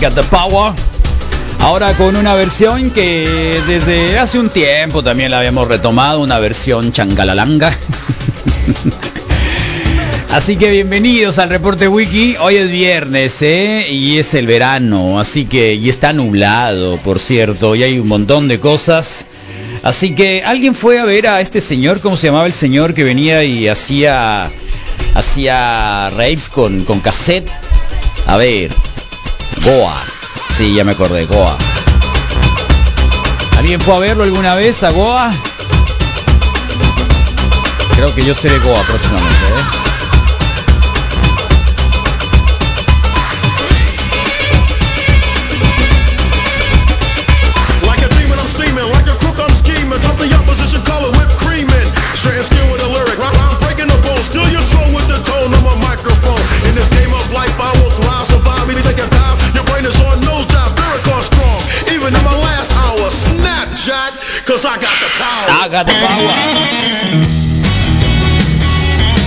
got 0.00 0.14
the 0.14 0.22
power. 0.24 0.72
Ahora 1.60 1.92
con 1.94 2.16
una 2.16 2.34
versión 2.34 2.90
que 2.90 3.60
desde 3.66 4.18
hace 4.18 4.38
un 4.38 4.48
tiempo 4.48 5.02
también 5.02 5.30
la 5.30 5.38
habíamos 5.38 5.66
retomado, 5.66 6.20
una 6.20 6.38
versión 6.38 6.92
changalalanga. 6.92 7.72
Así 10.32 10.56
que 10.56 10.70
bienvenidos 10.70 11.38
al 11.38 11.50
reporte 11.50 11.88
wiki. 11.88 12.36
Hoy 12.38 12.56
es 12.56 12.70
viernes, 12.70 13.42
¿eh? 13.42 13.86
Y 13.90 14.18
es 14.18 14.34
el 14.34 14.46
verano, 14.46 15.18
así 15.18 15.46
que 15.46 15.74
y 15.74 15.88
está 15.88 16.12
nublado, 16.12 16.98
por 16.98 17.18
cierto, 17.18 17.74
y 17.74 17.82
hay 17.82 17.98
un 17.98 18.08
montón 18.08 18.46
de 18.46 18.60
cosas. 18.60 19.24
Así 19.82 20.14
que 20.14 20.42
alguien 20.44 20.74
fue 20.74 20.98
a 20.98 21.04
ver 21.04 21.28
a 21.28 21.40
este 21.40 21.60
señor, 21.60 22.00
¿cómo 22.00 22.16
se 22.16 22.26
llamaba 22.26 22.46
el 22.46 22.52
señor 22.52 22.94
que 22.94 23.04
venía 23.04 23.42
y 23.42 23.68
hacía 23.68 24.50
hacía 25.14 26.10
raves 26.10 26.50
con, 26.50 26.84
con 26.84 27.00
cassette? 27.00 27.48
A 28.26 28.36
ver, 28.36 28.70
Goa. 29.60 30.02
Sí, 30.56 30.74
ya 30.74 30.84
me 30.84 30.92
acordé, 30.92 31.26
Goa. 31.26 31.56
¿Alguien 33.56 33.80
fue 33.80 33.94
a 33.96 33.98
verlo 33.98 34.24
alguna 34.24 34.54
vez 34.54 34.82
a 34.82 34.90
Goa? 34.90 35.30
Creo 37.94 38.14
que 38.14 38.24
yo 38.24 38.34
seré 38.34 38.58
Goa 38.58 38.80
próximamente, 38.82 39.46
¿eh? 39.46 39.77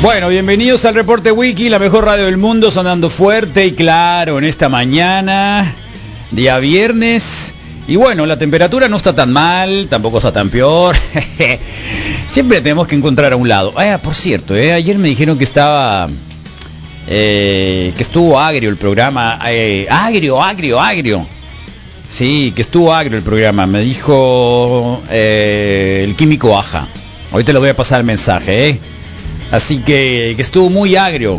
Bueno, 0.02 0.30
bienvenidos 0.30 0.84
al 0.86 0.96
reporte 0.96 1.32
Wiki, 1.32 1.70
la 1.70 1.80
mejor 1.80 2.06
radio 2.06 2.26
del 2.26 2.38
mundo, 2.38 2.72
sonando 2.72 3.10
fuerte 3.10 3.68
y 3.68 3.72
claro 3.72 4.38
en 4.38 4.44
esta 4.44 4.68
mañana, 4.68 5.74
día 6.32 6.58
viernes. 6.60 7.54
Y 7.88 7.96
bueno, 7.96 8.26
la 8.26 8.38
temperatura 8.38 8.90
no 8.90 8.98
está 8.98 9.16
tan 9.16 9.32
mal, 9.32 9.88
tampoco 9.90 10.18
está 10.18 10.34
tan 10.34 10.50
peor. 10.50 10.96
Siempre 12.28 12.62
tenemos 12.62 12.88
que 12.88 12.96
encontrar 12.96 13.32
a 13.34 13.36
un 13.36 13.48
lado. 13.48 13.74
Ah, 13.78 14.00
por 14.02 14.14
cierto, 14.14 14.56
eh, 14.56 14.74
ayer 14.74 14.98
me 14.98 15.08
dijeron 15.08 15.38
que 15.38 15.44
estaba, 15.44 16.10
eh, 17.08 17.94
que 17.96 18.04
estuvo 18.04 18.40
agrio 18.40 18.70
el 18.70 18.78
programa. 18.78 19.40
eh, 19.48 19.88
agrio, 19.90 20.42
agrio, 20.42 20.82
agrio. 20.82 21.26
Sí, 22.12 22.52
que 22.54 22.62
estuvo 22.62 22.94
agrio 22.94 23.18
el 23.18 23.24
programa. 23.24 23.66
Me 23.66 23.80
dijo 23.80 25.02
eh, 25.10 26.04
el 26.06 26.16
químico 26.18 26.58
Aja. 26.58 26.88
Te 27.46 27.54
lo 27.54 27.62
voy 27.62 27.70
a 27.70 27.76
pasar 27.76 28.02
el 28.02 28.06
mensaje, 28.06 28.70
¿eh? 28.70 28.80
Así 29.52 29.78
que, 29.78 30.34
que 30.36 30.42
estuvo 30.42 30.70
muy 30.70 30.98
agrio. 30.98 31.38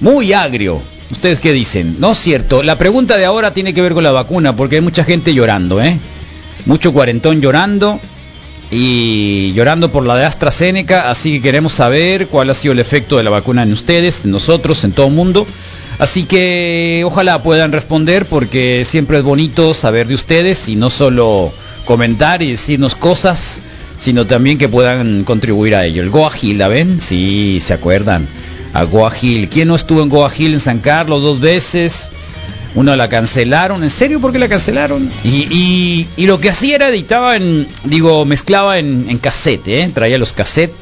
Muy 0.00 0.32
agrio. 0.32 0.80
¿Ustedes 1.10 1.38
qué 1.38 1.52
dicen? 1.52 1.96
No 2.00 2.12
es 2.12 2.18
cierto. 2.18 2.62
La 2.62 2.78
pregunta 2.78 3.18
de 3.18 3.26
ahora 3.26 3.52
tiene 3.52 3.74
que 3.74 3.82
ver 3.82 3.92
con 3.92 4.02
la 4.02 4.10
vacuna, 4.10 4.56
porque 4.56 4.76
hay 4.76 4.82
mucha 4.82 5.04
gente 5.04 5.34
llorando, 5.34 5.82
¿eh? 5.82 5.98
Mucho 6.64 6.94
cuarentón 6.94 7.42
llorando 7.42 8.00
y 8.70 9.52
llorando 9.52 9.92
por 9.92 10.06
la 10.06 10.16
de 10.16 10.24
AstraZeneca, 10.24 11.10
así 11.10 11.34
que 11.34 11.42
queremos 11.42 11.74
saber 11.74 12.28
cuál 12.28 12.48
ha 12.48 12.54
sido 12.54 12.72
el 12.72 12.80
efecto 12.80 13.18
de 13.18 13.22
la 13.22 13.30
vacuna 13.30 13.62
en 13.62 13.72
ustedes, 13.72 14.24
en 14.24 14.30
nosotros, 14.30 14.82
en 14.84 14.92
todo 14.92 15.08
el 15.08 15.12
mundo. 15.12 15.46
Así 15.98 16.24
que 16.24 17.02
ojalá 17.06 17.42
puedan 17.42 17.72
responder 17.72 18.26
porque 18.26 18.84
siempre 18.84 19.18
es 19.18 19.24
bonito 19.24 19.74
saber 19.74 20.08
de 20.08 20.14
ustedes 20.14 20.68
y 20.68 20.76
no 20.76 20.90
solo 20.90 21.52
comentar 21.84 22.42
y 22.42 22.50
decirnos 22.50 22.94
cosas, 22.94 23.58
sino 23.98 24.26
también 24.26 24.58
que 24.58 24.68
puedan 24.68 25.24
contribuir 25.24 25.74
a 25.74 25.84
ello. 25.86 26.02
El 26.02 26.10
Goa 26.10 26.32
Hill, 26.40 26.58
¿la 26.58 26.68
ven? 26.68 27.00
Sí, 27.00 27.58
se 27.60 27.74
acuerdan. 27.74 28.26
A 28.72 28.82
Goa 28.84 29.12
Hill. 29.20 29.48
¿Quién 29.48 29.68
no 29.68 29.76
estuvo 29.76 30.02
en 30.02 30.08
Goa 30.08 30.32
Hill 30.36 30.54
en 30.54 30.60
San 30.60 30.80
Carlos 30.80 31.22
dos 31.22 31.38
veces? 31.38 32.10
Una 32.74 32.96
la 32.96 33.08
cancelaron, 33.08 33.84
¿en 33.84 33.90
serio? 33.90 34.20
¿Por 34.20 34.32
qué 34.32 34.40
la 34.40 34.48
cancelaron? 34.48 35.08
Y, 35.22 36.06
lo 36.18 36.40
que 36.40 36.50
hacía 36.50 36.74
era 36.74 36.88
editaba 36.88 37.36
en, 37.36 37.68
digo, 37.84 38.24
mezclaba 38.24 38.80
en, 38.80 39.06
en 39.08 39.18
cassette, 39.18 39.68
¿eh? 39.68 39.90
Traía 39.94 40.18
los 40.18 40.32
cassettes, 40.32 40.74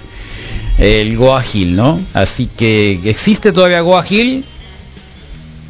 el 0.78 1.14
Goa 1.18 1.44
Hill, 1.52 1.76
¿no? 1.76 2.00
Así 2.14 2.48
que, 2.56 2.98
¿existe 3.04 3.52
todavía 3.52 3.82
Goa 3.82 4.06
Hill? 4.08 4.42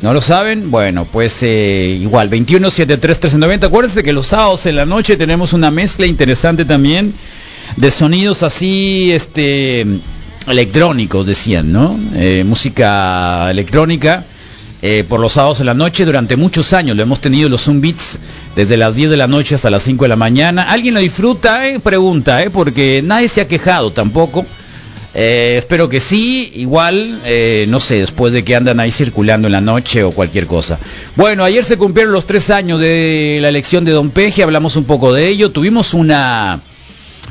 ¿No 0.02 0.12
lo 0.12 0.20
saben? 0.20 0.72
Bueno, 0.72 1.04
pues 1.04 1.44
eh, 1.44 1.96
igual, 2.00 2.28
2173-1390. 2.28 3.66
Acuérdense 3.66 4.02
que 4.02 4.12
los 4.12 4.26
sábados 4.26 4.66
en 4.66 4.74
la 4.74 4.84
noche 4.84 5.16
tenemos 5.16 5.52
una 5.52 5.70
mezcla 5.70 6.06
interesante 6.06 6.64
también 6.64 7.14
de 7.76 7.90
sonidos 7.92 8.42
así, 8.42 9.12
este, 9.12 9.86
electrónicos, 10.48 11.24
decían, 11.24 11.70
¿no? 11.70 11.96
Eh, 12.16 12.42
música 12.44 13.48
electrónica 13.48 14.24
eh, 14.82 15.04
por 15.08 15.20
los 15.20 15.34
sábados 15.34 15.60
en 15.60 15.66
la 15.66 15.74
noche 15.74 16.04
durante 16.04 16.36
muchos 16.36 16.72
años. 16.72 16.96
Lo 16.96 17.04
hemos 17.04 17.20
tenido 17.20 17.48
los 17.48 17.62
Zoom 17.62 17.80
Beats 17.80 18.18
desde 18.56 18.76
las 18.76 18.96
10 18.96 19.08
de 19.08 19.16
la 19.16 19.28
noche 19.28 19.54
hasta 19.54 19.70
las 19.70 19.84
5 19.84 20.04
de 20.04 20.08
la 20.08 20.16
mañana. 20.16 20.64
¿Alguien 20.72 20.94
lo 20.94 21.00
disfruta? 21.00 21.62
Pregunta, 21.80 22.42
¿eh? 22.42 22.50
Porque 22.50 23.02
nadie 23.04 23.28
se 23.28 23.40
ha 23.40 23.46
quejado 23.46 23.92
tampoco. 23.92 24.44
Eh, 25.14 25.56
espero 25.58 25.88
que 25.88 26.00
sí, 26.00 26.50
igual, 26.54 27.20
eh, 27.24 27.66
no 27.68 27.80
sé, 27.80 28.00
después 28.00 28.32
de 28.32 28.44
que 28.44 28.56
andan 28.56 28.80
ahí 28.80 28.90
circulando 28.90 29.46
en 29.46 29.52
la 29.52 29.60
noche 29.60 30.02
o 30.04 30.12
cualquier 30.12 30.46
cosa. 30.46 30.78
Bueno, 31.16 31.44
ayer 31.44 31.64
se 31.64 31.76
cumplieron 31.76 32.12
los 32.12 32.24
tres 32.24 32.48
años 32.50 32.80
de 32.80 33.38
la 33.42 33.50
elección 33.50 33.84
de 33.84 33.92
Don 33.92 34.10
Peje, 34.10 34.42
hablamos 34.42 34.76
un 34.76 34.84
poco 34.84 35.12
de 35.12 35.28
ello, 35.28 35.50
tuvimos 35.50 35.92
una, 35.92 36.60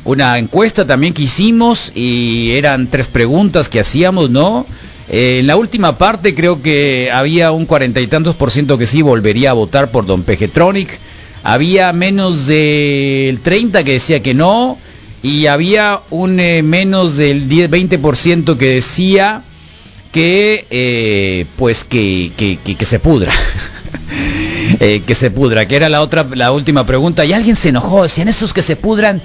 una 0.03 0.37
encuesta 0.37 0.85
también 0.85 1.13
que 1.13 1.23
hicimos 1.23 1.91
y 1.95 2.51
eran 2.51 2.87
tres 2.87 3.07
preguntas 3.07 3.67
que 3.67 3.79
hacíamos, 3.79 4.29
¿no? 4.29 4.67
Eh, 5.09 5.39
en 5.39 5.47
la 5.47 5.57
última 5.57 5.97
parte 5.97 6.35
creo 6.35 6.61
que 6.61 7.09
había 7.11 7.51
un 7.51 7.65
cuarenta 7.65 7.99
y 7.99 8.07
tantos 8.07 8.35
por 8.35 8.51
ciento 8.51 8.77
que 8.77 8.85
sí 8.85 9.01
volvería 9.01 9.49
a 9.49 9.53
votar 9.53 9.89
por 9.89 10.05
Don 10.05 10.21
Pejetronic, 10.21 10.99
había 11.43 11.91
menos 11.93 12.45
del 12.45 13.39
30 13.39 13.83
que 13.83 13.93
decía 13.93 14.21
que 14.21 14.35
no, 14.35 14.77
y 15.23 15.45
había 15.45 15.99
un 16.09 16.39
eh, 16.39 16.63
menos 16.63 17.17
del 17.17 17.47
10, 17.47 17.69
20% 17.69 18.57
que 18.57 18.69
decía 18.75 19.43
que 20.11 20.65
eh, 20.69 21.45
pues 21.57 21.83
que, 21.83 22.31
que, 22.35 22.85
se 22.85 22.99
pudra. 22.99 23.31
Eh, 24.79 25.01
que 25.05 25.15
se 25.15 25.31
pudra, 25.31 25.67
que 25.67 25.75
era 25.75 25.89
la 25.89 26.01
otra, 26.01 26.25
la 26.33 26.53
última 26.53 26.85
pregunta. 26.85 27.25
Y 27.25 27.33
alguien 27.33 27.57
se 27.57 27.69
enojó, 27.69 28.03
decían 28.03 28.29
esos 28.29 28.53
que 28.53 28.61
se 28.61 28.75
pudran 28.75 29.21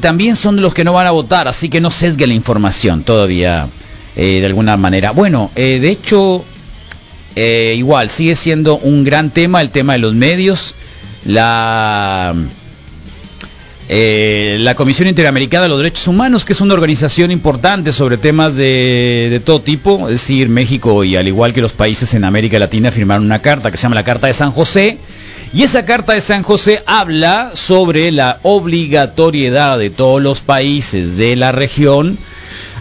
también 0.00 0.36
son 0.36 0.60
los 0.60 0.74
que 0.74 0.84
no 0.84 0.92
van 0.92 1.06
a 1.06 1.12
votar, 1.12 1.48
así 1.48 1.70
que 1.70 1.80
no 1.80 1.90
sesgue 1.90 2.26
la 2.26 2.34
información 2.34 3.02
todavía 3.02 3.66
de 4.14 4.44
alguna 4.44 4.76
manera. 4.76 5.12
Bueno, 5.12 5.50
de 5.54 5.88
hecho, 5.88 6.44
igual 7.34 8.10
sigue 8.10 8.34
siendo 8.34 8.76
un 8.76 9.04
gran 9.04 9.30
tema 9.30 9.62
el 9.62 9.70
tema 9.70 9.94
de 9.94 10.00
los 10.00 10.12
medios. 10.12 10.74
La 11.24 12.34
eh, 13.88 14.56
la 14.60 14.74
Comisión 14.74 15.08
Interamericana 15.08 15.64
de 15.64 15.68
los 15.68 15.78
Derechos 15.78 16.08
Humanos, 16.08 16.44
que 16.44 16.52
es 16.52 16.60
una 16.60 16.74
organización 16.74 17.30
importante 17.30 17.92
sobre 17.92 18.16
temas 18.16 18.54
de, 18.54 19.28
de 19.30 19.40
todo 19.40 19.60
tipo, 19.60 20.08
es 20.08 20.20
decir, 20.20 20.48
México 20.48 21.04
y 21.04 21.16
al 21.16 21.28
igual 21.28 21.52
que 21.52 21.60
los 21.60 21.72
países 21.72 22.12
en 22.14 22.24
América 22.24 22.58
Latina 22.58 22.90
firmaron 22.90 23.24
una 23.24 23.40
carta 23.40 23.70
que 23.70 23.76
se 23.76 23.84
llama 23.84 23.94
la 23.94 24.04
Carta 24.04 24.26
de 24.26 24.32
San 24.32 24.50
José, 24.50 24.98
y 25.52 25.62
esa 25.62 25.84
Carta 25.84 26.12
de 26.12 26.20
San 26.20 26.42
José 26.42 26.82
habla 26.86 27.52
sobre 27.54 28.10
la 28.10 28.40
obligatoriedad 28.42 29.78
de 29.78 29.90
todos 29.90 30.20
los 30.20 30.40
países 30.40 31.16
de 31.16 31.36
la 31.36 31.52
región 31.52 32.18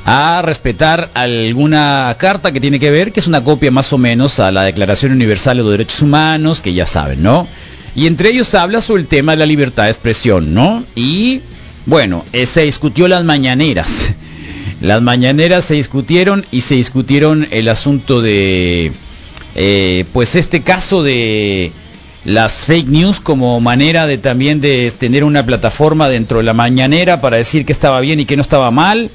a 0.06 0.42
respetar 0.44 1.10
alguna 1.16 2.16
carta 2.19 2.51
que 2.51 2.60
tiene 2.60 2.80
que 2.80 2.92
ver, 2.92 3.12
que 3.12 3.19
es 3.19 3.28
una 3.28 3.44
copia 3.44 3.72
más 3.72 3.92
o 3.92 3.98
menos 3.98 4.40
a 4.40 4.51
la 4.51 4.63
Declaración 4.63 5.12
Universal 5.12 5.58
de 5.58 5.63
los 5.63 5.72
Derechos 5.72 6.01
Humanos, 6.01 6.62
que 6.62 6.74
ya 6.74 6.86
saben, 6.86 7.24
¿no? 7.24 7.48
Y 7.96 8.08
entre 8.08 8.30
ellos 8.30 8.54
habla 8.56 8.82
sobre 8.82 9.02
el 9.02 9.08
tema 9.08 9.32
de 9.32 9.38
la 9.38 9.46
libertad 9.46 9.86
de 9.86 9.92
expresión, 9.92 10.54
¿no? 10.54 10.84
Y 10.96 11.42
bueno, 11.86 12.26
eh, 12.34 12.46
se 12.46 12.64
discutió 12.64 13.08
las 13.08 13.24
mañaneras. 13.24 14.08
Las 14.82 15.02
mañaneras 15.02 15.64
se 15.64 15.76
discutieron 15.76 16.46
y 16.52 16.62
se 16.62 16.76
discutieron 16.76 17.48
el 17.50 17.70
asunto 17.70 18.22
de, 18.22 18.92
eh, 19.56 20.06
pues 20.12 20.36
este 20.36 20.64
caso 20.64 21.02
de 21.02 21.72
las 22.26 22.66
fake 22.66 22.90
news 22.90 23.20
como 23.22 23.60
manera 23.62 24.06
de 24.06 24.18
también 24.18 24.60
de 24.60 24.92
tener 24.92 25.24
una 25.24 25.46
plataforma 25.46 26.10
dentro 26.10 26.40
de 26.40 26.44
la 26.44 26.54
mañanera 26.54 27.22
para 27.22 27.38
decir 27.38 27.66
que 27.66 27.72
estaba 27.72 28.02
bien 28.02 28.20
y 28.20 28.26
que 28.26 28.36
no 28.36 28.42
estaba 28.42 28.70
mal. 28.70 29.10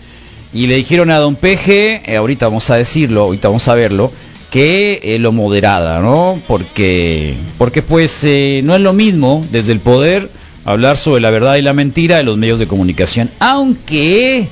Y 0.55 0.67
le 0.67 0.77
dijeron 0.77 1.11
a 1.11 1.19
don 1.19 1.37
Peje, 1.37 2.03
eh, 2.07 2.17
ahorita 2.17 2.47
vamos 2.47 2.71
a 2.71 2.77
decirlo, 2.77 3.23
ahorita 3.23 3.49
vamos 3.49 3.69
a 3.69 3.75
verlo, 3.75 4.11
que 4.51 5.01
eh, 5.03 5.19
lo 5.19 5.33
moderada, 5.33 6.01
¿no? 6.01 6.41
Porque, 6.47 7.35
porque 7.57 7.83
pues 7.83 8.25
eh, 8.25 8.61
no 8.65 8.75
es 8.75 8.81
lo 8.81 8.93
mismo 8.93 9.47
desde 9.51 9.73
el 9.73 9.81
poder 9.81 10.29
hablar 10.65 10.97
sobre 10.97 11.21
la 11.21 11.31
verdad 11.31 11.57
y 11.57 11.63
la 11.63 11.73
mentira 11.73 12.19
de 12.19 12.25
los 12.25 12.37
medios 12.37 12.59
de 12.59 12.67
comunicación, 12.67 13.31
aunque 13.39 14.49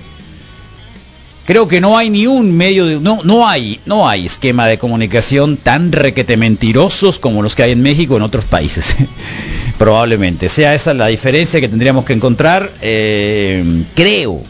creo 1.44 1.66
que 1.66 1.80
no 1.80 1.98
hay 1.98 2.10
ni 2.10 2.26
un 2.26 2.54
medio 2.56 2.86
de 2.86 3.00
no 3.00 3.20
no 3.24 3.48
hay 3.48 3.80
no 3.86 4.08
hay 4.08 4.26
esquema 4.26 4.66
de 4.66 4.78
comunicación 4.78 5.56
tan 5.56 5.92
requete 5.92 6.36
mentirosos 6.36 7.18
como 7.18 7.42
los 7.42 7.56
que 7.56 7.62
hay 7.62 7.72
en 7.72 7.82
México 7.82 8.14
o 8.14 8.16
en 8.18 8.22
otros 8.22 8.44
países 8.44 8.94
probablemente. 9.78 10.48
Sea 10.48 10.74
esa 10.74 10.94
la 10.94 11.06
diferencia 11.08 11.60
que 11.60 11.68
tendríamos 11.68 12.04
que 12.04 12.12
encontrar 12.12 12.70
eh, 12.82 13.64
creo 13.94 14.42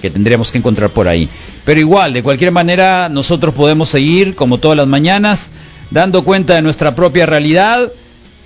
que 0.00 0.10
tendríamos 0.10 0.52
que 0.52 0.58
encontrar 0.58 0.90
por 0.90 1.08
ahí 1.08 1.28
pero 1.68 1.80
igual 1.80 2.14
de 2.14 2.22
cualquier 2.22 2.50
manera 2.50 3.10
nosotros 3.10 3.52
podemos 3.52 3.90
seguir 3.90 4.34
como 4.34 4.56
todas 4.56 4.74
las 4.78 4.86
mañanas 4.86 5.50
dando 5.90 6.24
cuenta 6.24 6.54
de 6.54 6.62
nuestra 6.62 6.94
propia 6.94 7.26
realidad 7.26 7.92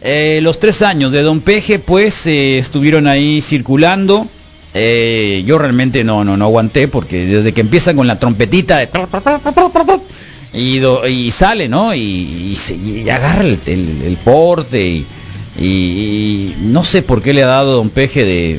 Eh, 0.04 0.40
los 0.42 0.58
tres 0.58 0.82
años 0.82 1.12
de 1.12 1.22
Don 1.22 1.38
Peje 1.40 1.78
pues 1.78 2.26
eh, 2.26 2.58
estuvieron 2.58 3.06
ahí 3.06 3.40
circulando 3.40 4.26
eh, 4.74 5.44
yo 5.46 5.56
realmente 5.58 6.02
no, 6.02 6.24
no, 6.24 6.36
no 6.36 6.44
aguanté 6.46 6.88
porque 6.88 7.24
desde 7.24 7.52
que 7.54 7.60
empieza 7.60 7.94
con 7.94 8.08
la 8.08 8.18
trompetita 8.18 8.82
y, 10.52 10.78
do- 10.80 11.06
y 11.06 11.30
sale, 11.30 11.68
¿no? 11.68 11.94
Y, 11.94 12.58
y 12.84 13.08
agarra 13.08 13.44
el, 13.44 14.16
porte 14.24 15.04
y, 15.60 16.54
no 16.62 16.82
sé 16.82 17.02
por 17.02 17.22
qué 17.22 17.32
le 17.32 17.44
ha 17.44 17.46
dado 17.46 17.76
Don 17.76 17.90
Peje 17.90 18.24
de... 18.24 18.58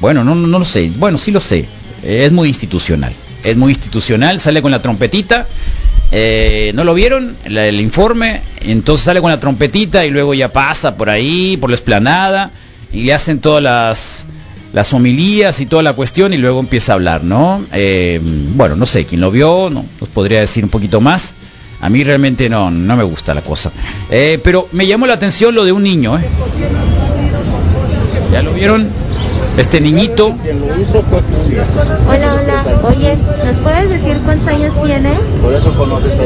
Bueno, 0.00 0.22
no, 0.22 0.34
no, 0.36 0.58
lo 0.60 0.64
sé. 0.64 0.90
Bueno, 0.96 1.18
sí 1.18 1.30
lo 1.32 1.40
sé. 1.40 1.64
Es 2.04 2.30
muy 2.32 2.46
institucional. 2.48 3.12
Es 3.44 3.56
muy 3.56 3.72
institucional. 3.72 4.40
Sale 4.40 4.62
con 4.62 4.70
la 4.70 4.82
trompetita. 4.82 5.46
Eh, 6.12 6.72
¿No 6.74 6.84
lo 6.84 6.94
vieron? 6.94 7.36
El 7.44 7.80
informe. 7.80 8.42
Entonces 8.60 9.04
sale 9.04 9.20
con 9.20 9.30
la 9.30 9.40
trompetita 9.40 10.04
y 10.04 10.10
luego 10.10 10.34
ya 10.34 10.52
pasa 10.52 10.96
por 10.96 11.10
ahí, 11.10 11.56
por 11.56 11.70
la 11.70 11.74
esplanada. 11.74 12.50
Y 12.92 13.04
le 13.04 13.14
hacen 13.14 13.38
todas 13.40 13.62
las, 13.62 14.26
las 14.72 14.92
homilías 14.92 15.60
y 15.60 15.66
toda 15.66 15.82
la 15.82 15.92
cuestión 15.92 16.32
y 16.32 16.36
luego 16.36 16.60
empieza 16.60 16.92
a 16.92 16.94
hablar, 16.96 17.24
¿no? 17.24 17.64
Eh, 17.72 18.20
bueno, 18.22 18.76
no 18.76 18.86
sé, 18.86 19.04
quién 19.04 19.20
lo 19.20 19.30
vio, 19.30 19.70
no, 19.70 19.84
nos 20.00 20.08
podría 20.10 20.40
decir 20.40 20.64
un 20.64 20.70
poquito 20.70 21.00
más. 21.00 21.34
A 21.80 21.88
mí 21.88 22.04
realmente 22.04 22.48
no, 22.48 22.70
no 22.70 22.96
me 22.96 23.02
gusta 23.04 23.32
la 23.32 23.40
cosa. 23.40 23.72
Eh, 24.10 24.38
pero 24.44 24.68
me 24.72 24.86
llamó 24.86 25.06
la 25.06 25.14
atención 25.14 25.54
lo 25.54 25.64
de 25.64 25.72
un 25.72 25.82
niño. 25.82 26.20
¿Ya 28.32 28.42
lo 28.42 28.52
vieron? 28.52 28.88
Este 29.60 29.78
niñito, 29.78 30.28
Hola, 32.08 32.34
hola. 32.34 32.64
Oye, 32.88 33.18
¿nos 33.44 33.56
puedes 33.58 33.90
decir 33.90 34.18
cuántos 34.24 34.48
años 34.48 34.72
tienes? 34.82 35.18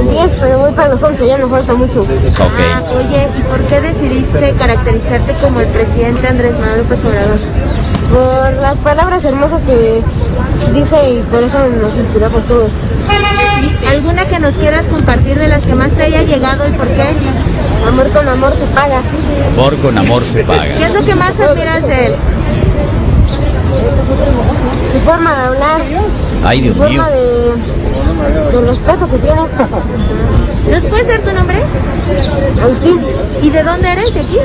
10, 0.08 0.36
pero 0.40 0.58
voy 0.60 0.72
para 0.72 0.90
los 0.90 1.02
11, 1.02 1.26
ya 1.26 1.38
nos 1.38 1.50
falta 1.50 1.74
mucho. 1.74 2.02
ok. 2.02 2.08
Ah, 2.38 2.80
oye, 2.96 3.28
¿y 3.36 3.42
por 3.42 3.60
qué 3.66 3.80
decidiste 3.80 4.54
caracterizarte 4.56 5.32
como 5.42 5.60
el 5.60 5.66
presidente 5.66 6.28
Andrés 6.28 6.60
Manuel 6.60 6.78
López 6.82 7.04
Obrador? 7.06 7.38
Por 8.12 8.62
las 8.62 8.76
palabras 8.78 9.24
hermosas 9.24 9.62
que 9.64 10.00
dice 10.72 10.96
y 11.10 11.22
por 11.22 11.42
eso 11.42 11.58
nos 11.82 11.96
inspiramos 11.96 12.44
todos. 12.46 12.70
¿Alguna 13.90 14.26
que 14.26 14.38
nos 14.38 14.56
quieras 14.56 14.86
compartir 14.86 15.36
de 15.36 15.48
las 15.48 15.64
que 15.64 15.74
más 15.74 15.90
te 15.92 16.04
haya 16.04 16.22
llegado 16.22 16.68
y 16.68 16.70
por 16.72 16.86
qué? 16.86 17.02
Amor 17.88 18.08
con 18.10 18.28
amor 18.28 18.52
se 18.54 18.64
paga. 18.74 19.02
Amor 19.54 19.76
con 19.78 19.98
amor 19.98 20.24
se 20.24 20.38
¿Qué 20.38 20.44
paga. 20.44 20.86
es 20.86 20.94
lo 20.94 21.04
que 21.04 21.14
más 21.16 21.38
admiras 21.40 21.84
de 21.84 22.06
él? 22.06 22.12
Su 24.92 25.00
forma 25.00 25.34
de 25.34 25.40
hablar, 25.46 25.80
Ay, 26.44 26.58
su 26.58 26.64
Dios 26.64 26.76
mío. 26.76 27.02
forma 27.02 27.10
de, 27.10 27.22
de 28.52 28.60
respeto 28.70 29.10
que 29.10 29.18
tiene. 29.18 29.40
¿Nos 30.70 30.84
puedes 30.84 31.08
dar 31.08 31.20
tu 31.20 31.32
nombre? 31.32 31.56
Agustín, 32.62 33.00
¿Y 33.42 33.50
de 33.50 33.62
dónde 33.62 33.88
eres? 33.92 34.14
¿De 34.14 34.20
aquí? 34.20 34.36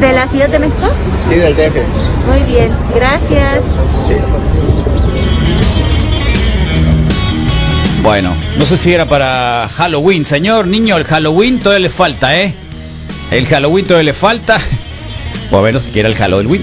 ¿De 0.00 0.12
la 0.12 0.26
Ciudad 0.26 0.48
de 0.48 0.58
México? 0.58 0.88
Sí, 1.28 1.34
del 1.36 1.54
DF. 1.54 1.76
Muy 2.26 2.52
bien, 2.52 2.70
gracias. 2.94 3.64
Bueno, 8.02 8.34
no 8.56 8.64
sé 8.64 8.76
si 8.78 8.92
era 8.94 9.04
para 9.06 9.68
Halloween, 9.68 10.24
señor 10.24 10.66
niño, 10.66 10.96
el 10.96 11.04
Halloween 11.04 11.58
todavía 11.58 11.88
le 11.88 11.90
falta, 11.94 12.34
¿eh? 12.40 12.54
El 13.30 13.46
Halloween 13.46 13.84
todavía 13.84 14.04
le 14.12 14.14
falta. 14.14 14.58
O 15.50 15.58
a 15.58 15.62
menos 15.62 15.82
que 15.82 15.90
quiera 15.90 16.08
el 16.08 16.14
Halloween. 16.14 16.62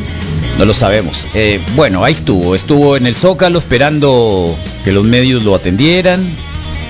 No 0.58 0.66
lo 0.66 0.74
sabemos. 0.74 1.26
Eh, 1.34 1.60
bueno, 1.76 2.04
ahí 2.04 2.14
estuvo. 2.14 2.56
Estuvo 2.56 2.98
en 2.98 3.06
el 3.06 3.16
Zócalo 3.16 3.60
esperando 3.60 4.56
que 4.84 4.92
los 4.92 5.04
medios 5.04 5.44
lo 5.44 5.56
atendieran. 5.56 6.26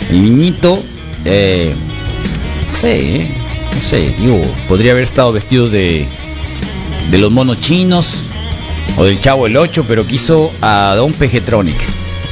El 0.10 0.22
niñito. 0.22 0.82
eh, 1.26 1.74
no 2.70 2.76
sé, 2.76 3.16
¿eh? 3.18 3.28
no 3.74 3.82
sé, 3.82 4.14
digo, 4.20 4.40
podría 4.68 4.92
haber 4.92 5.04
estado 5.04 5.32
vestido 5.32 5.70
de, 5.70 6.06
de 7.10 7.18
los 7.18 7.32
monos 7.32 7.60
chinos 7.62 8.22
o 8.98 9.04
del 9.06 9.20
Chavo 9.20 9.48
el 9.48 9.58
8, 9.58 9.86
pero 9.88 10.06
quiso 10.06 10.52
a 10.62 10.94
Don 10.96 11.14
Pejetronic. 11.14 11.76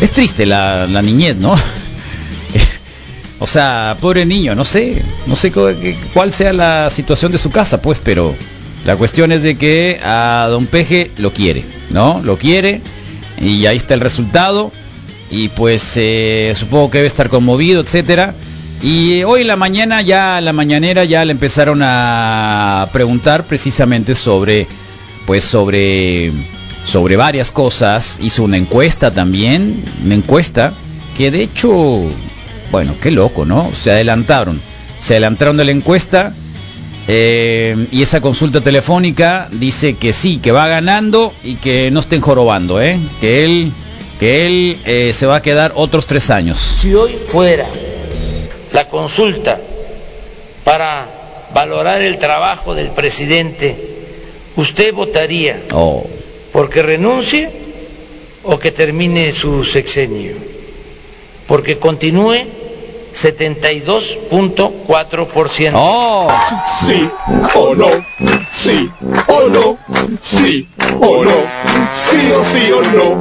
Es 0.01 0.11
triste 0.11 0.45
la, 0.45 0.87
la 0.87 1.01
niñez, 1.01 1.35
¿no? 1.37 1.55
o 3.39 3.47
sea, 3.47 3.95
pobre 4.01 4.25
niño, 4.25 4.55
no 4.55 4.65
sé, 4.65 5.01
no 5.27 5.35
sé 5.35 5.51
cuál 6.13 6.33
sea 6.33 6.53
la 6.53 6.89
situación 6.89 7.31
de 7.31 7.37
su 7.37 7.49
casa, 7.51 7.81
pues, 7.81 7.99
pero 8.03 8.35
la 8.85 8.95
cuestión 8.95 9.31
es 9.31 9.41
de 9.41 9.57
que 9.57 9.99
a 10.03 10.47
Don 10.49 10.67
Peje 10.67 11.09
lo 11.17 11.33
quiere, 11.33 11.63
¿no? 11.89 12.21
Lo 12.23 12.37
quiere 12.37 12.81
y 13.41 13.65
ahí 13.65 13.77
está 13.77 13.95
el 13.95 13.99
resultado 13.99 14.71
y 15.31 15.49
pues 15.49 15.93
eh, 15.95 16.53
supongo 16.55 16.91
que 16.91 16.99
debe 16.99 17.07
estar 17.07 17.29
conmovido, 17.29 17.81
etcétera. 17.81 18.35
Y 18.83 19.23
hoy 19.23 19.41
en 19.41 19.47
la 19.47 19.55
mañana 19.55 20.03
ya 20.03 20.39
la 20.39 20.53
mañanera 20.53 21.03
ya 21.03 21.25
le 21.25 21.31
empezaron 21.31 21.79
a 21.81 22.87
preguntar 22.93 23.45
precisamente 23.45 24.13
sobre 24.13 24.67
pues 25.25 25.43
sobre 25.43 26.31
sobre 26.85 27.15
varias 27.15 27.49
cosas, 27.49 28.19
hizo 28.21 28.43
una 28.43 28.57
encuesta 28.57 29.09
también, 29.09 29.83
una 30.05 30.13
encuesta 30.13 30.73
que 31.17 31.31
de 31.31 31.41
hecho, 31.41 32.03
bueno, 32.71 32.93
qué 33.01 33.09
loco, 33.09 33.45
¿no? 33.45 33.71
Se 33.73 33.89
adelantaron, 33.89 34.61
se 34.99 35.15
adelantaron 35.15 35.57
de 35.57 35.65
la 35.65 35.71
encuesta 35.71 36.33
eh, 37.07 37.87
y 37.91 38.01
esa 38.01 38.19
consulta 38.19 38.61
telefónica 38.61 39.47
dice 39.51 39.95
que 39.95 40.11
sí, 40.11 40.37
que 40.37 40.51
va 40.51 40.67
ganando 40.67 41.33
y 41.43 41.55
que 41.55 41.91
no 41.91 41.99
estén 41.99 42.21
jorobando, 42.21 42.81
¿eh? 42.81 42.97
Que 43.21 43.45
él, 43.45 43.71
que 44.19 44.45
él 44.47 44.77
eh, 44.85 45.11
se 45.13 45.25
va 45.25 45.37
a 45.37 45.41
quedar 45.41 45.73
otros 45.75 46.07
tres 46.07 46.29
años. 46.31 46.57
Si 46.59 46.93
hoy 46.95 47.15
fuera 47.27 47.67
la 48.71 48.87
consulta 48.89 49.59
para 50.63 51.05
valorar 51.53 52.01
el 52.01 52.17
trabajo 52.17 52.73
del 52.73 52.89
presidente, 52.89 53.75
¿usted 54.55 54.93
votaría 54.93 55.61
Oh, 55.71 56.05
porque 56.51 56.81
renuncie 56.81 57.49
o 58.43 58.57
que 58.57 58.71
termine 58.71 59.31
su 59.31 59.63
sexenio? 59.63 60.33
Porque 61.47 61.77
continúe 61.77 62.39
72.4%. 63.15 65.71
oh, 65.73 66.27
Sí 66.85 67.09
o 67.55 67.73
no, 67.75 67.87
sí 68.51 68.89
o 69.27 69.47
no, 69.49 69.77
sí 70.21 70.67
o 70.99 71.23
no, 71.23 71.31
sí 71.93 72.31
o 72.31 72.43
sí 72.53 72.71
o 72.71 72.81
no. 72.81 73.19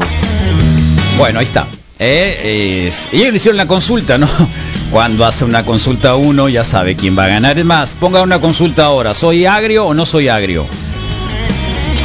Bueno, 1.19 1.39
ahí 1.39 1.45
está. 1.45 1.67
Eh, 2.01 2.89
es- 2.89 3.09
ellos 3.13 3.31
le 3.31 3.37
hicieron 3.37 3.57
la 3.57 3.67
consulta, 3.67 4.19
¿no? 4.19 4.29
Cuando 4.91 5.25
hace 5.25 5.45
una 5.45 5.65
consulta 5.65 6.17
uno 6.17 6.49
ya 6.49 6.65
sabe 6.65 6.97
quién 6.97 7.17
va 7.17 7.25
a 7.25 7.29
ganar. 7.29 7.57
Es 7.59 7.65
más, 7.65 7.95
ponga 7.95 8.23
una 8.23 8.41
consulta 8.41 8.87
ahora. 8.87 9.15
¿Soy 9.15 9.47
agrio 9.47 9.87
o 9.87 9.95
no 9.95 10.05
soy 10.07 10.29
agrio? 10.29 10.67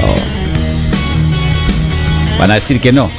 Oh. 0.03 0.15
Van 2.39 2.51
a 2.51 2.55
decir 2.55 2.79
que 2.79 2.91
no. 2.91 3.09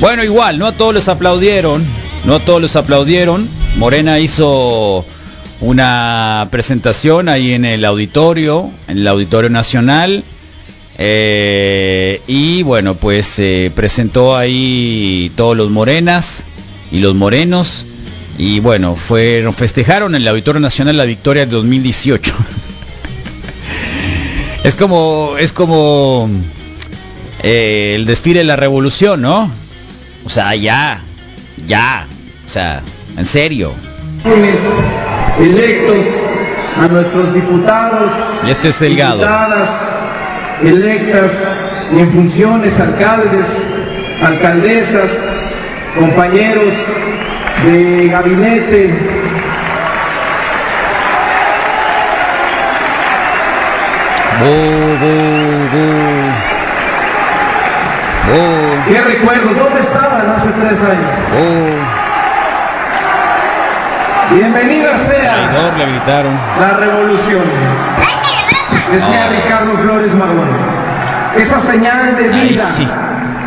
Bueno, 0.00 0.24
igual, 0.24 0.58
no 0.58 0.66
a 0.66 0.72
todos 0.72 0.94
les 0.94 1.08
aplaudieron. 1.08 1.84
No 2.24 2.36
a 2.36 2.40
todos 2.40 2.62
les 2.62 2.76
aplaudieron. 2.76 3.48
Morena 3.76 4.18
hizo 4.18 5.04
una 5.60 6.48
presentación 6.50 7.28
ahí 7.28 7.52
en 7.52 7.64
el 7.64 7.84
auditorio, 7.84 8.70
en 8.88 8.98
el 8.98 9.08
Auditorio 9.08 9.50
Nacional. 9.50 10.24
Eh, 10.98 12.20
y 12.26 12.62
bueno, 12.62 12.94
pues 12.94 13.38
eh, 13.38 13.72
presentó 13.74 14.36
ahí 14.36 15.32
todos 15.36 15.56
los 15.56 15.70
morenas 15.70 16.44
y 16.90 16.98
los 16.98 17.14
morenos. 17.14 17.86
Y 18.38 18.60
bueno, 18.60 18.96
fueron, 18.96 19.54
festejaron 19.54 20.14
en 20.14 20.22
el 20.22 20.28
Auditorio 20.28 20.60
Nacional 20.60 20.96
la 20.96 21.04
victoria 21.04 21.42
del 21.42 21.50
2018. 21.50 22.34
es 24.64 24.74
como, 24.74 25.34
es 25.38 25.52
como 25.52 26.28
eh, 27.42 27.94
el 27.96 28.06
desfile 28.06 28.40
de 28.40 28.44
la 28.44 28.56
revolución, 28.56 29.22
¿no? 29.22 29.50
O 30.24 30.28
sea, 30.28 30.54
ya, 30.54 31.02
ya, 31.66 32.06
o 32.46 32.48
sea, 32.48 32.82
en 33.16 33.26
serio. 33.26 33.72
electos 35.40 36.06
a 36.82 36.88
nuestros 36.88 37.34
diputados, 37.34 38.10
Y 38.46 38.50
este 38.50 38.68
es 38.68 38.78
Delgado. 38.80 39.18
diputadas 39.18 39.70
electas 40.62 41.32
en 41.92 42.10
funciones, 42.10 42.78
alcaldes, 42.78 43.66
alcaldesas, 44.24 45.18
compañeros 45.98 46.74
de 47.66 48.08
gabinete, 48.08 48.90
bu, 54.40 54.52
bu. 55.02 55.12
Bu, 58.28 58.92
¿qué 58.92 59.00
recuerdo? 59.02 59.54
¿Dónde 59.54 59.80
estaban 59.80 60.30
hace 60.30 60.48
tres 60.50 60.78
años? 60.80 61.10
Bienvenida 64.30 64.96
sea 64.96 65.72
le 65.76 65.86
gritaron. 65.86 66.32
la 66.60 66.76
revolución. 66.78 67.42
Decía 68.92 69.28
Ricardo 69.30 69.76
Flores 69.82 70.14
Magón. 70.14 70.48
Esa 71.36 71.60
señal 71.60 72.16
de 72.16 72.28
vida, 72.28 72.64
sí. 72.64 72.86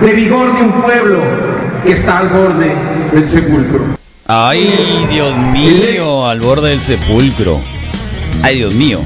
de 0.01 0.13
vigor 0.13 0.55
de 0.57 0.63
un 0.63 0.81
pueblo 0.81 1.19
que 1.85 1.93
está 1.93 2.19
al 2.19 2.29
borde 2.29 2.75
del 3.13 3.29
sepulcro. 3.29 3.95
Ay, 4.27 5.07
Dios 5.11 5.35
mío, 5.37 6.27
al 6.27 6.39
borde 6.39 6.69
del 6.69 6.81
sepulcro. 6.81 7.59
Ay, 8.41 8.57
Dios 8.57 8.73
mío. 8.73 8.99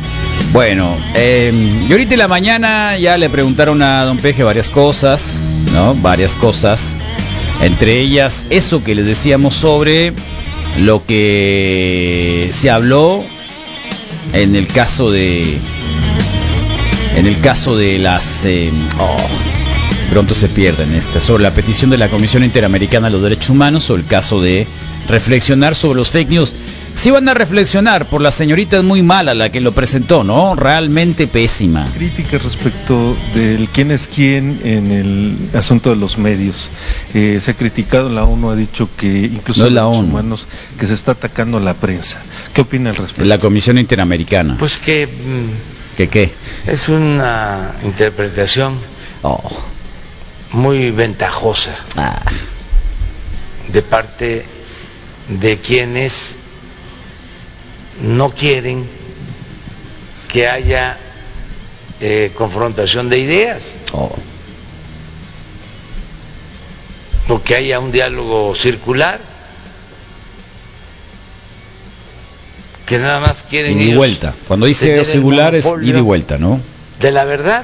Bueno, 0.54 0.96
eh, 1.14 1.52
y 1.88 1.92
ahorita 1.92 2.14
en 2.14 2.20
la 2.20 2.28
mañana 2.28 2.98
ya 2.98 3.18
le 3.18 3.30
preguntaron 3.30 3.82
a 3.82 4.06
don 4.06 4.18
Peje 4.18 4.44
varias 4.44 4.70
cosas, 4.70 5.42
¿no? 5.74 5.94
Varias 5.96 6.36
cosas. 6.36 6.96
Entre 7.62 8.00
ellas, 8.00 8.48
eso 8.50 8.84
que 8.84 8.96
les 8.96 9.06
decíamos 9.06 9.54
sobre 9.54 10.14
lo 10.78 11.06
que 11.06 12.50
se 12.52 12.70
habló 12.70 13.24
en 14.34 14.56
el 14.56 14.68
caso 14.68 15.12
de. 15.12 15.58
En 17.16 17.28
el 17.28 17.40
caso 17.42 17.76
de 17.76 18.00
las. 18.00 18.46
eh, 18.46 18.72
oh, 19.00 19.18
pronto 20.10 20.34
se 20.34 20.48
pierden 20.48 20.94
esta, 20.96 21.22
sobre 21.22 21.44
la 21.44 21.52
petición 21.52 21.90
de 21.92 21.98
la 21.98 22.10
Comisión 22.10 22.44
Interamericana 22.44 23.08
de 23.08 23.14
los 23.14 23.22
Derechos 23.22 23.52
Humanos 23.52 23.90
o 23.90 23.96
el 23.96 24.06
caso 24.06 24.42
de 24.42 24.66
reflexionar 25.08 25.76
sobre 25.76 25.98
los 25.98 26.10
fake 26.10 26.30
news. 26.30 26.54
Si 26.96 27.12
van 27.12 27.30
a 27.30 27.34
reflexionar 27.34 28.08
por 28.10 28.22
la 28.22 28.30
señorita 28.32 28.78
es 28.78 28.84
muy 28.84 29.02
mala 29.04 29.34
la 29.34 29.50
que 29.50 29.62
lo 29.62 29.72
presentó, 29.72 30.24
¿no? 30.26 30.56
Realmente 30.56 31.28
pésima. 31.28 31.86
Críticas 31.96 32.44
respecto 32.44 33.16
del 33.34 33.70
quién 33.70 33.92
es 33.92 34.08
quién 34.08 34.60
en 34.66 34.92
el 34.92 35.58
asunto 35.58 35.92
de 35.92 35.96
los 35.96 36.18
medios. 36.18 36.70
Eh, 37.14 37.40
se 37.42 37.52
ha 37.52 37.54
criticado, 37.54 38.10
la 38.10 38.26
ONU 38.26 38.50
ha 38.52 38.56
dicho 38.56 38.90
que 38.98 39.08
incluso 39.08 39.62
No 39.62 39.68
es 39.68 39.74
la 39.74 39.84
los 39.84 39.98
ONU. 39.98 40.08
humanos 40.10 40.48
que 40.78 40.88
se 40.88 40.94
está 40.94 41.14
atacando 41.14 41.58
a 41.58 41.62
la 41.62 41.74
prensa. 41.74 42.18
¿Qué 42.54 42.62
opina 42.62 42.90
al 42.90 42.98
respecto? 42.98 43.24
La 43.30 43.38
Comisión 43.38 43.78
Interamericana. 43.78 44.58
Pues 44.60 44.76
que 44.78 45.08
mm, 45.08 45.96
¿Qué 45.98 46.08
qué? 46.10 46.32
es 46.68 46.90
una 46.90 47.76
interpretación 47.84 48.74
Oh, 49.22 49.42
muy 50.54 50.92
ventajosa 50.92 51.76
ah, 51.98 52.22
de 53.72 53.82
parte 53.82 54.46
de 55.28 55.58
quienes 55.58 56.38
no 58.02 58.32
quieren 58.32 58.86
que 60.32 60.48
haya 60.48 60.98
eh, 62.02 62.32
confrontación 62.36 63.10
de 63.10 63.20
ideas 63.20 63.76
oh. 63.94 64.16
o 67.28 67.44
que 67.44 67.56
haya 67.56 67.80
un 67.80 67.92
diálogo 67.92 68.56
circular 68.56 69.20
que 72.86 72.98
nada 72.98 73.20
más 73.20 73.44
quieren 73.44 73.80
Ida 73.80 73.92
y 73.92 73.96
vuelta. 73.96 74.34
Cuando 74.48 74.66
dice 74.66 75.06
singular 75.06 75.54
es 75.54 75.66
ida 75.66 76.00
y 76.00 76.02
vuelta, 76.02 76.38
¿no? 76.38 76.60
de 77.00 77.12
la 77.12 77.24
verdad 77.24 77.64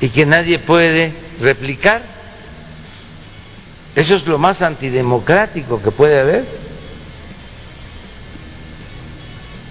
y 0.00 0.08
que 0.08 0.26
nadie 0.26 0.58
puede 0.58 1.12
replicar. 1.40 2.02
Eso 3.94 4.14
es 4.14 4.26
lo 4.26 4.38
más 4.38 4.62
antidemocrático 4.62 5.80
que 5.82 5.90
puede 5.90 6.20
haber. 6.20 6.44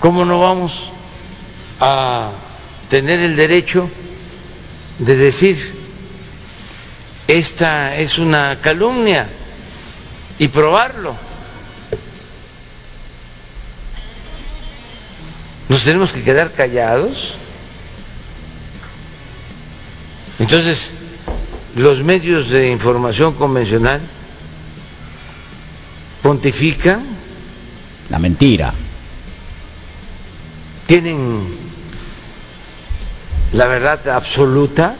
¿Cómo 0.05 0.23
no 0.23 0.39
vamos 0.39 0.91
a 1.79 2.29
tener 2.91 3.21
el 3.21 3.35
derecho 3.35 3.89
de 4.99 5.15
decir 5.15 5.73
esta 7.27 7.97
es 7.97 8.19
una 8.19 8.59
calumnia 8.61 9.27
y 10.37 10.47
probarlo? 10.49 11.15
¿Nos 15.69 15.83
tenemos 15.83 16.13
que 16.13 16.21
quedar 16.21 16.51
callados? 16.51 17.33
Entonces, 20.37 20.91
los 21.77 22.03
medios 22.03 22.51
de 22.51 22.69
información 22.69 23.33
convencional 23.33 24.01
pontifican, 26.21 27.03
La 28.11 28.19
mentira. 28.19 28.71
Tienen 30.85 31.47
la 33.53 33.67
verdad 33.67 34.07
absoluta, 34.09 34.95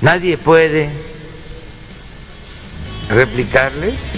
nadie 0.00 0.36
puede 0.38 0.88
replicarles. 3.10 4.08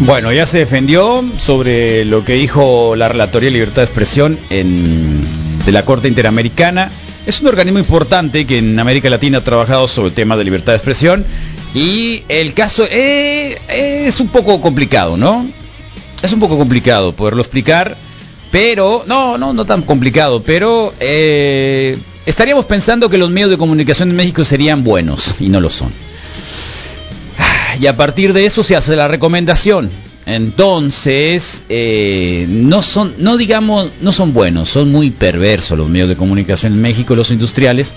Bueno, 0.00 0.32
ya 0.32 0.46
se 0.46 0.58
defendió 0.58 1.24
sobre 1.38 2.04
lo 2.04 2.24
que 2.24 2.34
dijo 2.34 2.96
la 2.96 3.08
Relatoría 3.08 3.48
de 3.48 3.52
Libertad 3.52 3.76
de 3.82 3.84
Expresión 3.84 4.38
en- 4.50 5.26
de 5.64 5.70
la 5.72 5.84
Corte 5.84 6.08
Interamericana. 6.08 6.90
Es 7.26 7.40
un 7.40 7.46
organismo 7.46 7.78
importante 7.78 8.46
que 8.46 8.58
en 8.58 8.78
América 8.80 9.08
Latina 9.08 9.38
ha 9.38 9.44
trabajado 9.44 9.86
sobre 9.86 10.08
el 10.08 10.14
tema 10.14 10.36
de 10.36 10.42
libertad 10.42 10.72
de 10.72 10.76
expresión 10.78 11.24
y 11.72 12.24
el 12.28 12.52
caso 12.52 12.84
eh, 12.90 14.04
es 14.06 14.18
un 14.18 14.26
poco 14.28 14.60
complicado, 14.60 15.16
¿no? 15.16 15.46
Es 16.22 16.32
un 16.32 16.40
poco 16.40 16.56
complicado 16.56 17.12
poderlo 17.12 17.42
explicar, 17.42 17.96
pero 18.50 19.04
no, 19.06 19.38
no, 19.38 19.52
no 19.52 19.64
tan 19.64 19.82
complicado, 19.82 20.42
pero 20.42 20.94
eh, 21.00 21.98
estaríamos 22.26 22.64
pensando 22.64 23.08
que 23.08 23.18
los 23.18 23.30
medios 23.30 23.50
de 23.50 23.58
comunicación 23.58 24.10
en 24.10 24.16
México 24.16 24.44
serían 24.44 24.84
buenos 24.84 25.34
y 25.40 25.48
no 25.48 25.60
lo 25.60 25.70
son. 25.70 25.92
Y 27.80 27.86
a 27.86 27.96
partir 27.96 28.32
de 28.32 28.46
eso 28.46 28.62
se 28.62 28.76
hace 28.76 28.94
la 28.96 29.08
recomendación. 29.08 29.90
Entonces, 30.26 31.64
eh, 31.68 32.46
no 32.48 32.82
son, 32.82 33.14
no 33.18 33.36
digamos, 33.36 33.88
no 34.02 34.12
son 34.12 34.32
buenos, 34.32 34.68
son 34.68 34.92
muy 34.92 35.10
perversos 35.10 35.76
los 35.76 35.88
medios 35.88 36.08
de 36.08 36.16
comunicación 36.16 36.74
en 36.74 36.82
México, 36.82 37.16
los 37.16 37.30
industriales. 37.30 37.92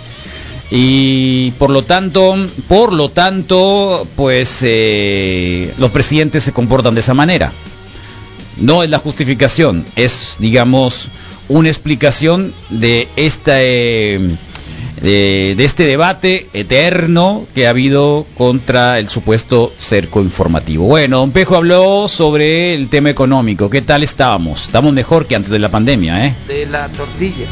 Y 0.71 1.51
por 1.59 1.69
lo 1.69 1.83
tanto, 1.83 2.35
por 2.67 2.93
lo 2.93 3.09
tanto, 3.09 4.07
pues 4.15 4.59
eh, 4.63 5.71
los 5.77 5.91
presidentes 5.91 6.43
se 6.43 6.51
comportan 6.51 6.95
de 6.95 7.01
esa 7.01 7.13
manera. 7.13 7.53
No 8.57 8.83
es 8.83 8.89
la 8.89 8.99
justificación, 8.99 9.85
es, 9.95 10.37
digamos, 10.39 11.09
una 11.49 11.69
explicación 11.69 12.53
de 12.69 13.07
esta 13.15 13.61
eh, 13.61 14.35
de, 15.01 15.55
este 15.59 15.83
debate 15.83 16.47
eterno 16.53 17.45
que 17.53 17.67
ha 17.67 17.71
habido 17.71 18.25
contra 18.37 18.99
el 18.99 19.09
supuesto 19.09 19.73
cerco 19.77 20.21
informativo. 20.21 20.85
Bueno, 20.85 21.19
don 21.19 21.31
Pejo 21.31 21.55
habló 21.55 22.07
sobre 22.07 22.73
el 22.73 22.89
tema 22.89 23.09
económico. 23.09 23.69
¿Qué 23.69 23.81
tal 23.81 24.03
estábamos? 24.03 24.63
Estamos 24.63 24.93
mejor 24.93 25.27
que 25.27 25.35
antes 25.35 25.51
de 25.51 25.59
la 25.59 25.69
pandemia, 25.69 26.25
¿eh? 26.25 26.35
de 26.47 26.65
la 26.65 26.87
tortilla. 26.89 27.47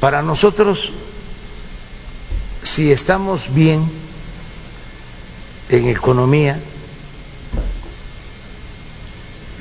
Para 0.00 0.22
nosotros, 0.22 0.90
si 2.62 2.92
estamos 2.92 3.52
bien 3.54 3.84
en 5.70 5.88
economía, 5.88 6.60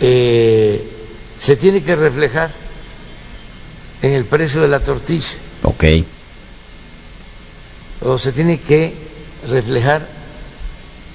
eh, 0.02 0.82
se 1.40 1.56
tiene 1.56 1.82
que 1.84 1.96
reflejar 1.96 2.52
en 4.02 4.12
el 4.12 4.25
precio 4.25 4.62
de 4.62 4.68
la 4.68 4.80
tortilla 4.82 5.30
Ok. 5.64 5.84
o 8.02 8.18
se 8.18 8.32
tiene 8.32 8.60
que 8.60 8.94
reflejar 9.50 10.08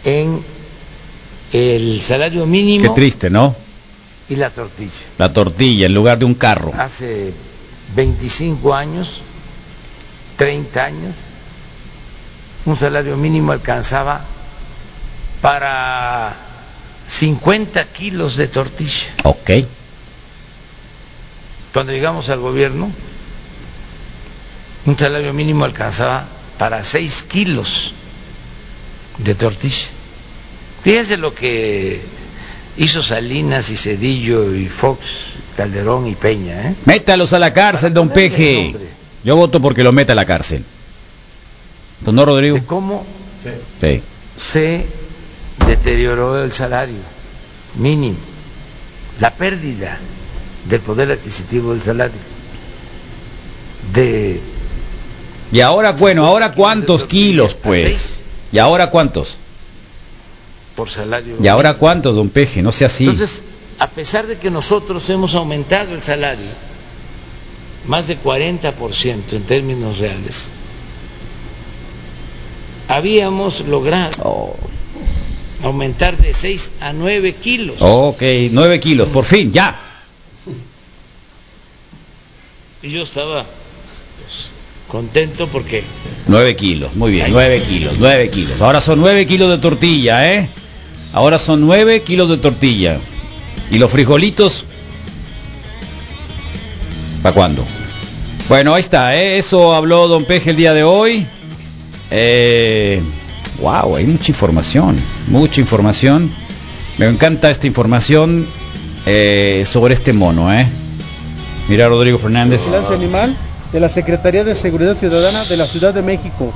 en 0.04 0.42
el 1.52 2.00
salario 2.02 2.42
Qué 2.44 2.48
mínimo 2.50 2.94
triste, 2.94 3.28
¿no? 3.30 3.54
y 4.28 4.36
la 4.36 4.50
tortilla. 4.50 4.90
La 5.18 5.32
tortilla 5.32 5.86
en 5.86 5.94
lugar 5.94 6.18
de 6.18 6.24
un 6.24 6.34
carro. 6.34 6.72
hace 6.78 7.32
25 7.96 8.72
años, 8.74 9.22
30 10.36 10.84
años, 10.84 11.14
un 12.64 12.76
salario 12.76 13.16
mínimo 13.16 13.50
alcanzaba 13.52 14.20
para 15.42 16.36
50 17.10 17.84
kilos 17.86 18.36
de 18.36 18.46
tortilla. 18.46 19.08
Ok. 19.24 19.50
Cuando 21.72 21.92
llegamos 21.92 22.28
al 22.28 22.38
gobierno, 22.38 22.90
un 24.86 24.98
salario 24.98 25.32
mínimo 25.32 25.64
alcanzaba 25.64 26.24
para 26.58 26.84
6 26.84 27.22
kilos 27.28 27.94
de 29.18 29.34
tortilla. 29.34 29.86
Fíjense 30.84 31.16
lo 31.16 31.34
que 31.34 32.00
hizo 32.76 33.02
Salinas 33.02 33.70
y 33.70 33.76
Cedillo 33.76 34.54
y 34.54 34.66
Fox, 34.68 35.34
Calderón 35.56 36.06
y 36.06 36.14
Peña, 36.14 36.70
¿eh? 36.70 36.74
Métalos 36.84 37.32
a 37.32 37.38
la 37.40 37.52
cárcel, 37.52 37.92
don 37.92 38.08
Peje. 38.08 38.74
Yo 39.24 39.36
voto 39.36 39.60
porque 39.60 39.82
lo 39.82 39.92
meta 39.92 40.12
a 40.12 40.16
la 40.16 40.24
cárcel. 40.24 40.64
¿Don 42.00 42.16
Rodrigo? 42.16 42.54
de 42.56 42.64
cómo 42.64 43.04
Sí. 43.80 44.00
se 44.36 44.86
deterioró 45.66 46.42
el 46.42 46.52
salario 46.52 46.98
mínimo, 47.76 48.16
la 49.20 49.32
pérdida 49.32 49.98
del 50.68 50.80
poder 50.80 51.10
adquisitivo 51.12 51.72
del 51.72 51.82
salario, 51.82 52.18
de 53.92 54.40
Y 55.52 55.60
ahora, 55.60 55.92
bueno, 55.92 56.26
ahora 56.26 56.52
cuántos 56.52 57.04
kilos, 57.04 57.54
pues. 57.54 58.20
¿Y 58.52 58.58
ahora 58.58 58.90
cuántos? 58.90 59.36
por 60.80 60.88
salario. 60.88 61.36
¿Y 61.42 61.46
ahora 61.46 61.74
cuántos, 61.74 62.14
don 62.14 62.30
Peje? 62.30 62.62
No 62.62 62.72
sea 62.72 62.86
así. 62.86 63.04
Entonces, 63.04 63.42
a 63.78 63.86
pesar 63.86 64.26
de 64.26 64.38
que 64.38 64.50
nosotros 64.50 65.08
hemos 65.10 65.34
aumentado 65.34 65.94
el 65.94 66.02
salario 66.02 66.46
más 67.86 68.06
de 68.06 68.18
40% 68.18 69.32
en 69.32 69.42
términos 69.42 69.98
reales, 69.98 70.48
habíamos 72.88 73.60
logrado 73.60 74.10
Oh, 74.22 74.56
aumentar 75.62 76.16
de 76.16 76.32
6 76.32 76.70
a 76.80 76.92
9 76.92 77.34
kilos. 77.34 77.76
ok, 77.80 78.22
nueve 78.50 78.80
kilos, 78.80 79.08
por 79.08 79.24
fin, 79.24 79.52
ya. 79.52 79.78
Y 82.82 82.90
yo 82.90 83.02
estaba 83.02 83.44
pues, 83.44 84.48
contento 84.88 85.46
porque 85.48 85.84
Nueve 86.26 86.56
kilos, 86.56 86.94
muy 86.94 87.12
bien, 87.12 87.26
nueve 87.30 87.60
kilos, 87.60 87.94
nueve 87.98 88.30
kilos. 88.30 88.62
Ahora 88.62 88.80
son 88.80 89.00
nueve 89.00 89.26
kilos 89.26 89.50
de 89.50 89.58
tortilla, 89.58 90.32
¿eh? 90.34 90.48
Ahora 91.12 91.38
son 91.38 91.60
nueve 91.60 92.02
kilos 92.02 92.28
de 92.30 92.38
tortilla. 92.38 92.98
¿Y 93.70 93.78
los 93.78 93.90
frijolitos? 93.90 94.64
¿Para 97.22 97.34
cuándo? 97.34 97.64
Bueno, 98.48 98.74
ahí 98.74 98.80
está, 98.80 99.14
¿eh? 99.16 99.38
Eso 99.38 99.74
habló 99.74 100.08
Don 100.08 100.24
Peje 100.24 100.50
el 100.50 100.56
día 100.56 100.72
de 100.72 100.82
hoy. 100.82 101.26
Eh, 102.10 103.02
wow, 103.60 103.96
hay 103.96 104.06
mucha 104.06 104.30
información, 104.32 104.96
mucha 105.28 105.60
información. 105.60 106.30
Me 106.98 107.06
encanta 107.06 107.50
esta 107.50 107.66
información 107.66 108.46
eh, 109.06 109.64
sobre 109.66 109.94
este 109.94 110.12
mono, 110.12 110.52
¿eh? 110.52 110.66
Mira, 111.68 111.88
Rodrigo 111.88 112.18
Fernández. 112.18 112.60
Vigilancia 112.60 112.94
Animal 112.94 113.36
de 113.72 113.80
la 113.80 113.88
Secretaría 113.88 114.44
de 114.44 114.54
Seguridad 114.54 114.94
Ciudadana 114.94 115.44
de 115.44 115.56
la 115.56 115.66
Ciudad 115.66 115.94
de 115.94 116.02
México. 116.02 116.52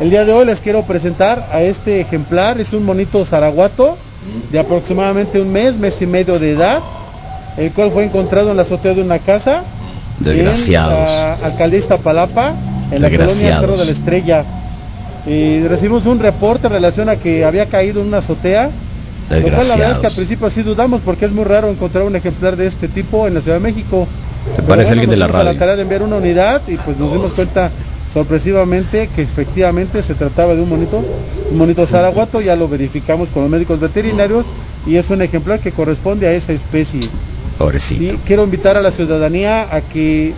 El 0.00 0.10
día 0.10 0.24
de 0.24 0.32
hoy 0.32 0.46
les 0.46 0.60
quiero 0.60 0.82
presentar 0.82 1.48
a 1.52 1.62
este 1.62 2.00
ejemplar, 2.00 2.60
es 2.60 2.72
un 2.72 2.84
monito 2.84 3.24
zaraguato 3.24 3.96
de 4.50 4.58
aproximadamente 4.58 5.40
un 5.40 5.52
mes, 5.52 5.78
mes 5.78 6.00
y 6.02 6.06
medio 6.06 6.38
de 6.38 6.52
edad, 6.52 6.80
el 7.56 7.72
cual 7.72 7.90
fue 7.92 8.04
encontrado 8.04 8.50
en 8.50 8.56
la 8.56 8.62
azotea 8.64 8.94
de 8.94 9.02
una 9.02 9.18
casa 9.18 9.62
Desgraciados. 10.18 10.92
en 10.92 11.04
la 11.04 11.34
alcaldía 11.34 11.78
Iztapalapa, 11.78 12.54
en 12.90 13.02
la 13.02 13.10
colonia. 13.10 13.60
Cerro 13.60 13.76
de 13.76 13.84
la 13.84 13.90
Estrella. 13.92 14.44
Y 15.26 15.66
recibimos 15.66 16.06
un 16.06 16.20
reporte 16.20 16.68
en 16.68 16.72
relación 16.72 17.08
a 17.08 17.16
que 17.16 17.44
había 17.44 17.66
caído 17.66 18.00
en 18.00 18.08
una 18.08 18.18
azotea, 18.18 18.70
lo 19.30 19.42
cual 19.50 19.68
la 19.68 19.76
verdad 19.76 19.92
es 19.92 19.98
que 19.98 20.06
al 20.06 20.14
principio 20.14 20.48
sí 20.50 20.62
dudamos 20.62 21.00
porque 21.00 21.24
es 21.24 21.32
muy 21.32 21.44
raro 21.44 21.68
encontrar 21.68 22.04
un 22.04 22.14
ejemplar 22.14 22.56
de 22.56 22.66
este 22.66 22.86
tipo 22.88 23.26
en 23.26 23.34
la 23.34 23.40
Ciudad 23.40 23.56
de 23.56 23.62
México. 23.62 24.06
¿Te 24.54 24.62
Pero 24.62 24.68
parece 24.68 24.90
bueno, 24.90 25.02
alguien 25.02 25.10
de 25.10 25.16
la 25.16 25.26
nos 25.26 25.34
dimos 25.34 25.40
a 25.40 25.44
radio? 25.44 25.52
la 25.54 25.58
tarea 25.58 25.76
de 25.76 25.82
enviar 25.82 26.02
una 26.02 26.16
unidad 26.16 26.62
y 26.68 26.76
pues 26.76 26.96
nos 26.96 27.12
dimos 27.12 27.32
cuenta 27.32 27.70
sorpresivamente 28.12 29.08
que 29.14 29.22
efectivamente 29.22 30.02
se 30.02 30.14
trataba 30.14 30.54
de 30.54 30.62
un 30.62 30.68
monito, 30.68 31.04
un 31.50 31.58
monito 31.58 31.84
zaraguato, 31.86 32.40
ya 32.40 32.54
lo 32.54 32.68
verificamos 32.68 33.30
con 33.30 33.42
los 33.42 33.50
médicos 33.50 33.80
veterinarios 33.80 34.46
y 34.86 34.96
es 34.96 35.10
un 35.10 35.22
ejemplar 35.22 35.58
que 35.58 35.72
corresponde 35.72 36.28
a 36.28 36.32
esa 36.32 36.52
especie. 36.52 37.00
Pobrecito. 37.58 38.02
Y 38.02 38.18
quiero 38.24 38.44
invitar 38.44 38.76
a 38.76 38.82
la 38.82 38.92
ciudadanía 38.92 39.66
a 39.74 39.80
que 39.80 40.32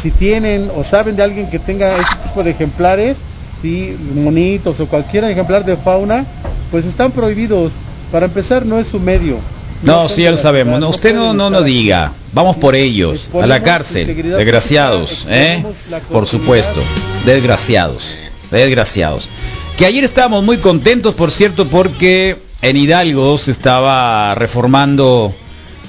si 0.00 0.10
tienen 0.12 0.70
o 0.76 0.84
saben 0.84 1.16
de 1.16 1.24
alguien 1.24 1.50
que 1.50 1.58
tenga 1.58 1.96
este 1.98 2.14
tipo 2.28 2.44
de 2.44 2.50
ejemplares, 2.52 3.20
sí, 3.62 3.96
monitos 4.14 4.80
o 4.80 4.86
cualquier 4.86 5.24
ejemplar 5.24 5.64
de 5.64 5.76
fauna, 5.76 6.24
pues 6.70 6.84
están 6.84 7.10
prohibidos. 7.10 7.72
Para 8.12 8.26
empezar, 8.26 8.64
no 8.64 8.78
es 8.78 8.88
su 8.88 9.00
medio. 9.00 9.38
No, 9.82 10.08
sí, 10.08 10.22
ya 10.22 10.30
lo 10.30 10.36
sabemos. 10.36 10.80
No, 10.80 10.88
usted 10.88 11.14
no, 11.14 11.32
no 11.32 11.58
aquí. 11.58 11.64
diga. 11.64 12.12
Vamos 12.32 12.56
por 12.56 12.74
ellos, 12.74 13.28
a 13.34 13.46
la 13.46 13.62
cárcel. 13.62 14.06
Desgraciados, 14.06 15.26
¿eh? 15.30 15.64
Por 16.10 16.26
supuesto. 16.26 16.80
Desgraciados. 17.24 18.14
Desgraciados. 18.50 19.28
Que 19.76 19.86
ayer 19.86 20.04
estábamos 20.04 20.44
muy 20.44 20.58
contentos, 20.58 21.14
por 21.14 21.30
cierto, 21.30 21.66
porque 21.68 22.36
en 22.60 22.76
Hidalgo 22.76 23.38
se 23.38 23.50
estaba 23.50 24.34
reformando, 24.34 25.32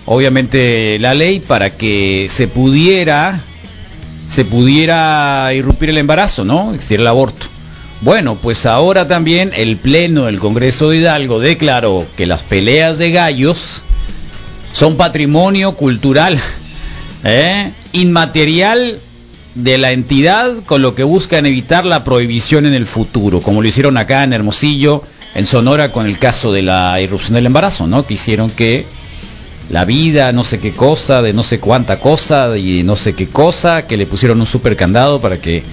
obviamente, 0.05 0.97
la 0.99 1.13
ley 1.13 1.39
para 1.39 1.71
que 1.75 2.27
se 2.29 2.47
pudiera, 2.47 3.41
se 4.27 4.45
pudiera 4.45 5.51
irrumpir 5.53 5.89
el 5.89 5.97
embarazo, 5.97 6.45
¿no? 6.45 6.73
Existir 6.73 6.99
el 6.99 7.07
aborto. 7.07 7.47
Bueno, 8.01 8.35
pues 8.35 8.65
ahora 8.65 9.09
también 9.09 9.51
el 9.55 9.75
Pleno 9.75 10.25
del 10.25 10.39
Congreso 10.39 10.89
de 10.89 10.97
Hidalgo 10.97 11.39
declaró 11.39 12.05
que 12.15 12.25
las 12.25 12.43
peleas 12.43 12.97
de 12.97 13.11
gallos 13.11 13.81
son 14.71 14.95
patrimonio 14.95 15.73
cultural, 15.73 16.39
¿eh? 17.25 17.71
inmaterial 17.91 18.99
de 19.55 19.77
la 19.77 19.91
entidad, 19.91 20.63
con 20.65 20.81
lo 20.81 20.95
que 20.95 21.03
buscan 21.03 21.45
evitar 21.45 21.85
la 21.85 22.05
prohibición 22.05 22.65
en 22.65 22.73
el 22.73 22.85
futuro, 22.85 23.41
como 23.41 23.61
lo 23.61 23.67
hicieron 23.67 23.97
acá 23.97 24.23
en 24.23 24.31
Hermosillo, 24.31 25.03
en 25.35 25.45
Sonora, 25.45 25.91
con 25.91 26.05
el 26.05 26.17
caso 26.19 26.53
de 26.53 26.61
la 26.61 27.01
irrupción 27.01 27.35
del 27.35 27.47
embarazo, 27.47 27.85
¿no? 27.85 28.05
Que 28.05 28.13
hicieron 28.13 28.49
que 28.49 28.85
la 29.69 29.83
vida, 29.83 30.31
no 30.31 30.45
sé 30.45 30.59
qué 30.59 30.71
cosa, 30.71 31.21
de 31.21 31.33
no 31.33 31.43
sé 31.43 31.59
cuánta 31.59 31.99
cosa, 31.99 32.57
y 32.57 32.83
no 32.83 32.95
sé 32.95 33.13
qué 33.13 33.27
cosa, 33.27 33.87
que 33.87 33.97
le 33.97 34.05
pusieron 34.05 34.39
un 34.39 34.45
super 34.45 34.77
candado 34.77 35.19
para 35.19 35.37
que 35.37 35.63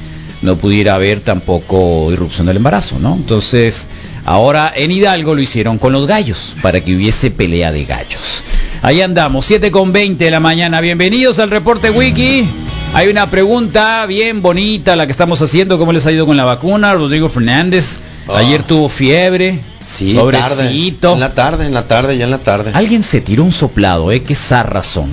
no 0.43 0.57
pudiera 0.57 0.95
haber 0.95 1.21
tampoco 1.21 2.11
irrupción 2.13 2.47
del 2.47 2.57
embarazo, 2.59 2.99
¿no? 2.99 3.15
Entonces, 3.15 3.87
ahora 4.25 4.73
en 4.75 4.91
Hidalgo 4.91 5.35
lo 5.35 5.41
hicieron 5.41 5.79
con 5.79 5.93
los 5.93 6.07
gallos, 6.07 6.57
para 6.63 6.81
que 6.83 6.95
hubiese 6.95 7.31
pelea 7.31 7.73
de 7.73 7.85
gallos. 7.85 8.43
Ahí 8.83 9.01
andamos, 9.01 9.45
7 9.47 9.71
con 9.71 9.93
20 9.93 10.25
de 10.25 10.31
la 10.31 10.41
mañana. 10.41 10.81
Bienvenidos 10.81 11.39
al 11.39 11.51
reporte 11.51 11.91
Wiki. 11.91 12.47
Hay 12.95 13.09
una 13.09 13.29
pregunta 13.31 14.07
bien 14.07 14.43
bonita 14.43 14.95
la 14.97 15.07
que 15.07 15.13
estamos 15.13 15.41
haciendo, 15.43 15.79
¿cómo 15.79 15.93
les 15.93 16.07
ha 16.07 16.13
ido 16.13 16.27
con 16.27 16.37
la 16.37 16.45
vacuna? 16.45 16.95
Rodrigo 16.95 17.29
Fernández, 17.29 17.99
Ah. 18.29 18.39
ayer 18.39 18.63
tuvo 18.63 18.89
fiebre. 18.89 19.59
Sí, 19.87 20.15
tarde. 20.15 20.21
Pobrecito. 20.65 21.13
En 21.15 21.21
la 21.21 21.33
tarde, 21.35 21.65
en 21.67 21.73
la 21.75 21.87
tarde, 21.87 22.17
ya 22.19 22.25
en 22.25 22.31
la 22.33 22.39
tarde. 22.39 22.73
Alguien 22.75 23.03
se 23.05 23.21
tiró 23.21 23.45
un 23.45 23.53
soplado, 23.53 24.11
¿eh? 24.13 24.23
Qué 24.23 24.35
zarrazón. 24.35 25.09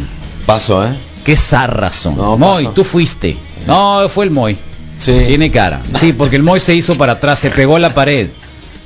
Pasó, 0.47 0.83
¿eh? 0.85 0.93
Qué 1.23 1.37
zarrazón. 1.37 2.17
No, 2.17 2.37
Moy, 2.37 2.63
pasó. 2.65 2.73
tú 2.75 2.83
fuiste. 2.83 3.37
No, 3.67 4.07
fue 4.09 4.25
el 4.25 4.31
Moy. 4.31 4.57
Sí. 5.03 5.23
Tiene 5.27 5.51
cara. 5.51 5.81
Sí, 5.99 6.13
porque 6.13 6.35
el 6.37 6.43
Moy 6.43 6.59
se 6.59 6.73
hizo 6.75 6.95
para 6.97 7.13
atrás, 7.13 7.39
se 7.39 7.49
pegó 7.49 7.75
a 7.75 7.79
la 7.79 7.93
pared. 7.93 8.27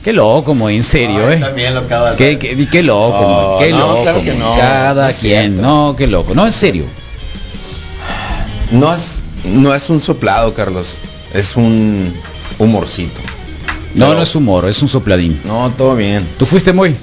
Qué 0.03 0.13
loco, 0.13 0.55
Moy, 0.55 0.75
en 0.77 0.83
serio, 0.83 1.29
¿eh? 1.29 1.37
También 1.37 1.73
lo 1.75 1.81
de 1.81 2.15
Qué, 2.17 2.37
qué, 2.39 2.67
qué 2.69 2.81
loco, 2.83 3.17
Oh, 3.19 3.59
qué 3.59 3.71
no, 3.71 3.77
loco. 3.79 4.01
claro 4.03 4.23
que 4.23 4.33
no, 4.33 4.55
Cada 4.55 5.07
no 5.09 5.13
quien, 5.19 5.61
no, 5.61 5.95
qué 5.97 6.07
loco. 6.07 6.33
No, 6.33 6.45
en 6.45 6.53
serio. 6.53 6.85
No 8.71 8.93
es, 8.93 9.21
no 9.45 9.73
es 9.75 9.89
un 9.89 9.99
soplado, 9.99 10.53
Carlos. 10.53 10.95
Es 11.33 11.55
un 11.55 12.13
humorcito. 12.57 13.19
No, 13.95 14.05
Pero- 14.07 14.17
no 14.17 14.23
es 14.23 14.35
humor, 14.35 14.67
es 14.67 14.81
un 14.81 14.87
sopladín. 14.87 15.39
No, 15.43 15.69
todo 15.71 15.95
bien. 15.95 16.25
¿Tú 16.39 16.45
fuiste 16.45 16.73
Moy? 16.73 16.95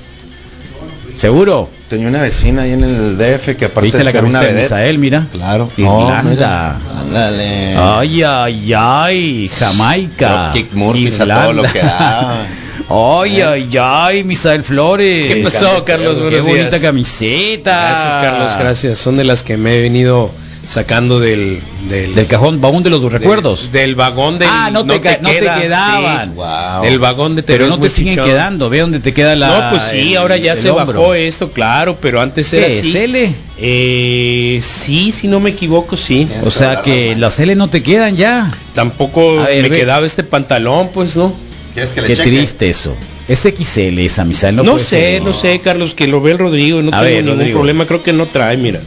¿Seguro? 1.14 1.68
Tenía 1.88 2.08
una 2.08 2.22
vecina 2.22 2.62
ahí 2.62 2.72
en 2.72 2.82
el 2.82 3.16
DF 3.16 3.56
que 3.56 3.66
aparte 3.66 3.82
¿Viste 3.82 3.98
de 3.98 4.04
la 4.04 4.10
ser 4.10 4.24
una 4.24 4.40
de 4.40 4.46
vedette. 4.46 4.62
Misael, 4.64 4.98
mira? 4.98 5.26
Claro. 5.32 5.70
Irlanda. 5.76 6.78
No. 6.92 7.00
Ándale. 7.00 7.76
Ay, 7.76 8.22
ay, 8.22 8.72
ay, 8.76 9.48
Jamaica. 9.48 10.52
Murphys 10.72 11.20
a 11.20 11.26
todo 11.26 11.52
lo 11.52 11.62
que 11.62 11.78
da. 11.78 12.34
Ay, 12.90 13.40
ay, 13.40 13.70
ay, 13.80 14.24
Misael 14.24 14.62
Flores. 14.62 15.32
¿Qué 15.32 15.40
pasó, 15.42 15.82
Carlos? 15.84 16.16
Qué 16.16 16.22
Buenos 16.22 16.46
bonita 16.46 16.68
días. 16.70 16.82
camiseta. 16.82 17.88
Gracias, 17.90 18.16
Carlos, 18.16 18.56
gracias. 18.58 18.98
Son 18.98 19.16
de 19.16 19.24
las 19.24 19.42
que 19.42 19.56
me 19.56 19.76
he 19.76 19.80
venido 19.80 20.30
sacando 20.66 21.20
del... 21.20 21.60
Del, 21.88 22.14
Del 22.14 22.26
cajón, 22.26 22.60
baúl 22.60 22.82
de 22.82 22.90
los 22.90 23.02
recuerdos. 23.12 23.70
Del 23.72 23.94
vagón 23.94 24.38
del... 24.38 24.48
ah, 24.50 24.70
no, 24.72 24.84
te, 24.84 24.94
no 24.94 25.00
te 25.00 25.40
queda, 25.40 25.60
quedaban. 25.60 26.34
sí. 26.34 26.86
Del 26.88 26.98
vagón 26.98 27.36
de 27.36 27.42
te 27.42 27.52
Pero 27.52 27.66
no 27.68 27.78
te 27.78 27.88
siguen 27.88 28.14
chichón. 28.14 28.26
quedando. 28.28 28.70
Ve 28.70 28.80
dónde 28.80 29.00
te 29.00 29.12
queda 29.12 29.36
la. 29.36 29.48
No, 29.48 29.70
pues 29.70 29.82
sí, 29.90 30.12
el- 30.12 30.16
ahora 30.18 30.36
ya 30.36 30.52
el 30.52 30.58
se 30.58 30.70
hombro. 30.70 31.00
bajó 31.00 31.14
esto, 31.14 31.52
claro, 31.52 31.98
pero 32.00 32.20
antes 32.20 32.52
era 32.52 32.66
¿Qué, 32.68 32.78
así. 32.80 32.96
L? 32.96 33.34
Eh, 33.58 34.60
sí, 34.62 35.12
si 35.12 35.28
no 35.28 35.40
me 35.40 35.50
equivoco, 35.50 35.96
sí. 35.96 36.26
O 36.42 36.50
sea 36.50 36.82
que 36.82 37.14
las 37.16 37.38
L 37.40 37.54
no 37.54 37.68
te 37.68 37.82
quedan 37.82 38.16
ya. 38.16 38.50
Tampoco 38.74 39.36
ver, 39.36 39.62
me 39.62 39.68
ve. 39.68 39.78
quedaba 39.78 40.06
este 40.06 40.22
pantalón, 40.24 40.88
pues, 40.94 41.16
¿no? 41.16 41.32
¿Quieres 41.74 41.92
que 41.92 42.00
le 42.02 42.06
Qué 42.08 42.16
cheque? 42.16 42.30
triste 42.30 42.70
eso. 42.70 42.94
Es 43.28 43.40
XL 43.40 43.98
esa 44.00 44.24
Misael. 44.24 44.56
No, 44.56 44.78
sé, 44.78 44.84
ser. 44.84 45.22
no 45.22 45.32
sé, 45.32 45.58
Carlos, 45.58 45.94
que 45.94 46.06
lo 46.06 46.20
ve 46.20 46.32
el 46.32 46.38
Rodrigo 46.38 46.80
no 46.82 46.88
A 46.88 47.00
tengo 47.00 47.04
ver, 47.04 47.24
ningún 47.24 47.38
Rodrigo. 47.38 47.58
problema, 47.58 47.86
creo 47.86 48.02
que 48.02 48.12
no 48.12 48.26
trae, 48.26 48.56
mira. 48.56 48.80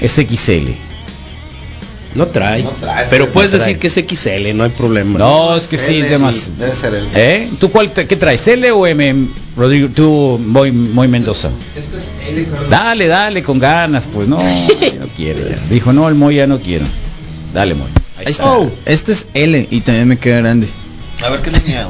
Es 0.00 0.12
XL. 0.12 0.70
No 2.14 2.26
trae. 2.28 2.62
No 2.62 2.70
trae, 2.70 3.06
pero 3.10 3.32
puedes 3.32 3.52
no 3.52 3.58
trae. 3.58 3.74
decir 3.74 3.80
que 3.80 3.88
es 3.88 3.94
XL, 4.20 4.54
no 4.56 4.62
hay 4.64 4.70
problema. 4.70 5.18
No, 5.18 5.56
es 5.56 5.66
que 5.66 5.78
sí, 5.78 5.96
L, 5.96 6.04
es 6.04 6.10
de 6.10 6.18
más. 6.18 6.58
Debe 6.58 6.74
ser 6.76 6.94
el. 6.94 7.08
¿Eh? 7.14 7.50
¿Tú 7.58 7.70
cuál 7.70 7.90
te- 7.90 8.06
qué 8.06 8.16
traes? 8.16 8.46
¿L 8.46 8.70
o 8.70 8.86
M? 8.86 9.26
Rodrigo, 9.56 9.88
tú, 9.94 10.40
Moy, 10.44 10.70
Moy 10.70 11.08
Mendoza. 11.08 11.50
Dale, 12.70 13.06
dale, 13.06 13.42
con 13.42 13.58
ganas, 13.58 14.04
pues 14.12 14.28
no, 14.28 14.38
no 14.38 15.06
quiero. 15.16 15.40
Dijo, 15.70 15.92
no, 15.92 16.08
el 16.08 16.14
Moy 16.14 16.36
ya 16.36 16.46
no 16.46 16.58
quiero. 16.60 16.84
Dale, 17.52 17.74
Moy. 17.74 17.88
Ahí 18.18 18.26
está. 18.28 18.58
está. 18.62 18.74
Este 18.86 19.12
es 19.12 19.26
L 19.34 19.66
y 19.70 19.80
también 19.80 20.08
me 20.08 20.16
queda 20.18 20.38
grande. 20.38 20.68
A 21.22 21.30
ver 21.30 21.40
qué 21.40 21.50
tenía. 21.50 21.86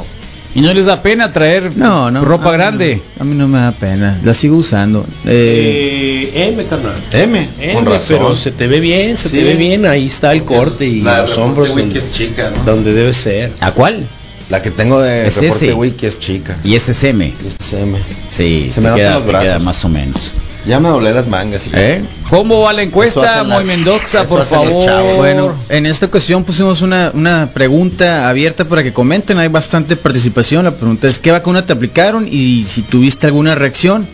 ¿Y 0.54 0.60
no 0.60 0.72
les 0.72 0.86
da 0.86 1.02
pena 1.02 1.32
traer 1.32 1.76
No, 1.76 2.10
no. 2.10 2.24
ropa 2.24 2.50
a 2.50 2.52
grande? 2.52 3.00
no- 3.16 3.22
a 3.22 3.24
mí 3.24 3.34
no 3.34 3.48
me 3.48 3.58
da 3.58 3.72
pena. 3.72 4.20
La 4.22 4.32
sigo 4.34 4.56
usando. 4.56 5.04
Eh, 5.26 6.30
Eh, 6.34 6.48
M, 6.52 6.64
carnal. 6.66 6.94
M, 7.12 7.48
M, 7.60 7.74
con 7.74 7.86
razón. 7.86 8.18
pero 8.18 8.36
se 8.36 8.50
te 8.52 8.66
ve 8.66 8.80
bien, 8.80 9.16
se 9.16 9.28
Sí. 9.28 9.36
te 9.38 9.44
ve 9.44 9.54
bien. 9.54 9.84
Ahí 9.86 10.06
está 10.06 10.32
el 10.32 10.42
corte 10.44 10.86
y 10.86 11.00
La 11.00 11.22
los 11.22 11.36
hombros 11.38 11.70
Wiki 11.70 11.80
donde, 11.82 11.98
es 12.00 12.12
chica, 12.12 12.50
¿no? 12.56 12.64
donde 12.64 12.92
debe 12.92 13.12
ser. 13.12 13.52
¿A 13.60 13.72
cuál? 13.72 14.06
La 14.50 14.60
que 14.62 14.70
tengo 14.70 15.00
de 15.00 15.26
Es 15.26 15.36
Reporte 15.38 15.66
ese. 15.66 15.74
Wiki 15.74 16.06
es 16.06 16.18
chica. 16.18 16.56
Y 16.62 16.74
ese 16.76 16.92
es 16.92 17.02
M. 17.04 17.32
Es 17.60 17.72
M. 17.72 17.98
Sí, 18.30 18.68
Se 18.70 18.80
me 18.80 18.88
notan 18.90 19.04
queda, 19.04 19.14
los 19.32 19.42
queda 19.42 19.58
más 19.58 19.84
o 19.84 19.88
menos. 19.88 20.20
Ya 20.66 20.80
me 20.80 20.88
doblé 20.88 21.12
las 21.12 21.28
mangas. 21.28 21.66
y- 21.66 21.70
¿Eh? 21.74 22.02
¿Cómo 22.30 22.62
va 22.62 22.72
la 22.72 22.82
encuesta, 22.82 23.44
Moy 23.44 23.64
Mendoza, 23.64 24.24
por 24.26 24.44
favor? 24.44 25.16
Bueno, 25.16 25.54
en 25.68 25.84
esta 25.86 26.06
ocasión 26.06 26.42
pusimos 26.44 26.80
una, 26.80 27.10
una 27.14 27.50
pregunta 27.52 28.28
abierta 28.28 28.64
para 28.64 28.82
que 28.82 28.92
comenten. 28.92 29.38
Hay 29.38 29.48
bastante 29.48 29.94
participación. 29.96 30.64
La 30.64 30.70
pregunta 30.76 31.06
es: 31.08 31.18
¿qué 31.18 31.30
vacuna 31.32 31.66
te 31.66 31.72
aplicaron? 31.74 32.26
Y 32.30 32.64
si 32.64 32.82
tuviste 32.82 33.26
alguna 33.26 33.54
reacción. 33.54 34.06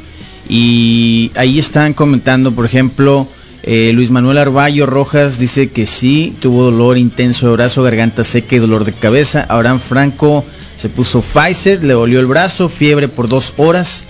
Y 0.48 1.30
ahí 1.36 1.60
están 1.60 1.92
comentando, 1.94 2.50
por 2.50 2.66
ejemplo, 2.66 3.28
eh, 3.62 3.92
Luis 3.94 4.10
Manuel 4.10 4.38
Arballo 4.38 4.86
Rojas 4.86 5.38
dice 5.38 5.70
que 5.70 5.86
sí, 5.86 6.34
tuvo 6.40 6.64
dolor 6.64 6.98
intenso 6.98 7.46
de 7.46 7.52
brazo, 7.52 7.84
garganta 7.84 8.24
seca 8.24 8.56
y 8.56 8.58
dolor 8.58 8.84
de 8.84 8.92
cabeza. 8.92 9.46
Abraham 9.48 9.78
Franco 9.78 10.44
se 10.76 10.88
puso 10.88 11.22
Pfizer, 11.22 11.84
le 11.84 11.92
dolió 11.92 12.18
el 12.18 12.26
brazo, 12.26 12.68
fiebre 12.68 13.06
por 13.06 13.28
dos 13.28 13.52
horas. 13.58 14.02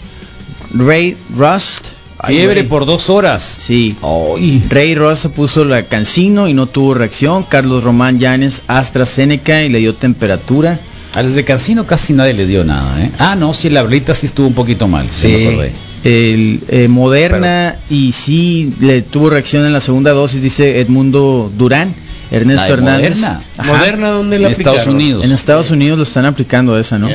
Ray 0.72 1.16
Rust. 1.36 1.84
Ay, 2.22 2.36
Fiebre 2.36 2.64
por 2.64 2.86
dos 2.86 3.10
horas. 3.10 3.58
Sí. 3.60 3.96
Ay. 4.02 4.62
Rey 4.68 4.94
Rosa 4.94 5.30
puso 5.30 5.64
la 5.64 5.82
Cancino 5.84 6.48
y 6.48 6.54
no 6.54 6.66
tuvo 6.66 6.94
reacción. 6.94 7.44
Carlos 7.44 7.84
Román 7.84 8.18
Llanes 8.18 8.62
AstraZeneca 8.66 9.62
y 9.62 9.68
le 9.68 9.78
dio 9.78 9.94
temperatura. 9.94 10.78
A 11.14 11.22
los 11.22 11.34
de 11.34 11.44
Cancino 11.44 11.86
casi 11.86 12.12
nadie 12.12 12.34
le 12.34 12.46
dio 12.46 12.64
nada, 12.64 13.02
¿eh? 13.02 13.10
Ah, 13.18 13.34
no, 13.34 13.52
sí, 13.52 13.68
la 13.68 13.80
Abrita 13.80 14.14
sí 14.14 14.26
estuvo 14.26 14.46
un 14.46 14.54
poquito 14.54 14.86
mal. 14.86 15.06
Sí. 15.10 15.56
me. 15.58 15.72
El, 16.02 16.60
eh, 16.68 16.88
Moderna 16.88 17.76
y 17.90 18.12
sí 18.12 18.72
le 18.80 19.02
tuvo 19.02 19.30
reacción 19.30 19.66
en 19.66 19.72
la 19.72 19.80
segunda 19.80 20.12
dosis, 20.12 20.40
dice 20.40 20.80
Edmundo 20.80 21.50
Durán. 21.56 21.94
Ernesto 22.30 22.72
Hernández. 22.72 23.16
Moderna. 23.16 23.40
Ajá. 23.58 23.72
Moderna, 23.72 24.10
¿dónde 24.10 24.38
la 24.38 24.46
En 24.46 24.52
Estados 24.52 24.82
aplicaron? 24.82 24.94
Unidos. 24.94 25.24
En 25.24 25.32
Estados 25.32 25.70
Unidos 25.70 25.98
lo 25.98 26.04
están 26.04 26.26
aplicando 26.26 26.78
esa, 26.78 26.96
¿no? 26.96 27.08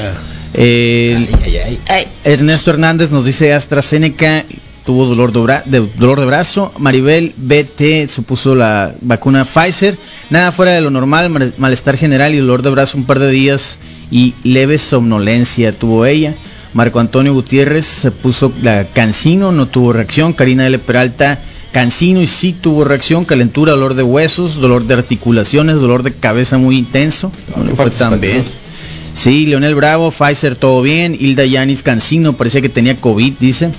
Ernesto 2.23 2.71
Hernández 2.71 3.11
nos 3.11 3.23
dice 3.23 3.53
AstraZeneca 3.53 4.43
tuvo 4.85 5.05
dolor 5.05 5.31
de, 5.33 5.39
bra- 5.39 5.63
de- 5.65 5.87
dolor 5.97 6.19
de 6.19 6.25
brazo. 6.25 6.71
Maribel 6.77 7.33
BT 7.37 8.07
se 8.09 8.21
puso 8.21 8.55
la 8.55 8.93
vacuna 9.01 9.43
Pfizer. 9.45 9.97
Nada 10.29 10.51
fuera 10.51 10.73
de 10.73 10.81
lo 10.81 10.89
normal, 10.91 11.29
mal- 11.29 11.53
malestar 11.57 11.97
general 11.97 12.33
y 12.33 12.37
dolor 12.37 12.61
de 12.61 12.69
brazo 12.69 12.97
un 12.97 13.05
par 13.05 13.19
de 13.19 13.29
días 13.31 13.77
y 14.11 14.33
leve 14.43 14.77
somnolencia 14.77 15.71
tuvo 15.71 16.05
ella. 16.05 16.33
Marco 16.73 16.99
Antonio 16.99 17.33
Gutiérrez 17.33 17.85
se 17.85 18.11
puso 18.11 18.51
la 18.61 18.85
Cancino, 18.85 19.51
no 19.51 19.65
tuvo 19.67 19.93
reacción. 19.93 20.33
Karina 20.33 20.67
L. 20.67 20.77
Peralta 20.79 21.39
Cancino 21.71 22.21
y 22.21 22.27
sí 22.27 22.53
tuvo 22.53 22.83
reacción, 22.83 23.25
calentura, 23.25 23.71
dolor 23.73 23.95
de 23.95 24.03
huesos, 24.03 24.55
dolor 24.55 24.85
de 24.85 24.93
articulaciones, 24.93 25.79
dolor 25.81 26.03
de 26.03 26.13
cabeza 26.13 26.57
muy 26.57 26.77
intenso. 26.77 27.31
No 27.55 27.63
le 27.63 27.75
fue 27.75 27.85
tan 27.91 28.21
bien. 28.21 28.43
Sí, 29.13 29.45
Leonel 29.45 29.75
Bravo, 29.75 30.11
Pfizer, 30.11 30.57
todo 30.57 30.81
bien. 30.81 31.15
Hilda 31.17 31.45
Yanis 31.45 31.81
Cancino, 31.83 32.33
parecía 32.33 32.61
que 32.61 32.67
tenía 32.69 32.97
COVID, 32.97 33.33
dice. 33.39 33.69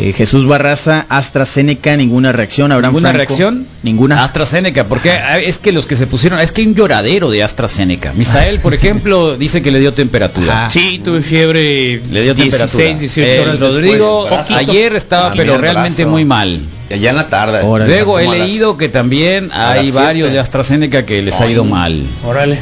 Eh, 0.00 0.12
Jesús 0.12 0.46
Barraza, 0.46 1.06
AstraZeneca, 1.08 1.96
ninguna 1.96 2.30
reacción. 2.30 2.70
Abraham 2.70 2.94
¿Ninguna 2.94 3.10
Franco, 3.10 3.16
reacción? 3.34 3.66
Ninguna. 3.82 4.22
AstraZeneca, 4.22 4.84
porque 4.84 5.10
ah, 5.10 5.40
es 5.40 5.58
que 5.58 5.72
los 5.72 5.86
que 5.86 5.96
se 5.96 6.06
pusieron, 6.06 6.38
es 6.38 6.52
que 6.52 6.60
hay 6.60 6.68
un 6.68 6.76
lloradero 6.76 7.30
de 7.32 7.42
AstraZeneca. 7.42 8.12
Misael, 8.14 8.60
por 8.60 8.74
ejemplo, 8.74 9.36
dice 9.36 9.60
que 9.60 9.72
le 9.72 9.80
dio 9.80 9.92
temperatura. 9.94 10.70
Sí, 10.70 11.00
tuve 11.04 11.22
fiebre. 11.22 12.00
Le 12.12 12.22
dio 12.22 12.34
16, 12.34 12.70
temperatura. 12.70 12.98
18 13.00 13.20
Eh, 13.28 13.40
horas 13.40 13.60
Rodrigo 13.60 14.28
después. 14.30 14.50
Ayer 14.58 14.94
estaba 14.94 15.28
También 15.30 15.48
pero 15.48 15.58
realmente 15.60 16.02
brazo. 16.04 16.10
muy 16.10 16.24
mal. 16.24 16.60
Ya 16.90 17.10
en 17.10 17.16
la 17.16 17.26
tarde. 17.26 17.60
Órale. 17.64 17.92
Luego 17.92 18.20
he 18.20 18.26
las- 18.26 18.38
leído 18.38 18.76
que 18.76 18.88
también 18.88 19.50
hay 19.52 19.90
varios 19.90 20.26
siete. 20.28 20.34
de 20.34 20.38
AstraZeneca 20.38 21.04
que 21.06 21.22
les 21.22 21.40
ha 21.40 21.48
ido 21.48 21.64
mal. 21.64 22.00
Órale. 22.24 22.56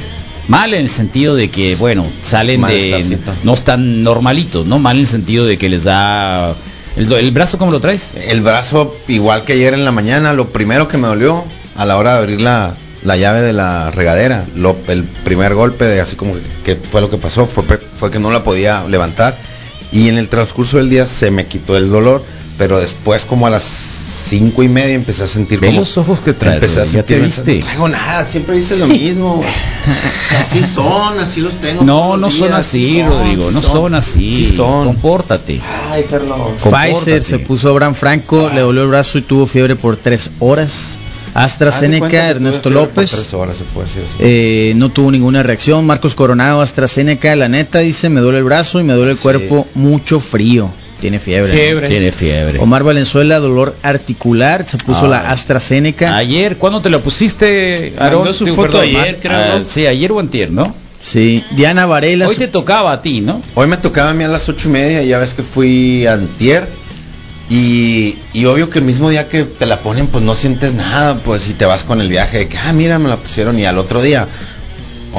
Mal 0.49 0.73
en 0.73 0.81
el 0.83 0.91
sentido 0.91 1.35
de 1.35 1.51
que, 1.51 1.75
bueno, 1.77 2.07
salen 2.23 2.63
de... 2.63 3.19
No 3.45 3.53
están 3.53 4.03
normalitos, 4.05 4.65
¿no? 4.65 4.79
Mal 4.79 4.97
en 4.97 5.03
el 5.03 5.07
sentido 5.07 5.45
de 5.45 5.59
que 5.59 5.69
les 5.69 5.85
da... 5.85 6.55
¿El, 6.97 7.31
brazo 7.31 7.59
cómo 7.59 7.71
lo 7.71 7.81
traes? 7.81 8.11
El 8.29 8.41
brazo, 8.41 8.97
igual 9.09 9.43
que 9.45 9.53
ayer 9.53 9.75
en 9.75 9.85
la 9.85 9.93
mañana, 9.93 10.33
lo 10.33 10.49
primero 10.49 10.89
que 10.89 10.97
me 10.97 11.09
dolió 11.09 11.45
a 11.77 11.85
la 11.85 11.99
hora 11.99 12.13
de 12.15 12.19
abrir 12.21 12.41
la, 12.41 12.75
la 13.05 13.17
llave 13.17 13.43
de 13.43 13.53
la 13.53 13.91
regadera, 13.91 14.45
lo- 14.55 14.77
el 14.89 15.05
primer 15.05 15.55
golpe 15.55 15.85
de 15.85 16.01
así 16.01 16.17
como 16.17 16.35
que, 16.35 16.41
que 16.65 16.77
fue 16.77 17.03
lo 17.03 17.11
que 17.11 17.19
pasó, 17.19 17.47
fue, 17.47 17.65
fue 17.65 18.11
que 18.11 18.19
no 18.19 18.31
la 18.31 18.43
podía 18.45 18.85
levantar 18.89 19.37
y 19.93 20.09
en 20.09 20.17
el 20.17 20.29
transcurso 20.29 20.79
del 20.79 20.89
día 20.89 21.07
se 21.07 21.31
me 21.31 21.47
quitó 21.47 21.77
el 21.77 21.91
dolor, 21.91 22.23
pero 22.57 22.81
después 22.81 23.25
como 23.27 23.47
a 23.47 23.51
las 23.51 23.63
cinco 24.27 24.63
y 24.63 24.69
media 24.69 24.95
empecé 24.95 25.25
a 25.25 25.27
sentir 25.27 25.61
Ve 25.61 25.69
como 25.69 25.81
los 25.81 25.97
ojos 25.99 26.19
que 26.21 26.33
traes, 26.33 26.57
empecé 26.57 26.81
a 26.81 26.87
sentir 26.87 27.21
viste. 27.21 27.55
no 27.61 27.61
traigo 27.67 27.89
nada, 27.89 28.27
siempre 28.27 28.57
dices 28.57 28.79
lo 28.79 28.89
mismo. 28.89 29.41
así 30.41 30.63
son, 30.63 31.19
así 31.21 31.41
los 31.41 31.55
tengo. 31.55 31.85
No, 31.85 32.17
no 32.17 32.31
son 32.31 32.53
así, 32.53 33.01
son, 33.01 33.09
Rodrigo, 33.11 33.49
sí 33.49 33.55
no 33.55 33.61
son, 33.63 33.95
así. 33.95 34.33
Sí 34.33 34.47
son. 34.47 34.87
Compórtate. 34.87 35.61
Ay, 35.91 36.05
Carlos. 36.11 36.37
Pfizer 36.63 37.25
se 37.25 37.39
puso 37.39 37.69
Abraham 37.69 37.95
Franco, 37.95 38.51
le 38.55 38.61
dolió 38.61 38.83
el 38.83 38.89
brazo 38.89 39.19
y 39.19 39.23
tuvo 39.23 39.47
fiebre 39.47 39.77
por 39.77 39.97
tres 39.97 40.31
horas. 40.41 40.97
AstraZeneca, 41.35 42.31
Ernesto 42.31 42.71
López. 42.71 43.11
tres 43.11 43.35
horas, 43.35 43.59
se 43.59 43.65
puede 43.65 43.87
decir 43.87 44.03
así. 44.07 44.17
Eh, 44.21 44.73
no 44.77 44.89
tuvo 44.89 45.11
ninguna 45.11 45.43
reacción. 45.43 45.87
Marcos 45.87 46.15
Coronado, 46.15 46.63
AstraZeneca, 46.63 47.37
la 47.37 47.49
neta 47.51 47.81
dice, 47.81 48.09
me 48.09 48.23
duele 48.23 48.39
el 48.39 48.45
brazo 48.45 48.81
y 48.81 48.85
me 48.85 48.95
duele 48.95 49.13
el 49.13 49.19
Sí. 49.19 49.23
cuerpo, 49.23 49.67
mucho 49.75 50.19
frío. 50.19 50.71
Tiene 51.01 51.19
fiebre. 51.19 51.53
¿no? 51.53 51.59
Fiebre. 51.59 51.89
Tiene 51.89 52.13
fiebre. 52.13 52.59
Omar 52.59 52.83
Valenzuela, 52.83 53.39
dolor 53.39 53.77
articular, 53.83 54.65
se 54.69 54.79
puso 54.79 55.07
Ah. 55.07 55.09
la 55.09 55.31
AstraZeneca. 55.31 56.17
Ayer, 56.17 56.57
¿cuándo 56.57 56.81
te 56.81 56.89
lo 56.91 57.01
pusiste, 57.01 57.93
Aarón? 57.99 58.21
Mandó 58.21 58.33
su 58.33 58.45
Digo, 58.47 58.57
foto 58.57 58.81
perdón, 58.81 58.97
ayer, 59.03 59.19
creo, 59.21 59.33
Ah, 59.37 59.59
¿no? 59.59 59.65
Sí, 59.69 59.87
ayer 59.87 60.11
o 60.13 60.21
antier, 60.21 60.51
¿no? 60.51 60.75
Sí, 61.03 61.45
Diana 61.53 61.87
Varela. 61.87 62.27
Hoy 62.27 62.37
te 62.37 62.49
tocaba 62.49 62.93
a 62.93 63.03
ti, 63.03 63.21
¿no? 63.21 63.41
Hoy 63.55 63.67
me 63.69 63.77
tocaba 63.77 64.11
a 64.11 64.15
mí 64.15 64.25
a 64.25 64.29
las 64.29 64.49
ocho 64.49 64.69
y 64.69 64.73
media, 64.73 65.03
ya 65.03 65.19
ves 65.19 65.35
que 65.35 65.43
fui 65.43 66.07
antier. 66.07 66.67
Y, 67.49 68.17
y 68.33 68.45
obvio 68.47 68.71
que 68.71 68.81
el 68.81 68.85
mismo 68.85 69.09
día 69.09 69.29
que 69.29 69.45
te 69.45 69.67
la 69.67 69.79
ponen, 69.81 70.09
pues 70.09 70.25
no 70.25 70.35
sientes 70.35 70.73
nada, 70.75 71.19
pues 71.19 71.43
si 71.43 71.53
te 71.53 71.65
vas 71.65 71.85
con 71.85 72.01
el 72.01 72.09
viaje 72.09 72.39
de 72.39 72.49
que, 72.49 72.57
ah, 72.59 72.73
mira, 72.73 72.99
me 72.99 73.09
la 73.09 73.19
pusieron 73.19 73.57
y 73.59 73.65
al 73.67 73.79
otro 73.79 74.03
día, 74.03 74.27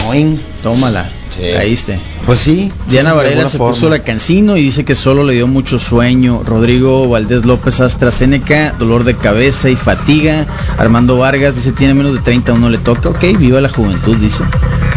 oing, 0.09 0.37
Tómala, 0.61 1.09
Sí. 1.39 1.51
caíste. 1.53 1.99
pues 2.25 2.39
sí. 2.39 2.71
Diana 2.89 3.11
sí, 3.11 3.15
Varela 3.17 3.47
se 3.47 3.57
forma. 3.57 3.73
puso 3.73 3.89
la 3.89 3.99
cancino 3.99 4.57
y 4.57 4.61
dice 4.63 4.83
que 4.85 4.95
solo 4.95 5.23
le 5.23 5.33
dio 5.33 5.47
mucho 5.47 5.77
sueño. 5.79 6.41
Rodrigo 6.45 7.07
Valdés 7.07 7.45
López 7.45 7.79
AstraZeneca, 7.79 8.73
dolor 8.79 9.03
de 9.03 9.15
cabeza 9.15 9.69
y 9.69 9.75
fatiga. 9.75 10.45
Armando 10.77 11.17
Vargas 11.17 11.55
dice 11.55 11.71
tiene 11.71 11.93
menos 11.93 12.13
de 12.15 12.19
30, 12.21 12.53
uno 12.53 12.69
le 12.69 12.77
toca. 12.79 13.09
Ok, 13.09 13.23
viva 13.37 13.61
la 13.61 13.69
juventud, 13.69 14.15
dice. 14.17 14.43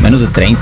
Menos 0.03 0.21
de 0.23 0.29
30. 0.29 0.61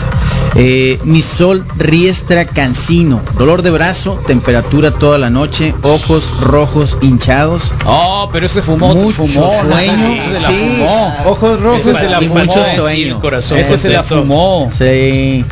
Eh, 0.56 0.98
Misol 1.04 1.64
Riestra 1.78 2.44
Cancino, 2.46 3.20
dolor 3.38 3.62
de 3.62 3.70
brazo, 3.70 4.18
temperatura 4.26 4.90
toda 4.90 5.16
la 5.18 5.30
noche, 5.30 5.74
ojos 5.82 6.32
rojos 6.40 6.96
hinchados. 7.02 7.72
Oh, 7.86 8.28
pero 8.32 8.46
ese 8.46 8.62
fumó, 8.62 8.94
Mucho 8.94 9.26
fumó. 9.26 9.52
sueño, 9.60 10.14
Ese 10.14 10.34
se 10.34 10.40
la 10.42 10.48
sí. 10.48 10.54
fumó. 10.78 11.14
Ojos 11.26 11.60
rojos 11.60 11.80
Ese 11.86 11.94
se 11.94 12.08
la 12.08 12.22
y 12.22 12.26
fumó. 12.26 12.40
mucho 12.44 12.64
Sí, 12.64 12.76
sueño. 12.80 13.14
el 13.14 13.20
corazón 13.20 13.58
Ese 13.58 13.78
se 13.78 13.88
la 13.90 14.02
fumó. 14.02 14.70
Sí. 14.76 15.44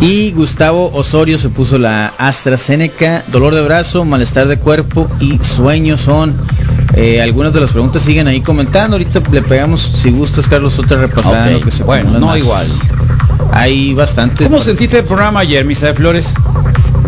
Y 0.00 0.32
Gustavo 0.32 0.90
Osorio 0.92 1.38
se 1.38 1.48
puso 1.48 1.78
la 1.78 2.12
AstraZeneca, 2.18 3.24
dolor 3.28 3.54
de 3.54 3.62
brazo, 3.62 4.04
malestar 4.04 4.46
de 4.46 4.58
cuerpo 4.58 5.08
y 5.20 5.38
sueño 5.42 5.96
son. 5.96 6.34
eh, 6.94 7.20
algunas 7.20 7.52
de 7.52 7.60
las 7.60 7.72
preguntas 7.72 8.02
siguen 8.02 8.26
ahí 8.28 8.40
comentando. 8.40 8.96
Ahorita 8.96 9.20
le 9.32 9.42
pegamos, 9.42 9.80
si 9.80 10.10
gustas, 10.10 10.48
Carlos, 10.48 10.78
otra 10.78 10.98
repasada. 10.98 11.48
en 11.48 11.54
lo 11.54 11.60
que 11.60 11.70
se 11.70 11.82
bueno, 11.82 12.18
no 12.18 12.26
más. 12.26 12.38
igual. 12.38 12.66
Hay 13.52 13.94
bastante. 13.94 14.44
¿Cómo 14.44 14.60
sentiste 14.60 14.98
el 14.98 15.04
programa 15.04 15.40
ayer, 15.40 15.64
Misa 15.64 15.86
de 15.88 15.94
Flores? 15.94 16.34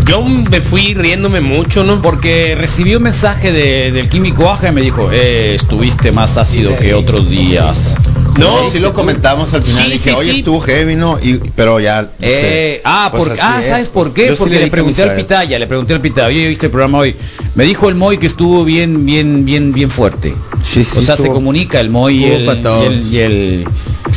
Yo 0.07 0.23
me 0.23 0.61
fui 0.63 0.95
riéndome 0.95 1.41
mucho, 1.43 1.85
¿no? 1.85 2.01
Porque 2.01 2.55
recibí 2.59 2.95
un 2.95 3.03
mensaje 3.03 3.53
de- 3.53 3.93
del 3.93 4.09
químico 4.09 4.51
Aja 4.51 4.69
y 4.71 4.73
me 4.73 4.81
dijo, 4.81 5.11
eh, 5.13 5.57
estuviste 5.57 6.13
más 6.13 6.39
ácido 6.39 6.77
que 6.79 6.95
otros 6.95 7.29
días. 7.29 7.95
No, 8.39 8.71
sí 8.71 8.79
lo 8.79 8.95
comentamos 8.95 9.53
al 9.55 9.63
final. 9.63 9.85
Sí, 9.85 9.93
dije, 9.93 10.11
sí, 10.11 10.17
oye, 10.17 10.31
sí. 10.33 10.39
estuvo 10.39 10.61
heavy, 10.61 10.95
¿no? 10.95 11.19
Y, 11.21 11.41
pero 11.55 11.81
ya. 11.81 12.03
no 12.03 12.09
sé. 12.09 12.75
Eh, 12.75 12.81
ah, 12.85 13.09
Pues 13.11 13.25
porque, 13.25 13.41
ah, 13.43 13.59
es, 13.61 13.67
¿sabes 13.67 13.89
por 13.89 14.13
qué? 14.13 14.29
Yo 14.29 14.37
Porque 14.37 14.61
le 14.61 14.69
pregunté 14.69 15.03
al. 15.03 15.17
Pitaya, 15.17 15.59
le 15.59 15.67
pregunté 15.67 15.95
al 15.95 16.01
Pitaya, 16.01 16.29
oye, 16.29 16.49
¿viste 16.49 16.67
el 16.67 16.73
programa 16.73 16.99
hoy? 16.99 17.17
Me 17.55 17.65
dijo 17.65 17.89
el 17.89 17.95
Moy 17.95 18.19
que 18.19 18.27
estuvo 18.27 18.65
bien, 18.65 19.05
bien, 19.05 19.45
bien, 19.45 19.73
bien 19.73 19.91
fuerte. 19.91 20.35
Sí, 20.63 20.85
sí, 20.85 20.99
o 20.99 21.03
sea, 21.03 21.17
se 21.17 21.29
comunica 21.29 21.81
el 21.81 21.91
Moy 21.91 22.19
y 22.19 22.25
el, 22.25 22.45
y 22.45 22.85
el, 22.85 23.13
y 23.13 23.19
el, 23.19 23.65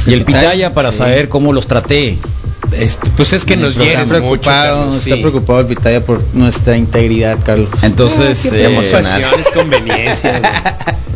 y 0.06 0.14
el 0.14 0.24
Pitaya 0.24 0.74
para 0.74 0.92
saber 0.92 1.28
cómo 1.30 1.54
los 1.54 1.68
traté. 1.68 2.18
Este, 2.72 3.10
pues 3.18 3.34
es 3.34 3.44
que 3.46 3.58
nos 3.58 3.72
está 3.72 3.84
hieres 3.84 4.00
mucho, 4.10 4.10
preocupado, 4.20 4.78
Carlos, 4.80 4.96
está 5.06 5.16
sí. 5.16 5.22
preocupado 5.22 5.60
el 5.62 5.66
Pitaya 5.68 6.06
por 6.06 6.22
nuestra 6.34 6.78
integridad, 6.78 7.38
Carlos. 7.46 7.70
Entonces, 7.82 8.46
Ah, 8.46 8.56
eh, 8.56 8.60
preocupaciones, 8.70 9.48
conveniencias. 9.54 10.40
güey. 10.40 10.52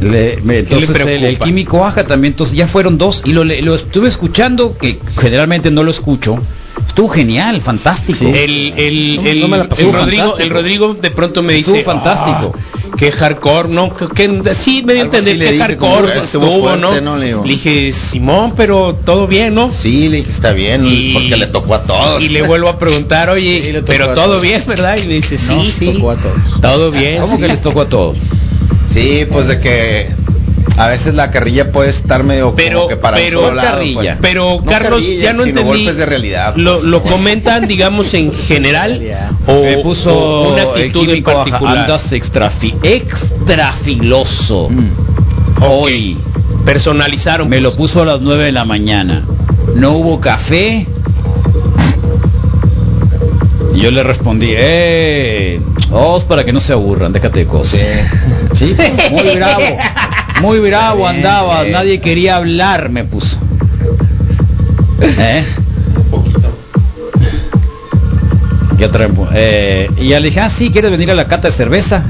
Le- 0.11 0.39
me- 0.43 0.59
entonces 0.59 1.05
le 1.05 1.15
el, 1.15 1.23
el 1.23 1.39
químico 1.39 1.79
baja 1.79 2.03
también, 2.05 2.33
entonces 2.33 2.55
ya 2.57 2.67
fueron 2.67 2.97
dos 2.97 3.21
y 3.23 3.31
lo, 3.31 3.45
lo 3.45 3.75
estuve 3.75 4.09
escuchando, 4.09 4.77
que 4.77 4.99
generalmente 5.21 5.71
no 5.71 5.83
lo 5.83 5.91
escucho. 5.91 6.37
Estuvo 6.87 7.09
genial, 7.09 7.61
fantástico. 7.61 8.25
El, 8.25 8.73
el, 8.77 9.19
el, 9.27 9.49
no 9.49 9.55
el. 9.55 9.61
Rodrigo, 9.69 9.91
Fantástico. 9.93 10.37
el 10.39 10.49
Rodrigo 10.49 10.93
de 10.93 11.11
pronto 11.11 11.43
me 11.43 11.57
Estuvo 11.59 11.73
dice, 11.75 11.85
fantástico. 11.85 12.53
"Ah, 12.55 12.95
que 12.97 13.11
hardcore, 13.11 13.67
no, 13.67 13.93
que, 13.93 14.07
que- 14.07 14.55
sí 14.55 14.81
me 14.85 14.93
dio 14.93 15.01
a 15.01 15.05
entender 15.05 15.37
que 15.37 15.57
hardcore 15.57 16.13
que 16.13 16.19
estuvo 16.19 16.45
estuvo, 16.45 16.59
fuerte, 16.61 17.01
¿no? 17.01 17.01
¿no? 17.01 17.17
Le 17.17 17.25
digo. 17.25 17.43
Le 17.43 17.51
dije, 17.53 17.91
Simón, 17.91 18.53
pero 18.55 18.95
todo 19.03 19.27
bien, 19.27 19.53
¿no? 19.53 19.69
Sí, 19.69 20.07
le 20.07 20.17
dije, 20.17 20.31
está 20.31 20.51
bien, 20.53 20.85
Y- 20.87 21.11
porque 21.13 21.35
le 21.35 21.47
tocó 21.47 21.75
a 21.75 21.83
todos. 21.83 22.21
Y 22.21 22.29
le 22.29 22.41
vuelvo 22.43 22.69
a 22.69 22.79
preguntar, 22.79 23.29
oye, 23.29 23.73
Sí, 23.75 23.83
pero 23.85 24.13
todo 24.13 24.39
bien, 24.39 24.63
¿verdad? 24.65 24.97
Y 24.97 25.07
me 25.07 25.15
dice, 25.15 25.37
sí, 25.37 25.65
sí, 25.65 25.87
tocó 25.93 26.11
a 26.11 26.15
todos. 26.15 26.61
todo 26.61 26.91
bien. 26.91 27.19
¿Cómo 27.21 27.35
sí". 27.35 27.41
que 27.41 27.47
les 27.49 27.61
tocó 27.61 27.81
a 27.81 27.89
todos? 27.89 28.17
Sí, 28.91 29.25
pues 29.31 29.47
de 29.47 29.59
que 29.59 30.07
a 30.77 30.87
veces 30.87 31.15
la 31.15 31.31
carrilla 31.31 31.71
puede 31.71 31.89
estar 31.89 32.23
medio 32.23 32.53
Pero- 32.55 32.77
como 32.79 32.89
que 32.89 32.95
para 32.97 33.17
pero- 33.17 33.39
un 33.39 33.45
solo 33.45 33.55
lado, 33.55 33.69
carrilla. 33.77 34.01
pues. 34.01 34.17
Pero 34.21 34.57
No 34.59 34.65
Carlos, 34.65 35.01
carrilla, 35.01 35.23
ya 35.23 35.33
no 35.33 35.43
sino 35.43 35.59
entendí. 35.61 35.83
golpes 35.83 35.97
de 35.97 36.05
realidad. 36.05 36.55
Lo, 36.55 36.73
pues. 36.75 36.83
lo 36.85 37.01
comentan, 37.11 37.67
digamos, 37.67 38.13
en 38.13 38.33
general 38.33 39.01
o, 39.47 39.61
Me 39.63 39.77
puso 39.79 40.13
o 40.17 40.53
una 40.53 40.63
actitud 40.63 41.09
en 41.09 41.23
particular. 41.23 41.77
andas 41.79 42.11
extrafi, 42.11 42.73
extrafiloso. 42.83 44.69
Mm. 44.69 44.89
Hoy 45.63 46.17
Personalizaron. 46.65 47.47
me 47.49 47.59
lo 47.61 47.69
pues. 47.69 47.77
puso 47.77 48.01
a 48.01 48.05
las 48.05 48.21
9 48.21 48.45
de 48.45 48.51
la 48.51 48.65
mañana. 48.65 49.23
No 49.75 49.91
hubo 49.91 50.19
café. 50.19 50.87
Yo 53.75 53.91
le 53.91 54.03
respondí, 54.03 54.47
eh, 54.51 55.59
oh, 55.95 56.17
es 56.17 56.23
para 56.25 56.43
que 56.43 56.53
no 56.53 56.59
se 56.61 56.73
aburran, 56.73 57.11
déjate 57.13 57.39
de 57.41 57.45
cosas. 57.45 57.79
Sí, 58.53 58.75
Muy 59.11 59.35
bravo, 59.35 59.61
muy 60.41 60.59
bravo 60.59 60.99
Está 60.99 61.11
bien, 61.13 61.25
andaba, 61.25 61.63
nadie 61.65 61.99
quería 62.01 62.35
hablar, 62.37 62.89
me 62.89 63.03
puso. 63.03 63.37
¿Eh? 65.01 65.43
Ya 68.77 68.91
traemos, 68.91 69.29
eh, 69.33 69.89
y 69.97 70.09
ya 70.09 70.19
le 70.19 70.27
dije, 70.27 70.41
ah, 70.41 70.49
sí, 70.49 70.69
¿quieres 70.69 70.91
venir 70.91 71.09
a 71.09 71.15
la 71.15 71.27
cata 71.27 71.47
de 71.47 71.53
cerveza? 71.53 72.03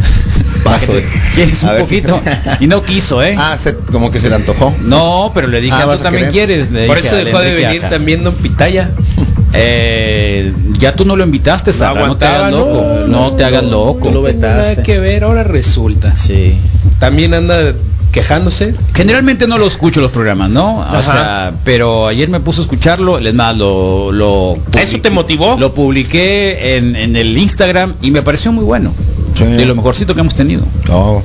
paso 0.64 0.94
de. 0.94 1.04
¿Quieres 1.34 1.62
un 1.62 1.70
si- 1.70 1.76
poquito? 1.76 2.20
Y 2.60 2.66
no 2.66 2.82
quiso, 2.82 3.22
¿eh? 3.22 3.34
Ah, 3.38 3.58
se- 3.62 3.76
como 3.76 4.10
que 4.10 4.18
se 4.18 4.30
le 4.30 4.36
antojó. 4.36 4.74
No, 4.80 5.30
pero 5.34 5.48
le 5.48 5.60
dije, 5.60 5.76
Ah, 5.76 5.82
ah, 5.82 5.86
¿vas 5.86 5.98
tú 5.98 6.04
también 6.04 6.30
querer? 6.30 6.46
quieres. 6.66 6.70
Le 6.70 6.86
Por 6.86 6.96
dije 6.96 7.08
eso 7.08 7.16
dejó 7.16 7.38
de 7.40 7.52
venir 7.54 7.80
acá. 7.80 7.90
también 7.90 8.24
Don 8.24 8.34
Pitaya. 8.34 8.90
Eh, 9.60 10.52
ya 10.78 10.94
tú 10.94 11.04
no 11.04 11.16
lo 11.16 11.24
invitaste, 11.24 11.72
Sara, 11.72 12.06
no 12.06 12.16
te 12.16 12.26
hagas 12.26 12.50
no, 12.52 12.58
loco. 12.58 12.82
No, 13.06 13.06
no, 13.06 13.32
te 13.32 13.44
hagas 13.44 13.64
loco. 13.64 14.10
lo 14.10 14.20
No 14.22 14.26
tiene 14.26 14.38
nada 14.40 14.56
vetaste. 14.62 14.82
que 14.82 14.98
ver, 14.98 15.24
ahora 15.24 15.42
resulta. 15.44 16.16
Sí. 16.16 16.56
También 16.98 17.34
anda 17.34 17.74
quejándose. 18.12 18.74
Generalmente 18.94 19.46
no 19.46 19.58
lo 19.58 19.66
escucho 19.66 20.00
los 20.00 20.10
programas, 20.12 20.50
¿no? 20.50 20.78
O 20.80 21.02
sea, 21.02 21.52
pero 21.64 22.06
ayer 22.06 22.28
me 22.28 22.40
puse 22.40 22.60
a 22.60 22.62
escucharlo, 22.62 23.18
es 23.18 23.34
más, 23.34 23.56
lo, 23.56 24.12
lo 24.12 24.58
¿Eso 24.80 25.00
te 25.00 25.10
motivó? 25.10 25.56
Lo 25.58 25.74
publiqué 25.74 26.76
en, 26.76 26.96
en 26.96 27.16
el 27.16 27.36
Instagram 27.36 27.94
y 28.02 28.10
me 28.10 28.22
pareció 28.22 28.52
muy 28.52 28.64
bueno. 28.64 28.92
Sí. 29.34 29.44
De 29.44 29.66
lo 29.66 29.74
mejorcito 29.74 30.14
que 30.14 30.20
hemos 30.20 30.34
tenido. 30.34 30.62
Oh, 30.90 31.22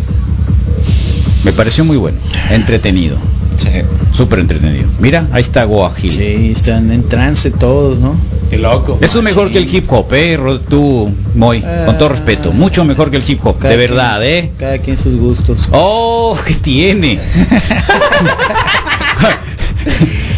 Me 1.44 1.54
pareció 1.54 1.84
muy 1.86 1.98
bueno. 1.98 2.18
Entretenido. 2.52 3.18
Sí. 3.64 3.70
Súper 4.12 4.40
entretenido. 4.40 4.86
Mira, 5.00 5.26
ahí 5.32 5.42
está 5.42 5.64
Goa 5.64 5.92
Gil. 5.96 6.12
Sí, 6.12 6.52
están 6.56 6.92
en 6.92 7.04
trance 7.10 7.50
todos, 7.52 7.98
¿no? 8.00 8.16
Qué 8.50 8.58
loco. 8.60 9.00
Eso 9.02 9.18
es 9.20 9.24
mejor 9.24 9.50
que 9.52 9.58
el 9.58 9.74
hip 9.74 9.92
hop, 9.92 10.14
eh, 10.14 10.38
tú, 10.70 11.10
Moy, 11.36 11.64
con 11.86 11.98
todo 11.98 12.10
respeto, 12.10 12.52
mucho 12.52 12.86
mejor 12.86 13.10
que 13.10 13.18
el 13.18 13.24
hip 13.28 13.40
hop, 13.46 13.56
de 13.60 13.70
quien- 13.70 13.80
verdad, 13.80 14.24
eh. 14.24 14.52
Cada 14.60 14.78
quien 14.78 14.98
sus 14.98 15.16
gustos. 15.16 15.58
Oh, 15.72 16.38
¿qué 16.46 16.54
tiene? 16.56 17.20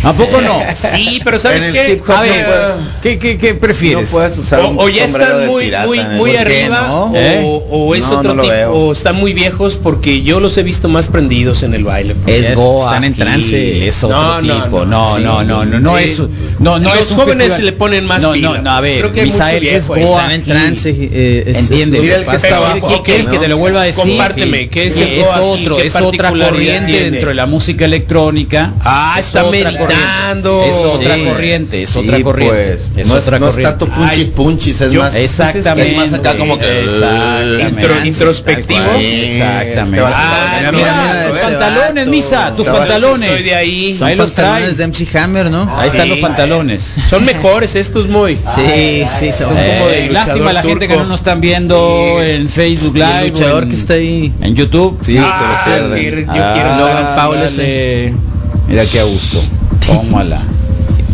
¿A 0.06 0.14
poco 0.14 0.40
no? 0.42 0.60
Sí, 0.76 1.20
pero 1.24 1.40
¿sabes 1.40 1.66
qué? 1.72 2.02
A 2.08 2.16
no 2.16 2.22
ver, 2.22 2.46
puedes- 2.46 2.72
¿qué, 3.02 3.20
qué, 3.20 3.38
qué 3.38 3.54
prefieres? 3.56 4.12
No 4.12 4.18
puedes 4.18 4.38
usar 4.38 4.62
un 4.62 4.78
O, 4.78 4.84
o 4.84 4.90
ya 4.90 5.06
están 5.06 5.48
muy, 5.48 5.66
pirata 5.66 5.88
muy, 5.88 6.00
muy 6.00 6.18
¿Por 6.18 6.30
qué 6.32 6.38
arriba 6.40 6.86
no? 6.88 7.04
o, 7.06 7.16
¿Eh? 7.16 7.62
o 7.72 7.96
es 7.96 8.08
No, 8.10 8.20
otro 8.20 8.34
no 8.36 8.42
tipo, 8.44 8.54
veo. 8.54 8.74
o 8.74 8.92
están 8.94 9.16
muy 9.16 9.34
viejos 9.34 9.76
porque 9.82 10.22
yo 10.22 10.40
los 10.40 10.58
he 10.58 10.64
visto 10.64 10.88
más 10.90 11.08
prendidos 11.08 11.64
en 11.64 11.74
el 11.74 11.84
baile. 11.84 12.16
Es 12.28 12.54
Goa 12.56 12.86
están 12.86 13.04
en 13.04 13.14
trance. 13.16 13.88
es 13.88 14.04
otro 14.04 14.18
No, 14.18 14.42
no, 14.42 14.64
tipo. 14.64 14.86
no, 14.86 14.86
No, 14.86 15.18
sí. 15.18 15.24
no, 15.24 15.44
no, 15.44 15.66
no, 15.66 15.80
no 15.80 15.98
Eh, 15.98 16.06
es 16.06 16.20
no, 16.20 16.80
no 16.80 16.80
los 16.80 17.00
es 17.00 17.12
un 17.12 17.18
jóvenes 17.18 17.36
festival. 17.48 17.58
se 17.58 17.64
le 17.64 17.72
ponen 17.74 18.06
más 18.06 18.22
No, 18.22 18.34
pila, 18.34 18.50
no, 18.50 18.62
no, 18.62 18.72
a 18.72 18.82
ver, 18.82 19.00
Creo 19.00 19.14
que 19.14 19.24
Misael 19.24 19.66
es. 19.68 19.88
Goa 19.88 20.00
Están 20.00 20.32
en 20.32 20.44
trance. 20.44 20.90
eh, 20.90 21.44
es- 21.48 21.58
Entiende. 21.62 21.98
es- 21.98 22.04
Mira 22.04 22.16
el 22.18 22.26
que 22.26 22.36
está 22.36 22.58
abajo. 22.58 22.88
¿qué- 22.88 22.96
¿Qué 22.96 23.02
quieres 23.04 23.26
¿no? 23.28 23.32
que 23.34 23.40
te 23.40 23.48
lo 23.48 23.58
vuelva 23.58 23.82
a 23.82 23.86
decir? 23.86 24.04
Compárteme, 24.04 24.70
¿qué 24.70 24.88
es 24.88 24.98
es 24.98 25.28
otro, 25.42 25.78
¿Qué 25.78 25.88
es 25.88 25.96
otra 25.96 26.30
corriente 26.32 27.10
dentro 27.10 27.30
de 27.30 27.36
la 27.36 27.46
música 27.48 27.86
electrónica. 27.86 28.72
Ah, 28.84 29.16
Es 29.20 29.28
está 29.28 29.42
otra 29.46 29.52
meditando. 29.52 29.80
Corriente. 29.96 30.70
Es 30.70 30.76
otra 30.76 31.16
Sí. 31.16 31.24
corriente, 31.26 31.84
es 31.84 31.90
Sí, 31.90 32.00
otra 32.00 32.22
corriente. 32.22 32.56
pues, 32.56 32.92
es 32.98 33.08
no 33.08 33.14
otra 33.16 33.36
es, 33.38 33.42
no 33.42 33.48
es 33.48 33.52
corriente. 33.56 33.78
tanto 33.78 33.88
punchis 33.96 34.26
punchis, 34.30 34.82
es 34.82 34.92
yo- 34.92 35.02
más 35.02 35.16
Exactamente. 35.16 35.92
Es 35.92 35.98
más 36.12 36.14
acá 36.20 36.38
como 36.38 36.58
que. 36.60 36.66
Intro- 36.66 38.06
introspectivo. 38.06 38.80
Exactamente. 39.00 39.98
Este 39.98 40.14
Ah, 40.16 40.58
mira, 40.60 40.72
mira, 40.72 40.94
mira, 40.94 41.28
tus 41.30 41.40
pantalones. 41.40 42.08
Misa, 42.08 42.54
tus 42.54 42.66
pantalones. 42.68 43.30
Soy 43.32 43.44
de 43.44 43.56
ahí. 43.56 43.96
Son 43.96 44.08
Ahí 44.08 44.16
los 44.16 44.32
pantalones 44.32 44.78
de 44.78 44.84
MC 44.88 45.18
Hammer, 45.18 45.50
¿no? 45.52 45.70
Ahí 45.78 45.88
están 45.90 46.10
los 46.10 46.20
pantalones. 46.20 46.96
Son 47.10 47.26
mejores 47.26 47.76
estos 47.76 48.08
muy. 48.08 48.36
Sí, 48.56 49.04
sí, 49.20 49.32
son 49.32 49.46
Son 49.50 49.58
Eh, 49.58 49.76
como 49.78 49.90
de 49.90 50.10
lástima 50.10 50.54
la 50.54 50.62
gente 50.64 50.88
que 50.88 50.98
no 50.98 51.06
nos 51.06 51.20
están 51.20 51.40
viendo 51.42 52.22
en 52.22 52.48
Facebook 52.50 52.96
Live. 52.96 53.20
el 53.22 53.30
luchador 53.30 53.68
que 53.68 53.76
está 53.76 53.94
ahí. 53.94 54.34
en 54.42 54.56
YouTube. 54.56 54.98
Sí, 55.02 55.18
Ah, 55.20 55.62
se 55.64 55.80
lo 55.82 55.90
yo 55.90 55.94
pierden. 55.96 56.26
quiero 56.26 56.44
Ah, 56.44 56.72
estar 56.72 57.16
Paul. 57.16 58.35
Mira 58.68 58.84
qué 58.86 59.00
a 59.00 59.04
gusto. 59.04 59.42
Tómala. 59.86 60.42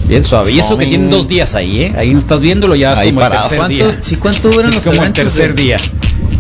Bien 0.08 0.24
suave. 0.24 0.52
Y 0.52 0.60
eso 0.60 0.78
que 0.78 0.86
tienen 0.88 1.10
dos 1.10 1.28
días 1.28 1.56
ahí, 1.56 1.84
¿eh? 1.84 1.94
Ahí 1.98 2.12
no 2.14 2.20
estás 2.20 2.40
viéndolo 2.42 2.76
ya 2.76 2.98
Ahí 2.98 3.10
como 3.14 3.22
el 3.26 3.30
tercer 3.32 3.68
día. 3.68 3.86
¿Cuánto, 3.86 4.04
sí, 4.04 4.16
¿Cuánto 4.18 4.50
duran 4.50 4.70
Es 4.74 4.76
los 4.76 4.84
como 4.86 5.04
el 5.06 5.14
tercer 5.14 5.56
de- 5.56 5.62
día. 5.64 5.78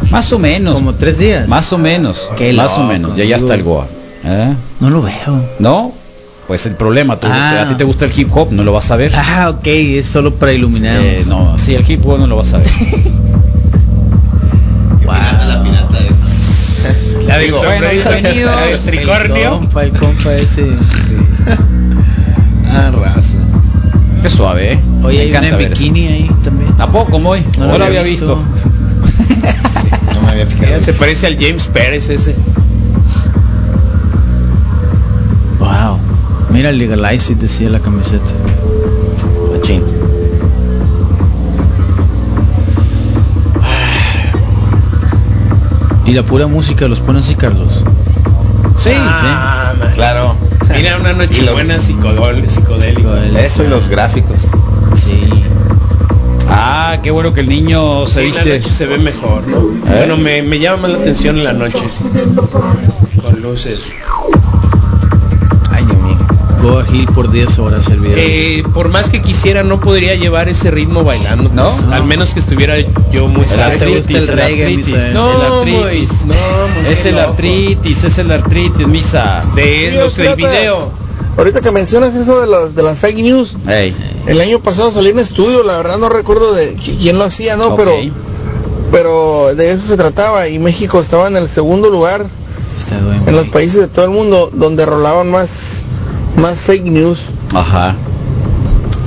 Más 0.09 0.31
o 0.33 0.39
menos. 0.39 0.73
Como 0.75 0.93
tres 0.95 1.17
días. 1.19 1.47
Más 1.47 1.71
o 1.71 1.77
menos. 1.77 2.29
Qué 2.37 2.51
más 2.53 2.77
o 2.77 2.83
menos. 2.83 3.15
Ya 3.15 3.23
ya 3.23 3.37
está 3.37 3.55
el 3.55 3.63
Goa. 3.63 3.87
¿Eh? 4.25 4.53
No 4.79 4.89
lo 4.89 5.01
veo. 5.01 5.41
¿No? 5.59 5.93
Pues 6.47 6.65
el 6.65 6.75
problema, 6.75 7.17
tú, 7.17 7.27
Ah. 7.29 7.61
a 7.61 7.67
ti 7.69 7.75
te 7.75 7.85
gusta 7.85 8.03
el 8.05 8.11
hip 8.19 8.29
hop, 8.35 8.51
no 8.51 8.63
lo 8.65 8.73
vas 8.73 8.91
a 8.91 8.97
ver. 8.97 9.13
Ah, 9.15 9.49
ok, 9.55 9.65
es 9.67 10.07
solo 10.07 10.35
para 10.35 10.51
iluminar. 10.51 10.97
Eh, 11.01 11.23
no, 11.27 11.57
sí, 11.57 11.73
el 11.75 11.89
hip 11.89 12.05
hop 12.05 12.19
no 12.19 12.27
lo 12.27 12.35
vas 12.35 12.51
a 12.53 12.57
ver. 12.57 12.67
La 15.05 15.61
del 17.37 17.45
Digo, 17.47 17.59
bueno, 17.63 17.87
bienvenidos. 17.91 18.55
El 18.71 18.79
tricornio. 18.79 19.51
compa, 19.51 19.83
el 19.83 19.91
compa 19.91 20.33
ese. 20.35 20.65
sí. 20.65 21.15
Ah, 22.73 22.89
raza. 22.89 23.37
Qué 24.21 24.29
suave, 24.29 24.73
¿eh? 24.73 24.79
Oye, 25.03 25.19
hay 25.21 25.31
una 25.31 25.45
en 25.47 25.55
eso. 25.55 25.69
bikini 25.69 26.07
ahí 26.07 26.31
también. 26.41 26.73
Tampoco, 26.77 27.19
muy. 27.19 27.45
No, 27.57 27.77
lo 27.77 27.83
había 27.83 28.03
visto. 28.03 28.41
No 30.15 30.21
me 30.21 30.29
había 30.29 30.45
fijado. 30.45 30.79
se 30.79 30.93
parece 30.93 31.27
al 31.27 31.37
James 31.37 31.67
Pérez 31.67 32.09
ese. 32.09 32.33
Wow. 35.59 35.97
Mira, 36.51 36.71
legalize 36.71 37.35
decía 37.35 37.69
la 37.69 37.79
camiseta. 37.79 38.31
Machín. 39.51 39.83
Y 46.11 46.13
la 46.13 46.23
pura 46.23 46.45
música 46.45 46.89
los 46.89 46.99
pone 46.99 47.19
así, 47.19 47.35
Carlos. 47.35 47.83
Sí, 48.75 48.89
Ah, 48.93 49.73
man. 49.79 49.91
Claro. 49.93 50.35
Mira 50.75 50.97
una 50.99 51.13
noche 51.13 51.39
Y 51.41 51.45
los- 51.45 51.53
buena 51.53 51.79
psicodélica. 51.79 53.39
Eso 53.39 53.63
y 53.63 53.67
los 53.69 53.87
gráficos. 53.87 54.41
Sí. 54.93 55.29
Ah, 56.49 56.97
qué 57.01 57.11
bueno 57.11 57.31
que 57.31 57.39
el 57.39 57.47
niño 57.47 58.05
se 58.07 58.15
Sí, 58.15 58.19
la 58.33 58.43
viste. 58.43 58.59
noche 58.59 58.73
se 58.73 58.85
ve 58.87 58.97
mejor, 58.97 59.47
¿no? 59.47 59.59
¿Eh? 59.59 59.95
Bueno, 59.99 60.17
me, 60.17 60.41
me 60.41 60.59
llama 60.59 60.81
más 60.81 60.91
la 60.91 60.97
atención 60.97 61.37
en 61.37 61.45
la 61.45 61.53
noche. 61.53 61.79
Con 63.21 63.41
luces. 63.41 63.95
Hill 66.91 67.07
por 67.07 67.31
10 67.31 67.59
horas 67.59 67.87
el 67.89 67.99
video. 67.99 68.15
Eh, 68.17 68.63
por 68.73 68.89
más 68.89 69.09
que 69.09 69.21
quisiera, 69.21 69.63
no 69.63 69.79
podría 69.79 70.15
llevar 70.15 70.47
ese 70.49 70.69
ritmo 70.71 71.03
bailando. 71.03 71.49
¿No? 71.53 71.69
pues, 71.69 71.83
Al 71.91 72.03
menos 72.05 72.33
que 72.33 72.39
estuviera 72.39 72.75
yo 73.11 73.27
muy 73.27 73.45
El 73.45 73.49
tarde. 73.51 73.77
te 73.77 73.85
gusta 73.87 73.99
artritis, 73.99 74.15
el 74.17 74.29
el 74.29 74.37
reggae? 74.37 75.13
No, 75.13 75.31
el 75.35 75.41
artritis. 75.41 75.81
Mois, 75.81 76.25
no, 76.25 76.89
Es 76.91 77.05
el 77.05 77.15
loco. 77.15 77.29
artritis, 77.31 78.03
es 78.03 78.17
el 78.17 78.31
artritis, 78.31 78.87
misa. 78.87 79.43
De 79.55 79.91
los 79.95 80.15
del 80.15 80.35
piratas. 80.35 80.59
video. 80.59 80.91
Ahorita 81.37 81.61
que 81.61 81.71
mencionas 81.71 82.13
eso 82.13 82.41
de, 82.41 82.47
los, 82.47 82.75
de 82.75 82.83
las 82.83 82.99
fake 82.99 83.17
news, 83.19 83.55
el 84.27 84.41
año 84.41 84.59
pasado 84.59 84.91
salí 84.91 85.09
en 85.09 85.15
un 85.15 85.21
estudio, 85.23 85.63
la 85.63 85.77
verdad 85.77 85.97
no 85.97 86.09
recuerdo 86.09 86.53
de 86.53 86.75
qui- 86.75 86.97
quién 86.99 87.17
lo 87.17 87.23
hacía, 87.23 87.55
¿no? 87.57 87.75
Pero 87.75 87.93
pero 88.91 89.55
de 89.55 89.71
eso 89.71 89.87
se 89.87 89.97
trataba 89.97 90.47
y 90.49 90.59
México 90.59 90.99
estaba 90.99 91.27
en 91.27 91.37
el 91.37 91.47
segundo 91.47 91.89
lugar 91.89 92.25
Está 92.77 92.97
bueno. 92.99 93.23
en 93.25 93.35
los 93.35 93.47
países 93.47 93.79
de 93.79 93.87
todo 93.87 94.05
el 94.05 94.11
mundo 94.11 94.49
donde 94.53 94.85
rolaban 94.85 95.29
más 95.31 95.80
más 96.37 96.59
fake 96.61 96.85
news. 96.85 97.25
Ajá. 97.53 97.95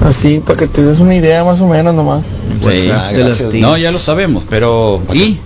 Así, 0.02 0.40
para 0.40 0.58
que 0.58 0.66
te 0.66 0.82
des 0.82 1.00
una 1.00 1.14
idea 1.14 1.44
más 1.44 1.60
o 1.60 1.66
menos 1.68 1.94
nomás. 1.94 2.26
Sí. 2.62 3.58
no, 3.60 3.76
ya 3.76 3.90
lo 3.90 3.98
sabemos, 3.98 4.42
pero 4.48 5.00
¿y? 5.12 5.38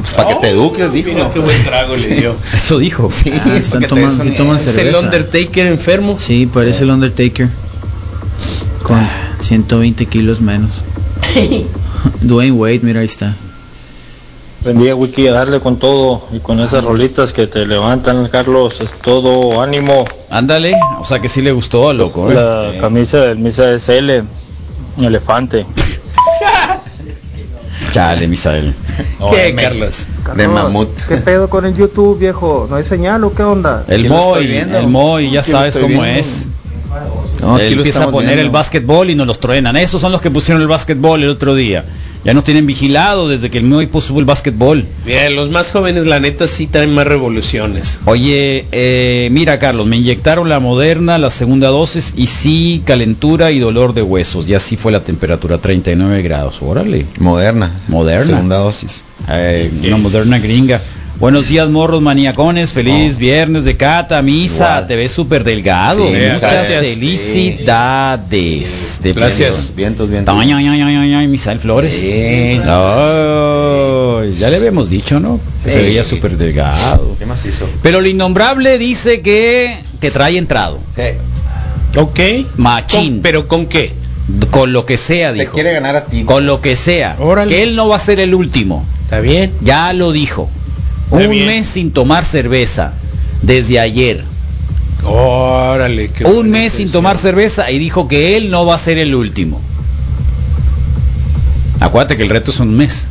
Pues 0.00 0.12
para 0.14 0.28
que 0.30 0.34
te 0.36 0.48
eduques, 0.50 0.92
dijo. 0.92 1.10
Mira 1.10 1.30
qué 1.32 1.38
buen 1.38 1.64
trago 1.64 1.96
le 1.96 2.08
dio. 2.08 2.34
Eso 2.54 2.78
dijo. 2.78 3.10
Sí, 3.10 3.32
Ah, 3.32 3.56
están 3.56 3.82
te 3.82 3.88
tomando, 3.88 4.24
toman. 4.32 4.56
Es 4.56 4.76
el. 4.76 4.94
Undertaker 4.94 5.66
enfermo. 5.66 6.16
Sí, 6.18 6.46
parece 6.52 6.84
el 6.84 6.90
Undertaker. 6.90 7.48
Con 8.82 8.98
120 9.40 10.06
kilos 10.06 10.40
menos. 10.40 10.70
Dwayne 12.22 12.52
Wade, 12.52 12.80
mira 12.82 13.00
ahí 13.00 13.06
está. 13.06 13.36
Buen 14.62 14.78
día, 14.78 14.94
Wiki, 14.94 15.28
a 15.28 15.32
darle 15.32 15.60
con 15.60 15.78
todo 15.78 16.26
y 16.32 16.40
con 16.40 16.58
esas 16.58 16.82
rolitas 16.82 17.32
que 17.32 17.46
te 17.46 17.64
levantan, 17.64 18.28
Carlos. 18.28 18.80
Es 18.80 18.92
todo 18.92 19.62
ánimo. 19.62 20.04
Ándale, 20.30 20.74
o 21.00 21.04
sea 21.04 21.20
que 21.20 21.28
sí 21.28 21.42
le 21.42 21.52
gustó, 21.52 21.92
loco. 21.92 22.30
¿eh? 22.30 22.34
La 22.34 22.72
camisa 22.80 23.18
del 23.18 23.38
Misa 23.38 23.78
SL, 23.78 24.22
elefante. 25.00 25.64
Chale, 27.92 28.26
Misael. 28.26 28.74
¿Qué, 29.30 29.54
Carlos? 29.54 30.06
De 30.34 30.48
mamut. 30.48 30.88
¿Qué 31.08 31.18
pedo 31.18 31.48
con 31.48 31.64
el 31.64 31.74
YouTube, 31.74 32.18
viejo? 32.18 32.66
¿No 32.68 32.76
hay 32.76 32.84
señal 32.84 33.22
o 33.24 33.32
qué 33.32 33.44
onda? 33.44 33.84
El 33.88 34.08
Moy, 34.08 34.56
el 34.56 34.88
Moy, 34.88 35.30
ya 35.30 35.44
sabes 35.44 35.76
cómo 35.76 35.86
viendo. 35.86 36.04
es. 36.04 36.46
No, 37.40 37.54
aquí 37.54 37.66
Él 37.66 37.72
lo 37.74 37.78
empieza 37.78 38.04
a 38.04 38.10
poner 38.10 38.38
el 38.40 38.50
básquetbol 38.50 39.10
y 39.10 39.14
nos 39.14 39.26
los 39.26 39.38
truenan. 39.38 39.76
Esos 39.76 40.00
son 40.00 40.10
los 40.10 40.20
que 40.20 40.30
pusieron 40.30 40.60
el 40.60 40.68
básquetbol 40.68 41.22
el 41.22 41.30
otro 41.30 41.54
día. 41.54 41.84
Ya 42.24 42.34
nos 42.34 42.44
tienen 42.44 42.66
vigilado 42.66 43.28
desde 43.28 43.50
que 43.50 43.58
el 43.58 43.88
puso 43.88 44.18
el 44.18 44.24
básquetbol. 44.24 44.84
Mira, 45.06 45.30
los 45.30 45.50
más 45.50 45.70
jóvenes, 45.70 46.06
la 46.06 46.20
neta, 46.20 46.48
sí 46.48 46.66
traen 46.66 46.92
más 46.92 47.06
revoluciones. 47.06 48.00
Oye, 48.04 48.66
eh, 48.72 49.28
mira 49.30 49.58
Carlos, 49.58 49.86
me 49.86 49.96
inyectaron 49.96 50.48
la 50.48 50.58
moderna, 50.58 51.18
la 51.18 51.30
segunda 51.30 51.68
dosis 51.68 52.14
y 52.16 52.26
sí 52.26 52.82
calentura 52.84 53.50
y 53.52 53.58
dolor 53.60 53.94
de 53.94 54.02
huesos. 54.02 54.48
Y 54.48 54.54
así 54.54 54.76
fue 54.76 54.92
la 54.92 55.00
temperatura, 55.00 55.58
39 55.58 56.22
grados. 56.22 56.56
Órale. 56.60 57.06
Moderna. 57.18 57.70
Moderna. 57.88 58.26
Segunda 58.26 58.56
dosis. 58.56 59.02
Eh, 59.28 59.70
una 59.86 59.96
moderna 59.96 60.38
gringa. 60.38 60.80
Buenos 61.20 61.48
días, 61.48 61.68
morros 61.68 62.00
maniacones. 62.00 62.72
Feliz 62.72 63.18
viernes 63.18 63.64
de 63.64 63.76
cata, 63.76 64.22
misa. 64.22 64.54
Igual. 64.66 64.86
Te 64.86 64.94
ves 64.96 65.10
súper 65.10 65.42
delgado. 65.42 66.06
Sí, 66.06 66.12
Muchas 66.12 66.40
gracias. 66.40 66.86
felicidades. 66.86 69.00
De 69.02 69.12
Gracias. 69.14 69.72
Vientos, 69.74 70.08
vientos. 70.10 70.32
Ay, 70.38 70.52
ay, 70.52 70.68
ay, 70.68 70.80
ay, 70.80 71.14
ay, 71.14 71.26
Misael 71.26 71.58
Flores. 71.58 71.92
Sí. 71.92 72.60
Ay, 72.64 74.32
ya 74.38 74.48
le 74.48 74.56
habíamos 74.56 74.90
dicho, 74.90 75.18
¿no? 75.18 75.40
Que 75.64 75.72
se 75.72 75.80
Sí. 75.80 75.84
veía 75.86 76.04
súper 76.04 76.36
delgado. 76.36 77.16
¿Qué 77.18 77.26
más 77.26 77.44
hizo? 77.44 77.68
Pero 77.82 77.98
el 77.98 78.06
innombrable 78.06 78.78
dice 78.78 79.20
que 79.20 79.76
te 79.98 80.12
trae 80.12 80.38
entrado. 80.38 80.78
Sí. 80.94 81.02
Ok. 81.98 82.20
Machín. 82.58 83.14
Con- 83.14 83.22
¿Pero 83.22 83.48
con 83.48 83.66
qué? 83.66 83.90
Con 84.52 84.72
lo 84.72 84.86
que 84.86 84.96
sea, 84.96 85.32
Te 85.32 85.40
dijo. 85.40 85.54
quiere 85.54 85.72
ganar 85.72 85.96
a 85.96 86.04
ti. 86.04 86.22
Con 86.22 86.46
lo 86.46 86.60
que 86.60 86.76
sea. 86.76 87.16
Órale. 87.18 87.48
Que 87.50 87.64
él 87.64 87.74
no 87.74 87.88
va 87.88 87.96
a 87.96 88.00
ser 88.00 88.20
el 88.20 88.36
último. 88.36 88.86
¿Está 89.02 89.18
bien? 89.20 89.50
Ya 89.62 89.92
lo 89.94 90.12
dijo. 90.12 90.48
Está 91.10 91.16
Un 91.24 91.30
bien. 91.30 91.46
mes 91.46 91.66
sin 91.66 91.92
tomar 91.92 92.24
cerveza. 92.24 92.92
Desde 93.42 93.78
ayer. 93.80 94.24
Órale. 95.04 96.10
qué 96.10 96.24
Un 96.24 96.50
mes 96.50 96.74
sin 96.74 96.90
tomar 96.90 97.18
cerveza 97.18 97.70
y 97.70 97.78
dijo 97.78 98.08
que 98.08 98.36
él 98.36 98.50
no 98.50 98.66
va 98.66 98.74
a 98.74 98.78
ser 98.78 98.98
el 98.98 99.14
último. 99.14 99.60
Acuérdate 101.80 102.16
que 102.16 102.24
el 102.24 102.30
reto 102.30 102.50
es 102.50 102.60
un 102.60 102.76
mes. 102.76 103.06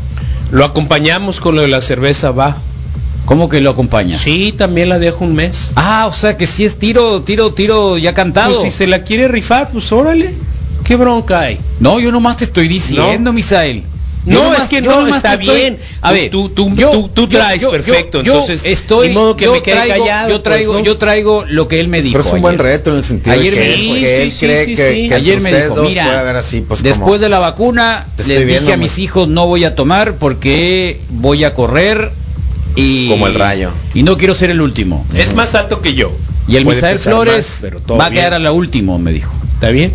Lo 0.52 0.66
acompañamos 0.66 1.40
con 1.40 1.56
lo 1.56 1.62
de 1.62 1.68
la 1.68 1.82
cerveza, 1.82 2.32
va. 2.32 2.58
¿Cómo 3.26 3.50
que 3.50 3.60
lo 3.60 3.72
acompaña? 3.72 4.18
Sí, 4.18 4.54
también 4.58 4.90
la 4.90 5.00
dejo 5.00 5.26
un 5.26 5.36
mes. 5.36 5.72
Ah, 5.76 6.06
o 6.08 6.14
sea 6.14 6.38
que 6.38 6.48
si 6.48 6.64
es 6.64 6.80
tiro, 6.80 7.22
tiro, 7.24 7.54
tiro 7.54 7.98
ya 7.98 8.14
cantado. 8.14 8.52
Pues 8.60 8.72
si 8.72 8.78
se 8.78 8.88
la 8.88 9.04
quiere 9.04 9.28
rifar, 9.28 9.70
pues 9.72 9.92
órale. 9.92 10.34
¿Qué 10.86 10.96
bronca 10.96 11.42
hay? 11.42 11.60
No, 11.82 12.00
yo 12.00 12.12
nomás 12.12 12.38
te 12.38 12.46
estoy 12.46 12.70
diciendo, 12.70 13.34
Misael. 13.34 13.84
No, 14.28 14.44
nomás- 14.44 14.64
es 14.64 14.70
que 14.70 14.82
yo 14.82 15.02
no, 15.02 15.16
está 15.16 15.34
estoy- 15.34 15.56
bien. 15.56 15.78
A 16.02 16.12
ver, 16.12 16.30
tú, 16.30 16.50
tú, 16.50 16.70
yo- 16.76 16.92
tú, 16.92 17.10
tú 17.14 17.28
traes 17.28 17.62
yo- 17.62 17.72
perfecto. 17.72 18.22
yo 18.24 18.34
entonces, 18.34 18.62
estoy, 18.66 19.10
modo 19.14 19.36
que 19.36 19.46
yo 19.46 19.54
me 19.54 19.62
quede 19.62 19.76
traigo, 19.76 20.04
callado. 20.06 20.30
yo 20.30 20.42
traigo, 20.42 20.74
pues, 20.74 20.84
¿no? 20.84 20.86
yo 20.86 20.98
traigo 20.98 21.46
lo 21.48 21.68
que 21.68 21.80
él 21.80 21.88
me 21.88 22.02
dijo. 22.02 22.14
Pero 22.14 22.22
es 22.22 22.28
un 22.28 22.34
ayer. 22.34 22.42
buen 22.42 22.58
reto 22.60 22.92
en 22.92 22.98
el 22.98 23.04
sentido 23.04 23.34
Ayer 23.34 23.54
de 23.54 23.60
me 23.60 23.66
que, 23.66 23.72
dijo, 23.76 23.94
él, 23.96 24.00
sí, 24.00 24.02
que 24.06 24.24
él 24.24 24.32
sí, 24.32 24.40
cree 24.46 24.66
sí, 24.66 24.76
que, 24.76 24.94
sí. 24.94 25.10
que 25.10 25.16
Ayer 25.16 25.42
me 25.42 25.54
dijo, 25.64 25.76
mira, 25.84 26.40
así, 26.40 26.62
pues 26.62 26.84
Después 26.84 27.00
como- 27.00 27.18
de 27.20 27.30
la 27.30 27.40
vacuna, 27.40 28.08
les 28.18 28.28
dije 28.28 28.46
viendo, 28.46 28.74
a 28.74 28.78
mis 28.78 28.98
me- 28.98 29.04
hijos 29.04 29.28
no 29.28 29.48
voy 29.48 29.64
a 29.64 29.76
tomar 29.76 30.16
porque 30.16 31.00
voy 31.10 31.44
a 31.44 31.54
correr 31.54 32.12
y 32.76 33.10
Como 33.10 33.28
el 33.28 33.36
rayo. 33.36 33.72
y 33.94 34.04
no 34.04 34.18
quiero 34.18 34.36
ser 34.36 34.50
el 34.50 34.62
último. 34.62 35.06
Es 35.16 35.34
más 35.34 35.56
alto 35.56 35.82
que 35.82 35.94
yo. 35.96 36.12
Y 36.48 36.56
el 36.58 36.66
Misael 36.66 37.00
Flores 37.00 37.66
va 38.00 38.06
a 38.06 38.12
quedar 38.12 38.34
a 38.34 38.40
la 38.40 38.52
última, 38.52 38.98
me 38.98 39.12
dijo. 39.12 39.32
¿Está 39.56 39.70
bien? 39.72 39.92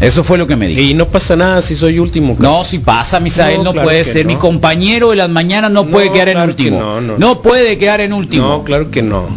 Eso 0.00 0.24
fue 0.24 0.38
lo 0.38 0.46
que 0.46 0.56
me 0.56 0.66
dijo. 0.66 0.80
Y 0.80 0.94
no 0.94 1.08
pasa 1.08 1.36
nada 1.36 1.60
si 1.60 1.74
soy 1.74 1.98
último. 1.98 2.34
No, 2.38 2.64
si 2.64 2.78
pasa, 2.78 3.20
Misael, 3.20 3.58
no, 3.58 3.64
No, 3.64 3.72
claro 3.72 3.86
puede 3.86 4.04
ser. 4.04 4.24
no. 4.24 4.32
Mi 4.32 4.38
compañero 4.38 5.10
de 5.10 5.16
las 5.16 5.28
mañanas 5.28 5.70
no, 5.70 5.84
No, 5.84 5.90
puede 5.90 6.10
quedar 6.10 6.28
en 6.28 6.34
claro 6.36 6.50
último. 6.50 6.80
no, 6.80 7.00
no, 7.02 7.18
no. 7.18 7.42
puede 7.42 7.76
quedar 7.76 8.00
en 8.00 8.12
último. 8.14 8.48
No, 8.48 8.64
claro 8.64 8.90
que 8.90 9.02
no. 9.02 9.28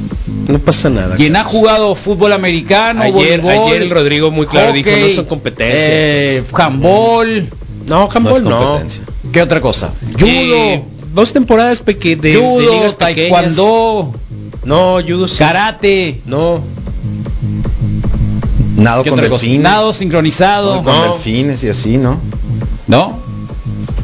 No 0.48 0.60
pasa 0.60 0.90
nada. 0.90 1.16
Quien 1.16 1.36
ha 1.36 1.44
jugado 1.44 1.96
fútbol 1.96 2.32
americano, 2.34 3.02
Ayer, 3.02 3.42
voleibol, 3.42 3.68
ayer 3.70 3.82
el 3.82 3.90
Rodrigo 3.90 4.32
muy 4.32 4.46
claro 4.46 4.72
dijo, 4.74 4.90
no 4.90 5.10
son 5.10 5.26
competencias. 5.26 5.80
eh, 5.82 6.44
handball, 6.54 7.50
No, 7.86 8.10
handball 8.14 8.44
No. 8.44 8.80
¿qué 9.32 9.42
otra 9.42 9.60
cosa? 9.62 9.90
Judo, 10.20 10.28
Eh, 10.28 10.84
dos 11.14 11.32
temporadas 11.34 11.82
peque 11.82 12.16
de, 12.16 12.32
de 12.34 12.36
judo, 12.38 12.74
ligas 12.74 12.98
taekwondo, 12.98 14.14
No, 14.66 14.98
judo 15.06 15.28
sí. 15.28 15.38
karate, 15.40 16.22
No. 16.26 16.62
Nado 18.76 19.04
¿qué 19.04 19.10
con 19.12 19.20
delfines. 19.22 19.60
Nado 19.62 19.94
sincronizado, 19.94 20.82
Con 20.82 20.94
No. 20.94 21.14
delfines 21.14 21.64
y 21.64 21.70
así, 21.70 21.98
¿no? 21.98 22.20
¿no? 22.88 23.22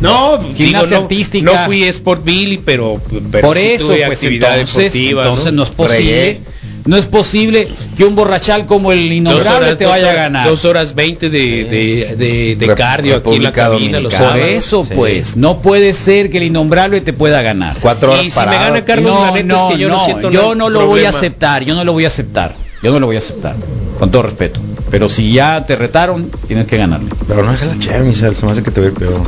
No, 0.02 0.40
Gimnasia 0.56 0.88
digo, 0.88 0.90
no, 0.92 0.98
artística. 1.04 1.52
No 1.52 1.66
fui 1.66 1.84
Sport 1.84 2.24
Billy, 2.24 2.58
pero, 2.64 3.02
pero 3.32 3.48
Por 3.48 3.58
sí 3.58 3.66
eso, 3.72 3.88
tuve 3.88 4.06
pues 4.06 4.18
actividad 4.20 4.52
entonces, 4.58 4.94
deportiva. 4.94 5.24
entonces 5.24 5.46
¿no? 5.48 5.52
¿no? 5.58 5.64
es 5.64 5.70
posible, 5.72 5.98
Reggae. 5.98 6.42
no 6.86 6.96
es 6.98 7.06
posible 7.06 7.68
que 7.98 8.06
un 8.06 8.16
borrachal 8.16 8.66
como 8.66 8.94
el 8.94 9.12
innombrable 9.12 9.66
horas, 9.66 9.78
te 9.78 9.86
vaya 9.86 10.12
a 10.12 10.14
ganar. 10.14 10.48
Dos 10.48 10.64
horas 10.64 10.96
veinte 10.96 11.30
de, 11.30 11.66
de, 11.66 12.16
de, 12.16 12.56
de 12.56 12.68
Rep- 12.68 12.78
cardio 12.78 13.18
aquí 13.18 13.36
en 13.36 13.44
la 13.44 13.52
cabina 13.52 14.00
los. 14.00 14.14
Por 14.14 14.38
eso, 14.40 14.86
Sí. 14.86 14.92
pues, 14.96 15.36
no 15.36 15.58
puede 15.62 15.94
ser 15.94 16.30
que 16.30 16.38
el 16.38 16.44
innombrable 16.44 17.02
te 17.02 17.12
pueda 17.12 17.42
ganar. 17.42 17.76
Cuatro 17.82 18.14
horas 18.14 18.26
Y 18.26 18.32
si 18.32 18.40
me 18.40 18.46
parado. 18.46 18.66
gana 18.74 18.86
Carlos, 18.86 19.14
no, 19.14 19.26
la 19.26 19.32
neta 19.32 19.54
no, 19.54 19.68
es 19.70 19.76
que 19.76 19.82
yo 19.82 19.90
no, 19.90 19.98
no, 19.98 20.06
siento 20.06 20.32
yo 20.32 20.56
no 20.56 20.70
lo 20.70 20.88
voy 20.88 21.04
a 21.04 21.10
aceptar, 21.10 21.66
yo 21.66 21.76
no 21.76 21.84
lo 21.84 21.92
voy 21.92 22.06
a 22.06 22.08
aceptar, 22.08 22.54
yo 22.82 22.92
no 22.92 23.00
lo 23.00 23.06
voy 23.08 23.16
a 23.16 23.20
aceptar, 23.20 23.56
con 24.00 24.12
todo 24.12 24.24
respeto. 24.24 24.60
Pero 24.90 25.08
si 25.10 25.32
ya 25.34 25.66
te 25.66 25.76
retaron, 25.76 26.32
tienes 26.48 26.66
que 26.66 26.78
ganarle. 26.78 27.10
Pero 27.28 27.44
no 27.44 27.52
dejes 27.52 27.68
la 27.68 27.78
chévere, 27.80 28.14
se 28.16 28.46
me 28.46 28.52
hace 28.52 28.64
que 28.64 28.72
te 28.72 28.82
ve 28.82 28.92
peor. 28.92 29.22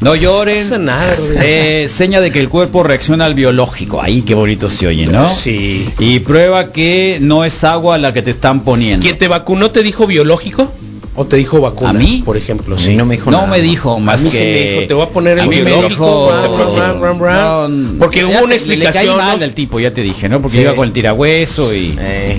No 0.00 0.14
lloren. 0.14 0.70
No 0.70 0.78
nada. 0.78 1.16
Eh, 1.42 1.86
seña 1.88 2.20
de 2.20 2.30
que 2.30 2.38
el 2.40 2.48
cuerpo 2.48 2.84
reacciona 2.84 3.24
al 3.24 3.34
biológico. 3.34 4.00
Ahí 4.00 4.22
qué 4.22 4.34
bonito 4.34 4.68
se 4.68 4.86
oye, 4.86 5.06
¿no? 5.06 5.28
Sí. 5.28 5.88
Y 5.98 6.20
prueba 6.20 6.70
que 6.72 7.18
no 7.20 7.44
es 7.44 7.64
agua 7.64 7.98
la 7.98 8.12
que 8.12 8.22
te 8.22 8.30
están 8.30 8.60
poniendo. 8.60 9.02
¿Quién 9.02 9.18
te 9.18 9.26
vacunó 9.26 9.72
te 9.72 9.82
dijo 9.82 10.06
biológico? 10.06 10.70
¿O 11.16 11.26
te 11.26 11.36
dijo 11.36 11.60
vacuna? 11.60 11.90
¿A 11.90 11.92
mí? 11.94 12.22
Por 12.24 12.36
ejemplo, 12.36 12.78
sí. 12.78 12.94
no 12.94 13.04
me 13.04 13.16
dijo 13.16 13.32
no 13.32 13.38
nada. 13.38 13.50
me 13.50 13.60
dijo 13.60 13.98
más 13.98 14.20
a 14.20 14.24
mí 14.24 14.30
que 14.30 14.36
sí 14.36 14.42
me 14.44 14.70
dijo, 14.74 14.86
te 14.86 14.94
voy 14.94 15.02
a 15.04 15.08
poner 15.08 15.40
a 15.40 15.42
el 15.42 15.48
mí 15.48 15.56
me 15.56 15.62
biológico. 15.62 16.32
dijo- 16.46 16.78
ram, 16.78 16.78
ram, 16.78 17.02
ram, 17.02 17.20
ram. 17.20 17.92
No, 17.94 17.98
Porque 17.98 18.24
hubo 18.24 18.30
una 18.44 18.56
te- 18.56 18.66
Le 18.66 18.76
caí 18.78 18.82
explicación, 18.84 19.16
mal 19.16 19.38
¿no? 19.40 19.44
al 19.44 19.52
tipo, 19.52 19.80
ya 19.80 19.92
te 19.92 20.02
dije, 20.02 20.28
¿no? 20.28 20.40
Porque 20.40 20.58
Sí. 20.58 20.62
iba 20.62 20.76
con 20.76 20.86
el 20.86 20.92
tirahueso 20.92 21.74
y, 21.74 21.96
Eh, 21.98 22.38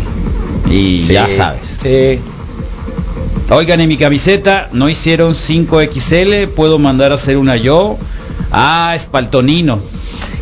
y 0.70 1.03
sí, 1.05 1.13
ya 1.13 1.28
sabes. 1.30 1.61
Sí. 1.82 2.20
Oigan, 3.51 3.82
en 3.82 3.89
mi 3.89 3.97
camiseta 3.97 4.70
no 4.74 4.89
hicieron 4.89 5.34
5XL, 5.36 6.47
puedo 6.49 6.78
mandar 6.78 7.11
a 7.11 7.15
hacer 7.15 7.38
una 7.38 7.55
yo. 7.57 7.97
Ah, 8.51 8.93
es 8.95 9.07
para 9.07 9.26
el 9.26 9.32
Tonino. 9.32 9.80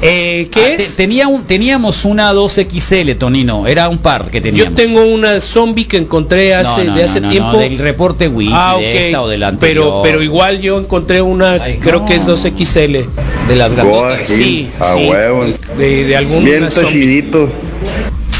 Eh, 0.01 0.49
¿Qué 0.51 0.59
Ah, 0.73 0.77
te- 0.77 0.83
es? 0.83 0.95
tenía 0.95 1.27
un, 1.27 1.43
teníamos 1.43 2.05
una 2.05 2.31
2XL, 2.33 3.15
Tonino, 3.17 3.65
era 3.65 3.89
un 3.89 3.97
par 3.97 4.25
que 4.29 4.37
Yo 4.39 4.43
teníamos. 4.43 4.75
tengo 4.75 5.05
una 5.05 5.39
zombie 5.41 5.85
que 5.85 5.97
encontré 5.97 6.53
hace, 6.53 6.83
No, 6.83 6.91
no, 6.91 6.95
de 6.97 7.03
hace 7.03 7.21
no, 7.21 7.29
tiempo. 7.29 7.53
no, 7.53 7.57
del 7.59 7.77
reporte 7.79 8.27
wiki, 8.27 8.51
ah, 8.53 8.75
de 8.79 9.05
esta 9.07 9.21
o 9.23 9.27
de 9.27 9.37
la 9.37 9.53
pero, 9.53 10.01
pero 10.03 10.21
igual 10.21 10.61
yo 10.61 10.77
encontré 10.77 11.21
una, 11.21 11.53
Ay, 11.53 11.79
creo 11.81 12.01
no. 12.01 12.05
que 12.05 12.15
es 12.15 12.25
2XL. 12.27 13.05
de 13.47 13.55
las 13.55 13.71
grandotas. 13.71 14.27
Sí, 14.27 14.69
a 14.79 14.95
huevo. 14.95 15.45
De, 15.77 16.03
de 16.05 16.15
algún 16.17 16.43
Bien. 16.43 16.67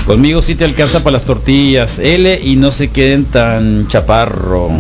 Conmigo 0.08 0.42
sí 0.42 0.56
te 0.56 0.64
alcanza 0.64 1.04
para 1.04 1.16
las 1.18 1.24
tortillas. 1.24 2.00
L 2.00 2.40
y 2.42 2.56
no 2.56 2.72
se 2.72 2.88
queden 2.90 3.26
tan 3.26 3.90
chaparro. 3.90 4.72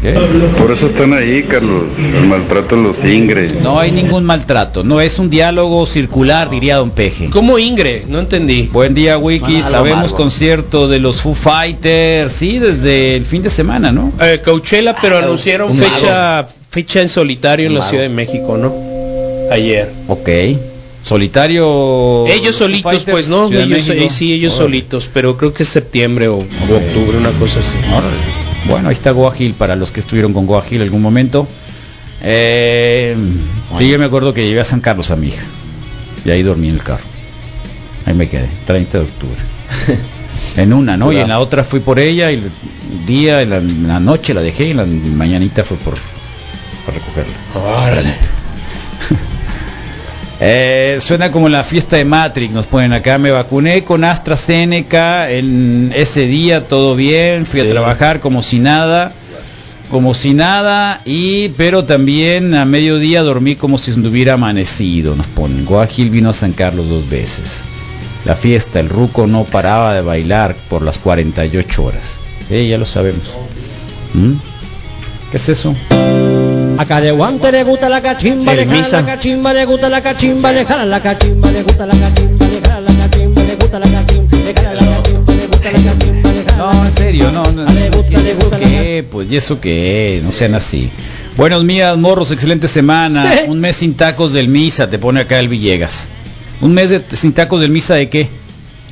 ¿Qué? 0.00 0.12
Por 0.58 0.70
eso 0.70 0.86
están 0.86 1.12
ahí, 1.12 1.42
Carlos. 1.42 1.84
El 1.98 2.26
maltrato 2.28 2.76
en 2.76 2.84
los 2.84 3.04
ingres. 3.04 3.54
No 3.60 3.80
hay 3.80 3.90
ningún 3.90 4.24
maltrato. 4.24 4.84
No 4.84 5.00
es 5.00 5.18
un 5.18 5.28
diálogo 5.28 5.84
circular, 5.86 6.50
diría 6.50 6.76
Don 6.76 6.90
Peje. 6.90 7.30
¿Cómo 7.30 7.58
Ingre? 7.58 8.04
No 8.08 8.20
entendí. 8.20 8.68
Buen 8.72 8.94
día, 8.94 9.18
Wiki. 9.18 9.62
Sabemos 9.64 10.12
concierto 10.12 10.86
de 10.86 11.00
los 11.00 11.20
Foo 11.20 11.34
Fighters. 11.34 12.32
Sí, 12.32 12.60
desde 12.60 13.16
el 13.16 13.24
fin 13.24 13.42
de 13.42 13.50
semana, 13.50 13.90
¿no? 13.90 14.12
Eh, 14.20 14.40
Coachella, 14.44 14.94
pero 15.02 15.16
Ah, 15.16 15.22
anunciaron 15.24 15.72
un 15.72 15.78
fecha 15.78 16.46
fecha 16.70 17.00
en 17.02 17.08
solitario 17.08 17.66
en 17.66 17.74
la. 17.74 17.82
Ciudad 17.82 18.04
de 18.04 18.08
México, 18.10 18.56
¿no? 18.56 18.72
Ayer. 19.50 19.90
Ok. 20.06 20.28
Solitario. 21.06 22.26
Ellos 22.26 22.56
solitos, 22.56 22.82
Fighters, 22.82 23.10
pues 23.12 23.28
no, 23.28 23.46
Ciudad 23.46 23.64
ellos, 23.64 23.88
eh, 23.90 24.08
sí, 24.10 24.32
ellos 24.32 24.54
Órale. 24.54 24.66
solitos, 24.66 25.08
pero 25.14 25.36
creo 25.36 25.54
que 25.54 25.62
es 25.62 25.68
septiembre 25.68 26.26
o, 26.26 26.38
o 26.38 26.40
octubre, 26.40 27.16
una 27.16 27.30
cosa 27.30 27.60
así. 27.60 27.76
Órale. 27.92 28.16
Bueno, 28.68 28.88
ahí 28.88 28.94
está 28.94 29.12
Goa 29.12 29.32
Hill 29.38 29.54
para 29.54 29.76
los 29.76 29.92
que 29.92 30.00
estuvieron 30.00 30.32
con 30.32 30.46
Goa 30.46 30.64
Hill 30.68 30.82
algún 30.82 31.02
momento. 31.02 31.46
Eh, 32.22 33.16
sí, 33.78 33.88
yo 33.88 34.00
me 34.00 34.06
acuerdo 34.06 34.34
que 34.34 34.44
llegué 34.44 34.58
a 34.58 34.64
San 34.64 34.80
Carlos 34.80 35.12
a 35.12 35.16
mi 35.16 35.28
hija. 35.28 35.44
Y 36.24 36.30
ahí 36.30 36.42
dormí 36.42 36.70
en 36.70 36.74
el 36.74 36.82
carro. 36.82 37.04
Ahí 38.04 38.14
me 38.14 38.28
quedé, 38.28 38.48
30 38.66 38.98
de 38.98 39.04
octubre. 39.04 39.36
en 40.56 40.72
una, 40.72 40.96
¿no? 40.96 41.12
Y 41.12 41.18
en 41.18 41.28
la 41.28 41.38
otra 41.38 41.62
fui 41.62 41.78
por 41.78 42.00
ella 42.00 42.32
y 42.32 42.34
el 42.34 43.06
día, 43.06 43.42
en 43.42 43.50
la, 43.50 43.58
en 43.58 43.86
la 43.86 44.00
noche 44.00 44.34
la 44.34 44.40
dejé 44.40 44.66
y 44.66 44.70
en 44.72 44.76
la 44.78 44.86
mañanita 44.86 45.62
fue 45.62 45.76
por, 45.76 45.94
por 46.84 46.94
recogerla. 46.94 47.32
Eh, 50.38 50.98
suena 51.00 51.30
como 51.30 51.48
la 51.48 51.64
fiesta 51.64 51.96
de 51.96 52.04
Matrix, 52.04 52.52
nos 52.52 52.66
ponen 52.66 52.92
acá, 52.92 53.16
me 53.16 53.30
vacuné 53.30 53.84
con 53.84 54.04
AstraZeneca 54.04 55.30
en 55.30 55.92
ese 55.94 56.26
día, 56.26 56.68
todo 56.68 56.94
bien, 56.94 57.46
fui 57.46 57.60
a 57.60 57.70
trabajar 57.70 58.20
como 58.20 58.42
si 58.42 58.58
nada, 58.58 59.12
como 59.90 60.12
si 60.12 60.34
nada, 60.34 61.00
y 61.06 61.48
pero 61.50 61.84
también 61.84 62.54
a 62.54 62.66
mediodía 62.66 63.22
dormí 63.22 63.56
como 63.56 63.78
si 63.78 63.92
estuviera 63.92 64.34
amanecido, 64.34 65.16
nos 65.16 65.26
ponen. 65.26 65.64
Guajil 65.64 66.10
vino 66.10 66.30
a 66.30 66.34
San 66.34 66.52
Carlos 66.52 66.88
dos 66.88 67.08
veces. 67.08 67.62
La 68.26 68.36
fiesta, 68.36 68.80
el 68.80 68.90
ruco 68.90 69.26
no 69.26 69.44
paraba 69.44 69.94
de 69.94 70.02
bailar 70.02 70.54
por 70.68 70.82
las 70.82 70.98
48 70.98 71.84
horas. 71.84 72.18
Eh, 72.50 72.66
ya 72.68 72.76
lo 72.76 72.84
sabemos. 72.84 73.22
¿Mm? 74.12 74.32
¿Qué 75.30 75.36
es 75.36 75.48
eso? 75.48 75.74
A 76.78 76.84
Careguante 76.84 77.50
le 77.52 77.64
gusta 77.64 77.88
la 77.88 78.02
cachimba, 78.02 78.54
le 78.54 78.66
jala 78.66 79.00
la 79.00 79.06
cachimba, 79.06 79.54
le 79.54 79.64
gusta 79.64 79.88
la 79.88 80.02
cachimba, 80.02 80.52
le 80.52 80.64
jala 80.66 80.84
la 80.84 81.00
cachimba, 81.00 81.50
le 81.50 81.62
gusta 81.62 81.86
la 81.86 81.94
cachimba, 81.94 82.46
le 82.46 82.60
jala 82.60 82.80
la 82.80 82.94
cachimba, 82.98 83.42
le 83.42 83.54
gusta 83.54 83.78
la 83.78 83.90
cachimba, 83.90 84.36
le 84.36 84.54
jala 84.54 84.74
la 84.74 84.96
cachimba, 84.96 85.32
le 85.34 85.46
gusta 85.46 85.72
la 85.72 85.78
cachimba, 85.82 86.32
le 86.32 86.44
jala 86.44 86.72
No, 86.72 86.86
en 86.86 86.92
serio, 86.92 87.30
no, 87.32 87.44
no, 87.50 87.64
¿y 88.10 88.28
eso 88.28 88.50
qué? 88.50 89.04
Pues, 89.10 89.30
¿y 89.30 89.36
eso 89.36 89.58
qué? 89.58 90.20
No 90.22 90.32
sean 90.32 90.54
así. 90.54 90.90
Buenos 91.38 91.66
días, 91.66 91.96
morros, 91.96 92.30
excelente 92.30 92.68
semana. 92.68 93.44
Un 93.46 93.60
mes 93.60 93.76
sin 93.76 93.94
tacos 93.94 94.34
del 94.34 94.48
Misa, 94.48 94.90
te 94.90 94.98
pone 94.98 95.20
acá 95.20 95.40
el 95.40 95.48
Villegas. 95.48 96.08
¿Un 96.60 96.74
mes 96.74 96.90
de, 96.90 97.02
sin 97.14 97.32
tacos 97.32 97.60
del 97.62 97.70
Misa 97.70 97.94
de 97.94 98.10
qué? 98.10 98.28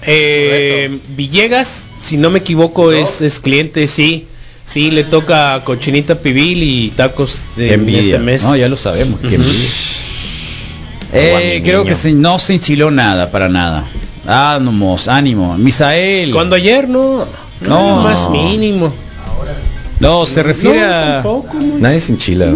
Eh, 0.07 0.99
Villegas, 1.17 1.87
si 2.01 2.17
no 2.17 2.31
me 2.31 2.39
equivoco, 2.39 2.93
es, 2.93 3.21
es 3.21 3.41
cliente, 3.41 3.89
sí. 3.89 4.27
Sí, 4.67 4.91
le 4.91 5.05
toca 5.05 5.63
cochinita 5.65 6.15
pibil 6.17 6.63
y 6.63 6.91
tacos 6.97 7.47
Qué 7.55 7.75
en 7.75 7.89
este 7.89 8.19
mes. 8.19 8.43
No, 8.45 8.57
ya 8.57 8.69
lo 8.69 8.77
sabemos, 8.77 9.21
envidia. 9.23 9.69
Eh, 11.13 11.61
creo 11.65 11.85
que 11.85 11.95
se- 11.95 12.13
no 12.13 12.39
se 12.39 12.55
enchiló 12.55 12.91
nada, 12.91 13.31
para 13.31 13.49
nada. 13.49 13.85
Ánimos, 14.27 15.07
ánimo. 15.07 15.57
Misael. 15.59 16.33
Cuando 16.33 16.57
ayer 16.57 16.89
no, 16.89 17.27
no, 17.61 17.97
No. 17.97 18.03
más 18.03 18.31
mínimo. 18.31 18.93
No, 20.01 20.27
se 20.27 20.43
refiere 20.43 20.81
No, 20.81 20.87
a... 20.87 21.01
tampoco, 21.15 21.55
no. 21.65 21.79
Nadie 21.79 22.01
se 22.01 22.13
enchila. 22.13 22.47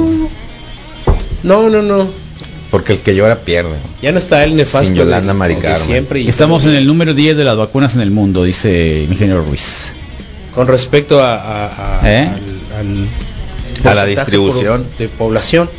No, 1.43 1.69
no, 1.71 1.83
no. 1.83 2.09
Porque 2.71 2.95
el 2.95 2.99
que 3.01 3.15
llora 3.15 3.37
pierde. 3.37 3.77
Ya 4.03 4.13
no 4.13 4.19
está 4.19 4.43
el 4.45 4.57
nefasto. 4.57 4.89
Sin 4.89 4.97
Yolanda 4.97 5.33
de- 5.33 5.39
Mari 5.39 5.55
de 5.55 5.61
Carmen. 5.61 5.81
siempre. 5.87 6.21
y- 6.21 6.29
Estamos 6.29 6.65
en 6.65 6.75
el 6.75 6.87
número 6.87 7.15
10 7.15 7.37
de 7.37 7.45
las 7.45 7.57
vacunas 7.57 7.95
en 7.95 8.01
el 8.01 8.11
mundo, 8.11 8.45
dice 8.45 9.05
el 9.05 9.11
ingeniero 9.13 9.43
Ruiz. 9.45 9.93
Con 10.55 10.67
respecto 10.67 11.23
a, 11.23 11.35
a- 11.37 12.01
a- 12.01 12.11
¿Eh? 12.13 12.29
al, 12.79 13.09
al 13.85 13.89
A 13.89 13.95
la 13.95 14.05
distribución. 14.07 14.83
por- 14.85 14.97
de 14.99 15.09
población. 15.09 15.71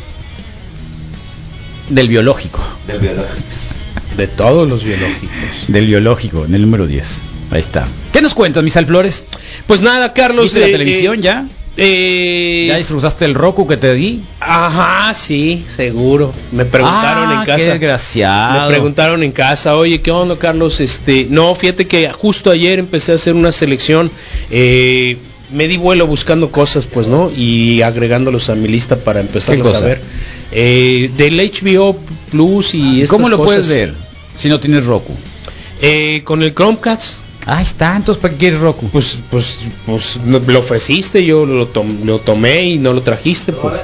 Del 1.88 2.08
biológico. 2.08 2.60
Del 2.86 3.00
biológico. 3.00 3.34
De 4.16 4.26
todos 4.26 4.68
los 4.68 4.84
biológicos. 4.84 5.28
Del 5.68 5.86
biológico, 5.86 6.44
en 6.44 6.54
el 6.54 6.62
número 6.62 6.86
10. 6.86 7.20
Ahí 7.50 7.60
está. 7.60 7.86
¿Qué 8.12 8.22
nos 8.22 8.34
cuentas, 8.34 8.62
Misal 8.62 8.86
Flores? 8.86 9.24
Pues 9.66 9.82
nada, 9.82 10.12
Carlos. 10.12 10.44
¿Viste 10.44 10.60
la 10.60 10.66
eh, 10.68 10.72
televisión 10.72 11.18
eh, 11.18 11.22
ya? 11.22 11.46
Eh, 11.76 12.66
¿Ya 12.68 12.76
disfrutaste 12.76 13.24
el 13.24 13.34
Roku 13.34 13.66
que 13.66 13.76
te 13.76 13.94
di? 13.94 14.22
Ajá, 14.40 15.14
sí, 15.14 15.64
seguro. 15.74 16.32
Me 16.52 16.64
preguntaron 16.64 17.30
Ah, 17.30 17.40
en 17.40 17.46
casa. 17.46 17.64
qué 17.64 17.70
desgraciado. 17.70 18.62
Me 18.62 18.68
preguntaron 18.68 19.22
en 19.22 19.32
casa, 19.32 19.76
oye, 19.76 20.00
¿qué 20.00 20.10
onda, 20.10 20.36
Carlos? 20.36 20.80
Este, 20.80 21.26
no, 21.30 21.54
fíjate 21.54 21.86
que 21.86 22.10
justo 22.12 22.50
ayer 22.50 22.78
empecé 22.78 23.12
a 23.12 23.14
hacer 23.16 23.34
una 23.34 23.52
selección. 23.52 24.10
eh, 24.50 25.16
me 25.52 25.66
di 25.66 25.76
vuelo 25.78 26.06
buscando 26.06 26.52
cosas, 26.52 26.86
pues, 26.86 27.08
¿no? 27.08 27.28
Y 27.36 27.82
agregándolos 27.82 28.48
a 28.50 28.54
mi 28.54 28.68
lista 28.68 28.94
para 28.96 29.18
empezarlos 29.20 29.74
a 29.74 29.80
ver. 29.80 30.00
Eh, 30.52 31.10
del 31.16 31.38
HBO 31.40 31.96
Plus 32.30 32.74
y 32.74 32.98
estas 33.02 33.10
¿Cómo 33.10 33.28
lo 33.28 33.36
cosas. 33.36 33.54
puedes 33.54 33.68
ver 33.68 33.92
si 34.36 34.48
no 34.48 34.60
tienes 34.60 34.86
Roku? 34.86 35.12
Eh, 35.82 36.20
con 36.24 36.42
el 36.44 36.54
Chromecast. 36.54 37.18
Ahí 37.52 37.64
está, 37.64 37.96
entonces 37.96 38.20
¿para 38.22 38.32
qué 38.34 38.38
quieres 38.38 38.60
Roku? 38.60 38.88
Pues, 38.90 39.18
pues, 39.28 39.58
pues 39.84 40.20
no- 40.24 40.38
lo 40.38 40.58
ofreciste, 40.60 41.24
yo 41.24 41.44
lo, 41.44 41.66
tom- 41.66 42.04
lo 42.04 42.18
tomé 42.20 42.62
y 42.64 42.78
no 42.78 42.92
lo 42.92 43.02
trajiste, 43.02 43.52
pues. 43.52 43.78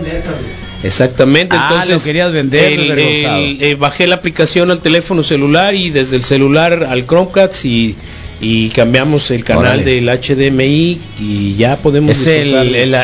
Exactamente, 0.85 1.57
Ah, 1.59 1.69
entonces 1.71 1.95
lo 2.01 2.05
querías 2.05 2.33
vender, 2.33 2.73
el- 2.73 2.89
desvergonzado. 2.89 3.39
el- 3.39 3.63
eh, 3.63 3.75
bajé 3.75 4.07
la 4.07 4.17
aplicación 4.17 4.71
al 4.71 4.81
teléfono 4.81 5.23
celular 5.25 5.75
y 5.75 5.91
desde 5.91 6.17
el 6.17 6.23
celular 6.23 6.85
al 6.89 7.07
Chromecast 7.07 7.65
y, 7.65 7.97
y 8.41 8.69
cambiamos 8.69 9.31
el 9.31 9.43
canal 9.43 9.65
Órale. 9.81 9.85
del 9.85 10.09
HDMI 10.09 11.01
y 11.21 11.57
ya 11.57 11.77
podemos 11.77 12.17
Es 12.19 12.27
el, 12.29 12.55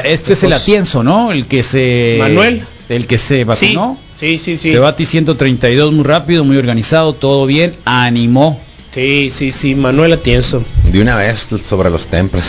este 0.04 0.34
es 0.34 0.42
el 0.44 0.52
atienzo, 0.52 1.02
¿no? 1.02 1.32
El 1.32 1.46
que 1.46 1.62
se... 1.62 2.16
Manuel. 2.18 2.62
El 2.88 3.06
que 3.06 3.16
se 3.18 3.44
vacunó. 3.44 3.98
Sí, 4.20 4.38
sí, 4.38 4.56
sí. 4.56 4.68
Se 4.70 4.78
va 4.78 4.90
a 4.90 4.96
ti 4.96 5.06
132 5.06 5.92
muy 5.92 6.04
rápido, 6.04 6.44
muy 6.44 6.56
organizado, 6.56 7.14
todo 7.14 7.46
bien, 7.46 7.72
animó. 7.84 8.60
Sí, 8.92 9.30
sí, 9.34 9.52
sí, 9.52 9.74
Manuel 9.74 10.12
Atienzo. 10.12 10.62
De 10.90 11.00
una 11.00 11.16
vez 11.16 11.46
sobre 11.66 11.90
los 11.90 12.06
tempres. 12.06 12.44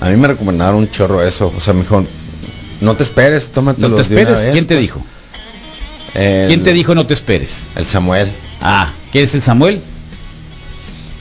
A 0.00 0.08
mí 0.08 0.16
me 0.16 0.28
recomendaron 0.28 0.76
un 0.76 0.90
chorro 0.90 1.22
eso. 1.22 1.52
O 1.54 1.60
sea, 1.60 1.74
mejor 1.74 2.04
no 2.80 2.94
te 2.96 3.02
esperes, 3.02 3.50
tómatelo 3.50 3.88
No 3.88 3.96
te 3.96 4.08
de 4.08 4.14
una 4.14 4.22
esperes. 4.22 4.40
vez, 4.44 4.52
¿Quién 4.52 4.66
te 4.66 4.76
dijo? 4.76 5.02
El- 6.14 6.48
¿Quién 6.48 6.62
te 6.62 6.72
dijo 6.72 6.94
no 6.94 7.06
te 7.06 7.14
esperes? 7.14 7.66
El 7.76 7.84
Samuel. 7.84 8.30
Ah, 8.60 8.92
¿quién 9.12 9.24
es 9.24 9.34
el 9.34 9.42
Samuel? 9.42 9.80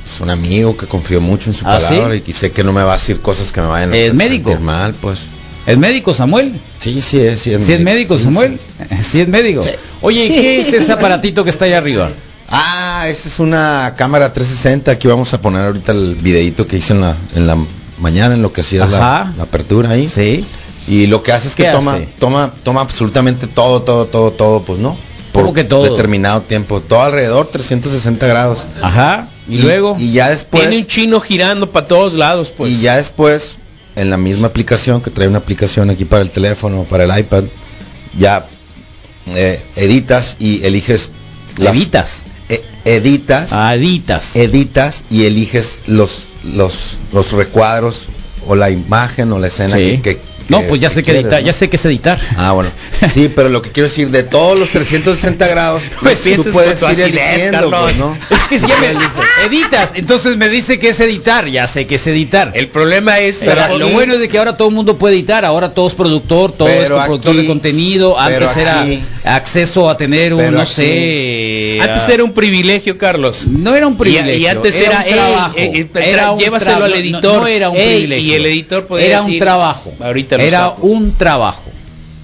Es 0.06 0.22
un 0.22 0.30
amigo 0.30 0.78
que 0.78 0.86
confío 0.86 1.20
mucho 1.20 1.50
en 1.50 1.54
su 1.56 1.66
¿Ah, 1.66 1.80
palabra 1.80 2.16
sí? 2.16 2.24
y 2.28 2.34
sé 2.34 2.52
que 2.52 2.64
no 2.64 2.72
me 2.72 2.84
va 2.84 2.94
a 2.94 2.98
decir 2.98 3.20
cosas 3.20 3.52
que 3.52 3.60
me 3.62 3.68
vayan 3.68 3.92
a 3.92 3.96
¿Es 3.98 4.04
hacer 4.04 4.14
médico? 4.14 4.50
sentir 4.52 4.66
mal, 4.66 4.94
pues. 5.02 5.22
¿Es 5.66 5.78
médico 5.78 6.14
Samuel? 6.14 6.54
Sí, 6.80 7.02
sí 7.02 7.20
es, 7.20 7.40
sí 7.40 7.54
es 7.54 7.64
¿Sí 7.66 7.74
es 7.74 7.82
médico 7.82 8.18
sí, 8.18 8.26
Samuel? 8.26 8.60
Sí. 9.02 9.22
es 9.22 9.28
médico. 9.28 9.66
Oye, 10.02 10.26
¿y 10.26 10.30
qué 10.30 10.60
es 10.60 10.72
ese 10.74 10.92
aparatito 10.92 11.44
que 11.44 11.50
está 11.50 11.66
ahí 11.66 11.74
arriba? 11.74 12.10
Ah, 12.56 13.08
esa 13.10 13.28
es 13.28 13.40
una 13.40 13.96
cámara 13.98 14.32
360. 14.32 14.92
Aquí 14.92 15.08
vamos 15.08 15.34
a 15.34 15.42
poner 15.42 15.66
ahorita 15.66 15.92
el 15.92 16.14
videito 16.16 16.68
que 16.68 16.78
hice 16.78 16.94
en 16.94 17.02
la, 17.02 17.18
en 17.36 17.48
la 17.48 17.58
mañana, 18.00 18.36
en 18.36 18.44
lo 18.44 18.54
que 18.54 18.62
hacía 18.62 18.86
la, 18.86 19.34
apertura 19.40 19.90
ahí. 19.90 20.08
Sí. 20.08 20.46
Y 20.88 21.08
lo 21.08 21.24
que 21.24 21.32
hace 21.32 21.48
es 21.48 21.56
que 21.56 21.64
¿Qué 21.64 21.72
toma, 21.72 21.94
hace? 21.96 22.08
toma, 22.20 22.54
toma 22.62 22.82
absolutamente 22.82 23.48
todo, 23.48 23.82
todo, 23.82 24.06
todo, 24.06 24.32
todo, 24.32 24.62
pues 24.62 24.78
no. 24.78 24.96
Por 25.32 25.44
¿Cómo 25.44 25.54
que 25.56 25.64
todo? 25.64 25.84
determinado 25.84 26.42
tiempo. 26.42 26.80
Todo 26.80 27.02
alrededor, 27.02 27.48
360 27.48 28.28
grados. 28.28 28.68
Ajá. 28.84 29.28
¿Y, 29.50 29.58
luego? 29.58 29.96
Y 30.00 30.12
ya 30.12 30.30
después. 30.30 30.62
Tiene 30.62 30.78
un 30.78 30.86
chino 30.86 31.20
girando 31.20 31.72
para 31.72 31.88
todos 31.88 32.14
lados, 32.14 32.54
pues. 32.56 32.70
Y 32.70 32.82
ya 32.82 32.98
después, 32.98 33.58
en 33.96 34.12
la 34.12 34.18
misma 34.18 34.48
aplicación, 34.48 35.02
que 35.02 35.10
trae 35.10 35.28
una 35.28 35.40
aplicación 35.40 35.90
aquí 35.90 36.06
para 36.06 36.22
el 36.22 36.30
teléfono, 36.30 36.84
para 36.84 37.06
el 37.06 37.20
iPad, 37.20 37.46
ya 38.20 38.46
eh, 39.34 39.60
editas 39.76 40.36
y 40.38 40.64
eliges 40.64 41.10
¿Editas? 41.60 42.24
Editas. 42.86 43.54
Ah, 43.54 43.76
editas. 43.76 44.36
Editas 44.36 45.04
y 45.10 45.26
eliges 45.26 45.80
los, 45.88 46.28
los, 46.44 46.98
los 47.12 47.32
recuadros 47.32 48.08
o 48.48 48.56
la 48.56 48.70
imagen 48.70 49.32
o 49.32 49.40
la 49.40 49.48
escena 49.48 49.76
Sí. 49.78 50.00
que, 50.04 50.16
que- 50.16 50.34
No, 50.50 50.62
pues 50.64 50.82
ya 50.82 50.90
sé 50.90 50.98
que 50.98 51.04
quieres, 51.06 51.22
editar, 51.24 51.40
¿no? 51.40 51.46
ya 51.48 51.54
sé 51.54 51.70
que 51.70 51.78
es 51.78 51.86
editar. 51.86 52.20
Ah, 52.36 52.52
bueno. 52.52 52.70
Sí, 53.10 53.32
pero 53.34 53.48
lo 53.48 53.62
que 53.62 53.72
quiero 53.72 53.88
decir, 53.88 54.10
de 54.10 54.24
todos 54.24 54.60
los 54.60 54.70
360 54.72 55.48
grados, 55.48 55.84
Pues 56.02 56.22
tú 56.22 56.44
puedes 56.52 56.82
ir 56.82 57.00
eligiendo, 57.02 57.70
pues, 57.72 57.98
¿no? 57.98 58.18
Es 58.30 58.42
que 58.50 58.60
si 58.60 58.68
ya 58.68 58.76
me 58.78 58.88
editas, 59.48 59.94
entonces 59.96 60.36
me 60.36 60.50
dice 60.50 60.80
que 60.80 60.90
es 60.90 61.00
editar, 61.00 61.48
ya 61.48 61.66
sé 61.66 61.88
que 61.88 61.96
es 61.96 62.06
editar. 62.08 62.52
El 62.56 62.68
problema 62.68 63.20
es 63.20 63.38
Pero 63.40 63.54
Pero 63.54 63.78
lo 63.78 63.88
bueno 63.90 64.16
es 64.16 64.20
de 64.20 64.28
que 64.28 64.38
ahora 64.38 64.58
todo 64.58 64.68
el 64.68 64.74
mundo 64.76 64.98
puede 64.98 65.16
editar, 65.16 65.46
ahora 65.46 65.74
todo 65.74 65.88
es 65.88 65.94
productor, 65.96 66.52
todo 66.52 66.68
es 66.68 66.90
productor 66.90 67.36
de 67.38 67.46
contenido, 67.46 68.20
antes 68.20 68.58
era 68.58 68.82
aquí- 68.82 69.00
acceso 69.24 69.90
a 69.90 69.96
tener 69.96 70.34
un, 70.34 70.52
no 70.54 70.60
aquí- 70.62 70.74
sé... 70.74 71.80
Antes 71.82 72.10
a- 72.10 72.14
era 72.14 72.24
un 72.24 72.34
privilegio, 72.34 72.98
Carlos. 72.98 73.48
No 73.48 73.76
era 73.76 73.88
un 73.88 73.98
privilegio. 73.98 74.36
Y, 74.36 74.42
y 74.44 74.48
antes 74.48 74.76
era 74.76 75.02
era, 75.02 75.02
un 75.02 75.06
"Ey, 75.08 75.14
trabajo. 75.14 75.54
eh, 75.58 75.72
eh, 75.76 75.88
tra- 75.94 76.04
Era 76.06 76.32
un 76.32 76.40
llévaselo 76.40 76.84
al 76.86 76.92
no- 76.92 76.98
editor. 76.98 77.36
no 77.42 77.48
era 77.48 77.70
un 77.70 77.78
Ey, 77.78 77.88
privilegio. 78.08 78.33
Y 78.34 78.36
el 78.38 78.46
editor 78.46 78.86
podía 78.86 79.06
Era 79.08 79.18
decir, 79.20 79.34
un 79.34 79.40
trabajo. 79.40 79.94
Ahorita 80.00 80.38
lo 80.38 80.44
Era 80.44 80.60
saco". 80.70 80.88
un 80.88 81.14
trabajo. 81.18 81.64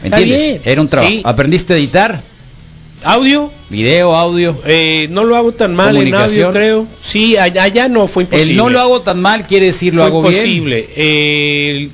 ¿Me 0.02 0.08
entiendes? 0.10 0.38
bien, 0.40 0.62
Era 0.66 0.82
un 0.82 0.88
trabajo. 0.88 1.12
sí. 1.12 1.22
¿Aprendiste 1.26 1.74
a 1.74 1.78
editar? 1.78 2.22
¿Audio? 3.04 3.52
Video, 3.70 4.14
audio. 4.16 4.58
Eh, 4.66 5.08
no 5.12 5.24
lo 5.24 5.36
hago 5.38 5.54
tan 5.54 5.74
mal 5.76 5.96
en 5.96 6.14
audio, 6.14 6.52
creo. 6.52 6.86
Sí, 7.02 7.38
allá, 7.38 7.64
allá 7.64 7.88
no 7.88 8.08
fue 8.10 8.24
imposible. 8.24 8.52
El 8.52 8.58
no 8.58 8.70
lo 8.70 8.80
hago 8.82 9.02
tan 9.02 9.22
mal 9.22 9.48
quiere 9.48 9.68
decir 9.68 9.94
lo 9.94 10.02
Fue 10.02 10.08
hago 10.10 10.20
imposible. 10.20 10.90
Eh, 10.98 11.90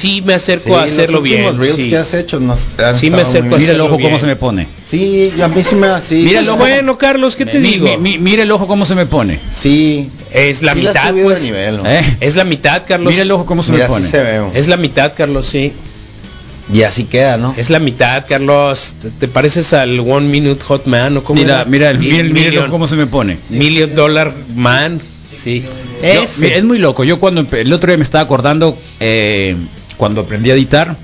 sí 0.00 0.22
me 0.22 0.34
acerco 0.34 0.68
Sí, 0.68 0.74
a 0.74 0.82
hacerlo 0.82 1.20
bien. 1.22 1.58
reels 1.58 1.76
sí. 1.76 1.90
que 1.90 1.96
has 1.96 2.14
hecho 2.14 2.40
nos 2.40 2.60
han 2.82 2.94
Sí 2.96 3.10
me 3.10 3.22
acerco 3.22 3.54
a. 3.54 3.58
Mira 3.58 3.72
el 3.72 3.80
ojo 3.80 3.92
cómo 3.96 4.08
bien. 4.08 4.20
se 4.20 4.26
me 4.26 4.36
pone. 4.36 4.66
Sí, 4.84 5.32
a 5.42 5.48
mí 5.48 5.62
sí 5.62 5.74
me 5.74 5.88
sí, 6.06 6.16
Mira 6.24 6.40
sí, 6.40 6.44
el 6.46 6.48
ojo. 6.48 6.58
Bueno, 6.58 6.98
Carlos, 6.98 7.36
¿qué 7.36 7.46
te 7.46 7.58
Mi- 7.60 7.70
digo? 7.72 7.86
mi- 7.86 7.96
mi- 7.98 8.18
mira 8.18 8.42
el 8.42 8.50
ojo 8.52 8.66
cómo 8.66 8.86
se 8.86 8.94
me 8.94 9.06
pone. 9.06 9.38
Sí, 9.54 10.08
es 10.32 10.62
la 10.62 10.74
mitad, 10.74 11.12
pues. 11.22 11.42
nivel, 11.42 11.78
¿no? 11.82 11.86
¿Eh? 11.90 12.02
Es 12.20 12.34
la 12.36 12.44
mitad, 12.44 12.82
Carlos. 12.86 13.12
Mira 13.12 13.22
el 13.22 13.30
ojo 13.32 13.46
cómo 13.46 13.62
se 13.62 13.72
Mira, 13.72 13.84
me 13.84 13.88
pone. 13.88 14.08
se 14.08 14.18
ve. 14.20 14.40
Es 14.54 14.66
la 14.68 14.76
mitad, 14.76 15.12
Carlos, 15.16 15.46
sí. 15.46 15.72
Y 16.72 16.82
así 16.84 17.04
queda, 17.04 17.36
¿no? 17.36 17.52
Es 17.56 17.68
la 17.68 17.80
mitad, 17.80 18.24
Carlos. 18.28 18.94
¿Te, 19.02 19.10
te 19.10 19.28
pareces 19.28 19.72
al 19.72 19.98
One 20.00 20.28
Minute 20.28 20.62
Hot 20.66 20.86
Man 20.86 21.16
o 21.16 21.24
cómo 21.24 21.40
Mira, 21.40 21.56
era? 21.56 21.64
mira, 21.64 21.90
el- 21.90 21.98
Mi- 21.98 22.06
mira, 22.06 22.18
el- 22.20 22.24
mira 22.30 22.38
el 22.46 22.50
million, 22.50 22.62
ojo 22.64 22.72
cómo 22.72 22.86
se 22.86 22.94
me 22.96 23.06
pone. 23.06 23.38
million 23.50 23.92
Dollar 23.94 24.32
Man. 24.54 25.00
Sí. 25.42 25.64
Mira, 26.02 26.22
es 26.22 26.64
muy 26.64 26.78
loco. 26.78 27.02
Yo 27.02 27.18
cuando 27.18 27.44
el 27.50 27.72
otro 27.72 27.88
día 27.88 27.96
me 27.96 28.02
estaba 28.04 28.22
acordando 28.22 28.78
eh, 29.00 29.56
cuando 30.00 30.22
aprendí 30.22 30.50
a 30.50 30.54
editar. 30.54 30.96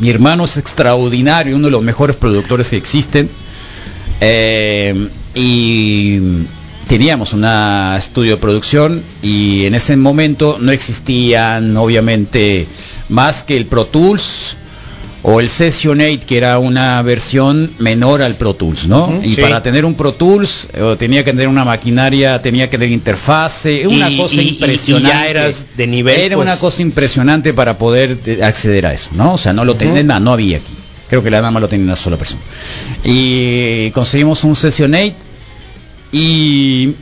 Mi 0.00 0.10
hermano 0.10 0.44
es 0.44 0.56
extraordinario, 0.56 1.54
uno 1.54 1.68
de 1.68 1.70
los 1.70 1.82
mejores 1.82 2.16
productores 2.16 2.68
que 2.70 2.76
existen. 2.76 3.30
Eh, 4.20 5.08
y 5.36 6.18
teníamos 6.88 7.34
un 7.34 7.44
estudio 7.44 8.32
de 8.32 8.36
producción 8.38 9.00
y 9.22 9.64
en 9.64 9.76
ese 9.76 9.96
momento 9.96 10.58
no 10.60 10.72
existían 10.72 11.76
obviamente 11.76 12.66
más 13.08 13.44
que 13.44 13.56
el 13.56 13.66
Pro 13.66 13.84
Tools 13.84 14.39
o 15.22 15.38
el 15.40 15.50
Session 15.50 16.00
8 16.00 16.24
que 16.26 16.38
era 16.38 16.58
una 16.58 17.02
versión 17.02 17.70
menor 17.78 18.22
al 18.22 18.36
Pro 18.36 18.54
Tools, 18.54 18.86
¿no? 18.88 19.20
Y 19.22 19.34
sí. 19.34 19.40
para 19.42 19.62
tener 19.62 19.84
un 19.84 19.94
Pro 19.94 20.12
Tools 20.14 20.68
eh, 20.72 20.96
tenía 20.98 21.22
que 21.24 21.32
tener 21.32 21.48
una 21.48 21.64
maquinaria, 21.64 22.40
tenía 22.40 22.70
que 22.70 22.78
tener 22.78 22.92
interfase, 22.92 23.86
una 23.86 24.08
Y- 24.10 24.16
cosa 24.16 24.40
y- 24.42 24.48
impresionante. 24.48 25.08
ya 25.16 25.28
eras 25.28 25.66
de 25.76 25.86
nivel, 25.86 26.18
Era 26.20 26.36
pues. 26.36 26.46
una 26.48 26.58
cosa 26.58 26.80
impresionante 26.82 27.52
para 27.52 27.76
poder 27.76 28.16
eh, 28.24 28.42
acceder 28.42 28.86
a 28.86 28.94
eso, 28.94 29.10
¿no? 29.14 29.34
O 29.34 29.38
sea, 29.38 29.52
no 29.52 29.64
lo 29.64 29.74
tenía, 29.74 30.02
nada, 30.02 30.20
no 30.20 30.32
había 30.32 30.56
aquí. 30.56 30.72
Creo 31.10 31.22
que 31.22 31.30
la 31.30 31.42
más 31.50 31.60
lo 31.60 31.68
tenía 31.68 31.84
una 31.84 31.96
sola 31.96 32.16
persona. 32.16 32.40
Y 33.04 33.90
conseguimos 33.90 34.42
un 34.44 34.54
Session 34.54 34.94
8 34.94 35.14
y 36.12 36.94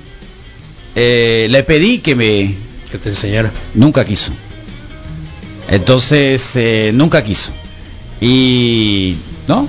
eh, 0.97 1.47
le 1.51 1.62
pedí 1.62 1.99
que 1.99 2.14
me 2.14 2.55
Que 2.91 2.99
te 2.99 3.11
enseñara. 3.11 3.53
nunca 3.75 4.05
quiso. 4.05 4.33
Entonces, 5.71 6.53
eh, 6.57 6.91
nunca 6.95 7.23
quiso. 7.23 7.53
Y, 8.21 9.16
¿no? 9.47 9.69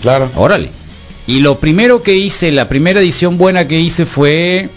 Claro. 0.00 0.30
Órale. 0.36 0.70
Y 1.26 1.40
lo 1.40 1.58
primero 1.58 2.02
que 2.02 2.16
hice, 2.16 2.50
la 2.52 2.68
primera 2.68 3.00
edición 3.00 3.38
buena 3.38 3.68
que 3.68 3.80
hice 3.80 4.06
fue, 4.06 4.68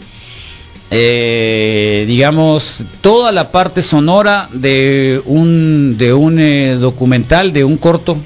eh, 0.91 2.05
digamos, 2.07 2.83
toda 3.01 3.31
la 3.31 3.51
parte 3.51 3.81
sonora 3.81 4.47
de 4.53 5.21
un, 5.25 5.95
de 5.97 6.13
un 6.13 6.37
eh, 6.39 6.75
documental, 6.79 7.51
de 7.53 7.63
un 7.63 7.77
corto, 7.77 8.17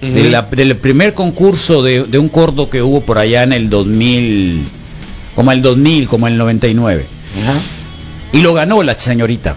de 0.00 0.30
la- 0.30 0.42
del 0.42 0.76
primer 0.76 1.12
concurso 1.14 1.82
de, 1.82 2.04
de 2.04 2.18
un 2.18 2.28
corto 2.28 2.70
que 2.70 2.82
hubo 2.82 3.00
por 3.00 3.18
allá 3.18 3.42
en 3.42 3.52
el 3.52 3.68
2000, 3.68 4.64
como 5.34 5.50
el 5.52 5.60
2000, 5.62 6.06
como 6.08 6.26
el 6.28 6.36
99. 6.36 7.04
Y 8.32 8.42
lo 8.42 8.54
ganó 8.54 8.82
la 8.82 8.98
señorita. 8.98 9.56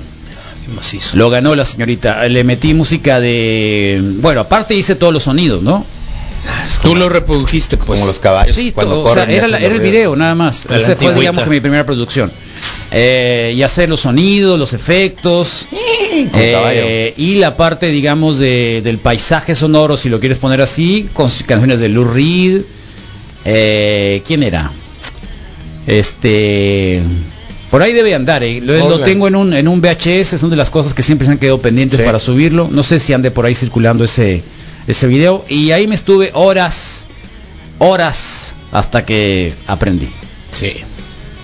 Qué 0.65 0.71
macizo. 0.73 1.17
Lo 1.17 1.29
ganó 1.29 1.55
la 1.55 1.65
señorita. 1.65 2.27
Le 2.27 2.43
metí 2.43 2.73
música 2.73 3.19
de... 3.19 4.01
Bueno, 4.19 4.41
aparte 4.41 4.75
hice 4.75 4.95
todos 4.95 5.13
los 5.13 5.23
sonidos, 5.23 5.61
¿no? 5.63 5.85
Tú 6.81 6.95
lo 6.95 7.07
reprodujiste, 7.09 7.77
pues. 7.77 7.99
Como 7.99 8.07
los 8.07 8.17
caballos 8.19 8.55
Sí, 8.55 8.71
cuando 8.71 8.95
todo, 8.95 9.03
o 9.03 9.13
sea, 9.13 9.23
corren. 9.25 9.37
era, 9.37 9.47
la- 9.47 9.57
hacen 9.57 9.65
era 9.71 9.75
el 9.75 9.81
video 9.81 10.15
nada 10.15 10.33
más. 10.33 10.65
La 10.69 10.77
Esa 10.77 10.95
fue, 10.95 11.13
digamos, 11.13 11.43
que 11.43 11.49
mi 11.51 11.59
primera 11.59 11.85
producción. 11.85 12.31
Eh, 12.91 13.53
y 13.55 13.61
hacer 13.61 13.87
los 13.89 14.01
sonidos, 14.01 14.57
los 14.57 14.73
efectos. 14.73 15.67
eh, 15.71 17.13
y 17.15 17.35
la 17.35 17.55
parte, 17.55 17.87
digamos, 17.87 18.39
de- 18.39 18.81
del 18.83 18.97
paisaje 18.97 19.53
sonoro, 19.53 19.97
si 19.97 20.09
lo 20.09 20.19
quieres 20.19 20.39
poner 20.39 20.61
así, 20.61 21.07
con 21.13 21.29
sus 21.29 21.43
canciones 21.43 21.79
de 21.79 21.89
Lou 21.89 22.05
Reed. 22.05 22.61
Eh, 23.45 24.23
¿Quién 24.25 24.41
era? 24.43 24.71
Este... 25.87 27.01
Por 27.71 27.81
ahí 27.81 27.93
debe 27.93 28.13
andar, 28.13 28.43
eh. 28.43 28.59
lo, 28.61 28.77
lo 28.89 28.99
tengo 28.99 29.27
en 29.29 29.35
un, 29.35 29.53
en 29.53 29.67
un 29.69 29.79
VHS, 29.81 30.33
es 30.33 30.43
una 30.43 30.51
de 30.51 30.55
las 30.57 30.69
cosas 30.69 30.93
que 30.93 31.01
siempre 31.03 31.25
se 31.25 31.31
han 31.31 31.37
quedado 31.37 31.59
pendientes 31.61 31.97
Sí. 31.99 32.05
para 32.05 32.19
subirlo. 32.19 32.67
No 32.69 32.83
sé 32.83 32.99
si 32.99 33.13
ande 33.13 33.31
por 33.31 33.45
ahí 33.45 33.55
circulando 33.55 34.03
ese, 34.03 34.43
ese 34.87 35.07
video. 35.07 35.45
Y 35.47 35.71
ahí 35.71 35.87
me 35.87 35.95
estuve 35.95 36.31
horas, 36.33 37.07
horas, 37.79 38.55
hasta 38.71 39.05
que 39.05 39.53
aprendí. 39.67 40.09
Sí. 40.51 40.73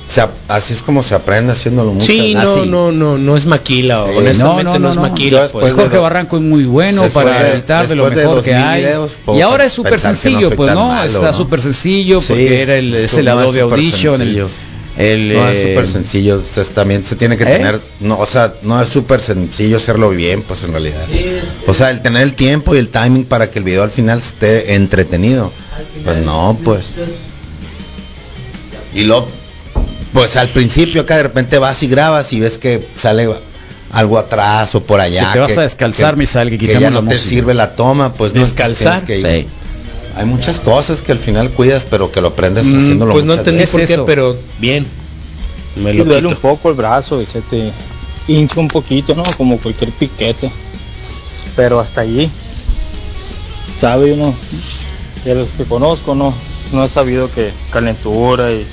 Se 0.09 0.21
así 0.47 0.71
es 0.71 0.82
como 0.84 1.03
se 1.03 1.15
aprende 1.15 1.51
haciéndolo 1.51 1.91
mucho. 1.91 2.05
Sí, 2.05 2.34
no, 2.34 2.39
Así. 2.53 2.61
no, 2.65 2.93
no, 2.93 3.17
no 3.17 3.36
es 3.36 3.45
maquila. 3.45 4.03
Honestamente 4.05 4.63
no, 4.63 4.73
no, 4.73 4.80
no, 4.80 4.89
es 4.91 4.95
no, 4.95 5.01
maquila. 5.01 5.49
Pues. 5.51 5.73
Jorge 5.73 5.97
Barranco 5.97 6.38
es 6.38 6.43
muy 6.43 6.63
bueno 6.63 7.01
después 7.03 7.25
para 7.25 7.51
editar 7.51 7.88
de 7.89 7.95
lo 7.95 8.09
de 8.09 8.15
mejor 8.15 8.41
que 8.41 8.51
2000 8.53 8.67
hay. 8.69 8.82
videos, 8.84 9.11
y 9.36 9.41
ahora 9.41 9.65
es 9.65 9.73
súper 9.73 9.99
sencillo, 9.99 10.51
pues 10.55 10.73
no, 10.73 10.88
malo, 10.88 11.07
está 11.07 11.28
¿no? 11.32 11.34
súper 11.34 11.59
sencillo 11.59 12.21
Sí, 12.21 12.28
porque 12.30 12.61
era 12.61 12.78
el, 12.78 12.93
es 12.95 13.13
el 13.15 13.28
Adobe 13.28 13.59
Audition, 13.61 14.21
el. 14.21 14.45
El, 14.98 15.34
No 15.34 15.48
es 15.48 15.58
eh, 15.58 15.70
súper 15.70 15.88
sencillo, 15.88 16.39
o 16.39 16.43
sea, 16.43 16.64
también 16.64 17.06
se 17.06 17.16
tiene 17.16 17.38
que 17.38 17.43
¿Eh? 17.43 17.48
tener, 17.58 17.80
no, 18.00 18.18
o 18.18 18.26
sea, 18.26 18.54
no 18.64 18.82
es 18.82 18.89
súper 18.89 19.22
sencillo 19.22 19.78
hacerlo 19.78 20.10
bien, 20.10 20.41
pues 20.41 20.64
en 20.64 20.72
realidad. 20.72 21.06
O 21.68 21.74
sea, 21.74 21.91
el 21.91 22.02
tener 22.02 22.24
el 22.24 22.34
tiempo 22.34 22.76
y 22.76 22.80
el 22.80 22.89
timing 22.89 23.26
para 23.26 23.52
que 23.52 23.60
el 23.60 23.66
video 23.66 23.84
al 23.84 23.91
final 23.91 24.20
esté 24.20 24.74
entretenido. 24.76 25.52
Pues 26.04 26.18
no, 26.26 26.58
pues. 26.64 26.86
Y 28.93 29.04
lo, 29.04 29.28
pues 30.14 30.36
al 30.36 30.50
principio 30.50 31.02
acá 31.04 31.18
de 31.18 31.24
repente 31.24 31.58
vas 31.60 31.84
y 31.84 31.88
grabas 31.88 32.34
y 32.34 32.39
ves 32.39 32.58
que 32.58 32.84
sale 32.95 33.30
algo 33.91 34.18
atrás 34.18 34.74
o 34.76 34.82
por 34.82 35.00
allá. 35.00 35.28
Que 35.28 35.34
te 35.34 35.39
vas 35.39 35.58
a 35.58 35.62
descalzar, 35.62 36.18
Misael, 36.18 36.50
que 36.50 36.58
quitamos 36.58 36.82
ya 36.82 36.89
la 36.89 37.02
no 37.02 37.08
te 37.08 37.16
música. 37.16 37.30
sirve 37.30 37.54
la 37.54 37.76
toma, 37.76 38.14
pues 38.14 38.34
no, 38.34 38.41
¿Descalzar? 38.41 39.04
que. 39.06 39.22
Sí. 39.22 39.48
Hay 40.18 40.26
muchas 40.26 40.59
cosas 40.59 41.01
que 41.03 41.11
al 41.11 41.20
final 41.20 41.51
cuidas, 41.51 41.86
pero 41.89 42.11
que 42.11 42.22
lo 42.22 42.30
aprendes 42.30 42.68
Mm, 42.68 42.76
haciéndolo 42.78 43.13
pues 43.13 43.24
no 43.26 43.36
veces. 43.36 43.70
por 43.70 43.86
qué, 43.86 43.97
pero 44.05 44.36
bien. 44.59 44.86
Me 45.76 45.93
lo 45.93 46.05
duele 46.05 46.28
un 46.28 46.36
poco 46.36 46.70
el 46.70 46.76
brazo 46.76 47.22
y 47.22 47.26
se 47.28 47.41
te 47.41 47.72
hincha 48.28 48.59
un 48.59 48.68
poquito, 48.68 49.13
¿no? 49.13 49.24
Como 49.38 49.59
cualquier 49.59 49.91
piquete. 49.91 50.51
Pero 51.55 51.80
hasta 51.80 52.01
allí, 52.01 52.30
sabe 53.80 54.13
uno, 54.13 54.34
de 55.24 55.36
los 55.36 55.49
que 55.49 55.65
conozco, 55.65 56.15
no, 56.15 56.34
no 56.72 56.84
he 56.84 56.89
sabido 56.89 57.32
que 57.32 57.51
calentura 57.72 58.51
y, 58.51 58.65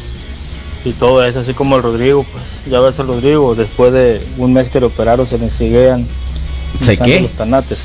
y 0.87 0.93
todo 0.93 1.25
eso, 1.25 1.41
así 1.41 1.53
como 1.53 1.77
el 1.77 1.83
Rodrigo, 1.83 2.25
pues 2.33 2.45
ya 2.71 2.81
ves 2.81 2.99
el 2.99 3.07
Rodrigo, 3.07 3.55
después 3.55 3.93
de 3.93 4.21
un 4.39 4.53
mes 4.55 4.71
que 4.71 4.81
lo 4.81 4.87
operaron 4.87 5.27
se 5.27 5.39
le 5.39 5.51
siguean 5.51 6.07
¿Se 6.81 6.93
hinchando 6.93 7.05
qué? 7.15 7.21
los 7.21 7.31
tanates. 7.33 7.79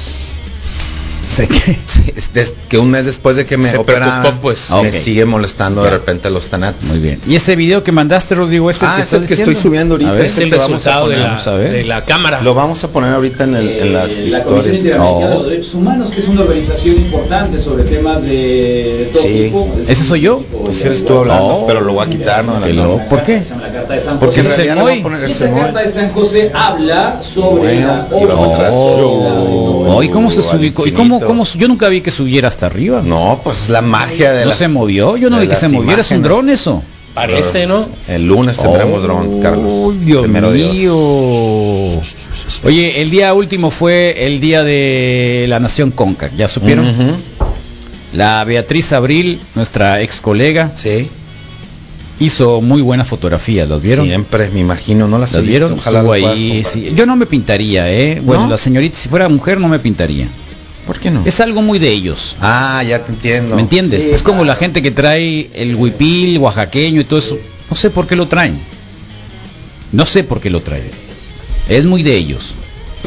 Sé 1.30 1.48
que 2.70 2.78
un 2.80 2.90
mes 2.90 3.06
después 3.06 3.36
de 3.36 3.46
que 3.46 3.56
me 3.58 3.76
operaron, 3.78 4.38
pues. 4.42 4.70
me 4.82 4.92
sigue 4.92 5.26
molestando 5.26 5.84
Ya. 5.84 5.92
de 5.92 5.98
repente 5.98 6.30
los 6.32 6.48
tanates. 6.48 6.84
Muy 6.90 7.00
bien. 7.00 7.20
¿Y 7.28 7.36
ese 7.36 7.56
video 7.56 7.84
que 7.84 7.92
mandaste, 7.92 8.34
Rodrigo, 8.36 8.70
es 8.70 8.82
el 8.82 8.88
Ah, 8.88 8.94
que 8.96 9.02
es 9.02 9.06
estás 9.06 9.22
el 9.22 9.28
que 9.28 9.34
estoy 9.36 9.56
subiendo 9.56 9.94
ahorita, 9.96 10.10
A 10.12 10.14
ver. 10.14 10.26
Es 10.26 10.38
el 10.40 10.50
vamos 10.50 10.86
a 10.88 11.06
de 11.08 11.18
la, 11.18 11.28
vamos 11.28 11.48
a 11.48 11.52
ver. 11.54 11.72
de 11.72 11.84
la 11.84 12.04
cámara. 12.06 12.42
Lo 12.42 12.54
vamos 12.56 12.84
a 12.84 12.88
poner 12.90 13.14
ahorita 13.14 13.44
en, 13.44 13.56
el, 13.56 13.70
en 13.70 13.94
las 13.94 14.12
Eh, 14.12 14.30
la 14.30 14.44
Comisión 14.44 14.76
historias. 14.76 14.96
Interamericana 14.96 15.28
de 15.30 15.36
Oh. 15.36 15.40
los 15.40 15.50
Derechos 15.50 15.74
Humanos, 15.76 16.12
que 16.12 16.20
es 16.20 16.28
una 16.28 16.42
organización 16.42 16.96
importante 16.96 17.60
sobre 17.60 17.84
temas 17.84 18.22
de, 18.24 19.10
todo 19.14 19.24
Sí. 19.24 19.28
tipo. 19.46 19.76
¿Ese 19.88 20.04
soy 20.04 20.22
yo? 20.22 20.44
Ese 20.72 20.88
eres 20.88 21.06
tú 21.06 21.18
hablando, 21.18 21.46
Oh. 21.60 21.68
pero 21.68 21.82
lo 21.82 21.94
voy 21.94 22.06
a 22.08 22.10
quitar, 22.10 22.44
¿no? 22.44 22.60
¿Por 23.08 23.24
qué? 23.24 23.42
Porque 24.20 24.40
en 24.40 24.46
realidad 24.48 24.82
voy 24.82 25.00
a 25.00 25.04
poner 25.04 25.24
el 25.24 25.30
Esa 25.32 25.50
carta 25.52 25.82
de 25.82 25.92
San 25.92 26.12
José 26.12 26.52
habla 26.54 27.20
sobre 27.22 27.82
la 27.82 28.08
y 28.10 28.26
vamos 28.26 28.56
atrás. 28.56 28.72
Oh, 28.74 30.02
¿y 30.04 30.10
cómo 30.10 30.30
se 30.32 30.42
subió? 30.42 30.68
¿Y 30.86 30.92
cómo. 30.92 31.20
Cómo, 31.30 31.46
yo 31.46 31.68
nunca 31.68 31.88
vi 31.90 32.02
que 32.02 32.12
subiera 32.12 32.48
hasta 32.48 32.66
arriba. 32.66 33.02
No, 33.06 33.40
pues 33.44 33.64
es 33.64 33.70
la 33.70 33.82
magia 33.82 34.32
de 34.34 34.42
¿No 34.44 34.50
las- 34.50 34.58
se 34.58 34.68
movió? 34.68 35.16
Yo 35.18 35.30
no 35.30 35.40
vi 35.40 35.48
que 35.48 35.56
se 35.56 35.68
moviera, 35.70 36.02
es 36.02 36.12
un 36.12 36.22
dron 36.24 36.50
eso. 36.50 36.84
Parece, 37.14 37.66
¿no? 37.66 37.88
El 38.08 38.28
lunes 38.28 38.58
tendremos 38.58 39.00
Oh, 39.00 39.02
dron, 39.02 39.42
Carlos. 39.42 39.94
Dios 40.06 40.22
Primero 40.24 40.52
Dios. 40.52 40.74
mío. 40.74 42.02
Oye, 42.64 43.02
el 43.02 43.10
día 43.10 43.34
último 43.34 43.72
fue 43.72 44.26
el 44.28 44.40
día 44.40 44.64
de 44.64 45.46
la 45.50 45.60
Nación 45.60 45.92
Conca, 45.92 46.30
¿ya 46.38 46.48
supieron? 46.48 46.86
La 48.14 48.44
Beatriz 48.44 48.92
Abril, 48.94 49.40
nuestra 49.56 50.02
ex 50.02 50.20
colega, 50.22 50.72
Sí, 50.76 51.08
hizo 52.20 52.60
muy 52.62 52.82
buenas 52.82 53.08
fotografías, 53.08 53.68
¿las 53.70 53.82
vieron? 53.82 54.06
siempre, 54.06 54.50
me 54.54 54.60
imagino, 54.62 55.08
no 55.08 55.18
las 55.20 55.34
¿Las 55.34 55.44
vieron? 55.44 55.74
Ojalá 55.74 56.00
Estuvo 56.00 56.14
ahí, 56.14 56.64
sí. 56.64 56.92
Yo 56.96 57.06
no 57.06 57.16
me 57.16 57.26
pintaría, 57.26 57.92
¿eh? 57.92 58.20
Bueno, 58.24 58.44
¿No? 58.44 58.50
la 58.50 58.58
señorita, 58.58 58.98
si 58.98 59.10
fuera 59.10 59.30
mujer, 59.30 59.60
no 59.60 59.68
me 59.68 59.80
pintaría. 59.80 60.28
¿Por 60.90 61.00
qué 61.00 61.12
no? 61.12 61.22
Es 61.24 61.40
algo 61.40 61.62
muy 61.62 61.78
de 61.78 61.90
ellos. 61.92 62.36
Ah, 62.42 62.82
ya 62.84 63.04
te 63.06 63.12
entiendo. 63.12 63.56
¿Me 63.56 63.62
entiendes? 63.62 64.06
Sí, 64.06 64.10
es 64.12 64.24
como 64.24 64.44
la 64.44 64.56
gente 64.56 64.82
que 64.82 64.90
trae 64.90 65.48
el 65.54 65.76
huipil, 65.76 66.40
oaxaqueño 66.40 67.02
y 67.02 67.04
todo 67.04 67.20
eso. 67.20 67.38
No 67.70 67.76
sé 67.76 67.92
por 67.92 68.08
qué 68.08 68.16
lo 68.16 68.28
traen. 68.28 68.60
No 69.92 70.08
sé 70.08 70.24
por 70.24 70.42
qué 70.42 70.50
lo 70.50 70.62
traen. 70.62 70.90
Es 71.68 71.86
muy 71.86 72.02
de 72.02 72.16
ellos. 72.18 72.56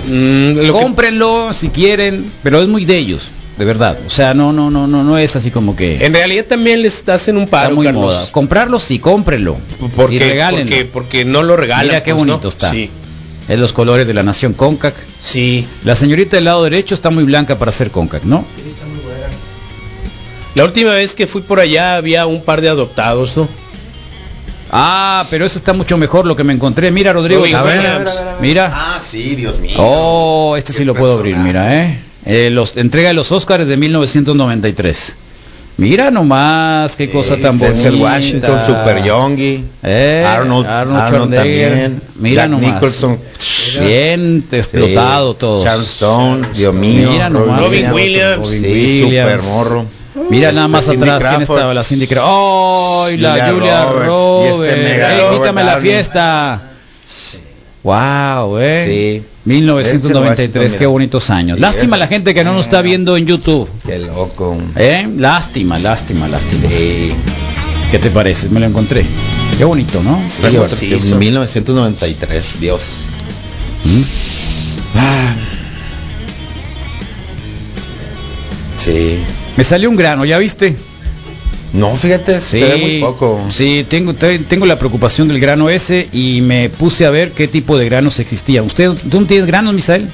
Mm, 0.06 0.52
lo 0.58 0.62
que- 0.62 0.70
Cómprenlo 0.70 1.52
si 1.52 1.70
quieren, 1.70 2.24
pero 2.44 2.62
es 2.62 2.68
muy 2.68 2.84
de 2.84 2.98
ellos, 2.98 3.32
de 3.58 3.64
verdad. 3.64 3.98
O 4.06 4.10
sea, 4.10 4.32
no, 4.32 4.52
no, 4.52 4.70
no, 4.70 4.86
no, 4.86 5.02
no 5.02 5.18
es 5.18 5.34
así 5.34 5.50
como 5.50 5.74
que 5.74 6.06
en 6.06 6.14
realidad 6.14 6.44
también 6.46 6.82
les 6.82 7.02
hacen 7.08 7.36
un 7.36 7.42
está 7.44 7.62
paro, 7.64 7.74
muy 7.74 7.86
Carlos. 7.86 8.04
moda. 8.04 8.28
Comprarlo 8.30 8.78
sí, 8.78 9.00
cómprenlo. 9.00 9.56
Porque, 9.96 10.14
y 10.14 10.18
regálenlo. 10.20 10.70
porque, 10.70 10.84
porque 10.84 11.24
no 11.24 11.42
lo 11.42 11.56
regalan. 11.56 11.86
Mira 11.88 12.02
qué 12.04 12.14
pues, 12.14 12.26
¿no? 12.26 12.32
bonito 12.34 12.48
está. 12.48 12.70
Sí. 12.70 12.88
Es 13.48 13.58
los 13.58 13.72
colores 13.72 14.06
de 14.06 14.14
la 14.14 14.22
nación 14.22 14.52
CONCAC. 14.52 14.94
Sí. 15.20 15.66
La 15.84 15.94
señorita 15.94 16.36
del 16.36 16.44
lado 16.44 16.64
derecho 16.64 16.94
está 16.94 17.10
muy 17.10 17.24
blanca 17.24 17.58
para 17.58 17.72
ser 17.72 17.90
CONCAC, 17.90 18.24
¿no? 18.24 18.44
La 20.54 20.64
última 20.64 20.92
vez 20.92 21.14
que 21.14 21.26
fui 21.26 21.42
por 21.42 21.60
allá 21.60 21.96
había 21.96 22.26
un 22.26 22.42
par 22.42 22.60
de 22.60 22.68
adoptados, 22.68 23.36
¿no? 23.36 23.48
Ah, 24.70 25.26
pero 25.28 25.44
eso 25.44 25.58
está 25.58 25.72
mucho 25.74 25.98
mejor 25.98 26.24
lo 26.24 26.34
que 26.34 26.44
me 26.44 26.52
encontré. 26.52 26.90
Mira, 26.90 27.12
Rodrigo. 27.12 27.42
Robin 27.42 27.56
a 27.56 27.62
ver, 27.62 27.78
Williams. 27.78 27.90
a 27.92 28.00
ver, 28.00 28.06
a 28.06 28.20
ver, 28.20 28.28
a 28.28 28.32
ver. 28.32 28.40
Mira. 28.40 28.72
Ah, 28.74 29.00
sí, 29.04 29.34
Dios 29.34 29.60
mío. 29.60 29.76
Oh, 29.78 30.54
este 30.56 30.72
sí 30.72 30.84
lo 30.84 30.94
puedo 30.94 31.14
abrir, 31.14 31.36
mira, 31.36 31.82
¿eh? 31.82 31.98
Eh, 32.24 32.50
los, 32.50 32.76
entrega 32.76 33.08
de 33.08 33.14
los 33.14 33.32
Oscars 33.32 33.66
de 33.66 33.76
1993. 33.76 35.16
Mira 35.78 36.10
nomás, 36.10 36.94
qué 36.96 37.10
cosa 37.10 37.36
tan 37.38 37.58
bonita. 37.58 37.74
Denzel 37.82 37.94
Washington, 37.96 38.58
Super 38.66 39.02
Youngie, 39.02 39.64
Eh, 39.82 40.22
Arnold, 40.26 40.66
Arnold 40.66 41.00
Arnold 41.00 41.34
también, 41.34 42.00
Mira 42.16 42.42
Jack 42.42 42.50
nomás. 42.50 42.74
Nicholson, 42.74 43.18
Bien 43.80 44.44
explotado 44.52 45.34
todo. 45.34 45.64
Sharon 45.64 45.82
Stone, 45.84 46.46
Dios 46.54 46.74
mío, 46.74 47.10
Mira 47.10 47.30
nomás. 47.30 47.60
Robin 47.62 47.90
Williams, 47.92 48.36
Robin 48.46 48.60
sí, 48.60 49.02
Williams. 49.04 49.30
super 49.32 49.42
morro. 49.50 49.84
Mira 50.28 50.52
nada 50.52 50.68
más 50.68 50.88
atrás, 50.88 51.24
¿quién 51.24 51.42
estaba? 51.42 51.72
La 51.72 51.82
Cindy 51.84 52.06
Crawford. 52.06 52.28
¡Oh! 52.30 53.08
y 53.10 53.16
la 53.16 53.30
Julia 53.32 53.52
Julia 53.52 53.84
Roberts, 53.84 54.06
Roberts. 54.06 54.60
y 54.60 54.64
este 54.68 54.82
mega 54.82 55.08
Robert 55.18 55.32
invítame 55.32 55.60
a 55.62 55.64
la 55.64 55.76
fiesta. 55.78 56.62
Wow, 57.82 58.58
eh. 58.58 59.22
Sí. 59.24 59.28
1993, 59.44 60.52
Denzel 60.52 60.78
qué 60.78 60.86
bonitos 60.86 61.30
años. 61.30 61.56
Sí, 61.56 61.62
lástima 61.62 61.96
eh. 61.96 61.98
la 61.98 62.06
gente 62.06 62.32
que 62.32 62.44
no 62.44 62.52
nos 62.52 62.66
está 62.66 62.80
viendo 62.80 63.16
en 63.16 63.26
YouTube. 63.26 63.68
Qué 63.84 63.98
loco. 63.98 64.56
¿Eh? 64.76 65.08
Lástima, 65.16 65.78
lástima, 65.78 66.28
lástima. 66.28 66.68
¿Qué 67.90 67.98
te 67.98 68.10
parece? 68.10 68.48
Me 68.48 68.60
lo 68.60 68.66
encontré. 68.66 69.04
Qué 69.58 69.64
bonito, 69.64 70.02
¿no? 70.02 70.22
Sí, 70.28 70.42
sí, 70.68 71.00
sí. 71.00 71.14
1993, 71.14 72.60
Dios. 72.60 72.82
¿Mm? 73.84 74.02
Ah. 74.96 75.34
Sí. 78.78 79.18
Me 79.56 79.64
salió 79.64 79.90
un 79.90 79.96
grano, 79.96 80.24
¿ya 80.24 80.38
viste? 80.38 80.76
No, 81.72 81.94
fíjate, 81.96 82.40
se 82.40 82.60
ve 82.62 82.76
muy 82.76 83.00
poco. 83.00 83.40
Sí, 83.48 83.86
tengo, 83.88 84.12
te- 84.14 84.38
tengo 84.40 84.66
la 84.66 84.78
preocupación 84.78 85.28
del 85.28 85.40
grano 85.40 85.70
ese 85.70 86.08
y 86.12 86.40
me 86.42 86.68
puse 86.68 87.06
a 87.06 87.10
ver 87.10 87.32
qué 87.32 87.48
tipo 87.48 87.78
de 87.78 87.86
granos 87.86 88.18
existían. 88.18 88.66
¿Usted 88.66 88.90
tú 89.10 89.20
no 89.20 89.26
tienes 89.26 89.46
granos, 89.46 89.74
Misael? 89.74 90.08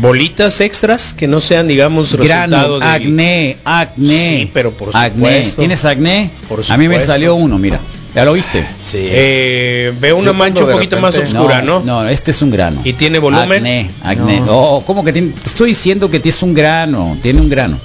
Bolitas 0.00 0.60
extras 0.60 1.12
que 1.12 1.26
no 1.28 1.40
sean, 1.40 1.68
digamos, 1.68 2.14
Grano, 2.16 2.78
de 2.78 2.84
acné, 2.86 3.56
acné. 3.64 4.38
Sí, 4.44 4.50
pero 4.54 4.70
por 4.72 4.88
acné. 4.96 5.12
supuesto. 5.14 5.60
¿Tienes 5.60 5.84
acné? 5.84 6.30
Por 6.48 6.60
A 6.68 6.76
mí 6.78 6.88
me 6.88 6.94
supuesto. 6.94 7.12
salió 7.12 7.34
uno, 7.34 7.58
mira. 7.58 7.78
¿Ya 8.14 8.24
lo 8.24 8.32
viste? 8.34 8.60
Sí. 8.84 8.98
Eh, 9.00 9.92
veo 10.00 10.16
una 10.16 10.26
Yo 10.28 10.34
mancha 10.34 10.64
un 10.64 10.72
poquito 10.72 11.00
más 11.00 11.16
oscura, 11.16 11.62
¿no? 11.62 11.80
No, 11.80 12.06
este 12.08 12.30
es 12.30 12.40
un 12.42 12.50
grano. 12.50 12.80
¿Y 12.84 12.92
tiene 12.94 13.18
volumen? 13.18 13.52
Acné, 13.58 13.90
acné. 14.02 14.40
No. 14.40 14.46
No, 14.46 14.82
¿cómo 14.86 15.04
que 15.04 15.12
tiene? 15.12 15.30
Te 15.32 15.48
estoy 15.48 15.70
diciendo 15.70 16.08
que 16.10 16.20
tienes 16.20 16.42
un 16.42 16.54
grano, 16.54 17.16
tiene 17.22 17.40
un 17.40 17.48
grano. 17.48 17.78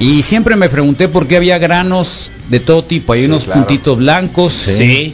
Y 0.00 0.22
siempre 0.22 0.54
me 0.56 0.68
pregunté 0.68 1.08
por 1.08 1.26
qué 1.26 1.36
había 1.36 1.58
granos 1.58 2.30
de 2.48 2.60
todo 2.60 2.82
tipo. 2.84 3.12
Hay 3.12 3.20
Sí, 3.20 3.26
unos 3.26 3.44
claro. 3.44 3.60
puntitos 3.60 3.98
blancos, 3.98 4.52
Sí. 4.52 5.12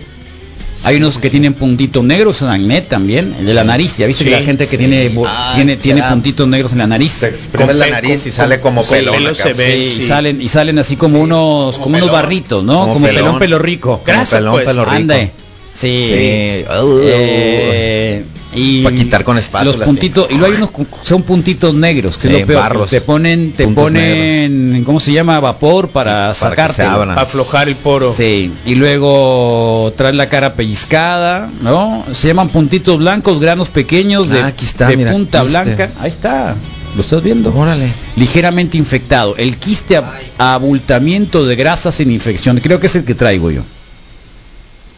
hay 0.83 0.97
unos 0.97 1.17
que 1.19 1.31
tienen 1.31 1.55
puntitos 1.55 2.05
negros 2.05 2.43
en 2.43 2.49
acné 2.49 2.83
también, 2.83 3.35
el 3.39 3.47
de 3.47 3.55
la 3.55 3.65
nariz. 3.65 3.97
Ya 3.97 4.07
viste 4.07 4.25
Sí, 4.25 4.31
que 4.31 4.37
la 4.37 4.43
gente 4.45 4.65
que 4.65 4.73
sí. 4.73 4.77
tiene 4.77 5.11
Ah, 5.27 5.53
tiene 5.57 5.77
tiene 5.79 6.03
puntitos 6.03 6.47
negros 6.47 6.73
en 6.73 6.79
la 6.79 6.87
nariz. 6.87 7.13
Se 7.15 7.29
exprime 7.29 7.73
la 7.73 7.87
nariz 7.89 8.21
con- 8.21 8.29
y 8.29 8.33
sale 8.33 8.61
como 8.61 8.85
pelón. 8.85 9.15
pelo 9.15 9.35
se 9.35 9.55
ve. 9.55 9.79
Y 9.79 10.03
salen 10.03 10.43
y 10.43 10.49
salen 10.49 10.79
así 10.79 10.97
como 10.97 11.19
unos 11.21 11.77
Como 11.77 11.85
como 11.85 11.97
unos 11.97 12.11
barritos, 12.13 12.63
¿no? 12.63 12.81
Como 12.81 12.95
Como, 12.95 13.07
pelón 13.07 13.23
pelón. 13.25 13.39
pelo 13.39 13.59
rico. 13.59 14.03
Grasa, 14.07 14.37
pelón, 14.37 14.53
pues. 14.53 14.67
pelo 14.67 14.85
rico. 14.85 14.97
Ande. 14.97 15.31
Sí. 15.73 16.05
Sí. 16.09 16.13
Eh, 16.13 18.25
y 18.55 18.83
Pa' 18.85 18.93
quitar 18.93 19.25
con 19.25 19.37
espátula, 19.39 19.77
Los 19.77 19.85
puntitos 19.87 20.27
y 20.31 20.35
luego 20.39 20.47
hay 20.55 20.63
unos 20.63 20.71
son 21.03 21.23
puntitos 21.23 21.75
negros, 21.75 22.17
que 22.17 22.29
Sí, 22.29 22.35
es 22.35 22.41
lo 22.43 22.47
peor. 22.47 22.61
barros. 22.61 22.91
Te 22.91 23.01
ponen 23.01 23.53
te 23.53 23.67
ponen 23.69 24.83
¿cómo 24.85 25.01
se 25.01 25.13
llama? 25.13 25.41
vapor 25.41 25.89
para, 25.89 26.13
Para 26.13 26.35
sacarte. 26.35 26.85
Para 26.85 27.15
aflojar 27.21 27.69
el 27.69 27.77
poro. 27.77 28.13
Sí, 28.13 28.53
y 28.65 28.75
luego 28.77 29.93
traes 29.97 30.15
la 30.15 30.29
cara 30.29 30.55
pellizcada, 30.55 31.51
¿no? 31.63 32.05
Se 32.13 32.29
llaman 32.29 32.49
puntitos 32.49 32.99
blancos, 32.99 33.41
granos 33.41 33.69
pequeños 33.71 34.29
de, 34.29 34.41
Ah, 34.41 34.47
aquí 34.47 34.65
está, 34.65 34.87
de 34.89 34.97
mira, 34.97 35.13
punta 35.13 35.43
quiste. 35.43 35.63
blanca. 35.65 35.91
Ahí 36.01 36.11
está. 36.11 36.55
¿Lo 36.95 37.01
estás 37.03 37.23
viendo? 37.25 37.53
Órale. 37.53 37.89
Ligeramente 38.15 38.79
infectado. 38.79 39.35
El 39.37 39.57
quiste 39.57 39.99
ab- 39.99 40.05
abultamiento 40.39 41.45
de 41.45 41.57
grasas 41.57 41.97
sin 41.97 42.09
infección. 42.13 42.61
Creo 42.61 42.79
que 42.79 42.87
es 42.87 42.95
el 42.95 43.05
que 43.05 43.17
traigo 43.17 43.51
yo. 43.51 43.63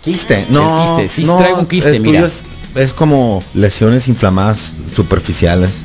Quiste. 0.04 0.46
No, 0.50 0.84
quiste, 0.84 1.08
sí 1.08 1.24
no, 1.26 1.36
traigo 1.36 1.58
un 1.58 1.66
quiste, 1.66 1.96
el 1.96 2.02
tuyo 2.02 2.12
mira. 2.12 2.26
Es, 2.26 2.42
es 2.76 2.92
como 2.92 3.42
lesiones 3.54 4.08
inflamadas 4.08 4.72
superficiales. 4.94 5.82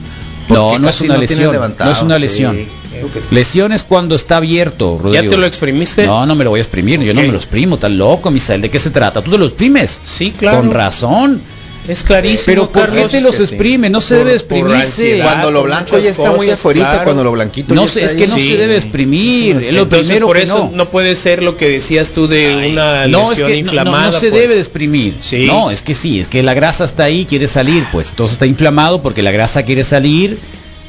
No, 0.50 0.78
no 0.78 0.90
es 0.90 1.02
no 1.04 1.18
lesión. 1.18 1.56
No 1.80 1.92
es 1.92 2.02
una 2.02 2.20
lesión. 2.20 2.58
Creo 2.92 3.12
que 3.12 3.22
sí. 3.22 3.28
Lesión 3.32 3.72
es 3.72 3.84
cuando 3.84 4.16
está 4.16 4.38
abierto, 4.38 4.98
¿Ya 4.98 5.04
Rodrigo. 5.04 5.30
te 5.30 5.38
lo 5.38 5.46
exprimiste? 5.46 6.06
No, 6.06 6.26
no 6.26 6.36
me 6.36 6.44
lo 6.44 6.50
voy 6.50 6.60
a 6.60 6.64
exprimir, 6.64 7.00
yo 7.02 7.14
no 7.14 7.22
me 7.22 7.30
lo 7.30 7.38
exprimo, 7.38 7.78
tan 7.78 7.98
loco, 7.98 8.30
Misael, 8.32 8.62
¿de 8.62 8.70
qué 8.70 8.80
se 8.80 8.90
trata? 8.90 9.22
¿Tú 9.22 9.32
te 9.32 9.38
lo 9.38 9.46
exprimes? 9.46 10.02
Sí, 10.04 10.32
claro. 10.32 10.58
Con 10.58 10.72
razón. 10.72 11.42
Es 11.88 12.04
clarísimo. 12.04 12.46
Pero 12.46 12.72
¿por 12.72 12.92
qué 12.92 13.06
te 13.10 13.22
los 13.22 13.40
exprime? 13.40 13.90
No 13.90 14.02
se 14.02 14.16
Por- 14.16 14.26
debe 14.26 14.36
exprimirse. 14.36 15.20
Cuando 15.22 15.52
lo 15.52 15.64
blanco 15.64 15.98
ya 15.98 16.12
está 16.12 16.32
muy 16.32 16.50
afuera, 16.50 16.82
claro. 16.82 17.04
cuando 17.06 17.24
lo 17.24 17.32
blanquito 17.32 17.74
No 17.74 17.84
ya 17.86 17.88
sé, 17.92 18.00
está 18.02 18.12
es 18.12 18.18
que 18.18 18.24
ahí. 18.26 18.30
no 18.30 18.36
Sí. 18.38 18.48
se 18.50 18.58
debe 18.58 18.76
exprimir. 18.78 19.56
Es 19.58 19.74
lo 19.74 19.82
Entonces, 19.84 20.08
primero 20.08 20.28
por 20.28 20.38
que 20.38 20.44
eso 20.44 20.70
no. 20.72 20.78
no. 20.78 20.90
puede 20.90 21.16
ser 21.16 21.42
lo 21.42 21.58
que 21.58 21.68
decías 21.70 22.10
tú 22.12 22.28
de 22.28 22.70
una 22.72 23.08
No, 23.08 23.32
es 23.32 23.40
lesión 23.40 23.48
que 23.50 23.64
no, 23.64 23.64
no, 23.64 23.78
inflamada. 23.80 24.06
no 24.08 24.12
se 24.14 24.30
pues. 24.30 24.42
debe 24.42 24.54
de 24.54 24.60
exprimir. 24.60 25.16
Sí. 25.22 25.46
No, 25.48 25.72
es 25.72 25.82
que 25.82 25.94
sí, 25.96 26.20
es 26.20 26.28
que 26.28 26.44
la 26.44 26.54
grasa 26.54 26.86
está 26.86 27.04
ahí, 27.06 27.26
quiere 27.26 27.48
salir, 27.48 27.84
pues. 27.92 28.10
Entonces 28.10 28.34
está 28.34 28.46
inflamado 28.46 29.02
porque 29.02 29.22
la 29.24 29.32
grasa 29.32 29.64
quiere 29.64 29.84
salir 29.84 30.38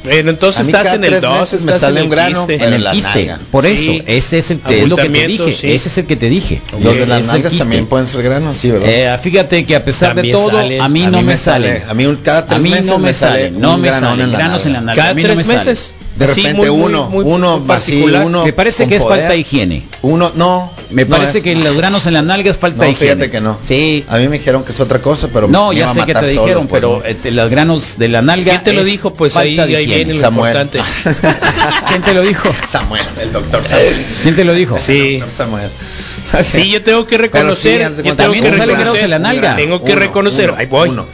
Bueno, 0.03 0.31
entonces 0.31 0.65
estás 0.67 0.93
en 0.93 1.03
el 1.03 1.09
tres 1.11 1.21
2, 1.21 1.39
meses 1.39 1.61
me 1.63 1.79
sale 1.79 1.99
en 2.01 2.05
un 2.07 2.11
el 2.11 2.15
grano, 2.17 2.47
quiste. 2.47 2.65
en 2.67 2.73
el 2.73 2.87
quiste. 2.91 3.31
Por 3.51 3.65
eso, 3.65 3.81
Sí. 3.83 4.03
ese 4.05 4.39
es 4.39 4.51
el 4.51 4.61
es 4.69 4.87
lo 4.89 4.95
que 4.97 5.09
te 5.09 5.27
dije. 5.27 5.53
sí. 5.53 5.71
Ese 5.71 5.87
es 5.89 5.97
el 5.97 6.05
que 6.05 6.15
te 6.15 6.29
dije. 6.29 6.61
Los 6.81 6.97
de 6.99 7.05
las 7.07 7.25
nalgas 7.27 7.51
quiste. 7.51 7.59
también 7.59 7.85
pueden 7.85 8.07
ser 8.07 8.21
granos, 8.23 8.57
sí, 8.57 8.71
¿verdad? 8.71 8.89
Eh, 8.89 9.17
fíjate 9.21 9.65
que 9.65 9.75
a 9.75 9.83
pesar 9.85 10.13
También 10.15 10.35
de 10.35 10.41
todo, 10.43 10.51
salen. 10.57 10.81
a 10.81 10.89
mí 10.89 11.03
A 11.03 11.09
no 11.09 11.17
mí 11.19 11.23
me 11.23 11.31
me 11.33 11.37
sale- 11.37 11.83
a 11.87 11.93
mí 11.93 12.05
un- 12.05 12.17
cada 12.17 12.45
tres 12.45 12.59
a 12.59 12.61
mí 12.61 12.69
meses 12.69 12.85
no 12.85 12.97
me, 12.97 13.07
me 13.07 13.13
sale 13.13 13.51
no 13.51 13.77
me 13.77 13.89
salen 13.91 14.31
granos 14.31 14.65
en 14.65 14.73
la 14.73 14.81
nalga. 14.81 15.01
Cada 15.03 15.15
tres 15.15 15.45
meses. 15.47 15.93
De 16.15 16.25
Así, 16.25 16.41
repente 16.43 16.69
muy, 16.69 16.79
uno, 16.79 17.09
muy- 17.09 17.25
uno 17.25 17.59
muy 17.59 17.75
así, 17.75 17.91
particular. 17.93 18.23
uno 18.25 18.45
Me 18.45 18.53
parece 18.53 18.87
que 18.87 18.97
es 18.97 19.01
poder. 19.01 19.21
falta 19.21 19.33
de 19.33 19.39
higiene. 19.39 19.83
Uno, 20.03 20.31
no. 20.35 20.71
Me 20.91 21.05
no 21.05 21.09
parece 21.17 21.39
es- 21.39 21.43
que 21.43 21.55
los 21.55 21.75
granos 21.75 22.05
en 22.05 22.13
la 22.13 22.21
nalga 22.21 22.51
es 22.51 22.57
falta 22.57 22.77
No, 22.77 22.83
de 22.83 22.91
higiene. 22.91 23.13
fíjate 23.15 23.31
que 23.31 23.41
no. 23.41 23.57
Sí. 23.63 24.05
A 24.07 24.17
mí 24.17 24.27
me 24.27 24.37
dijeron 24.37 24.63
que 24.63 24.73
es 24.73 24.79
otra 24.79 24.99
cosa, 24.99 25.29
pero 25.33 25.47
No, 25.47 25.69
me 25.69 25.77
ya 25.77 25.87
sé 25.87 26.01
que 26.05 26.13
te 26.13 26.19
solo, 26.19 26.41
dijeron, 26.43 26.67
pues, 26.67 26.79
pero 26.81 26.99
no. 26.99 27.05
eh, 27.09 27.15
te- 27.15 27.31
los 27.31 27.49
granos 27.49 27.97
de 27.97 28.09
la 28.09 28.21
nalga. 28.21 28.51
¿Quién 28.51 28.63
te 28.63 28.73
lo 28.73 28.83
dijo? 28.83 29.15
Pues 29.15 29.33
falta 29.33 29.63
ahí, 29.63 29.71
de 29.71 29.75
ahí 29.77 29.83
higiene. 29.85 29.95
viene 30.03 30.13
lo 30.13 30.19
Samuel. 30.19 30.55
importante. 30.55 30.79
¿Quién 31.87 32.01
te 32.03 32.13
lo 32.13 32.21
dijo? 32.21 32.49
Samuel, 32.71 33.05
el 33.19 33.31
doctor 33.33 33.65
Samuel. 33.65 34.05
¿Quién 34.21 34.35
te 34.35 34.43
lo 34.45 34.53
dijo? 34.53 34.77
Sí. 34.79 35.17
Doctor 35.17 35.31
Samuel. 35.35 35.69
Sí, 36.43 36.69
yo 36.69 36.81
tengo 36.81 37.05
que 37.05 37.15
sí, 37.15 37.21
reconocer, 37.21 37.89
de 37.91 37.97
yo 37.97 38.15
tengo 38.15 38.15
¿también 38.15 38.43
que 38.43 38.51
reconocer, 38.51 39.03
en 39.03 39.09
la 39.11 39.19
nalga? 39.19 39.55
tengo 39.55 39.83
que 39.83 39.93
reconocer, 39.95 40.53
ahí 40.57 40.65
voy, 40.65 40.89
uno. 40.89 41.05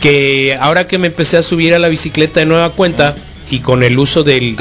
que 0.00 0.56
ahora 0.60 0.86
que 0.88 0.98
me 0.98 1.06
empecé 1.06 1.36
a 1.36 1.42
subir 1.42 1.72
a 1.74 1.78
la 1.78 1.86
bicicleta 1.88 2.40
de 2.40 2.46
nueva 2.46 2.70
cuenta 2.70 3.14
y 3.50 3.60
con 3.60 3.82
el 3.84 3.98
uso 3.98 4.24
del 4.24 4.56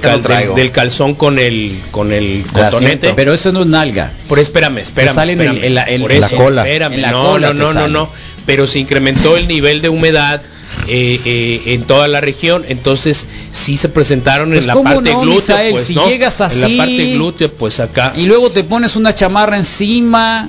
cal- 0.00 0.20
traigo. 0.22 0.54
del, 0.54 0.64
del 0.64 0.72
calzón 0.72 1.14
con 1.14 1.38
el 1.38 1.78
con 1.90 2.12
el 2.12 2.42
El 2.42 2.44
cotonete. 2.44 3.12
Pero 3.16 3.32
eso 3.32 3.52
no 3.52 3.62
es 3.62 3.66
nalga. 3.66 4.12
por 4.28 4.38
espérame, 4.38 4.78
espérame, 4.78 5.14
sale 5.14 5.32
en 5.32 5.40
el- 5.40 5.46
espérame. 5.46 5.66
en 5.66 5.74
la- 5.74 5.84
en 5.88 6.00
Por 6.02 6.12
la 6.12 6.28
cola. 6.30 6.62
espérame, 6.62 6.92
En 6.94 7.02
la 7.02 7.10
no, 7.12 7.24
cola 7.24 7.52
no, 7.54 7.72
no, 7.72 7.72
no, 7.72 7.88
no, 7.88 8.10
pero 8.44 8.66
se 8.66 8.78
incrementó 8.80 9.36
el 9.36 9.48
nivel 9.48 9.80
de 9.80 9.88
humedad 9.88 10.42
eh, 10.86 11.20
eh, 11.24 11.62
en 11.74 11.82
toda 11.84 12.06
la 12.08 12.20
región, 12.20 12.64
entonces 12.68 13.26
sí 13.52 13.76
se 13.76 13.88
presentaron 13.88 14.50
Pues, 14.50 14.60
en 14.60 14.66
la 14.68 14.72
¿cómo 14.74 14.84
parte 14.94 15.10
no, 15.12 15.20
glútea, 15.22 15.36
Misael? 15.56 15.72
pues, 15.72 15.86
Si 15.86 15.94
¿no? 15.94 16.08
llegas 16.08 16.40
en 16.40 16.60
la 16.60 16.84
parte 16.84 17.12
glútea, 17.14 17.48
pues 17.48 17.80
acá 17.80 18.12
Y 18.16 18.26
luego 18.26 18.50
te 18.50 18.62
pones 18.64 18.94
una 18.96 19.14
chamarra 19.14 19.56
encima. 19.56 20.48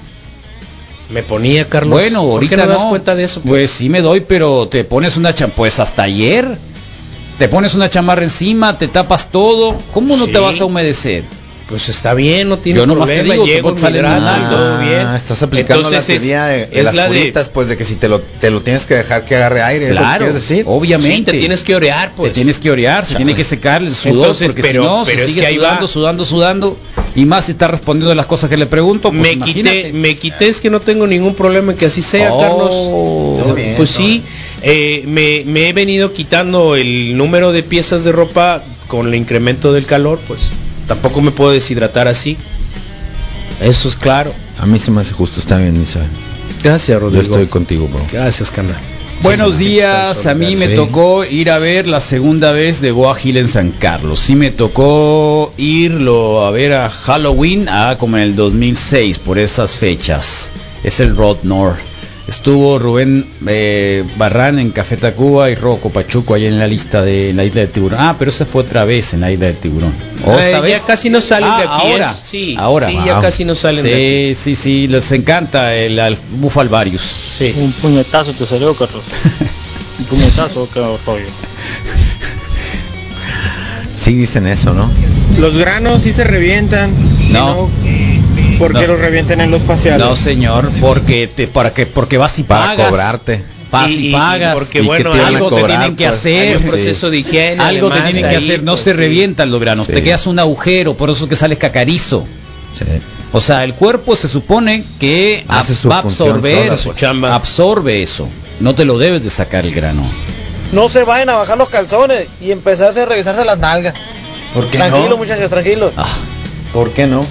me 1.09 1.23
ponía 1.23 1.67
Carlos. 1.67 1.91
Bueno, 1.91 2.21
¿Por 2.21 2.31
ahorita 2.33 2.55
qué 2.55 2.61
no, 2.61 2.67
no. 2.67 2.73
das 2.73 2.85
cuenta 2.85 3.15
de 3.15 3.23
eso? 3.23 3.41
Pues 3.41 3.71
sí 3.71 3.89
me 3.89 4.01
doy, 4.01 4.19
pero 4.21 4.67
te 4.67 4.83
pones 4.83 5.17
una 5.17 5.33
chamarra, 5.33 5.55
pues 5.55 5.79
hasta 5.79 6.03
ayer. 6.03 6.47
Te 7.39 7.47
pones 7.47 7.73
una 7.73 7.89
chamarra 7.89 8.23
encima, 8.23 8.77
te 8.77 8.87
tapas 8.87 9.31
todo. 9.31 9.75
¿Cómo 9.93 10.15
no 10.17 10.25
Sí. 10.25 10.31
te 10.33 10.39
vas 10.39 10.59
a 10.61 10.65
humedecer? 10.65 11.23
Pues 11.69 11.87
está 11.87 12.15
bien, 12.15 12.49
no 12.49 12.57
tiene 12.57 12.79
Yo 12.79 12.87
nomás 12.87 13.07
te 13.07 13.13
problema, 13.17 13.33
digo, 13.35 13.45
te 13.45 13.51
llego, 13.51 13.77
salir 13.77 13.99
hidrato, 14.01 14.21
nalga. 14.25 14.49
todo 14.49 14.79
bien. 14.79 15.05
Ah, 15.05 15.15
estás 15.15 15.43
aplicando 15.43 15.87
Entonces 15.87 16.09
la 16.09 16.15
es- 16.15 16.19
teoría 16.21 16.45
de, 16.45 16.57
de 16.65 16.79
es 16.79 16.83
las 16.83 16.95
la 16.95 17.03
de- 17.03 17.19
curitas, 17.19 17.49
pues 17.49 17.69
de 17.69 17.77
que 17.77 17.85
si 17.85 17.95
te 17.95 18.09
lo, 18.09 18.19
te 18.21 18.49
lo 18.49 18.61
tienes 18.61 18.87
que 18.87 18.95
dejar 18.95 19.23
que 19.23 19.35
agarre 19.35 19.61
aire, 19.61 19.85
¿es 19.85 19.91
lo 19.91 19.97
que 19.97 20.01
Claro, 20.03 20.17
quieres 20.25 20.33
decir? 20.33 20.63
obviamente. 20.67 21.31
Sí, 21.31 21.37
te 21.37 21.39
tienes 21.39 21.63
que 21.63 21.75
orear, 21.75 22.13
pues. 22.17 22.33
Te 22.33 22.35
tienes 22.39 22.57
que 22.57 22.71
orear, 22.71 23.05
se 23.05 23.13
Chale. 23.13 23.23
tiene 23.25 23.35
que 23.37 23.43
secar 23.43 23.83
el 23.83 23.93
sudor, 23.93 24.15
Entonces, 24.17 24.47
porque 24.47 24.61
pero- 24.63 24.81
si 24.81 24.87
no, 24.89 25.03
pero 25.05 25.19
se 25.19 25.25
es 25.25 25.31
sigue 25.31 25.45
que 25.45 25.55
sudando, 25.57 25.81
va. 25.83 25.87
sudando, 25.87 26.25
sudando. 26.25 26.77
Y 27.15 27.25
más 27.25 27.45
si 27.45 27.51
está 27.51 27.67
respondiendo 27.67 28.15
las 28.15 28.25
cosas 28.25 28.49
que 28.49 28.57
le 28.57 28.65
pregunto. 28.65 29.09
pues 29.09 29.21
me 29.21 29.33
imagínate. 29.33 29.83
quité, 29.83 29.93
me 29.93 30.17
quité, 30.17 30.47
es 30.49 30.59
que 30.61 30.71
no 30.71 30.79
tengo 30.79 31.05
ningún 31.05 31.35
problema 31.35 31.71
en 31.73 31.77
que 31.77 31.85
así 31.85 32.01
sea, 32.01 32.33
Oh. 32.33 32.39
Carlos. 32.41 33.43
Todo 33.45 33.53
bien, 33.53 33.75
pues 33.77 33.91
todo 33.93 34.03
sí, 34.07 34.23
eh, 34.61 35.03
me, 35.07 35.43
me 35.45 35.69
he 35.69 35.73
venido 35.73 36.13
quitando 36.13 36.75
el 36.75 37.17
número 37.17 37.51
de 37.51 37.63
piezas 37.63 38.03
de 38.03 38.11
ropa 38.11 38.63
con 38.87 39.07
el 39.07 39.15
incremento 39.15 39.71
del 39.73 39.85
calor, 39.85 40.19
pues 40.27 40.49
tampoco 40.87 41.21
me 41.21 41.31
puedo 41.31 41.51
deshidratar 41.51 42.07
así. 42.07 42.37
Eso 43.61 43.87
es 43.87 43.95
claro. 43.95 44.31
A 44.59 44.65
mí 44.65 44.79
se 44.79 44.91
me 44.91 45.01
hace 45.01 45.13
justo, 45.13 45.39
está 45.39 45.57
bien, 45.57 45.81
Isabel. 45.81 46.09
Gracias, 46.63 46.95
Yo 46.95 46.99
Rodrigo. 46.99 47.21
estoy 47.21 47.47
contigo, 47.47 47.87
bro. 47.87 48.01
Gracias, 48.11 48.51
canal. 48.51 48.75
Buenos 49.21 49.57
días, 49.57 50.25
a 50.27 50.33
mí 50.33 50.55
me 50.55 50.69
tocó 50.69 51.25
ir 51.25 51.51
a 51.51 51.59
ver 51.59 51.87
la 51.87 51.99
segunda 51.99 52.53
vez 52.53 52.79
de 52.79 52.91
Goa 52.91 53.17
Hill 53.21 53.35
en 53.35 53.49
San 53.49 53.71
Carlos. 53.71 54.21
Sí 54.21 54.33
me 54.35 54.49
tocó 54.49 55.53
irlo 55.57 56.45
a 56.45 56.51
ver 56.51 56.71
a 56.71 56.89
Halloween, 56.89 57.67
ah, 57.67 57.97
como 57.99 58.15
en 58.15 58.23
el 58.23 58.35
2006, 58.37 59.19
por 59.19 59.37
esas 59.37 59.73
fechas. 59.73 60.53
Es 60.85 61.01
el 61.01 61.17
Rod 61.17 61.39
North. 61.43 61.79
Estuvo 62.29 62.77
Rubén 62.77 63.25
eh, 63.47 64.03
Barran 64.17 64.59
en 64.59 64.69
Café 64.69 64.97
Tacuba 64.97 65.49
y 65.49 65.55
Rocco 65.55 65.89
Pachuco 65.89 66.35
ahí 66.35 66.45
en 66.45 66.59
la 66.59 66.67
lista 66.67 67.01
de 67.01 67.33
la 67.33 67.43
isla 67.43 67.61
de 67.61 67.67
Tiburón. 67.67 67.97
Ah, 67.99 68.15
pero 68.19 68.29
esa 68.29 68.45
fue 68.45 68.61
otra 68.61 68.85
vez 68.85 69.13
en 69.13 69.21
la 69.21 69.31
isla 69.31 69.47
de 69.47 69.53
Tiburón. 69.53 69.91
¿O 70.25 70.33
esta 70.33 70.51
ya 70.51 70.59
vez? 70.61 70.83
casi 70.83 71.09
no 71.09 71.21
salen 71.21 71.49
Ah, 71.51 71.57
de 71.57 71.63
aquí. 71.63 71.87
¿eh? 71.87 71.91
Ahora, 71.93 72.15
Sí, 72.21 72.55
ahora. 72.59 72.87
sí, 72.87 72.97
ya 73.05 73.13
Wow. 73.13 73.21
casi 73.23 73.45
no 73.45 73.55
salen 73.55 73.81
sí, 73.81 73.89
de 73.89 74.37
Sí, 74.39 74.55
sí, 74.55 74.87
les 74.87 75.11
encanta 75.11 75.73
el, 75.75 75.97
el 75.97 76.17
Bufalvarius. 76.39 77.01
Sí. 77.01 77.51
Un 77.57 77.71
puñetazo 77.73 78.31
te 78.33 78.45
salió, 78.45 78.75
Carlos. 78.75 79.03
Un 79.99 80.05
puñetazo, 80.05 80.69
rollo. 80.75 81.25
Sí 83.95 84.13
dicen 84.13 84.45
eso, 84.47 84.73
¿no? 84.73 84.89
Los 85.39 85.57
granos 85.57 86.03
sí 86.03 86.13
se 86.13 86.23
revientan. 86.23 86.93
No. 87.31 87.55
¿Por 87.55 87.69
qué 88.67 88.73
No. 88.81 88.87
los 88.87 88.99
revientan 88.99 89.41
en 89.41 89.51
los 89.51 89.61
faciales? 89.63 90.05
No, 90.05 90.15
señor, 90.15 90.69
porque 90.81 91.27
te, 91.27 91.47
para 91.47 91.73
que 91.73 91.85
porque 91.85 92.17
vas 92.17 92.37
y 92.39 92.43
Para 92.43 92.67
pagas. 92.67 92.87
cobrarte. 92.89 93.43
Vas 93.71 93.91
y, 93.91 94.09
Y- 94.09 94.11
pagas. 94.11 94.55
porque, 94.55 94.79
y 94.79 94.81
que 94.81 94.87
bueno, 94.87 95.11
te 95.11 95.19
algo 95.21 95.49
cobrar, 95.49 95.67
te 95.67 95.77
tienen 95.77 95.95
que 95.95 96.05
pues, 96.05 96.17
hacer. 96.17 96.47
Hay 96.49 96.55
un 96.55 96.63
Sí. 96.63 96.69
proceso 96.69 97.09
de 97.11 97.17
higiene. 97.19 97.63
Algo 97.63 97.89
te 97.89 98.01
tienen 98.01 98.21
que 98.23 98.27
ahí, 98.29 98.35
hacer, 98.35 98.63
no 98.63 98.71
pues, 98.73 98.83
se 98.83 98.91
sí. 98.91 98.97
revientan 98.97 99.51
los 99.51 99.59
granos, 99.61 99.85
Sí. 99.85 99.93
te 99.93 100.01
quedas 100.03 100.25
un 100.27 100.39
agujero, 100.39 100.95
por 100.95 101.09
eso 101.09 101.23
es 101.25 101.29
que 101.29 101.35
sales 101.35 101.57
cacarizo. 101.59 102.25
Sí. 102.73 102.85
O 103.31 103.41
sea, 103.41 103.63
el 103.63 103.75
cuerpo 103.75 104.15
se 104.15 104.27
supone 104.27 104.83
que 104.99 105.43
Hace 105.47 105.73
ab- 105.73 105.75
su 105.75 105.89
va 105.89 105.95
a 105.97 105.99
absorber, 105.99 106.65
sola, 106.65 106.77
su 106.77 106.93
chamba. 106.93 107.35
absorbe 107.35 108.01
eso. 108.01 108.27
No 108.59 108.73
te 108.73 108.85
lo 108.85 108.97
debes 108.97 109.23
de 109.23 109.29
sacar 109.29 109.65
el 109.65 109.73
grano. 109.73 110.01
No 110.71 110.89
se 110.89 111.03
vayan 111.03 111.29
a 111.29 111.35
bajar 111.35 111.57
los 111.57 111.69
calzones 111.69 112.25
y 112.41 112.51
empezarse 112.51 113.01
a 113.01 113.05
revisarse 113.05 113.45
las 113.45 113.59
nalgas. 113.59 113.93
¿Por 114.53 114.67
qué 114.67 114.77
Tranquilo, 114.79 115.09
no? 115.11 115.17
muchachos, 115.17 115.47
tranquilo. 115.49 115.91
Ah, 115.95 116.07
¿Por 116.73 116.91
qué 116.91 117.05
no? 117.05 117.23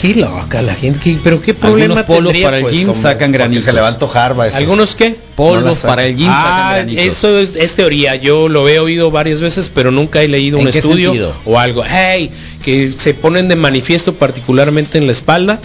Qué 0.00 0.14
loca 0.14 0.60
la 0.62 0.74
gente. 0.74 0.98
qué- 1.02 1.18
pero 1.22 1.40
qué 1.40 1.54
problema 1.54 2.00
algunos 2.00 2.04
polos 2.04 2.24
tendría, 2.32 2.46
para 2.46 2.56
el 2.58 2.62
pues, 2.64 2.74
gym 2.74 2.94
sacan 2.94 3.32
granitos. 3.32 3.64
se 3.64 3.72
le 3.72 3.80
va 3.80 3.88
a 3.88 3.90
antojar, 3.90 4.38
va 4.38 4.42
a 4.42 4.46
decir. 4.46 4.60
¿Algunos 4.60 4.94
qué? 4.94 5.10
No 5.10 5.16
Polvos 5.36 5.64
la 5.64 5.74
sacan. 5.74 5.88
para 5.90 6.06
el 6.06 6.16
gym 6.16 6.26
sacan 6.26 6.42
Ah, 6.52 6.72
granitos. 6.74 7.04
eso 7.04 7.38
es, 7.38 7.56
es 7.56 7.74
teoría. 7.74 8.14
Yo 8.16 8.48
lo 8.48 8.68
he 8.68 8.78
oído 8.78 9.10
varias 9.10 9.40
veces, 9.40 9.70
pero 9.72 9.90
nunca 9.90 10.22
he 10.22 10.28
leído 10.28 10.58
un 10.58 10.66
¿En 10.66 10.72
qué 10.72 10.78
estudio 10.80 11.10
sentido? 11.10 11.34
o 11.44 11.58
algo. 11.58 11.82
Hey, 11.88 12.30
que 12.62 12.92
se 12.96 13.14
ponen 13.14 13.48
de 13.48 13.56
manifiesto 13.56 14.14
particularmente 14.14 14.98
en 14.98 15.06
la 15.06 15.12
espalda 15.12 15.58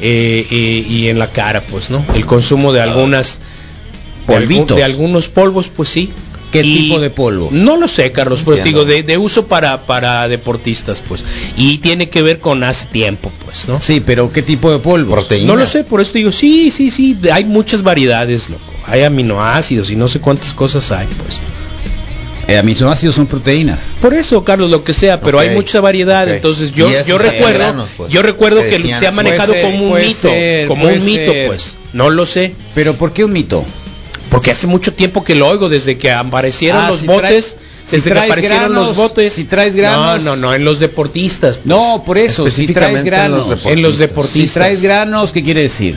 eh, 0.00 0.46
eh, 0.50 0.86
y 0.88 1.08
en 1.08 1.18
la 1.18 1.28
cara, 1.28 1.62
pues, 1.62 1.90
¿no? 1.90 2.04
El 2.14 2.26
consumo 2.26 2.72
de 2.72 2.80
algunas 2.82 3.40
de, 4.26 4.34
algún- 4.34 4.48
Polvitos. 4.48 4.76
de 4.76 4.84
algunos 4.84 5.28
polvos, 5.28 5.70
pues 5.74 5.88
sí. 5.88 6.10
¿Qué 6.60 6.66
Y- 6.66 6.82
tipo 6.82 7.00
de 7.00 7.10
polvo? 7.10 7.48
No 7.52 7.76
lo 7.76 7.88
sé, 7.88 8.12
Carlos, 8.12 8.40
Entiendo. 8.40 8.64
digo, 8.64 8.84
de, 8.84 9.02
de 9.02 9.18
uso 9.18 9.46
para, 9.46 9.78
para 9.86 10.28
deportistas, 10.28 11.00
pues. 11.06 11.24
Y 11.56 11.78
tiene 11.78 12.08
que 12.08 12.22
ver 12.22 12.38
con 12.38 12.62
hace 12.64 12.86
tiempo, 12.86 13.30
pues, 13.44 13.68
¿no? 13.68 13.80
Sí, 13.80 14.00
pero 14.04 14.32
¿qué 14.32 14.42
tipo 14.42 14.70
de 14.72 14.78
polvo? 14.78 15.12
Proteína. 15.12 15.46
No 15.52 15.56
lo 15.56 15.66
sé, 15.66 15.84
por 15.84 16.00
eso 16.00 16.12
digo, 16.12 16.32
sí, 16.32 16.70
sí, 16.70 16.90
sí, 16.90 17.16
hay 17.32 17.44
muchas 17.44 17.82
variedades, 17.82 18.48
loco. 18.50 18.62
Hay 18.86 19.02
aminoácidos 19.02 19.90
y 19.90 19.96
no 19.96 20.08
sé 20.08 20.20
cuántas 20.20 20.52
cosas 20.52 20.90
hay, 20.92 21.06
pues. 21.22 21.40
Eh, 22.48 22.56
aminoácidos 22.58 23.16
son 23.16 23.26
proteínas. 23.26 23.80
Por 24.00 24.14
eso, 24.14 24.44
Carlos, 24.44 24.70
lo 24.70 24.84
que 24.84 24.92
sea, 24.92 25.20
pero 25.20 25.40
hay 25.40 25.50
mucha 25.50 25.80
variedad, 25.80 26.28
entonces 26.28 26.72
yo 26.72 26.88
esos 26.88 27.08
yo 27.08 27.18
recuerdo, 27.18 27.58
granos, 27.58 27.88
pues, 27.96 28.12
yo 28.12 28.22
recuerdo 28.22 28.62
que 28.62 28.78
se 28.94 29.04
ha 29.06 29.10
manejado 29.10 29.52
ser, 29.52 29.62
como 29.62 29.88
un 29.90 30.00
mito, 30.00 30.28
ser, 30.28 30.68
como 30.68 30.86
un 30.86 31.04
mito, 31.04 31.32
ser. 31.32 31.46
pues. 31.48 31.76
No 31.92 32.08
lo 32.08 32.24
sé, 32.24 32.54
Pero 32.74 32.94
¿por 32.94 33.12
qué 33.12 33.24
un 33.24 33.32
mito? 33.32 33.64
Porque 34.36 34.50
hace 34.50 34.66
mucho 34.66 34.92
tiempo 34.92 35.24
que 35.24 35.34
lo 35.34 35.48
oigo 35.48 35.70
desde 35.70 35.96
que 35.96 36.10
aparecieron 36.12 36.84
Ah, 36.84 36.88
los 36.88 37.00
si 37.00 37.06
botes, 37.06 37.22
traes- 37.22 37.56
si 37.86 37.96
desde 37.96 38.10
que 38.10 38.14
traes 38.16 38.30
aparecieron 38.30 38.58
granos, 38.68 38.88
los 38.88 38.96
botes. 38.98 39.32
si 39.32 39.44
traes 39.44 39.74
granos- 39.74 40.24
No, 40.24 40.36
no, 40.36 40.48
no, 40.48 40.54
en 40.54 40.62
los 40.62 40.78
deportistas. 40.78 41.56
pues. 41.56 41.66
No, 41.66 42.02
por 42.04 42.18
eso, 42.18 42.44
si 42.50 42.66
traes 42.66 42.98
Específicamente 42.98 42.98
en 43.00 43.04
granos. 43.06 43.48
los 43.48 43.64
en 43.64 43.80
los 43.80 43.94
Si 43.94 44.00
deportistas. 44.00 44.52
traes 44.52 44.82
granos, 44.82 45.32
¿qué 45.32 45.42
quiere 45.42 45.62
decir? 45.62 45.96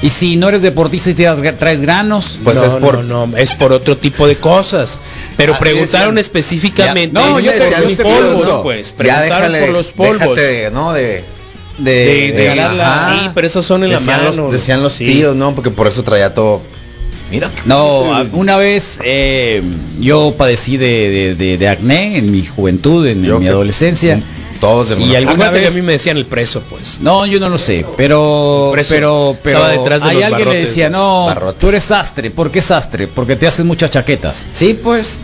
Y 0.00 0.08
si 0.08 0.36
no 0.36 0.48
eres 0.48 0.62
deportista 0.62 1.10
y 1.10 1.14
te 1.14 1.24
das- 1.24 1.40
traes 1.58 1.82
granos, 1.82 2.38
Pues 2.42 2.56
no, 2.56 2.64
es 2.64 2.74
por- 2.76 3.04
no, 3.04 3.26
no, 3.26 3.36
es 3.36 3.50
por 3.52 3.72
otro 3.74 3.98
tipo 3.98 4.26
de 4.26 4.36
cosas. 4.36 4.98
Pero 5.36 5.52
Así 5.52 5.62
preguntaron 5.62 6.16
específicamente 6.16 7.20
Ya, 7.20 7.26
no, 7.28 7.38
yo 7.38 7.52
te- 7.52 7.60
tíos, 7.68 7.92
polvos, 7.96 8.46
¿no? 8.46 8.62
pues. 8.62 8.88
Ya 8.88 8.94
Preguntaron 8.96 9.52
déjale, 9.52 9.60
por 9.60 9.68
los 9.76 9.92
polvos. 9.92 10.36
déjate, 10.36 10.70
¿no? 10.72 10.94
De, 10.94 11.22
de, 11.84 12.32
de, 12.32 12.32
de 12.32 12.60
ajá. 12.60 13.20
sí, 13.24 13.30
pero 13.34 13.46
esos 13.46 13.64
son 13.66 13.84
en 13.84 13.90
decían 13.90 14.24
la 14.24 14.30
mano. 14.30 14.42
Los, 14.44 14.52
decían 14.52 14.82
los 14.82 14.92
Sí. 14.94 15.04
tíos, 15.04 15.34
¿no? 15.36 15.54
Porque 15.54 15.70
por 15.70 15.86
eso 15.86 16.02
traía 16.02 16.34
todo. 16.34 16.60
Mira. 17.30 17.48
qué- 17.48 17.62
No, 17.64 18.04
una 18.32 18.56
vez 18.56 18.98
eh, 19.04 19.62
yo 20.00 20.34
padecí 20.36 20.76
de, 20.76 21.08
de- 21.10 21.34
de- 21.34 21.56
de 21.58 21.68
acné 21.68 22.18
en 22.18 22.30
mi 22.30 22.44
juventud, 22.44 23.06
en, 23.06 23.22
mi 23.22 23.46
adolescencia. 23.48 24.20
Todos 24.60 24.90
de 24.90 25.00
Y 25.00 25.16
alguna 25.16 25.50
que 25.50 25.58
vez 25.58 25.68
a 25.68 25.74
mí 25.74 25.82
me 25.82 25.92
decían 25.92 26.16
el 26.18 26.26
preso, 26.26 26.62
pues. 26.70 27.00
No, 27.00 27.26
yo 27.26 27.40
no 27.40 27.48
lo 27.48 27.58
sé, 27.58 27.84
pero 27.96 28.72
pero 28.88 29.36
pero 29.42 29.66
detrás 29.66 30.04
de 30.04 30.10
hay 30.10 30.22
alguien 30.22 30.46
que 30.48 30.54
le 30.54 30.60
decía, 30.60 30.88
"No, 30.88 31.26
barrotes. 31.26 31.58
tú 31.58 31.68
eres 31.70 31.82
sastre, 31.82 32.30
¿por 32.30 32.52
qué 32.52 32.62
sastre? 32.62 33.08
Porque 33.08 33.34
te 33.34 33.48
hacen 33.48 33.66
muchas 33.66 33.90
chaquetas." 33.90 34.46
Sí, 34.54 34.78
pues. 34.80 35.18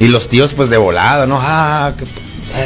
Y 0.00 0.08
los 0.08 0.28
tíos, 0.28 0.52
pues 0.52 0.68
de 0.68 0.76
volada, 0.76 1.26
¿no? 1.26 1.38
Ah, 1.40 1.94
que- 1.98 2.04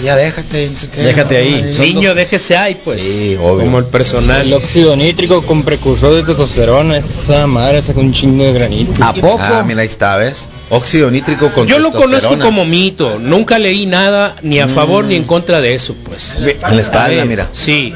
ya 0.03 0.17
déjate, 0.17 0.69
no 0.71 0.77
sé 0.77 0.89
qué. 0.89 1.03
Déjate 1.03 1.37
ahí. 1.37 1.75
Niño, 1.79 2.15
déjese 2.15 2.57
ahí, 2.57 2.79
pues. 2.83 3.03
Sí, 3.03 3.37
obvio. 3.41 3.65
Como 3.65 3.79
el 3.79 3.85
personal. 3.87 4.43
El 4.47 4.53
óxido 4.55 4.97
nítrico 4.97 5.43
con 5.45 5.63
precursor 5.63 6.15
de 6.15 6.23
testosterona, 6.23 6.97
esa 6.99 7.47
madre 7.47 7.83
saca 7.83 8.01
un 8.01 8.13
chingo 8.13 8.45
de 8.45 8.53
granito. 8.53 9.05
¿A 9.05 9.13
poco? 9.13 9.39
Ah, 9.41 9.63
mira, 9.67 9.81
ahí 9.83 9.87
está, 9.87 10.17
¿ves? 10.17 10.49
Óxido 10.71 11.11
nítrico 11.11 11.53
con 11.53 11.67
Yo 11.67 11.79
lo 11.79 11.91
conozco 11.91 12.39
como 12.39 12.65
mito. 12.65 13.19
Nunca 13.19 13.59
leí 13.59 13.87
nada 13.87 14.37
ni 14.43 14.59
a 14.61 14.69
favor 14.69 15.05
Mm. 15.05 15.09
ni 15.09 15.17
en 15.17 15.25
contra 15.25 15.61
de 15.61 15.75
eso, 15.75 15.95
pues. 16.05 16.35
En 16.39 16.77
la 16.77 16.81
espalda, 16.83 17.25
mira. 17.25 17.49
Sí. 17.53 17.93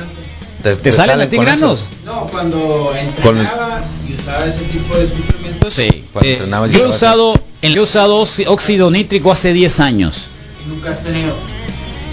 ¿Te 0.82 0.90
salen 0.90 1.20
a 1.20 1.28
ti 1.28 1.36
granos? 1.36 1.84
No, 2.04 2.26
cuando 2.26 2.92
Con 3.22 3.36
el- 3.38 3.42
entrenaba 3.46 3.84
y 4.08 4.14
usaba 4.20 4.44
ese 4.46 4.58
tipo 4.64 4.96
de 4.96 5.06
suplementos, 5.08 5.72
Sí. 5.72 6.04
Cuando 6.12 6.28
Eh, 6.28 6.32
entrenabas 6.32 6.70
yo 6.72 6.84
he 6.84 6.88
usado 6.88 7.34
yo 7.62 7.68
he 7.68 7.80
usado 7.80 8.20
óxi- 8.22 8.44
óxido 8.48 8.90
nítrico 8.90 9.30
hace 9.32 9.52
10 9.52 9.78
años. 9.80 10.24
nunca 10.68 10.90
has 10.90 11.02
tenido. 11.04 11.34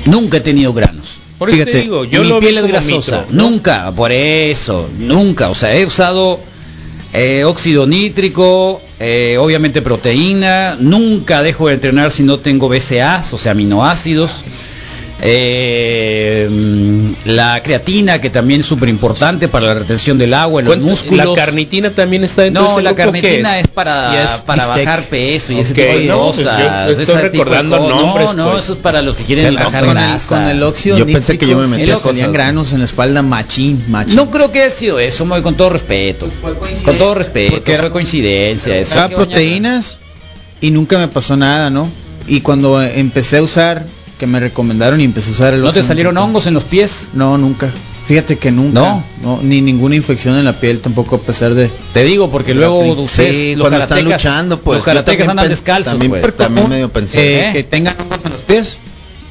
Nunca 0.05 0.37
he 0.37 0.41
tenido 0.41 0.73
granos. 0.73 1.17
Por 1.37 1.49
eso 1.49 1.57
Fíjate, 1.57 1.71
te 1.71 1.81
digo, 1.81 2.05
yo 2.05 2.21
mi 2.21 2.29
lo 2.29 2.39
piel 2.39 2.57
es 2.57 2.67
grasosa. 2.67 3.25
Nunca, 3.29 3.91
por 3.91 4.11
eso, 4.11 4.89
nunca. 4.99 5.49
O 5.49 5.55
sea, 5.55 5.75
he 5.75 5.85
usado 5.85 6.39
eh, 7.13 7.43
óxido 7.45 7.85
nítrico, 7.85 8.81
eh, 8.99 9.37
obviamente 9.39 9.81
proteína. 9.81 10.77
Nunca 10.79 11.41
dejo 11.41 11.67
de 11.67 11.75
entrenar 11.75 12.11
si 12.11 12.23
no 12.23 12.39
tengo 12.39 12.69
BCAAs, 12.69 13.33
o 13.33 13.37
sea, 13.37 13.51
aminoácidos. 13.51 14.43
Eh, 15.21 16.49
la 17.25 17.61
creatina, 17.63 18.19
que 18.19 18.29
también 18.29 18.59
es 18.61 18.65
súper 18.65 18.89
importante 18.89 19.47
para 19.47 19.67
la 19.67 19.73
retención 19.75 20.17
del 20.17 20.33
agua 20.33 20.61
en 20.61 20.67
los 20.67 20.77
músculos. 20.79 21.25
La 21.27 21.35
carnitina 21.35 21.89
también 21.91 22.23
está 22.23 22.41
dentro 22.43 22.63
de 22.63 22.67
No, 22.69 22.73
ese 22.73 22.81
la 22.83 22.93
grupo, 22.93 23.11
¿qué 23.13 23.21
carnitina 23.21 23.59
es, 23.59 23.65
es? 23.65 23.71
para, 23.71 24.43
para 24.45 24.67
bajar 24.67 25.03
peso 25.03 25.53
y 25.53 25.59
ese 25.59 25.73
Ok, 25.73 25.77
tipo 25.79 25.97
de 25.97 26.05
no, 26.05 26.17
pues 26.31 26.37
yo 26.37 26.43
cosas. 26.43 26.89
estoy 26.89 27.03
ese 27.03 27.13
tipo 27.13 27.21
de 27.21 27.29
recordando 27.29 27.77
cosas. 27.77 27.95
nombres, 27.95 28.27
No, 28.27 28.33
no, 28.45 28.51
pues. 28.51 28.63
eso 28.63 28.73
es 28.73 28.79
para 28.79 29.01
los 29.01 29.15
que 29.15 29.23
quieren 29.23 29.45
El- 29.45 29.55
bajar 29.55 29.85
con, 29.85 29.97
el, 29.97 30.21
con 30.21 30.41
el 30.47 30.63
óxido 30.63 30.97
Yo 30.97 31.05
pensé 31.05 31.37
que 31.37 31.47
yo 31.47 31.57
me 31.57 31.67
metía 31.67 31.95
cosas. 31.95 32.31
granos 32.31 32.73
en 32.73 32.79
la 32.79 32.85
espalda 32.85 33.21
machín, 33.21 33.83
machín. 33.89 34.15
No 34.15 34.29
creo 34.31 34.51
que 34.51 34.61
haya 34.61 34.71
sido 34.71 34.99
eso, 34.99 35.25
muy 35.25 35.41
con 35.41 35.55
todo 35.55 35.69
respeto. 35.69 36.27
Con 36.83 36.97
todo 36.97 37.15
respeto, 37.15 37.53
Porque 37.53 37.73
era- 37.73 37.83
fue 37.83 37.91
coincidencia 37.91 38.75
eso. 38.77 38.93
Usaba 38.93 39.09
proteínas 39.09 39.99
y 40.61 40.71
nunca 40.71 40.97
me 40.97 41.07
pasó 41.07 41.37
nada, 41.37 41.69
¿no? 41.69 41.87
Y 42.27 42.41
cuando 42.41 42.81
empecé 42.81 43.37
a 43.37 43.41
usar, 43.43 43.85
que 44.19 44.27
me 44.27 44.39
recomendaron 44.39 45.01
y 45.01 45.03
empecé 45.03 45.29
a 45.29 45.33
usar 45.33 45.53
el 45.53 45.61
¿No 45.61 45.71
te 45.71 45.83
salieron 45.83 46.17
hongos 46.17 46.47
en 46.47 46.53
los 46.53 46.63
pies? 46.63 47.09
No, 47.13 47.37
nunca. 47.37 47.69
Fíjate 48.07 48.37
que 48.37 48.51
nunca. 48.51 48.79
¿No? 48.79 49.03
No, 49.21 49.39
ni 49.41 49.61
ninguna 49.61 49.95
infección 49.95 50.37
en 50.37 50.43
la 50.45 50.53
piel 50.59 50.79
tampoco 50.79 51.15
a 51.15 51.19
pesar 51.19 51.53
de... 51.53 51.69
Te 51.93 52.03
digo, 52.03 52.29
porque 52.29 52.53
luego 52.53 52.81
ustedes, 53.01 53.35
Sí, 53.37 53.55
los 53.55 53.67
cuando 53.69 53.81
están 53.83 54.03
luchando, 54.03 54.59
pues. 54.59 54.77
los 54.77 54.85
karatecas 54.85 55.27
andan 55.29 55.47
descalzos, 55.47 55.93
También, 55.93 56.11
pues. 56.21 56.35
también 56.35 56.67
medio 56.69 56.89
pensé 56.89 57.17
Eh, 57.19 57.49
¿Eh? 57.49 57.53
Que 57.53 57.63
tengan 57.63 57.95
hongos 58.01 58.19
en 58.25 58.31
los 58.33 58.41
pies. 58.41 58.79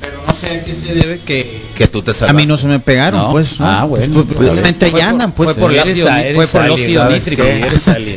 Pero 0.02 0.20
no 0.26 0.34
sé 0.34 0.46
a 0.48 0.64
qué 0.64 0.74
se 0.74 0.94
debe 0.94 1.20
que... 1.24 1.62
que 1.76 1.86
tú 1.86 2.02
te 2.02 2.10
A 2.10 2.14
salvaste. 2.14 2.40
mí 2.42 2.46
no 2.46 2.58
se 2.58 2.66
me 2.66 2.80
pegaron, 2.80 3.20
No. 3.20 3.30
pues. 3.30 3.58
¿no? 3.60 3.66
Ah, 3.66 3.84
bueno. 3.84 4.12
Pues, 4.24 4.26
probablemente 4.36 4.86
ahí 4.86 4.90
por- 4.90 5.00
andan, 5.02 5.32
pues. 5.32 5.50
fue 5.52 5.54
por 5.60 5.72
el 5.72 5.78
a- 5.78 5.82
óxido 5.82 6.06
¿sabes 6.08 7.14
nítrico. 7.14 7.42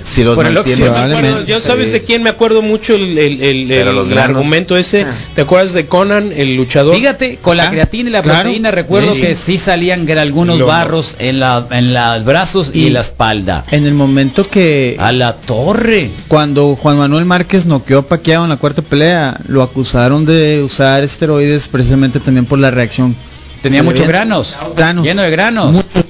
Si 0.04 0.24
los 0.24 0.36
Por 0.36 0.46
el 0.48 0.58
óxido, 0.58 1.42
yo 1.46 1.60
sabes 1.60 1.92
de 1.92 2.04
quién 2.04 2.24
me 2.24 2.30
acuerdo 2.32 2.62
mucho 2.64 2.96
el, 2.96 3.18
el, 3.18 3.42
el- 3.44 3.72
el- 3.72 3.96
los 3.96 4.08
el 4.08 4.14
granos. 4.16 4.38
argumento 4.38 4.76
ese. 4.78 5.04
Ah. 5.04 5.14
¿Te 5.36 5.42
acuerdas 5.42 5.74
de 5.74 5.86
Conan, 5.86 6.32
el 6.36 6.56
luchador? 6.58 6.96
Fíjate, 6.96 7.38
con 7.42 7.58
la 7.58 7.68
Ah, 7.68 7.72
creatina 7.72 8.10
y 8.10 8.12
la 8.12 8.22
claro. 8.24 8.42
proteína 8.42 8.72
recuerdo 8.72 9.14
Sí. 9.14 9.22
que 9.22 9.36
sí 9.36 9.58
salían 9.58 10.10
algunos 10.18 10.58
Lo- 10.60 10.66
barros 10.66 11.16
en 11.20 11.40
la 11.40 11.66
en 11.72 11.94
los 11.94 12.26
brazos 12.26 12.72
y, 12.74 12.80
Y- 12.84 12.88
en 12.88 12.94
la 12.94 13.02
espalda. 13.02 13.64
En 13.72 13.86
el 13.86 13.94
momento 13.94 14.44
que... 14.44 14.96
A 15.00 15.12
la 15.12 15.34
torre. 15.36 16.10
Cuando 16.28 16.76
Juan 16.76 16.98
Manuel 16.98 17.26
Márquez 17.26 17.66
noqueó 17.66 18.00
a 18.00 18.08
Pacquiao 18.08 18.44
en 18.44 18.50
la 18.50 18.58
cuarta 18.58 18.82
pelea, 18.82 19.40
lo 19.48 19.62
acusaron 19.62 20.26
de 20.26 20.62
usar 20.64 21.04
esteroides 21.04 21.68
precisamente 21.76 22.22
también 22.22 22.46
por 22.46 22.58
la 22.58 22.72
reacción. 22.72 23.14
Tenía 23.62 23.84
muchos 23.84 24.08
granos. 24.08 24.56
Granos. 24.78 25.04
Lleno 25.06 25.24
de 25.24 25.30
granos. 25.32 25.74
Muchos. 25.74 26.06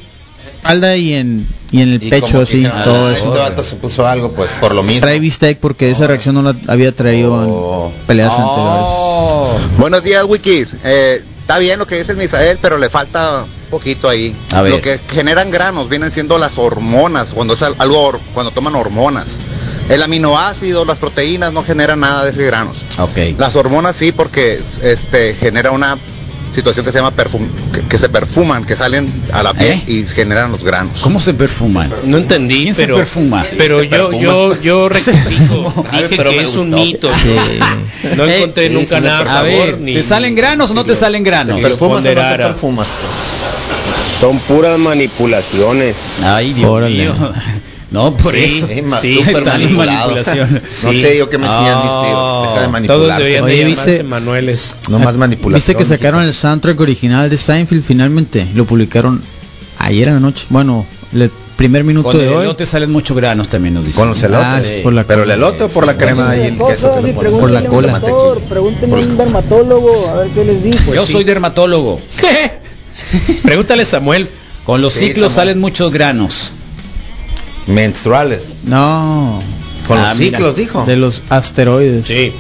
espalda 0.54 0.96
y 0.96 1.14
en, 1.14 1.48
y 1.72 1.82
en 1.82 1.90
el 1.94 2.04
Y 2.04 2.10
pecho, 2.10 2.42
así, 2.42 2.64
todo 2.84 3.08
"Ah, 3.08 3.12
eso. 3.12 3.26
Este 3.26 3.38
vato 3.40 3.64
se 3.64 3.76
puso 3.76 4.06
algo, 4.06 4.32
pues 4.32 4.52
por 4.60 4.74
lo 4.76 4.84
mismo. 4.84 5.02
Trae 5.02 5.20
bistec 5.20 5.60
porque 5.60 5.90
esa 5.90 6.06
reacción 6.08 6.36
no 6.36 6.42
la 6.44 6.56
había 6.68 6.92
traído 6.96 7.92
en 7.92 8.06
peleas 8.08 8.34
Oh. 8.38 9.50
anteriores. 9.50 9.78
Buenos 9.80 10.04
días, 10.04 10.24
Wikis. 10.28 10.70
Eh, 10.84 11.24
está 11.40 11.58
bien 11.60 11.80
lo 11.80 11.88
que 11.88 11.98
dice 12.00 12.12
el 12.12 12.18
Misael, 12.18 12.58
pero 12.62 12.78
le 12.78 12.90
falta 12.90 13.44
un 13.44 13.70
poquito 13.72 14.08
ahí. 14.10 14.36
A 14.52 14.62
ver. 14.62 14.72
Lo 14.74 14.82
que 14.82 15.00
generan 15.12 15.50
granos 15.52 15.88
vienen 15.90 16.12
siendo 16.12 16.38
las 16.38 16.58
hormonas, 16.58 17.30
cuando 17.34 17.54
es 17.56 17.62
al- 17.64 17.76
algo, 17.80 18.20
cuando 18.34 18.52
toman 18.52 18.76
hormonas. 18.76 19.28
El 19.90 20.02
aminoácido, 20.02 20.84
las 20.86 20.98
proteínas 20.98 21.54
no 21.54 21.64
generan 21.64 22.00
nada 22.00 22.24
de 22.24 22.32
esos 22.32 22.44
granos. 22.44 22.78
Ok. 22.98 23.38
Las 23.38 23.56
hormonas 23.56 23.96
sí, 23.96 24.12
porque 24.12 24.60
este 24.82 25.34
genera 25.36 25.72
una 25.72 25.98
situación 26.56 26.86
que 26.86 26.92
se 26.94 27.00
llama 27.00 27.12
perfum 27.12 27.48
que, 27.74 27.82
que 27.82 28.00
se 28.00 28.08
perfuman, 28.08 28.64
que 28.64 28.76
salen 28.76 29.06
a 29.34 29.44
la 29.44 29.54
piel 29.54 29.80
y 29.88 30.04
generan 30.04 30.52
los 30.52 30.64
granos. 30.64 31.02
¿Cómo 31.02 31.20
se 31.20 31.34
perfuman? 31.34 31.92
No 32.06 32.18
entendí, 32.18 32.64
¿Quién 32.64 32.76
se 32.76 32.84
pero 32.84 32.96
perfuma? 32.96 33.46
pero 33.58 33.80
¿Te 33.82 33.90
yo 33.90 34.10
perfumas? 34.10 34.62
yo 34.62 34.62
yo 34.62 34.90
rectifico, 34.90 35.86
dije 35.92 36.08
pero 36.16 36.30
que 36.32 36.40
es 36.40 36.56
un 36.56 36.70
mito. 36.70 37.12
Sí. 37.14 37.36
No 38.16 38.26
encontré 38.26 38.70
nunca 38.70 38.98
sí, 38.98 39.04
nada 39.04 39.40
a 39.40 39.44
ver, 39.44 39.66
favor 39.66 39.80
ni 39.82 39.94
¿te 39.96 40.04
salen 40.04 40.34
granos 40.34 40.72
o 40.72 40.74
no 40.74 40.86
te 40.86 40.96
salen 40.96 41.24
granos? 41.24 41.62
lo 41.62 41.78
ponderara. 41.78 42.56
Son 44.20 44.40
puras 44.40 44.80
manipulaciones. 44.80 45.98
Ay, 46.24 46.54
Dios 46.54 46.90
mío. 46.90 47.14
No, 47.96 48.16
por 48.16 48.34
Sí, 48.36 48.58
eso. 48.58 48.68
sí, 48.68 48.82
ma- 48.82 49.00
Sí, 49.00 49.16
súper 49.16 49.38
están 49.38 49.62
manipulado. 49.62 49.98
manipulaciones. 50.12 50.62
No 50.84 50.90
te 50.92 51.12
digo 51.12 51.30
que 51.30 51.38
me 51.38 51.48
sigan 51.48 51.82
mis 51.82 51.92
tíos. 51.92 52.48
Deja 52.50 52.62
de 52.62 52.68
manipular. 52.68 52.98
Todos 53.00 53.18
deberían 53.18 53.44
Oye, 53.46 53.56
de 53.58 53.66
¿viste? 53.66 54.04
Manueles. 54.04 54.76
No 54.90 55.00
más 55.00 55.18
manipulación. 55.18 55.56
¿Viste 55.58 55.76
que 55.76 55.86
sacaron 55.86 56.22
el 56.24 56.34
soundtrack 56.34 56.80
original 56.80 57.30
de 57.30 57.38
Seinfeld 57.38 57.84
finalmente? 57.84 58.48
Lo 58.54 58.66
publicaron 58.66 59.22
ayer 59.80 60.10
en 60.10 60.16
la 60.16 60.20
noche. 60.20 60.46
Bueno, 60.50 60.86
el 61.14 61.32
primer 61.56 61.86
minuto 61.86 62.10
Con 62.10 62.20
de 62.20 62.28
el 62.28 62.34
hoy. 62.34 62.44
elote 62.44 62.66
salen 62.66 62.92
muchos 62.92 63.16
granos 63.16 63.48
también 63.48 63.76
nos 63.76 63.86
dicen. 63.86 64.00
Con 64.02 64.10
los 64.10 64.22
elotes. 64.22 64.46
Ah, 64.46 64.62
Sí. 64.62 64.82
por 64.84 64.92
la 64.92 65.06
Pero 65.06 65.24
el 65.24 65.32
elote 65.32 65.64
o 65.64 65.70
por 65.70 65.86
la 65.88 65.96
crema 65.96 66.36
y 66.36 66.42
el 66.42 66.58
queso 66.58 66.94
que 66.96 67.02
le 67.02 67.14
pones. 67.14 67.34
Por 67.34 67.50
la 67.50 67.64
cola. 67.66 68.00
Doctor, 68.00 68.42
pregúntenle 68.42 68.96
a 68.96 69.00
un 69.00 69.18
dermatólogo 69.18 70.10
a 70.10 70.14
ver 70.16 70.28
qué 70.32 70.44
les 70.44 70.62
dice. 70.64 70.94
Yo 70.94 71.06
soy 71.06 71.24
dermatólogo. 71.24 72.00
Pregúntale 73.44 73.84
a 73.84 73.86
Samuel. 73.86 74.28
Con 74.66 74.82
los 74.82 74.94
Sí, 74.94 75.00
ciclos 75.08 75.32
Samuel. 75.32 75.36
salen 75.50 75.60
muchos 75.62 75.92
granos. 75.92 76.52
Menstruales. 77.68 78.52
No. 78.66 79.42
Con 79.88 79.98
Ah, 80.00 80.10
los 80.10 80.20
mira. 80.20 80.38
ciclos, 80.38 80.56
dijo. 80.56 80.84
De 80.86 80.96
los 80.96 81.22
asteroides. 81.30 82.08
Sí. 82.08 82.34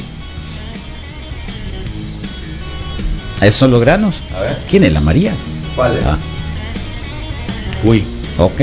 ¿Esos 3.42 3.56
son 3.60 3.72
los 3.72 3.82
granos? 3.82 4.16
A 4.36 4.42
ver. 4.42 4.58
¿Quién 4.70 4.84
es 4.84 4.94
la 4.94 5.02
María? 5.02 5.34
¿Cuál 5.76 5.98
es? 5.98 6.06
Ah. 6.06 6.18
Uy, 7.84 8.04
ok. 8.38 8.62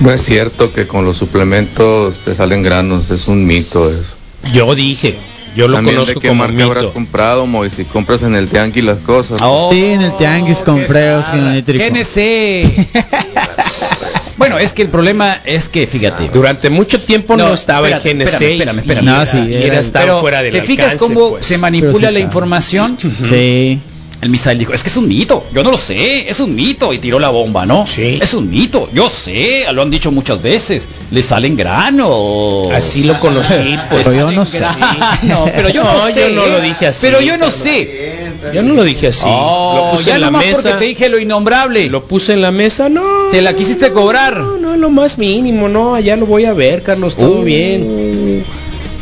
No 0.00 0.10
es 0.10 0.22
cierto 0.22 0.72
que 0.72 0.86
con 0.86 1.04
los 1.04 1.16
suplementos 1.16 2.14
te 2.24 2.34
salen 2.34 2.62
granos, 2.62 3.10
es 3.10 3.28
un 3.28 3.46
mito 3.46 3.90
eso. 3.90 4.14
Yo 4.52 4.74
dije, 4.74 5.18
yo 5.56 5.68
lo 5.68 5.74
También 5.76 5.96
conozco 5.96 6.14
de 6.14 6.20
qué 6.22 6.28
como 6.28 6.44
marca 6.46 6.64
habrás 6.64 6.82
mito. 6.84 6.94
comprado, 6.94 7.46
Mo, 7.46 7.64
y 7.64 7.70
si 7.70 7.84
compras 7.84 8.22
en 8.22 8.34
el 8.34 8.48
tianguis 8.48 8.84
las 8.84 8.98
cosas. 8.98 9.38
Oh, 9.42 9.70
Sí, 9.72 9.84
en 9.84 10.02
el 10.02 10.16
tianguis 10.16 10.62
nítrico. 11.54 11.84
GNC. 11.84 12.88
bueno, 14.36 14.58
es 14.58 14.72
que 14.72 14.82
el 14.82 14.88
problema 14.88 15.40
es 15.44 15.68
que, 15.68 15.86
fíjate. 15.86 16.28
Durante 16.32 16.70
mucho 16.70 17.00
tiempo 17.00 17.36
no, 17.36 17.52
estaba 17.54 17.88
espérate, 17.88 18.10
el 18.12 18.18
GNC 18.18 18.24
espérame, 18.42 18.52
espérame, 18.52 18.78
espérame. 18.78 19.02
y 19.02 19.06
No, 19.06 19.16
era, 19.16 19.26
sí, 19.26 19.38
y 19.38 19.54
era 19.54 19.64
era 19.66 19.78
estaba 19.80 20.04
Pero, 20.04 20.20
fuera 20.20 20.42
del 20.42 20.52
¿te 20.52 20.62
fijas 20.62 20.92
alcance, 20.92 20.98
cómo 21.14 21.30
pues. 21.30 21.46
se 21.46 21.58
manipula 21.58 22.08
sí 22.08 22.14
la 22.14 22.20
información? 22.20 22.96
Sí. 23.24 23.80
El 24.20 24.30
Misael 24.30 24.58
dijo, 24.58 24.72
es 24.74 24.82
que 24.82 24.88
es 24.88 24.96
un 24.96 25.06
mito, 25.06 25.44
yo 25.54 25.62
no 25.62 25.70
lo 25.70 25.78
sé, 25.78 26.28
es 26.28 26.40
un 26.40 26.52
mito, 26.52 26.92
y 26.92 26.98
tiró 26.98 27.20
la 27.20 27.28
bomba, 27.28 27.64
¿no? 27.66 27.86
Sí. 27.86 28.18
Es 28.20 28.34
un 28.34 28.50
mito, 28.50 28.88
yo 28.92 29.08
sé, 29.08 29.64
lo 29.72 29.82
han 29.82 29.90
dicho 29.92 30.10
muchas 30.10 30.42
veces, 30.42 30.88
le 31.12 31.22
salen 31.22 31.56
granos. 31.56 32.68
Así 32.72 33.04
lo 33.04 33.14
conocí, 33.20 33.76
pues. 33.90 34.04
Pero 34.04 34.12
yo 34.16 34.32
no 34.32 34.44
sé. 34.44 34.60
No, 35.22 35.44
pero 35.54 35.68
yo 35.68 35.84
no, 35.84 35.92
No, 35.94 36.08
sé. 36.12 36.20
yo 36.20 36.28
no 36.30 36.46
lo 36.46 36.60
dije 36.60 36.88
así, 36.88 36.98
Pero 37.02 37.20
yo 37.20 37.38
no 37.38 37.48
sé. 37.48 38.28
Yo 38.52 38.62
no 38.64 38.74
lo 38.74 38.82
dije 38.84 39.08
así. 39.08 39.22
Oh, 39.24 39.84
lo 39.92 39.96
puse 39.96 40.10
ya 40.10 40.14
en 40.16 40.20
la 40.22 40.26
nomás 40.28 40.46
mesa. 40.46 40.54
porque 40.62 40.72
te 40.78 40.84
dije 40.86 41.08
lo 41.08 41.18
innombrable. 41.20 41.88
Lo 41.88 42.04
puse 42.04 42.32
en 42.32 42.42
la 42.42 42.50
mesa, 42.50 42.88
no. 42.88 43.04
Te 43.30 43.40
la 43.40 43.54
quisiste 43.54 43.92
cobrar. 43.92 44.36
No, 44.38 44.56
no, 44.58 44.76
lo 44.76 44.90
más 44.90 45.18
mínimo, 45.18 45.68
no, 45.68 45.94
allá 45.94 46.16
lo 46.16 46.26
voy 46.26 46.44
a 46.44 46.52
ver, 46.54 46.82
Carlos, 46.82 47.16
todo 47.16 47.40
Uh. 47.40 47.44
bien. 47.44 48.44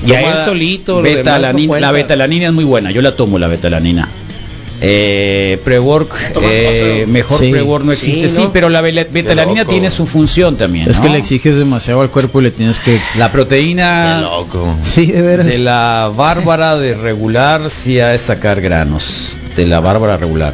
Ya 0.04 0.20
él 0.20 0.38
solito, 0.44 1.00
lo 1.00 1.08
demás 1.08 1.24
no 1.24 1.30
betalanina- 1.32 1.68
cuenta. 1.68 1.86
la 1.86 1.92
betalanina 1.92 2.46
es 2.48 2.52
muy 2.52 2.64
buena, 2.64 2.90
yo 2.90 3.00
la 3.02 3.16
tomo 3.16 3.38
la 3.38 3.48
betalanina. 3.48 4.08
Eh, 4.80 5.58
pre-work, 5.64 6.14
eh, 6.42 7.06
mejor 7.08 7.38
Sí. 7.38 7.50
pre-work 7.50 7.84
no 7.84 7.92
existe, 7.92 8.28
Sí, 8.28 8.36
sí, 8.36 8.42
¿no? 8.42 8.52
pero 8.52 8.68
la 8.68 8.82
betalanina 8.82 9.64
tiene 9.64 9.90
su 9.90 10.04
función 10.06 10.56
también. 10.56 10.90
Es 10.90 11.00
que 11.00 11.08
le 11.08 11.16
exiges 11.18 11.56
demasiado 11.58 12.02
al 12.02 12.10
cuerpo 12.10 12.40
y 12.40 12.44
le 12.44 12.50
tienes 12.50 12.78
que. 12.80 12.98
La 13.16 13.32
proteína 13.32 14.20
loco. 14.20 14.74
Sí, 14.82 15.06
de 15.06 15.22
veras. 15.22 15.46
de 15.46 15.58
la 15.58 16.10
bárbara 16.14 16.76
de 16.76 16.94
regular 16.94 17.70
sí 17.70 18.00
ha 18.00 18.08
de 18.08 18.18
sacar 18.18 18.60
granos. 18.60 19.36
De 19.56 19.66
la 19.66 19.80
bárbara 19.80 20.16
regular. 20.18 20.52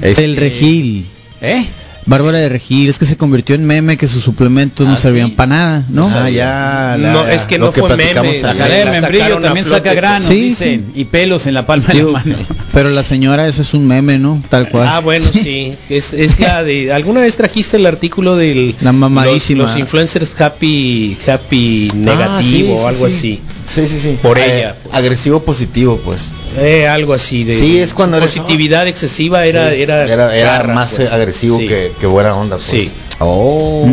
Este- 0.00 0.24
El 0.24 0.36
regil. 0.36 1.06
¿Eh? 1.40 1.64
Bárbara 2.04 2.38
de 2.38 2.48
Regil, 2.48 2.88
es 2.88 2.98
que 2.98 3.06
se 3.06 3.16
convirtió 3.16 3.54
en 3.54 3.64
meme 3.64 3.96
que 3.96 4.08
sus 4.08 4.24
suplementos 4.24 4.86
no 4.86 4.94
Ah, 4.94 4.96
servían 4.96 5.28
sí. 5.28 5.34
para 5.36 5.46
nada, 5.48 5.84
¿no? 5.88 6.08
Ah, 6.12 6.28
ya. 6.28 6.96
la- 6.98 7.12
No, 7.12 7.26
es 7.28 7.42
que 7.42 7.58
lo 7.58 7.66
no 7.66 7.72
fue 7.72 7.96
meme, 7.96 8.40
La 8.42 8.54
de 8.68 8.84
membrillo 8.86 9.38
también 9.40 9.64
flote, 9.64 9.78
saca 9.88 9.94
granos, 9.94 10.26
Sí, 10.28 10.40
dicen, 10.40 10.86
y 10.96 11.04
pelos 11.04 11.46
en 11.46 11.54
la 11.54 11.64
palma 11.64 11.86
de 11.88 12.02
la 12.02 12.10
mano. 12.10 12.36
pero 12.72 12.90
la 12.90 13.04
señora 13.04 13.46
ese 13.46 13.62
es 13.62 13.72
un 13.74 13.86
meme, 13.86 14.18
¿no? 14.18 14.42
Tal 14.48 14.68
cual. 14.68 14.88
Ah, 14.88 14.98
bueno, 15.00 15.24
sí. 15.32 15.74
Es, 15.88 16.12
es 16.12 16.40
la 16.40 16.62
de. 16.64 16.92
¿Alguna 16.92 17.20
vez 17.20 17.36
trajiste 17.36 17.76
el 17.76 17.86
artículo 17.86 18.36
del. 18.36 18.74
La 18.80 18.92
mamadísima. 18.92 19.62
Los, 19.62 19.70
los 19.72 19.78
influencers 19.80 20.40
happy, 20.40 21.16
happy 21.26 21.88
negativo 21.94 22.28
Ah, 22.36 22.42
sí, 22.42 22.66
o 22.76 22.88
algo 22.88 23.08
sí. 23.08 23.14
así. 23.16 23.40
Sí, 23.64 23.86
sí, 23.86 24.00
sí. 24.00 24.18
Por 24.20 24.38
Eh, 24.38 24.58
ella, 24.58 24.76
pues. 24.82 24.94
Agresivo 24.94 25.40
positivo, 25.44 26.00
pues. 26.04 26.30
Eh, 26.58 26.86
algo 26.88 27.14
así 27.14 27.44
de. 27.44 27.54
Sí, 27.54 27.78
es 27.78 27.94
cuando 27.94 28.16
su 28.18 28.24
eres- 28.24 28.36
positividad 28.38 28.86
excesiva 28.88 29.46
era. 29.46 29.70
Sí, 29.70 29.80
Era, 29.82 30.04
era, 30.04 30.36
era 30.36 30.58
charra, 30.58 30.74
más 30.74 30.94
pues. 30.94 31.12
agresivo 31.12 31.58
Sí. 31.58 31.68
que, 31.68 31.91
que 31.98 32.06
buena 32.06 32.34
onda, 32.34 32.56
pues. 32.56 32.68
Sí. 32.68 32.90
Oh. 33.18 33.86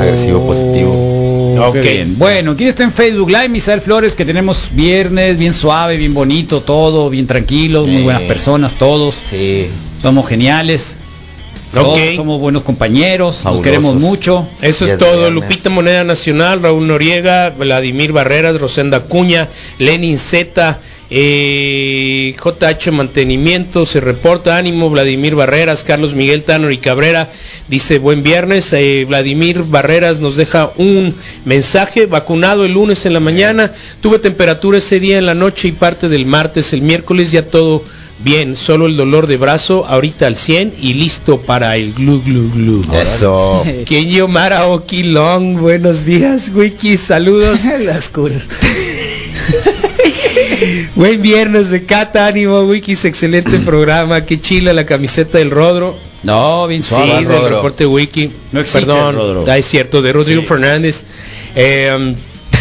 Agresivo 0.00 0.46
positivo. 0.46 0.92
Ok. 1.58 1.68
Ok. 1.68 1.82
bien. 1.82 2.18
Bueno, 2.18 2.56
¿quién 2.56 2.68
está 2.68 2.84
en 2.84 2.92
Facebook 2.92 3.30
Live? 3.30 3.48
Misael 3.48 3.80
Flores, 3.80 4.14
que 4.14 4.24
tenemos 4.24 4.70
viernes, 4.72 5.38
bien 5.38 5.52
suave, 5.52 5.96
bien 5.96 6.14
bonito, 6.14 6.60
todo, 6.60 7.10
bien 7.10 7.26
tranquilos, 7.26 7.88
muy 7.88 8.02
buenas 8.02 8.22
personas, 8.22 8.74
todos. 8.74 9.14
Sí. 9.14 9.68
Somos 10.02 10.26
geniales. 10.28 10.96
Todos 11.72 11.98
somos 12.16 12.40
buenos 12.40 12.62
compañeros, 12.62 13.36
nos 13.36 13.42
Fabulosos. 13.42 13.64
queremos 13.64 13.94
mucho. 13.96 14.46
Eso 14.62 14.86
es 14.86 14.96
todo. 14.98 15.30
viernes. 15.30 15.34
Lupita 15.34 15.70
Moneda 15.70 16.04
Nacional, 16.04 16.62
Raúl 16.62 16.86
Noriega, 16.86 17.50
Vladimir 17.50 18.12
Barreras, 18.12 18.60
Rosenda 18.60 19.00
Cuña, 19.00 19.48
Lenin 19.78 20.18
Z, 20.18 20.78
eh, 21.10 22.34
JH 22.36 22.90
Mantenimiento, 22.92 23.86
se 23.86 24.00
reporta 24.00 24.56
ánimo, 24.56 24.90
Vladimir 24.90 25.34
Barreras, 25.34 25.84
Carlos 25.84 26.14
Miguel 26.14 26.42
Tanner 26.42 26.72
y 26.72 26.78
Cabrera, 26.78 27.30
dice 27.68 27.98
buen 27.98 28.22
viernes, 28.22 28.72
eh, 28.72 29.04
Vladimir 29.08 29.62
Barreras 29.62 30.20
nos 30.20 30.36
deja 30.36 30.70
un 30.76 31.14
mensaje, 31.44 32.06
vacunado 32.06 32.64
el 32.64 32.72
lunes 32.72 33.06
en 33.06 33.14
la 33.14 33.20
mañana, 33.20 33.72
tuve 34.00 34.18
temperatura 34.18 34.78
ese 34.78 35.00
día 35.00 35.18
en 35.18 35.26
la 35.26 35.34
noche 35.34 35.68
y 35.68 35.72
parte 35.72 36.08
del 36.08 36.26
martes, 36.26 36.72
el 36.72 36.82
miércoles 36.82 37.32
ya 37.32 37.42
todo 37.42 37.82
bien, 38.20 38.56
solo 38.56 38.86
el 38.86 38.96
dolor 38.96 39.26
de 39.26 39.36
brazo, 39.36 39.86
ahorita 39.86 40.26
al 40.26 40.36
100 40.36 40.74
y 40.80 40.94
listo 40.94 41.40
para 41.40 41.76
el 41.76 41.92
glu 41.94 42.20
glu 42.22 42.50
glu. 42.52 42.84
Eso. 42.94 43.64
Kenyo 43.86 44.28
Maraoki 44.28 45.02
Long, 45.04 45.58
buenos 45.58 46.04
días, 46.04 46.50
Wiki, 46.54 46.96
saludos. 46.96 47.60
Las 47.80 48.08
curas. 48.08 48.48
Buen 50.94 51.22
viernes 51.22 51.70
de 51.70 51.84
Cata, 51.84 52.26
ánimo, 52.26 52.60
Wikis, 52.62 53.04
excelente 53.04 53.58
programa, 53.64 54.24
qué 54.24 54.40
chila 54.40 54.72
la 54.72 54.84
camiseta 54.86 55.38
del 55.38 55.50
Rodro. 55.50 55.96
No, 56.24 56.66
bien 56.66 56.82
Sí, 56.82 56.90
suave. 56.94 57.14
del 57.16 57.24
Rodro? 57.26 57.56
reporte 57.56 57.86
Wiki. 57.86 58.30
No 58.52 58.60
existe 58.60 58.80
Perdón, 58.80 59.10
el 59.10 59.14
Rodro. 59.16 59.44
ah, 59.48 59.56
es 59.58 59.66
cierto, 59.66 60.02
de 60.02 60.12
Rodrigo 60.12 60.42
Fernández. 60.42 61.04
Eh, 61.54 62.14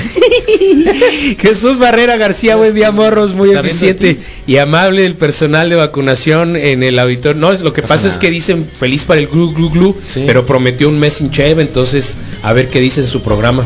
Jesús 1.39 1.79
Barrera 1.79 2.17
García, 2.17 2.55
buen 2.55 2.73
día 2.73 2.91
morros, 2.91 3.33
muy 3.33 3.51
eficiente 3.55 4.17
y 4.45 4.57
amable 4.57 5.05
el 5.05 5.15
personal 5.15 5.69
de 5.69 5.75
vacunación 5.75 6.55
en 6.55 6.83
el 6.83 6.99
auditorio. 6.99 7.39
No, 7.39 7.51
lo 7.53 7.73
que 7.73 7.81
pasa 7.81 8.07
es 8.07 8.17
que 8.17 8.29
dicen 8.31 8.65
feliz 8.79 9.03
para 9.05 9.19
el 9.19 9.27
glu 9.27 9.53
glu 9.53 9.69
glu, 9.69 9.95
Sí. 10.07 10.23
pero 10.25 10.45
prometió 10.45 10.89
un 10.89 10.99
mes 10.99 11.15
sin 11.15 11.31
cheve, 11.31 11.61
entonces 11.61 12.17
a 12.43 12.53
ver 12.53 12.67
qué 12.69 12.79
dice 12.79 13.01
en 13.01 13.07
su 13.07 13.21
programa. 13.21 13.63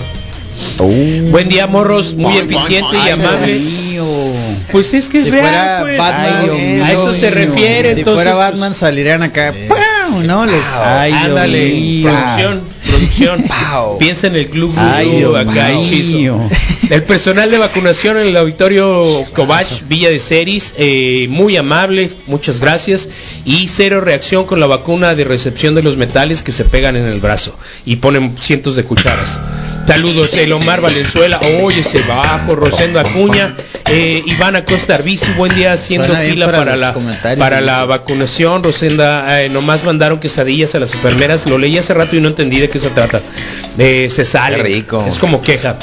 Buen 1.31 1.49
día 1.49 1.65
morros, 1.65 2.13
muy 2.13 2.37
eficiente 2.37 2.95
y 3.05 3.09
amable. 3.09 3.59
Pues 4.71 4.93
es 4.93 5.09
que 5.09 5.19
es 5.19 5.25
Si 5.25 5.31
real, 5.31 5.43
fuera 5.43 5.79
pues. 5.81 5.97
Batman, 5.97 6.49
Ay, 6.53 6.75
Dios 6.75 6.87
a 6.87 6.91
eso 6.93 7.13
se 7.13 7.19
Dios 7.19 7.33
refiere. 7.33 7.93
Si 7.93 7.99
entonces, 7.99 8.23
fuera 8.23 8.37
pues, 8.37 8.51
Batman 8.51 8.75
salirían 8.75 9.23
acá, 9.23 9.53
¡pau! 9.67 10.23
¿no? 10.23 10.45
Les, 10.45 10.61
Ay, 10.75 11.11
Dios 11.11 11.25
Ándale, 11.25 11.69
mío. 11.69 12.11
Producción. 12.85 13.43
Piensa 13.99 14.27
en 14.27 14.35
el 14.35 14.47
club 14.47 14.73
Ay, 14.77 15.23
acá 15.23 15.71
hechizo. 15.71 16.39
El 16.89 17.03
personal 17.03 17.49
de 17.49 17.57
vacunación 17.57 18.17
en 18.17 18.27
el 18.27 18.37
auditorio 18.37 19.03
Cobach 19.33 19.83
Villa 19.87 20.09
de 20.09 20.19
Ceris, 20.19 20.73
eh, 20.77 21.27
muy 21.29 21.55
amable, 21.55 22.11
muchas 22.27 22.59
gracias. 22.59 23.07
Y 23.45 23.67
cero 23.67 24.01
reacción 24.01 24.45
con 24.45 24.59
la 24.59 24.67
vacuna 24.67 25.15
de 25.15 25.23
recepción 25.23 25.75
de 25.75 25.83
los 25.83 25.97
metales 25.97 26.43
que 26.43 26.51
se 26.51 26.65
pegan 26.65 26.95
en 26.95 27.05
el 27.05 27.19
brazo 27.19 27.55
y 27.85 27.97
ponen 27.97 28.35
cientos 28.39 28.75
de 28.75 28.83
cucharas. 28.83 29.39
Saludos, 29.87 30.33
el 30.35 30.53
Omar 30.53 30.79
Valenzuela, 30.79 31.39
oye 31.63 31.81
ese 31.81 32.01
bajo, 32.03 32.55
Rosendo 32.55 32.99
Acuña, 32.99 33.53
eh, 33.89 34.23
Iván 34.25 34.55
Acosta 34.55 34.95
Arbizu, 34.95 35.33
buen 35.35 35.53
día 35.53 35.73
haciendo 35.73 36.15
fila 36.15 36.45
para 36.45 36.77
la, 36.77 36.95
para 37.37 37.61
la 37.61 37.85
vacunación. 37.85 38.63
Rosenda, 38.63 39.41
eh, 39.41 39.49
nomás 39.49 39.83
mandaron 39.83 40.19
quesadillas 40.19 40.75
a 40.75 40.79
las 40.79 40.93
enfermeras, 40.93 41.45
lo 41.45 41.57
leí 41.57 41.77
hace 41.77 41.93
rato 41.93 42.15
y 42.15 42.21
no 42.21 42.29
entendí 42.29 42.59
de 42.59 42.69
qué 42.71 42.79
se 42.79 42.89
trata. 42.89 43.21
Eh, 43.77 44.07
se 44.09 44.25
sale. 44.25 44.57
Qué 44.57 44.63
rico. 44.63 45.03
Es 45.07 45.19
como 45.19 45.41
queja. 45.41 45.77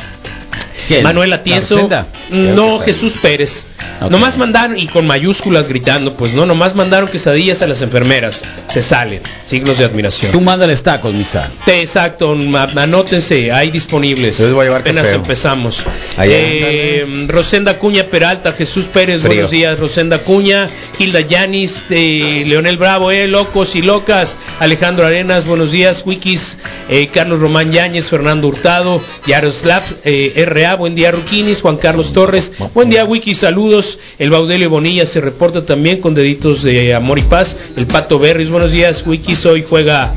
¿Quién? 0.89 1.03
Manuel 1.03 1.31
¿La 1.31 1.37
Atienzo, 1.37 1.75
Rosenda? 1.75 2.07
no 2.31 2.79
Jesús 2.79 3.17
Pérez. 3.21 3.67
Ok. 4.01 4.11
Nomás 4.11 4.39
mandaron 4.39 4.79
y 4.79 4.87
con 4.87 5.07
mayúsculas 5.07 5.69
gritando, 5.69 6.15
pues 6.15 6.33
no, 6.33 6.47
nomás 6.47 6.75
mandaron 6.75 7.09
quesadillas 7.11 7.61
a 7.63 7.67
las 7.67 7.83
enfermeras. 7.83 8.45
Se 8.79 8.89
salen. 8.91 9.21
Signos 9.45 9.79
de 9.79 9.85
admiración. 9.87 10.31
Tú 10.31 10.41
mándales 10.41 10.83
tacos, 10.85 11.13
misa. 11.13 11.51
Te- 11.65 11.81
Exacto, 11.81 12.37
anótense, 12.77 13.51
hay 13.51 13.71
disponibles. 13.73 14.39
Yo 14.39 14.45
les 14.45 14.53
voy 14.53 14.63
a 14.63 14.65
llevar 14.67 14.81
Apenas 14.83 15.05
café. 15.07 15.17
empezamos. 15.17 15.83
Eh, 16.21 17.27
Rosenda 17.29 17.79
Cuña 17.79 18.05
Peralta, 18.05 18.53
Jesús 18.53 18.87
Pérez, 18.87 19.23
Frío. 19.23 19.33
buenos 19.35 19.51
días. 19.51 19.81
Rosenda 19.81 20.19
Cuña, 20.19 20.69
Hilda 20.99 21.21
Yanis, 21.23 21.85
eh, 21.91 22.45
Leonel 22.47 22.77
Bravo, 22.77 23.11
eh, 23.11 23.27
locos 23.27 23.75
y 23.75 23.83
locas. 23.83 24.37
Alejandro 24.61 25.07
Arenas, 25.07 25.45
buenos 25.47 25.73
días. 25.73 26.03
Wikis, 26.07 26.59
eh, 26.89 27.09
Carlos 27.13 27.41
Román 27.41 27.73
Yáñez, 27.73 28.07
Fernando 28.07 28.47
Hurtado, 28.49 29.01
Yaroslav 29.27 29.83
eh, 30.05 30.45
RA, 30.47 30.77
buen 30.77 30.95
día 30.95 31.11
Ruquinis, 31.11 31.63
Juan 31.63 31.79
Carlos 31.79 32.13
Torres, 32.13 32.53
buen 32.75 32.91
día 32.91 33.05
Wikis, 33.05 33.39
saludos. 33.39 33.99
El 34.21 34.31
Baudelio 34.31 34.71
Bonilla 34.71 35.05
se 35.07 35.21
reporta 35.21 35.67
también 35.67 36.01
con 36.01 36.15
deditos 36.15 36.63
de 36.63 36.95
amor 36.95 37.19
y 37.19 37.23
paz. 37.23 37.57
El 37.77 37.87
Pato 37.87 38.19
Berris, 38.19 38.51
buenos 38.51 38.68
días 38.73 39.05
Wikis, 39.07 39.47
hoy 39.47 39.65
juega 39.69 40.13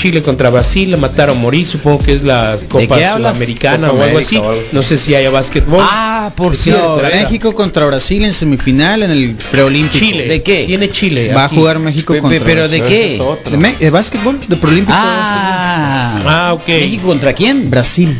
Chile 0.00 0.22
contra 0.22 0.50
Brasil, 0.50 0.90
la 0.90 0.96
mataron 0.96 1.40
morir, 1.40 1.66
supongo 1.66 1.98
que 2.04 2.12
es 2.12 2.22
la 2.22 2.56
Copa? 2.68 2.96
Sudamericana 3.16 3.88
Copa 3.88 4.00
o 4.00 4.04
algo 4.04 4.18
así. 4.18 4.36
o 4.36 4.48
algo 4.50 4.60
así. 4.62 4.74
No 4.74 4.82
sé 4.82 4.98
si 4.98 5.14
haya 5.14 5.30
básquetbol. 5.30 5.80
Ah, 5.82 6.30
por 6.36 6.56
¿De 6.56 6.58
qué 6.64 6.70
No? 6.72 6.96
México 6.96 7.54
contra 7.54 7.86
Brasil 7.86 8.24
en 8.24 8.32
semifinal 8.34 9.02
en 9.02 9.10
el 9.12 9.36
preolímpico. 9.50 9.98
Chile. 10.04 10.26
¿De 10.26 10.42
qué? 10.42 10.64
Tiene 10.66 10.90
Chile. 10.90 11.32
Va 11.32 11.44
aquí. 11.44 11.54
a 11.54 11.58
jugar 11.58 11.78
México 11.78 12.14
contra 12.18 12.40
pero 12.44 12.68
¿de 12.68 12.82
qué? 12.82 13.18
¿De, 13.50 13.74
de 13.78 13.90
básquetbol? 13.90 14.40
¿De 14.46 14.56
preolímpico? 14.56 14.96
Ah, 15.00 16.20
Ah, 16.26 16.52
ok. 16.54 16.68
¿México 16.68 17.06
contra 17.06 17.32
quién? 17.32 17.70
Brasil. 17.70 18.18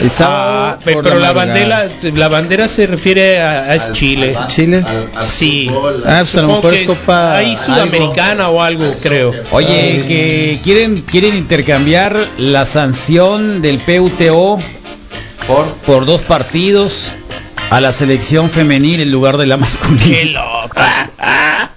El 0.00 0.10
sábado. 0.10 0.50
Ah, 0.50 0.78
pero 0.84 1.18
la 1.18 1.32
bandera, 1.32 1.88
la 2.14 2.28
bandera 2.28 2.68
se 2.68 2.86
refiere 2.86 3.40
a, 3.40 3.92
Chile. 3.92 4.36
Chile. 4.48 4.84
Sí. 5.20 5.70
Ah, 6.06 6.20
pues 6.20 6.34
a 6.36 6.42
lo 6.42 6.48
Supongo 6.48 6.54
mejor 6.56 6.72
que 6.72 6.80
es 6.84 6.86
Copa. 6.86 7.36
Ahí 7.36 7.56
sudamericana 7.56 8.48
o 8.48 8.62
algo, 8.62 8.94
creo. 9.02 9.32
Oye, 9.52 10.04
que 10.06 10.60
quieren 10.62 11.02
quieren 11.02 11.36
intercambiar 11.36 12.16
la 12.38 12.64
sanción 12.64 13.62
del 13.62 13.78
PUTO 13.78 14.58
Por 15.46 15.66
por 15.86 16.06
dos 16.06 16.22
partidos 16.22 17.10
a 17.70 17.80
la 17.80 17.92
selección 17.92 18.50
femenil 18.50 19.00
en 19.00 19.10
lugar 19.10 19.36
de 19.36 19.46
la 19.46 19.56
Qué 19.56 19.60
masculina. 19.60 20.40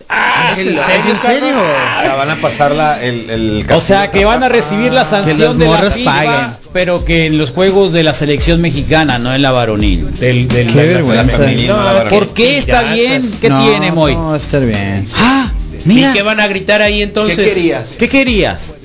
loca. 0.51 0.53
¿Es 0.53 0.59
en 0.59 0.75
serio? 0.75 1.11
¿En 1.11 1.17
serio? 1.17 1.55
o 1.57 2.01
sea, 2.01 2.15
van 2.15 2.29
a 2.31 2.35
pasar 2.37 2.71
la, 2.73 3.01
el, 3.03 3.29
el 3.29 3.65
O 3.71 3.81
sea, 3.81 4.09
que 4.11 4.25
van 4.25 4.43
a 4.43 4.49
recibir 4.49 4.91
la 4.91 5.03
Que 5.03 5.09
sanción 5.09 5.57
de 5.57 5.67
la 5.67 5.91
FIFA, 5.91 6.11
paguen. 6.11 6.45
pero 6.73 7.03
que 7.05 7.25
en 7.27 7.37
los 7.37 7.51
juegos 7.51 7.93
de 7.93 8.03
la 8.03 8.13
selección 8.13 8.61
mexicana, 8.61 9.19
no 9.19 9.33
en 9.33 9.41
la 9.41 9.51
varonil. 9.51 10.13
Del, 10.19 10.47
del, 10.47 10.67
Qué 10.67 10.73
de 10.73 10.85
la- 10.87 10.93
vergüenza. 10.93 11.23
la- 11.37 11.45
femenil, 11.45 11.67
no 11.67 11.77
la 11.77 11.81
No, 11.83 11.95
varonil. 11.97 12.19
¿Por 12.19 12.33
qué 12.33 12.57
está 12.57 12.81
bien? 12.93 13.21
¿Qué 13.41 13.49
No, 13.49 13.61
tiene, 13.63 13.91
Moy? 13.91 14.15
No, 14.15 14.25
va 14.27 14.33
a 14.33 14.37
estar 14.37 14.65
bien. 14.65 15.05
Ah, 15.17 15.51
¿Y 15.85 15.89
mira. 15.89 16.13
qué 16.13 16.21
van 16.21 16.39
a 16.39 16.47
gritar 16.47 16.81
ahí 16.81 17.01
entonces? 17.01 17.37
¿Qué 17.37 17.53
querías? 17.53 17.89
¿Qué 17.99 18.09
querías? 18.09 18.75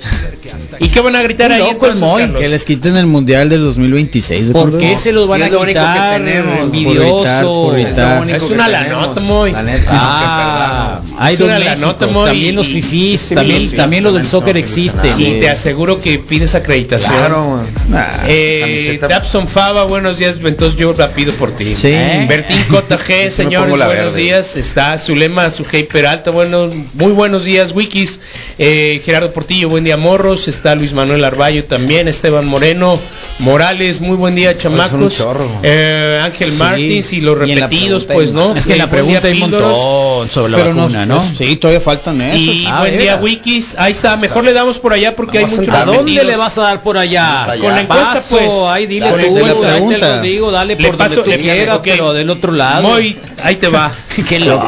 ¿Y 0.80 0.88
qué 0.88 1.00
van 1.00 1.16
a 1.16 1.22
gritar 1.22 1.50
ahí 1.52 1.62
entonces, 1.70 2.00
Moy, 2.00 2.22
Carlos? 2.22 2.40
Que 2.40 2.48
les 2.48 2.64
quiten 2.64 2.96
el 2.96 3.06
mundial 3.06 3.48
del 3.48 3.62
2026. 3.62 4.48
¿de 4.48 4.52
¿Por 4.52 4.78
qué 4.78 4.96
se 4.96 5.12
los 5.12 5.28
van 5.28 5.38
Sí, 5.38 5.42
a 5.42 5.46
es 5.46 5.52
lo 5.52 5.60
único 5.60 5.80
que 5.80 5.86
quitar? 5.86 6.12
tenemos. 6.22 6.60
Envidioso. 6.60 7.70
gritar, 7.72 8.18
por 8.18 8.30
Es 8.30 8.42
una 8.44 8.68
lanota, 8.68 9.20
Moy. 9.20 9.52
La 9.52 9.62
neta, 9.62 9.84
Ah, 9.90 11.00
hay 11.18 11.34
Es 11.34 11.40
una 11.40 11.58
lanota, 11.58 12.06
Moy, 12.06 12.26
también 12.30 12.56
los 12.56 12.68
y- 12.68 12.72
fifís, 12.82 13.20
sí, 13.20 13.34
también, 13.34 13.68
sí, 13.68 13.76
también 13.76 14.04
los 14.04 14.14
del 14.14 14.26
soccer 14.26 14.56
existen. 14.56 15.04
ilusionados. 15.06 15.36
Y 15.36 15.40
te 15.40 15.48
aseguro 15.50 16.00
que 16.00 16.18
pides 16.18 16.54
acreditación. 16.54 17.12
Claro, 17.12 17.62
Ah, 17.92 18.24
Eh. 18.28 18.98
Dabson 19.08 19.48
Fava, 19.48 19.84
buenos 19.84 20.18
días. 20.18 20.38
Entonces 20.42 20.78
yo 20.78 20.92
la 20.94 21.08
pido 21.10 21.32
por 21.34 21.50
ti. 21.52 21.74
Sí. 21.76 21.88
¿Eh? 21.88 22.26
Bertín 22.28 22.62
Cota 22.70 22.98
G, 22.98 23.30
señores, 23.30 23.70
buenos 23.76 24.14
días. 24.14 24.56
Está 24.56 24.96
Zulema 24.98 25.50
Sujei 25.50 25.84
Peralta, 25.84 26.30
bueno, 26.30 26.70
muy 26.94 27.12
buenos 27.12 27.44
días, 27.44 27.72
Wikis. 27.72 28.20
Eh, 28.58 29.00
Gerardo 29.04 29.32
Portillo, 29.32 29.68
buen 29.68 29.84
día, 29.84 29.96
Morros. 29.96 30.48
Está 30.48 30.74
Luis 30.74 30.92
Manuel 30.92 31.24
Arballo 31.24 31.64
también. 31.64 32.08
Esteban 32.08 32.46
Moreno 32.46 32.98
Morales, 33.38 34.00
muy 34.00 34.16
buen 34.16 34.34
día, 34.34 34.56
chamacos. 34.56 35.24
Eh, 35.62 36.20
Ángel 36.22 36.48
Sí. 36.50 36.56
Martins 36.56 37.12
y 37.12 37.20
los 37.20 37.38
repetidos, 37.38 38.04
pregunta 38.04 38.14
pues 38.14 38.32
no. 38.32 38.56
Es 38.56 38.66
que 38.66 38.72
en 38.72 38.78
Eh, 38.80 38.82
la 38.84 38.90
pregunta 38.90 39.28
hay 39.28 39.34
un 39.34 39.50
Píldoros. 39.50 39.78
montón 39.78 40.28
sobre 40.28 40.52
la 40.52 40.58
Pero 40.58 40.74
vacuna, 40.74 41.06
¿no? 41.06 41.20
Sí, 41.20 41.56
todavía 41.56 41.80
faltan 41.80 42.20
esos. 42.20 42.40
Y 42.40 42.64
Ah, 42.66 42.80
buen 42.80 42.92
¿verdad? 42.92 42.98
día, 43.04 43.16
Wikis. 43.22 43.76
Ahí 43.78 43.92
está, 43.92 44.16
mejor 44.16 44.44
le 44.44 44.52
damos 44.52 44.78
por 44.78 44.92
allá 44.92 45.14
porque 45.14 45.38
Vamos 45.38 45.52
hay 45.52 45.56
a 45.56 45.60
muchos 45.60 45.74
¿A 45.74 45.84
dónde 45.84 46.24
le 46.24 46.36
vas 46.36 46.58
a 46.58 46.62
dar 46.62 46.82
por 46.82 46.98
allá? 46.98 47.46
Con 47.60 47.74
la 47.74 47.80
encuesta, 47.82 48.14
Paso, 48.14 48.36
pues. 48.36 48.52
ahí 48.70 48.86
dile 48.86 49.06
Dale, 49.10 49.24
tú, 49.28 49.34
la 49.38 49.44
ahí 49.46 49.52
te 49.52 49.60
pregunta. 49.68 50.16
lo 50.16 50.22
digo, 50.22 50.50
dale 50.50 50.76
Le 50.76 50.88
por 50.88 50.96
paso- 50.96 51.16
donde 51.20 51.36
tú 51.36 51.36
le- 51.36 51.42
quieras, 51.42 51.76
ok. 51.76 51.82
pero 51.84 52.12
del 52.12 52.30
otro 52.30 52.52
lado. 52.52 52.82
Moy, 52.82 53.16
ahí 53.42 53.56
te 53.56 53.68
va. 53.68 53.92
Qué 54.28 54.38
loco. 54.40 54.66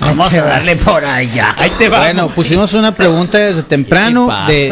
Vamos 0.00 0.32
a 0.34 0.42
darle 0.42 0.76
por 0.76 1.04
allá. 1.04 1.19
Ahí 1.56 1.70
te 1.78 1.88
va. 1.88 1.98
Bueno, 2.00 2.28
pusimos 2.28 2.72
una 2.74 2.94
pregunta 2.94 3.38
desde 3.38 3.62
temprano 3.62 4.30
¿Qué 4.46 4.70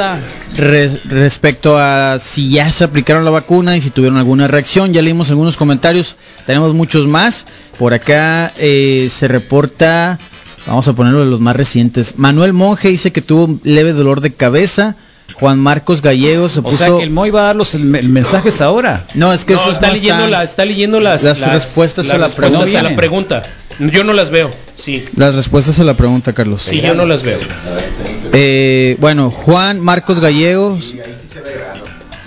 de 0.57 0.61
res- 0.63 1.01
respecto 1.09 1.79
a 1.79 2.19
si 2.19 2.51
ya 2.51 2.71
se 2.73 2.85
aplicaron 2.85 3.25
la 3.25 3.31
vacuna 3.31 3.77
y 3.77 3.81
si 3.81 3.91
tuvieron 3.91 4.19
alguna 4.19 4.49
reacción. 4.49 4.93
Ya 4.93 5.03
leímos 5.03 5.31
algunos 5.31 5.57
comentarios, 5.57 6.17
tenemos 6.47 6.73
muchos 6.75 7.07
más. 7.07 7.47
Por 7.79 7.95
acá 7.95 8.53
eh, 8.59 9.09
se 9.11 9.29
reporta, 9.29 10.19
vamos 10.67 10.89
a 10.89 10.93
ponerlo 10.95 11.21
de 11.21 11.27
los 11.31 11.41
más 11.41 11.55
recientes. 11.57 12.15
Manuel 12.19 12.53
Monge 12.53 12.89
dice 12.89 13.13
que 13.13 13.23
tuvo 13.23 13.45
un 13.45 13.61
leve 13.65 13.93
dolor 13.93 14.21
de 14.21 14.33
cabeza. 14.33 14.97
Juan 15.35 15.59
Marcos 15.59 16.01
Gallego 16.03 16.49
se 16.49 16.61
O 16.61 16.63
puso. 16.63 16.79
sea 16.79 16.89
que 16.97 17.03
el 17.03 17.11
Moy 17.11 17.31
va 17.31 17.43
a 17.43 17.45
dar 17.45 17.57
los 17.57 17.75
el- 17.75 17.95
el 17.95 18.09
mensajes 18.09 18.61
ahora. 18.63 19.05
No, 19.15 19.33
es 19.33 19.45
que 19.45 19.55
No, 19.55 19.61
eso 19.61 19.71
está, 19.73 19.93
leyendo 19.93 20.27
la- 20.27 20.43
está 20.43 20.65
leyendo 20.65 21.01
las, 21.01 21.23
las 21.23 21.41
respuestas 21.53 22.09
a 22.11 22.17
la 22.19 22.27
respuestas 22.27 22.75
a 22.75 22.83
la 22.83 22.97
pregunta. 22.97 23.43
Yo 23.79 24.03
no 24.05 24.15
las 24.15 24.31
veo. 24.31 24.51
Sí. 24.79 25.05
Las 25.16 25.35
respuestas 25.35 25.81
a 25.81 25.85
la 25.85 25.97
pregunta, 25.97 26.33
Carlos. 26.33 26.62
Sí, 26.62 26.81
yo 26.81 26.95
no 26.95 27.05
las 27.05 27.22
veo. 27.22 27.39
Eh, 28.33 28.97
bueno, 29.01 29.31
Juan 29.31 29.81
Marcos 29.81 30.20
Gallegos. 30.20 30.95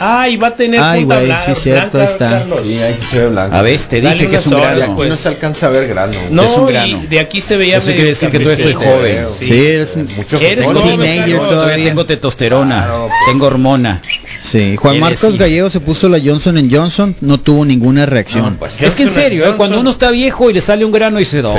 Ah, 0.04 0.28
y 0.28 0.36
va 0.38 0.48
a 0.48 0.54
tener 0.56 0.80
Ay, 0.82 1.02
punta 1.02 1.16
güey, 1.16 1.26
blanca, 1.28 1.56
sí, 1.56 1.62
cierto, 1.62 2.00
ahí 2.00 2.06
está. 2.06 2.30
Carlos. 2.30 2.60
Sí, 2.66 2.78
ahí 2.82 2.96
sí 3.00 3.06
se 3.06 3.20
ve 3.20 3.28
blanco. 3.28 3.56
A 3.56 3.62
ver, 3.62 3.80
te 3.82 4.02
dije 4.02 4.30
que 4.30 4.36
es 4.36 4.48
un 4.48 4.54
grano. 4.60 4.82
Aquí 4.84 4.92
pues. 4.96 5.10
no 5.10 5.16
se 5.16 5.28
alcanza 5.30 5.68
a 5.68 5.70
ver 5.70 5.88
grano. 5.88 6.14
No, 6.32 6.44
Es 6.44 6.52
un 6.58 6.70
y 6.70 6.72
grano. 6.72 7.04
de 7.10 7.20
aquí 7.20 7.42
se 7.42 7.58
veía 7.58 7.78
Eso 7.78 7.88
medio 7.88 7.98
quiere 7.98 8.10
decir 8.10 8.30
que 8.32 8.40
todavía 8.40 8.66
estoy 8.66 8.74
joven. 8.86 9.26
Sí, 9.40 9.66
eres 9.66 9.96
un- 9.96 10.10
Mucho 10.16 10.40
Eres 10.40 10.66
joven, 10.66 10.82
teenager. 11.00 11.38
Todavía 11.38 11.50
todavía. 11.50 11.86
tengo 11.86 12.06
testosterona, 12.06 12.76
Claro, 12.86 13.08
pues. 13.08 13.14
tengo 13.32 13.46
hormona. 13.46 14.02
Sí, 14.40 14.76
Juan 14.76 15.00
Marcos 15.00 15.38
Gallego 15.38 15.70
se 15.70 15.80
puso 15.80 16.10
la 16.10 16.20
Johnson 16.20 16.68
Johnson, 16.72 17.16
no 17.22 17.38
tuvo 17.40 17.64
ninguna 17.64 18.06
reacción. 18.08 18.54
No, 18.54 18.60
pues, 18.60 18.82
Es 18.82 18.96
que 18.96 19.04
en 19.04 19.10
serio, 19.12 19.48
¿eh? 19.48 19.54
Cuando 19.56 19.80
uno 19.80 19.90
está 19.92 20.10
viejo 20.12 20.50
y 20.50 20.54
le 20.54 20.62
sale 20.62 20.84
un 20.84 20.92
grano 20.92 21.18
y 21.18 21.24
dice, 21.24 21.42
oh, 21.46 21.54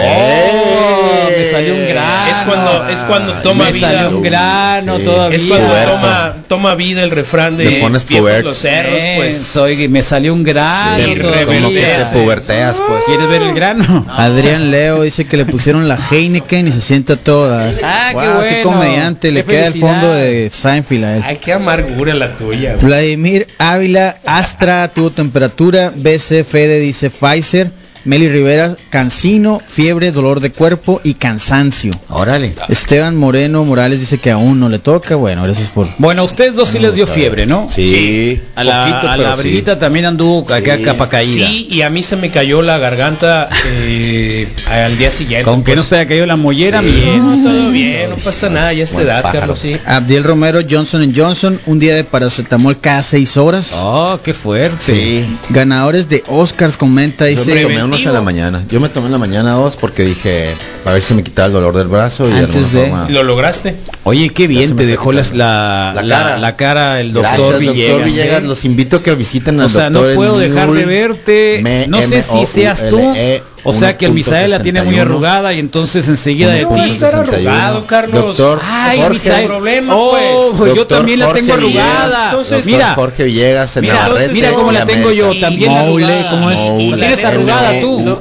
me 1.36 1.45
salió 1.45 1.74
un 1.74 1.86
grano. 1.86 2.30
Es 2.30 2.36
cuando, 2.47 2.88
es 2.88 2.99
cuando 3.05 3.32
toma 3.43 3.66
me 3.66 3.72
vida. 3.72 3.90
salió 3.93 4.16
un 4.16 4.22
grano 4.22 4.97
Sí. 4.99 5.05
todavía. 5.05 5.36
Es 5.36 5.47
cuando 5.47 5.68
toma, 5.68 6.34
toma 6.53 6.74
vida 6.74 7.03
el 7.03 7.11
refrán 7.11 7.57
de 7.57 7.64
pones 7.80 8.05
los 8.44 8.57
cerros, 8.57 8.98
Eh, 9.00 9.14
pues. 9.16 9.38
soy, 9.38 9.88
me 9.88 10.03
salió 10.03 10.34
un 10.34 10.42
grano 10.42 10.96
Sí, 10.98 11.14
todavía. 11.18 11.46
Como 11.46 11.68
que 11.70 11.80
te 11.80 12.05
Sí. 12.05 12.12
puberteas, 12.12 12.76
pues. 12.86 13.00
¿Quieres 13.07 13.28
ver 13.28 13.42
el 13.42 13.55
grano? 13.55 14.05
Adrián 14.11 14.70
Leo 14.70 15.03
dice 15.03 15.24
que 15.24 15.38
le 15.38 15.46
pusieron 15.46 15.88
la 15.88 15.96
Heineken 16.11 16.68
y 16.68 16.72
se 16.72 16.80
sienta 16.82 17.16
toda. 17.16 17.72
Ah, 17.82 18.09
qué 18.11 18.14
Wow, 18.16 18.34
bueno. 18.36 18.62
comediante, 18.64 19.30
le 19.32 19.44
Qué 19.44 19.50
queda 19.53 19.66
el 19.68 19.80
fondo 19.80 20.12
de 20.12 20.50
Seinfeld 20.53 21.05
a 21.05 21.16
él. 21.16 21.22
Ay, 21.24 21.38
qué 21.42 21.53
amargura 21.55 22.12
la 22.14 22.36
tuya. 22.36 22.74
güey. 22.74 22.84
Vladimir 22.84 23.46
Ávila, 23.59 24.16
Astra 24.26 24.88
tuvo 24.88 25.11
temperatura, 25.11 25.90
BC 25.94 26.44
Fede 26.44 26.80
dice 26.80 27.09
Pfizer, 27.11 27.70
Meli 28.05 28.28
Rivera, 28.28 28.74
cansino, 28.90 29.61
fiebre, 29.64 30.11
dolor 30.12 30.40
de 30.40 30.50
cuerpo 30.50 31.00
y 31.05 31.14
cansancio. 31.14 31.92
Órale. 32.09 32.53
Esteban 32.68 33.16
Moreno 33.16 33.64
Morales 33.64 34.00
dice 34.00 34.18
que 34.18 34.30
aún 34.30 34.59
no 34.61 34.68
le 34.68 34.78
toca. 34.78 35.14
Bueno, 35.16 35.42
gracias 35.44 35.70
por. 35.70 35.86
Bueno, 35.98 36.22
a 36.22 36.24
ustedes 36.24 36.55
dos 36.55 36.68
sí 36.68 36.78
les 36.78 36.94
dio 36.94 37.07
fiebre, 37.07 37.46
¿no? 37.46 37.68
Sí. 37.68 38.40
A 38.57 38.64
la, 38.64 38.80
Poquito, 38.82 39.09
a 39.11 39.16
pero 39.16 39.30
la 39.30 39.36
sí. 39.36 39.62
También 39.62 40.05
anduvo 40.07 40.53
acá 40.53 40.76
Sí. 40.76 40.82
capa 40.82 41.09
caída. 41.09 41.46
Sí, 41.46 41.68
y 41.70 41.82
a 41.82 41.90
mí 41.90 42.03
se 42.03 42.16
me 42.16 42.30
cayó 42.30 42.62
la 42.62 42.78
garganta 42.78 43.48
eh, 43.66 44.48
al 44.68 44.98
día 44.98 45.11
siguiente. 45.11 45.44
Con 45.44 45.62
que 45.64 45.72
no 45.72 45.76
pues. 45.82 45.88
se 45.88 45.96
haya 45.96 46.09
caído 46.09 46.26
la 46.26 46.36
mollera, 46.36 46.80
Sí, 46.80 46.86
bien. 46.86 47.18
no, 47.26 47.42
todo 47.42 47.70
bien, 47.70 48.11
no 48.11 48.16
pasa 48.16 48.48
nada, 48.48 48.72
ya 48.72 48.80
a 48.80 48.84
esta 48.84 48.96
Buen 48.96 49.07
edad, 49.07 49.22
pájaro. 49.22 49.40
Carlos, 49.40 49.59
sí. 49.59 49.76
Abdiel 49.86 50.24
Romero, 50.24 50.61
Johnson 50.68 51.12
Johnson, 51.14 51.61
un 51.66 51.78
día 51.78 51.94
de 51.94 52.05
paracetamol 52.05 52.78
cada 52.80 53.03
seis 53.03 53.36
horas. 53.36 53.72
Oh, 53.76 54.18
qué 54.24 54.34
fuerte. 54.34 54.76
Sí. 54.84 55.24
Ganadores 55.50 56.09
de 56.09 56.22
Oscars, 56.28 56.76
comenta, 56.76 57.28
Yo 57.30 57.44
me 57.44 57.55
dice. 57.55 57.64
Tomé 57.97 58.03
unos 58.03 58.07
en 58.07 58.12
la 58.14 58.20
mañana. 58.22 58.64
Yo 58.70 58.80
me 58.80 58.88
tomé 58.88 59.07
en 59.07 59.12
la 59.12 59.18
mañana 59.18 59.53
dos 59.53 59.76
porque 59.76 60.03
dije, 60.05 60.49
a 60.84 60.93
ver 60.93 61.03
si 61.03 61.14
me 61.14 61.22
quitaba 61.22 61.47
el 61.47 61.53
dolor 61.53 61.76
del 61.76 61.88
brazo 61.88 62.28
y 62.28 62.32
de 62.32 62.38
Antes 62.40 62.57
alguna 62.74 62.80
de- 62.82 62.88
forma- 62.90 63.09
¿Lo 63.11 63.22
lograste? 63.22 63.76
Oye, 64.05 64.28
qué 64.30 64.47
bien 64.47 64.74
te 64.76 64.86
dejó 64.86 65.12
la, 65.12 65.22
La 65.34 65.93
la, 66.03 66.03
cara. 66.09 66.38
la 66.38 66.57
cara 66.57 67.01
el 67.01 67.12
doctor 67.12 67.36
Gracias, 67.38 67.59
Villegas. 67.61 67.88
doctor 67.90 68.05
Villegas. 68.05 68.43
¿eh? 68.43 68.47
Los 68.47 68.64
invito 68.64 68.97
a 68.97 69.03
que 69.03 69.14
visiten 69.14 69.61
al 69.61 69.66
O 69.66 69.68
sea, 69.68 69.90
no 69.90 69.99
doctor 70.01 70.14
puedo 70.16 70.38
dejar 70.38 70.70
de 70.72 70.84
verte. 70.84 71.59
M- 71.61 71.86
No 71.88 72.03
sé 72.03 72.22
si 72.22 72.47
seas 72.47 72.80
tú. 72.88 72.99
M-O-U-L-E 72.99 73.43
O 73.65 73.73
sea 73.73 73.97
que 73.97 74.07
el 74.07 74.13
Misael 74.13 74.51
la 74.51 74.61
tiene 74.61 74.83
muy 74.83 74.95
1.61. 74.97 75.01
arrugada 75.03 75.53
y 75.55 75.59
entonces 75.61 76.09
enseguida 76.09 76.51
de 76.53 76.65
ti. 76.67 76.89
sesenta 76.91 77.39
y 77.41 77.43
uno. 77.47 77.53
arrugado, 77.53 77.87
Carlos. 77.87 78.37
Doctor 78.37 78.61
Ay, 78.65 78.99
Jorge, 78.99 79.13
Misael. 79.15 79.47
problema, 79.47 79.95
Oh, 79.97 80.11
pues. 80.11 80.57
pues 80.59 80.75
yo 80.75 80.87
también 80.87 81.21
la 81.21 81.27
Jorge 81.27 81.43
tengo 81.43 81.57
Villegas, 81.57 81.87
arrugada. 81.87 82.33
doctor 82.33 82.65
mira, 82.65 82.95
Jorge 82.95 83.25
Villegas 83.25 83.77
en 83.77 83.83
mira, 83.83 83.95
Navarrete, 83.95 84.33
mira 84.33 84.51
cómo 84.53 84.73
la 84.73 84.87
tengo 84.87 85.11
yo, 85.13 85.33
también 85.41 85.71
Moule, 85.73 86.05
arrugada. 86.07 86.31
¿cómo 86.31 86.51
es? 86.51 86.61
La 86.61 86.97
tienes 86.97 87.25
arrugada 87.25 87.81
tú. 87.81 88.01
No, 88.01 88.21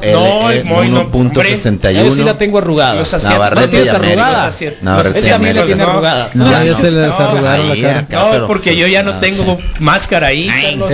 el 0.51 0.65
no, 0.91 1.11
1.61. 1.11 1.91
Yo 2.05 2.11
sí 2.11 2.23
la 2.23 2.37
tengo 2.37 2.57
arrugada. 2.57 3.03
Navarrete 3.23 3.61
¿No 3.61 3.69
tienes 3.69 3.89
arrugada? 3.89 4.51
Navarrete 4.81 5.21
también 5.29 5.55
la 5.55 5.65
tiene 5.65 5.83
No. 5.83 5.89
arrugada. 5.91 6.29
No, 6.33 6.51
Ya 6.51 6.63
no. 6.65 6.75
se 6.75 6.91
les 6.91 7.07
No, 7.07 7.15
arrugaron 7.17 7.67
la 7.67 7.73
ahí, 7.73 7.81
cara. 7.81 8.05
No, 8.09 8.47
porque 8.47 8.75
yo 8.75 8.87
ya 8.87 9.03
no 9.03 9.13
no, 9.13 9.19
tengo 9.19 9.57
máscara 9.79 10.27
ahí, 10.27 10.47
Carlos. 10.47 10.93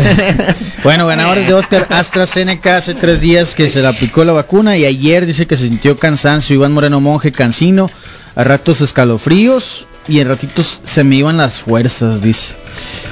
Bueno, 0.83 1.05
ganadores 1.07 1.47
de 1.47 1.53
Oscar 1.53 1.87
AstraZeneca 1.91 2.77
hace 2.77 2.93
tres 2.95 3.19
días 3.19 3.53
que 3.55 3.69
se 3.69 3.81
le 3.81 3.87
aplicó 3.87 4.23
la 4.23 4.33
vacuna 4.37 4.77
y 4.77 4.85
ayer 4.85 5.25
dice 5.25 5.45
que 5.47 5.57
se 5.57 5.67
sintió 5.67 5.97
cansancio. 5.97 6.55
Iván 6.55 6.71
Moreno 6.73 7.01
Monje, 7.01 7.31
cansino, 7.31 7.89
a 8.35 8.43
ratos 8.43 8.81
escalofríos 8.81 9.87
y 10.07 10.19
en 10.19 10.29
ratitos 10.29 10.79
se 10.83 11.03
me 11.03 11.15
iban 11.15 11.37
las 11.37 11.59
fuerzas, 11.59 12.21
dice. 12.21 12.55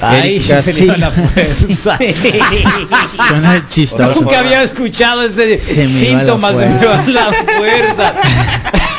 Ay, 0.00 0.36
Erika 0.36 0.62
se. 0.62 0.72
Suena 3.28 3.68
chistoso. 3.68 4.22
Nunca 4.22 4.38
había 4.38 4.62
escuchado 4.62 5.22
ese 5.22 5.58
Se 5.58 5.86
me 5.88 6.00
iba 6.10 6.12
la 6.12 6.18
síntoma, 6.18 6.54
se 6.54 6.66
me 6.66 6.78
fuerza. 6.78 6.96
va 6.96 7.06
la 7.08 7.32
fuerza. 7.56 8.14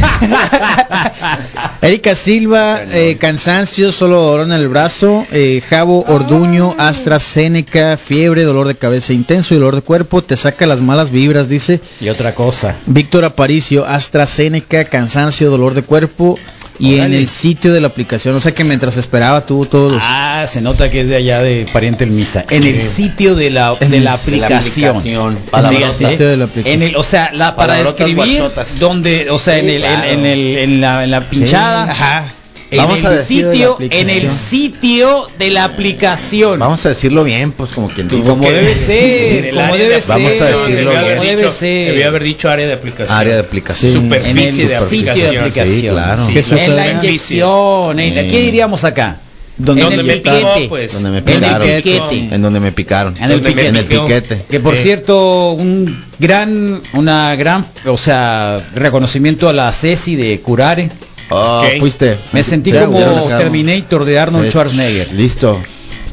Erika 1.82 2.14
Silva, 2.14 2.80
eh, 2.90 3.16
cansancio, 3.18 3.92
solo 3.92 4.20
dolor 4.20 4.46
en 4.46 4.52
el 4.52 4.68
brazo, 4.68 5.26
eh, 5.32 5.62
Javo 5.68 6.04
Orduño, 6.06 6.74
AstraZeneca, 6.78 7.96
fiebre, 7.96 8.42
dolor 8.44 8.68
de 8.68 8.74
cabeza 8.74 9.12
intenso 9.12 9.54
y 9.54 9.58
dolor 9.58 9.76
de 9.76 9.82
cuerpo, 9.82 10.22
te 10.22 10.36
saca 10.36 10.66
las 10.66 10.80
malas 10.80 11.10
vibras, 11.10 11.48
dice. 11.48 11.80
Y 12.00 12.08
otra 12.08 12.34
cosa. 12.34 12.76
Víctor 12.86 13.24
Aparicio, 13.24 13.86
AstraZeneca, 13.86 14.84
cansancio, 14.84 15.50
dolor 15.50 15.74
de 15.74 15.82
cuerpo 15.82 16.38
y 16.80 16.98
en 16.98 17.12
el 17.12 17.26
sitio 17.28 17.72
de 17.72 17.80
la 17.80 17.88
aplicación, 17.88 18.34
o 18.34 18.40
sea 18.40 18.52
que 18.52 18.64
mientras 18.64 18.96
esperaba 18.96 19.44
tuvo 19.46 19.66
todos 19.66 19.92
los... 19.92 20.02
Ah, 20.04 20.44
se 20.48 20.60
nota 20.60 20.90
que 20.90 21.02
es 21.02 21.08
de 21.08 21.16
allá 21.16 21.42
de 21.42 21.66
pariente 21.72 22.04
el 22.04 22.10
misa. 22.10 22.44
En 22.50 22.64
el 22.64 22.80
sitio 22.82 23.34
de 23.34 23.50
la, 23.50 23.76
En 23.80 23.90
de 23.90 23.98
el- 23.98 24.04
la 24.04 24.14
aplicación. 24.14 24.88
aplicación. 24.90 25.34
Fíjate, 25.36 25.50
Palabrotas. 25.50 25.96
Sitio 25.96 26.28
de 26.28 26.36
la 26.36 26.44
aplicación. 26.44 26.74
En 26.82 26.88
el, 26.88 26.96
o 26.96 27.02
sea, 27.02 27.30
la 27.34 27.54
para 27.54 27.74
Palabrotas 27.74 28.08
escribir 28.08 28.38
guachotas. 28.40 28.78
donde, 28.78 29.30
o 29.30 29.38
sea, 29.38 29.58
en 29.58 29.66
Sí, 29.66 29.70
el, 29.72 29.80
claro. 29.82 30.04
en, 30.08 30.18
en 30.20 30.26
el, 30.26 30.58
en 30.58 30.80
la, 30.80 31.04
en 31.04 31.10
la 31.10 31.20
pinchada. 31.28 31.90
Ajá. 31.90 32.32
En 32.72 32.78
Vamos 32.78 33.00
el 33.00 33.06
a 33.06 33.22
sitio, 33.24 33.76
en 33.80 34.08
el 34.08 34.26
aplicación. 34.28 34.30
sitio 34.30 35.26
de 35.40 35.50
la 35.50 35.64
aplicación. 35.64 36.58
Vamos 36.60 36.86
a 36.86 36.90
decirlo 36.90 37.24
bien, 37.24 37.50
pues 37.50 37.72
como 37.72 37.88
quien 37.88 38.06
dice. 38.08 38.22
como 38.22 38.48
debe 38.48 38.74
ser, 38.76 39.50
como 39.54 39.76
debe 39.76 39.94
de 39.94 40.00
ser. 40.00 40.08
Vamos 40.14 40.40
a 40.40 40.44
decirlo 40.44 40.90
como 40.92 41.02
bien. 41.06 41.20
debe 41.20 41.36
dicho, 41.42 41.50
ser. 41.50 41.88
debía 41.90 42.06
haber 42.06 42.22
dicho 42.22 42.48
área 42.48 42.66
de 42.68 42.72
aplicación. 42.72 43.18
Área 43.18 43.34
de 43.34 43.40
aplicación. 43.40 43.92
Superficie 43.92 44.30
en 44.30 44.38
el 44.60 44.68
de 44.68 44.76
aplicación. 44.76 45.66
Sí, 45.66 45.82
claro. 45.88 46.26
En 46.28 46.76
la 46.76 46.90
inyección, 46.92 47.98
en 47.98 48.14
la- 48.14 48.22
Sí. 48.22 48.28
¿qué 48.28 48.40
diríamos 48.40 48.84
acá? 48.84 49.16
Donde, 49.58 49.82
en 49.82 49.92
el 49.92 50.04
me 50.04 50.14
piquete. 50.14 50.36
picó, 50.38 50.68
pues. 50.70 50.92
Donde 50.94 51.10
me 51.10 51.18
En 51.18 51.28
el 51.28 51.34
picaron. 51.42 51.66
piquete. 51.68 52.34
En 52.34 52.40
donde 52.42 52.60
me 52.60 52.72
picaron. 52.72 53.16
En 53.18 53.30
el 53.30 53.40
piquete. 53.42 53.66
En 53.68 53.76
el 53.76 53.84
piquete. 53.84 54.42
Que 54.48 54.58
por 54.60 54.74
Eh. 54.74 54.78
cierto, 54.82 55.50
un 55.50 56.02
gran, 56.18 56.80
una 56.94 57.36
gran, 57.36 57.66
o 57.84 57.98
sea, 57.98 58.58
reconocimiento 58.74 59.50
a 59.50 59.52
la 59.52 59.70
Ceci 59.72 60.16
de 60.16 60.40
Curare. 60.40 60.88
Oh, 61.30 61.64
fuiste. 61.78 62.18
Me 62.32 62.42
sentí 62.42 62.72
como. 62.72 62.98
Terminator 63.28 64.04
de 64.04 64.18
Arnold 64.18 64.44
Sí. 64.46 64.50
Schwarzenegger. 64.50 65.12
Listo. 65.12 65.60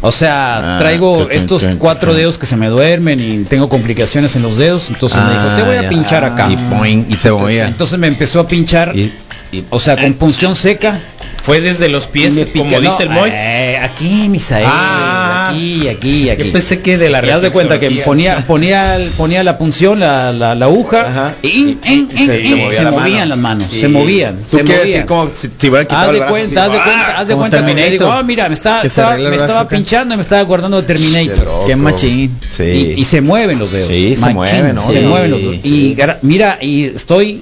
O 0.02 0.11
sea, 0.11 0.76
Ah, 0.76 0.80
traigo 0.80 1.27
estos 1.31 1.65
cuatro 1.80 2.14
dedos 2.14 2.38
que 2.38 2.45
se 2.45 2.56
me 2.56 2.68
duermen 2.68 3.19
y 3.19 3.44
tengo 3.45 3.68
complicaciones 3.68 4.35
en 4.35 4.44
los 4.44 4.57
dedos. 4.57 4.89
Entonces 4.89 5.18
me 5.23 5.31
dijo, 5.31 5.48
te 5.56 5.64
voy 5.64 5.76
Ah, 5.76 5.80
a 5.80 5.84
ya. 5.84 5.89
pinchar 5.89 6.23
acá. 6.23 6.49
Y, 6.52 6.56
boing, 6.76 7.07
y 7.10 7.15
se 7.15 7.31
movía. 7.31 7.68
Entonces 7.68 7.98
me 7.98 8.06
empezó 8.07 8.39
a 8.41 8.48
pinchar, 8.48 8.95
Y, 8.95 9.11
y- 9.52 9.65
o 9.72 9.80
sea, 9.80 9.98
con 9.98 10.14
punción 10.14 10.56
seca. 10.56 10.99
Fue 11.48 11.61
desde 11.61 11.88
los 11.88 12.07
pies, 12.07 12.36
Me 12.36 12.45
como 12.52 12.82
dice 12.82 13.03
el 13.03 13.10
Moy. 13.10 13.30
eh, 13.34 13.80
aquí, 13.82 14.28
Misael. 14.28 14.65
Ah. 14.68 15.48
aquí, 15.49 15.88
aquí, 15.88 16.30
aquí. 16.30 16.44
Yo 16.44 16.52
pensé 16.52 16.82
que 16.82 16.98
de 16.98 17.10
la 17.10 17.19
haz 17.19 17.41
de 17.41 17.52
cuenta 17.52 17.80
que 17.80 17.90
ponía, 18.06 18.44
ponía, 18.45 18.98
ponía 19.15 19.44
la 19.45 19.57
punción, 19.57 19.98
la, 19.99 20.34
la, 20.34 20.56
la 20.56 20.65
aguja, 20.65 21.02
Ajá. 21.07 21.36
y, 21.41 21.48
Y- 21.48 21.78
en- 21.86 22.10
y 22.14 22.26
se 22.26 22.56
movía 22.56 22.84
la 22.84 22.91
movían 22.91 23.14
mano. 23.14 23.26
las 23.30 23.38
manos, 23.38 23.69
Sí. 23.72 23.80
se 23.80 23.88
movían, 23.88 24.36
Tú 24.40 24.57
se 24.57 24.64
quieres 24.64 24.69
movían. 24.82 24.86
decir 24.91 25.06
como 25.06 25.32
si 25.34 25.48
te 25.48 25.69
hubiera 25.69 25.86
quitado 25.86 26.02
Haz 26.02 26.07
el 26.10 26.14
de 26.14 26.19
brazo. 26.19 26.32
cuenta, 26.34 26.65
haz 26.65 26.72
de 26.74 26.78
cuenta, 26.78 26.94
¡ah! 27.07 27.15
haz 27.22 27.28
de 27.30 27.36
cuenta, 27.36 27.57
porque 27.60 27.74
digo, 27.74 27.86
Terminator. 27.88 28.11
ah, 28.19 28.24
mira, 28.24 28.48
me 28.49 28.53
estaba, 28.53 28.82
Que 28.82 29.30
me 29.30 29.36
acá. 29.38 29.68
pinchando 29.69 30.14
y 30.14 30.18
me 30.18 30.22
estaba 30.24 30.41
guardando 30.41 30.84
Terminator. 30.84 31.48
Qué 31.65 31.76
machín. 31.78 32.38
Sí. 32.49 32.94
Y, 32.98 33.03
se 33.06 33.22
mueven 33.22 33.57
los 33.57 33.72
dedos. 33.72 33.88
Sí, 33.88 34.15
se 34.15 34.19
Machín, 34.19 34.36
mueven, 34.36 34.76
¿no? 34.76 34.82
Se 34.91 34.99
mueven 34.99 35.32
los 35.32 35.40
dedos. 35.41 35.56
Y 35.64 35.95
mira, 36.24 36.57
y 36.61 36.84
estoy 36.88 37.41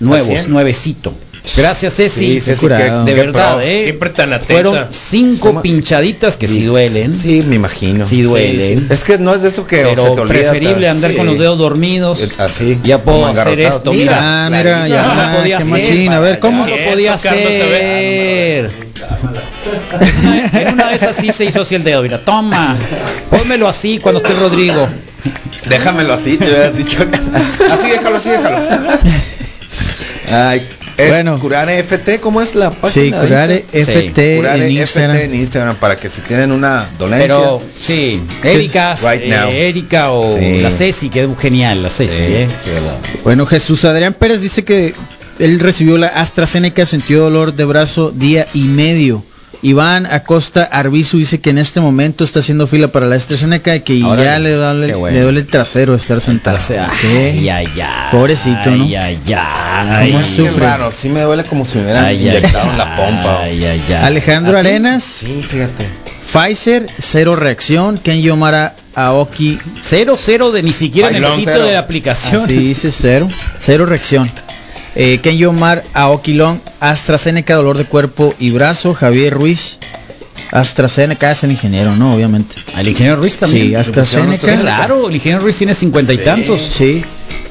¿Al 0.00 0.06
nuevos, 0.06 0.48
nuevecito. 0.48 1.14
Gracias, 1.56 1.94
Ceci. 1.96 2.34
Sí, 2.34 2.40
Ceci, 2.40 2.60
curado. 2.60 3.04
de 3.04 3.14
verdad, 3.14 3.54
pro. 3.54 3.60
¿eh? 3.62 3.80
Siempre 3.84 4.10
tan 4.10 4.32
atenta. 4.32 4.52
Fueron 4.52 4.86
cinco 4.90 5.48
¿Cómo? 5.48 5.62
pinchaditas 5.62 6.36
que 6.36 6.46
sí 6.46 6.64
duelen. 6.64 7.14
Sí, 7.14 7.42
me 7.46 7.56
imagino. 7.56 8.06
Sí 8.06 8.22
duelen. 8.22 8.86
Es 8.90 9.02
que 9.04 9.18
no 9.18 9.34
es 9.34 9.42
de 9.42 9.48
eso 9.48 9.66
que 9.66 9.78
Pero 9.78 10.02
se 10.02 10.10
te 10.10 10.20
olvida. 10.20 10.50
preferible 10.50 10.88
andar 10.88 11.14
con 11.16 11.26
los 11.26 11.38
dedos 11.38 11.58
dormidos. 11.58 12.20
Eh, 12.20 12.28
Así. 12.38 12.78
Ya 12.84 12.98
puedo 12.98 13.26
hacer 13.26 13.58
esto, 13.60 13.92
mira. 13.92 14.16
Ah, 14.20 14.48
mira, 14.50 14.62
clarito. 14.62 14.88
ya, 14.88 15.02
No 15.14 15.14
lo 15.32 15.38
podía 15.38 15.58
hacer. 15.58 16.08
A 16.10 16.18
ver, 16.20 16.38
¿cómo? 16.38 16.66
Lo 16.66 16.76
podía 16.90 17.14
hacer. 17.14 18.70
Una 20.72 20.88
de 20.88 20.94
esas 20.96 21.16
sí 21.16 21.30
se 21.32 21.44
hizo 21.44 21.62
así 21.62 21.74
el 21.74 21.84
dedo, 21.84 22.02
mira, 22.02 22.18
toma, 22.24 22.76
pónmelo 23.30 23.68
así 23.68 23.98
cuando 23.98 24.20
esté 24.20 24.32
Rodrigo. 24.34 24.88
Déjamelo 25.68 26.14
así, 26.14 26.36
te 26.38 26.44
hubieras 26.46 26.76
dicho. 26.76 26.98
así 27.70 27.88
déjalo, 27.90 28.16
así 28.16 28.30
déjalo. 28.30 28.58
Ay, 30.30 30.66
es 30.98 31.08
Bueno. 31.08 31.38
Curare 31.38 31.78
FT, 31.82 32.20
¿cómo 32.20 32.42
es 32.42 32.54
la 32.54 32.70
página? 32.70 33.22
Sí, 33.22 33.26
Curare? 33.28 33.64
FT 33.72 34.36
Curare 34.36 34.66
en 34.68 34.76
FT 34.76 34.80
Instagram. 34.80 35.16
en 35.16 35.34
Instagram 35.34 35.76
para 35.76 35.96
que 35.96 36.08
si 36.10 36.20
tienen 36.20 36.52
una 36.52 36.86
dolencia. 36.98 37.28
Pero 37.28 37.62
sí, 37.80 38.20
Erika, 38.42 38.94
Right 38.96 39.22
eh, 39.22 39.28
now. 39.28 39.48
Erika 39.50 40.10
o 40.10 40.32
Sí. 40.32 40.60
la 40.60 40.70
Ceci, 40.70 41.08
que 41.08 41.24
es 41.24 41.30
genial, 41.38 41.82
la 41.82 41.90
Ceci, 41.90 42.16
Sí, 42.16 42.22
¿eh? 42.26 42.48
Bueno, 43.24 43.46
Jesús 43.46 43.84
Adrián 43.84 44.12
Pérez 44.12 44.42
dice 44.42 44.64
que 44.64 44.92
él 45.38 45.60
recibió 45.60 45.96
la 45.98 46.08
AstraZeneca, 46.08 46.84
sintió 46.84 47.20
dolor 47.20 47.54
de 47.54 47.64
brazo 47.64 48.10
día 48.10 48.46
y 48.52 48.62
medio. 48.62 49.22
Iván 49.60 50.06
Acosta 50.06 50.62
Arbizu 50.64 51.18
dice 51.18 51.40
que 51.40 51.50
en 51.50 51.58
este 51.58 51.80
momento 51.80 52.22
está 52.22 52.38
haciendo 52.38 52.66
fila 52.68 52.88
para 52.88 53.06
la 53.06 53.16
AstraZeneca 53.16 53.74
y 53.74 53.80
que 53.80 54.04
Órale, 54.04 54.24
ya 54.24 54.38
le 54.38 54.52
duele, 54.52 54.86
qué 54.86 54.94
bueno. 54.94 55.16
le 55.16 55.22
duele 55.22 55.40
el 55.40 55.46
trasero 55.48 55.94
estar 55.96 56.20
sentado. 56.20 56.58
Ay, 57.02 57.48
ay, 57.48 57.66
ay. 57.66 58.08
Pobrecito, 58.12 58.70
¿no? 58.70 58.84
Ay, 58.84 58.94
ay, 58.94 59.20
ay. 59.34 60.12
¿Cómo 60.12 60.24
sufre? 60.24 60.64
raro, 60.64 60.92
sí 60.92 61.08
me 61.08 61.22
duele 61.22 61.42
como 61.44 61.64
si 61.64 61.78
me 61.78 61.84
hubieran 61.84 62.14
inyectado 62.14 62.70
en 62.70 62.78
la 62.78 62.96
pompa. 62.96 63.40
Ay, 63.42 63.64
ay, 63.64 63.82
ay. 63.88 63.94
Alejandro. 63.94 64.56
Arenas, 64.58 65.02
Sí, 65.02 65.44
fíjate. 65.48 65.86
Pfizer, 66.32 66.86
cero 66.98 67.34
reacción. 67.36 67.96
Ken 67.98 68.20
Yomara 68.20 68.74
Aoki, 68.94 69.58
Cero, 69.82 70.16
cero 70.18 70.52
de 70.52 70.62
ni 70.62 70.72
siquiera 70.72 71.10
Bailón, 71.10 71.40
cero. 71.42 71.64
de 71.64 71.72
la 71.72 71.78
aplicación. 71.80 72.42
así 72.44 72.56
dice 72.58 72.90
cero, 72.92 73.28
cero 73.58 73.86
reacción. 73.86 74.30
Eh, 75.00 75.20
Ken 75.22 75.38
Yomar 75.38 75.84
Aoki 75.94 76.34
Long, 76.34 76.58
AstraZeneca, 76.80 77.54
dolor 77.54 77.78
de 77.78 77.84
cuerpo 77.84 78.34
y 78.40 78.50
brazo. 78.50 78.94
Javier 78.94 79.32
Ruiz, 79.32 79.78
AstraZeneca 80.50 81.30
es 81.30 81.44
el 81.44 81.52
ingeniero, 81.52 81.94
¿no? 81.94 82.14
Obviamente. 82.14 82.56
Al 82.74 82.88
ingeniero 82.88 83.16
Ruiz 83.16 83.36
también. 83.36 83.68
Sí, 83.68 83.74
AstraZeneca. 83.76 84.44
Qué 84.48 84.56
raro, 84.56 85.08
el 85.08 85.14
ingeniero 85.14 85.44
Ruiz 85.44 85.56
tiene 85.56 85.76
cincuenta 85.76 86.12
y 86.12 86.18
tantos. 86.18 86.68
Sí, 86.72 87.04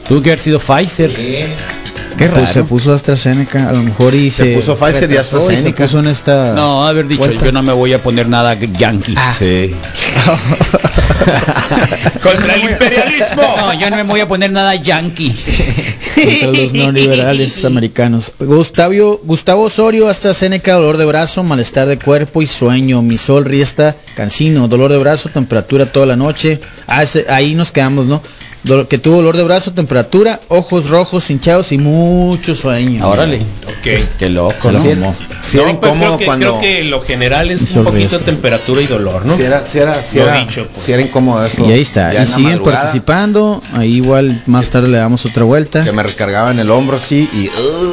Tuvo 0.09 0.21
que 0.21 0.31
haber 0.31 0.39
sido 0.39 0.59
Pfizer. 0.59 1.09
Qué 1.13 2.29
pues 2.29 2.49
se 2.49 2.55
raro. 2.55 2.67
puso 2.67 2.93
AstraZeneca, 2.93 3.69
a 3.69 3.73
lo 3.73 3.83
mejor 3.83 4.13
y 4.13 4.29
Se 4.29 4.43
se, 4.43 4.55
puso 4.55 4.75
Pfizer 4.75 5.09
y 5.09 5.15
AstraZeneca. 5.15 5.63
se 5.69 5.83
puso 5.83 5.99
en 5.99 6.07
esta 6.07 6.51
No, 6.53 6.85
haber 6.85 7.07
dicho, 7.07 7.31
yo 7.31 7.51
no 7.53 7.63
me 7.63 7.71
voy 7.71 7.93
a 7.93 8.03
poner 8.03 8.27
nada 8.27 8.55
yankee. 8.55 9.15
Sí. 9.39 9.71
Contra 12.23 12.55
el 12.55 12.71
imperialismo. 12.71 13.41
No, 13.57 13.73
yo 13.79 13.89
no 13.89 13.95
me 13.97 14.03
voy 14.03 14.19
a 14.19 14.27
poner 14.27 14.51
nada 14.51 14.75
yankee. 14.75 15.33
contra 16.23 16.51
los 16.51 16.73
neoliberales 16.73 17.63
americanos. 17.65 18.31
Gustavo, 18.39 19.19
Gustavo 19.23 19.63
Osorio, 19.63 20.07
AstraZeneca, 20.07 20.73
dolor 20.73 20.97
de 20.97 21.05
brazo, 21.05 21.43
malestar 21.43 21.87
de 21.87 21.97
cuerpo 21.99 22.41
y 22.41 22.47
sueño. 22.47 23.01
Misol, 23.01 23.45
Riesta, 23.45 23.95
Cancino, 24.15 24.67
dolor 24.67 24.91
de 24.91 24.97
brazo, 24.97 25.29
temperatura 25.29 25.85
toda 25.85 26.05
la 26.05 26.15
noche. 26.15 26.59
Ah, 26.87 27.03
ese- 27.03 27.25
ahí 27.29 27.53
nos 27.55 27.71
quedamos, 27.71 28.05
¿no? 28.05 28.21
Que 28.89 28.97
tuvo 28.97 29.17
dolor 29.17 29.37
de 29.37 29.43
brazo, 29.43 29.71
temperatura, 29.71 30.41
ojos 30.49 30.89
rojos, 30.89 31.29
hinchados 31.29 31.71
y 31.71 31.77
mucho 31.77 32.53
sueño. 32.53 33.07
Órale. 33.07 33.37
Ok. 33.37 34.17
Qué 34.19 34.29
loco, 34.29 34.53
Se 34.61 34.71
¿no? 34.71 34.79
lo 34.79 34.83
fumó. 34.83 35.15
Sí 35.41 35.57
era 35.57 35.67
No, 35.67 35.73
incómodo 35.73 35.97
creo 35.97 36.17
que, 36.17 36.25
cuando... 36.25 36.59
creo 36.59 36.61
que 36.61 36.83
lo 36.83 37.01
general 37.01 37.49
es 37.49 37.71
un 37.75 37.85
poquito 37.85 38.17
de 38.19 38.25
temperatura 38.25 38.81
y 38.81 38.87
dolor, 38.87 39.25
¿no? 39.25 39.35
Sí 39.35 39.43
era, 39.43 39.65
sí 39.65 39.79
era, 39.79 40.35
dicho, 40.43 40.67
pues. 40.73 40.89
era 40.89 41.01
incómodo 41.01 41.45
eso. 41.45 41.65
Y 41.65 41.71
ahí 41.71 41.81
está. 41.81 42.11
Ya 42.11 42.23
y 42.23 42.25
siguen 42.25 42.43
madrugada, 42.43 42.79
participando. 42.81 43.63
Ahí 43.73 43.95
igual 43.95 44.41
más 44.47 44.69
tarde 44.69 44.89
le 44.89 44.97
damos 44.97 45.25
otra 45.25 45.43
vuelta. 45.45 45.83
Que 45.85 45.91
me 45.93 46.03
recargaba 46.03 46.51
en 46.51 46.59
el 46.59 46.69
hombro 46.69 46.97
así 46.97 47.29
y, 47.33 47.49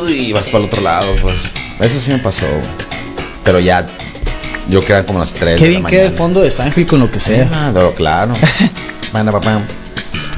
uy, 0.07 0.32
vas 0.32 0.47
para 0.47 0.59
el 0.59 0.65
otro 0.65 0.81
lado, 0.81 1.07
pues. 1.23 1.36
Eso 1.81 2.01
sí 2.01 2.11
me 2.11 2.19
pasó. 2.19 2.47
Pero 3.45 3.61
ya, 3.61 3.86
yo 4.69 4.81
creo 4.81 4.85
que 4.86 4.93
eran 4.93 5.05
como 5.05 5.19
las 5.20 5.32
3 5.35 5.57
Qué 5.61 5.69
bien 5.69 5.85
queda 5.85 6.07
el 6.07 6.15
fondo 6.15 6.41
de 6.41 6.51
Seinfeld 6.51 6.89
con 6.89 6.99
lo 7.01 7.11
que 7.11 7.20
sea. 7.20 7.49
Ah, 7.53 7.73
claro. 7.97 8.32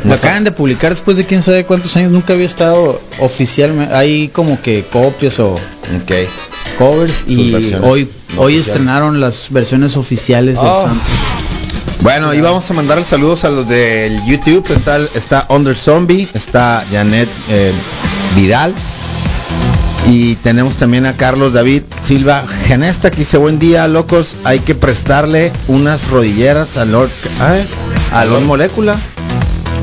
Lo 0.05 0.14
acaban 0.14 0.44
de 0.44 0.52
publicar 0.52 0.90
después 0.93 1.16
de 1.16 1.24
quién 1.27 1.43
sabe 1.43 1.64
cuántos 1.64 1.97
años. 1.97 2.10
Nunca 2.12 2.35
había 2.35 2.47
estado 2.47 3.01
oficialmente. 3.18 3.94
Hay 3.94 4.28
como 4.28 4.60
que 4.60 4.85
copias 4.85 5.39
o 5.40 5.52
Ok. 5.55 6.12
covers 6.78 7.24
y 7.27 7.55
hoy 7.55 7.62
no 7.81 7.86
hoy 7.89 8.09
oficiales. 8.36 8.56
estrenaron 8.68 9.20
las 9.20 9.48
versiones 9.51 9.97
oficiales 9.97 10.56
del 10.56 10.68
Oh. 10.70 10.82
santo. 10.82 11.05
Bueno, 12.02 12.35
y 12.35 12.40
vamos 12.40 12.70
a 12.70 12.74
mandar 12.74 13.02
saludos 13.05 13.44
a 13.44 13.48
los 13.51 13.68
del 13.68 14.23
YouTube. 14.27 14.70
Está, 14.70 14.98
está 15.14 15.47
Under 15.48 15.77
Zombie, 15.77 16.28
está 16.35 16.85
Janet 16.90 17.28
eh, 17.48 17.73
Vidal. 18.36 18.74
Y 20.09 20.36
tenemos 20.36 20.77
también 20.77 21.05
a 21.06 21.14
Carlos 21.14 21.52
David 21.52 21.82
Silva 22.05 22.44
Genesta 22.68 23.10
que 23.10 23.16
dice 23.18 23.39
buen 23.39 23.59
día 23.59 23.89
locos, 23.89 24.36
hay 24.44 24.60
que 24.60 24.77
prestarle 24.77 25.51
unas 25.66 26.09
rodilleras 26.10 26.77
Lord, 26.86 27.10
¿eh? 27.40 27.66
a 28.12 28.24
Lord 28.24 28.43
Molécula 28.44 28.97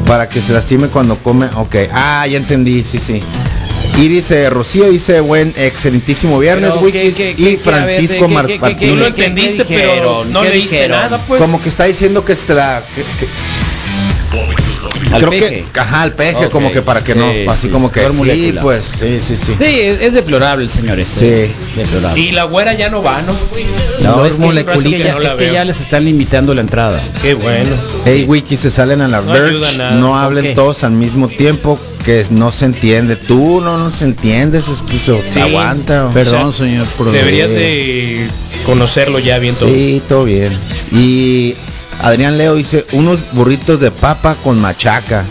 para 0.05 0.27
que 0.30 0.41
se 0.41 0.53
lastime 0.53 0.88
cuando 0.88 1.17
come. 1.17 1.45
Ok, 1.55 1.75
ah, 1.93 2.25
ya 2.27 2.38
entendí, 2.38 2.84
sí, 2.84 2.97
sí. 2.99 3.21
Y 3.97 4.07
dice 4.07 4.49
Rocío 4.49 4.89
dice 4.89 5.19
buen 5.19 5.53
excelentísimo 5.55 6.39
viernes, 6.39 6.71
Pero, 6.71 6.81
Wikis 6.84 7.15
¿qué, 7.15 7.35
qué, 7.35 7.41
y 7.43 7.45
qué, 7.57 7.57
Francisco 7.59 8.27
¿qué, 8.27 8.34
Mar- 8.34 8.47
qué, 8.47 8.53
qué, 8.53 8.59
Martínez. 8.59 8.89
Tú 8.89 8.95
lo 8.95 9.03
¿Qué- 9.03 9.25
entendiste, 9.25 9.65
pero 9.65 10.25
no 10.25 10.41
¿Qué 10.41 10.49
leíste 10.49 10.88
nada, 10.88 11.17
pues. 11.27 11.39
Como 11.41 11.61
que 11.61 11.69
está 11.69 11.84
diciendo 11.85 12.25
que 12.25 12.34
se 12.35 12.53
la 12.55 12.84
que- 12.95 13.03
que- 13.19 14.62
Al 15.11 15.19
creo 15.19 15.30
peje. 15.31 15.65
que 15.73 15.80
ajá, 15.80 16.01
al 16.03 16.14
peje 16.14 16.49
como 16.49 16.72
que 16.72 16.81
para 16.81 17.03
que 17.03 17.15
no, 17.15 17.31
sí, 17.31 17.45
así 17.47 17.61
sí, 17.64 17.69
como 17.69 17.91
que 17.91 18.01
sí, 18.11 18.53
pues, 18.61 18.85
sí, 18.99 19.19
sí, 19.19 19.35
sí. 19.38 19.55
Sí, 19.57 19.65
es, 19.81 20.01
es 20.01 20.14
deplorable 20.14 20.64
el 20.65 20.72
señor 20.72 20.99
este. 20.99 21.47
Sí. 21.47 21.53
Deplorable. 21.77 22.22
Y 22.22 22.31
la 22.31 22.43
güera 22.45 22.73
ya 22.73 22.89
no 22.89 23.01
va, 23.03 23.22
¿no? 23.22 23.34
No, 24.01 24.26
es, 24.26 24.30
que, 24.30 24.34
es 24.35 24.39
Moleculita, 24.39 24.97
que 24.97 25.03
ya, 25.03 25.14
no 25.15 25.22
es 25.22 25.34
que 25.35 25.51
ya 25.53 25.64
les 25.65 25.80
están 25.81 26.05
limitando 26.05 26.53
la 26.53 26.61
entrada. 26.61 27.01
Qué 27.22 27.34
bueno. 27.34 27.69
Hey, 28.05 28.26
Wiki, 28.27 28.57
se 28.57 28.72
salen 28.72 29.01
a 29.01 29.07
la 29.07 29.22
No 29.22 29.31
Verge, 29.31 29.49
ayuda 29.49 29.72
nada. 29.73 29.91
no 29.95 30.18
hablen 30.18 30.49
Ok. 30.49 30.55
todos 30.55 30.84
al 30.84 30.91
mismo 30.91 31.27
tiempo, 31.27 31.80
que 32.05 32.26
no 32.31 32.51
se 32.51 32.65
entiende. 32.65 33.15
Tú 33.15 33.61
no 33.61 33.77
nos 33.77 34.01
entiendes, 34.01 34.68
esquizo, 34.68 35.22
Sí. 35.31 35.39
aguanta. 35.39 36.10
Perdón, 36.14 36.47
O 36.47 36.51
sea, 36.51 36.65
señor. 36.68 36.85
Deberías 37.11 37.51
de 37.51 38.27
conocerlo 38.65 39.19
ya 39.19 39.39
bien 39.39 39.55
todo. 39.55 39.69
Sí, 39.69 40.01
todo 40.10 40.26
bien. 40.26 40.51
Y 40.91 41.55
Adrián 42.03 42.38
Leo 42.38 42.55
dice, 42.55 42.85
unos 42.91 43.23
burritos 43.31 43.80
de 43.80 43.89
papa 43.91 44.35
con 44.43 44.59
machaca. 44.59 45.23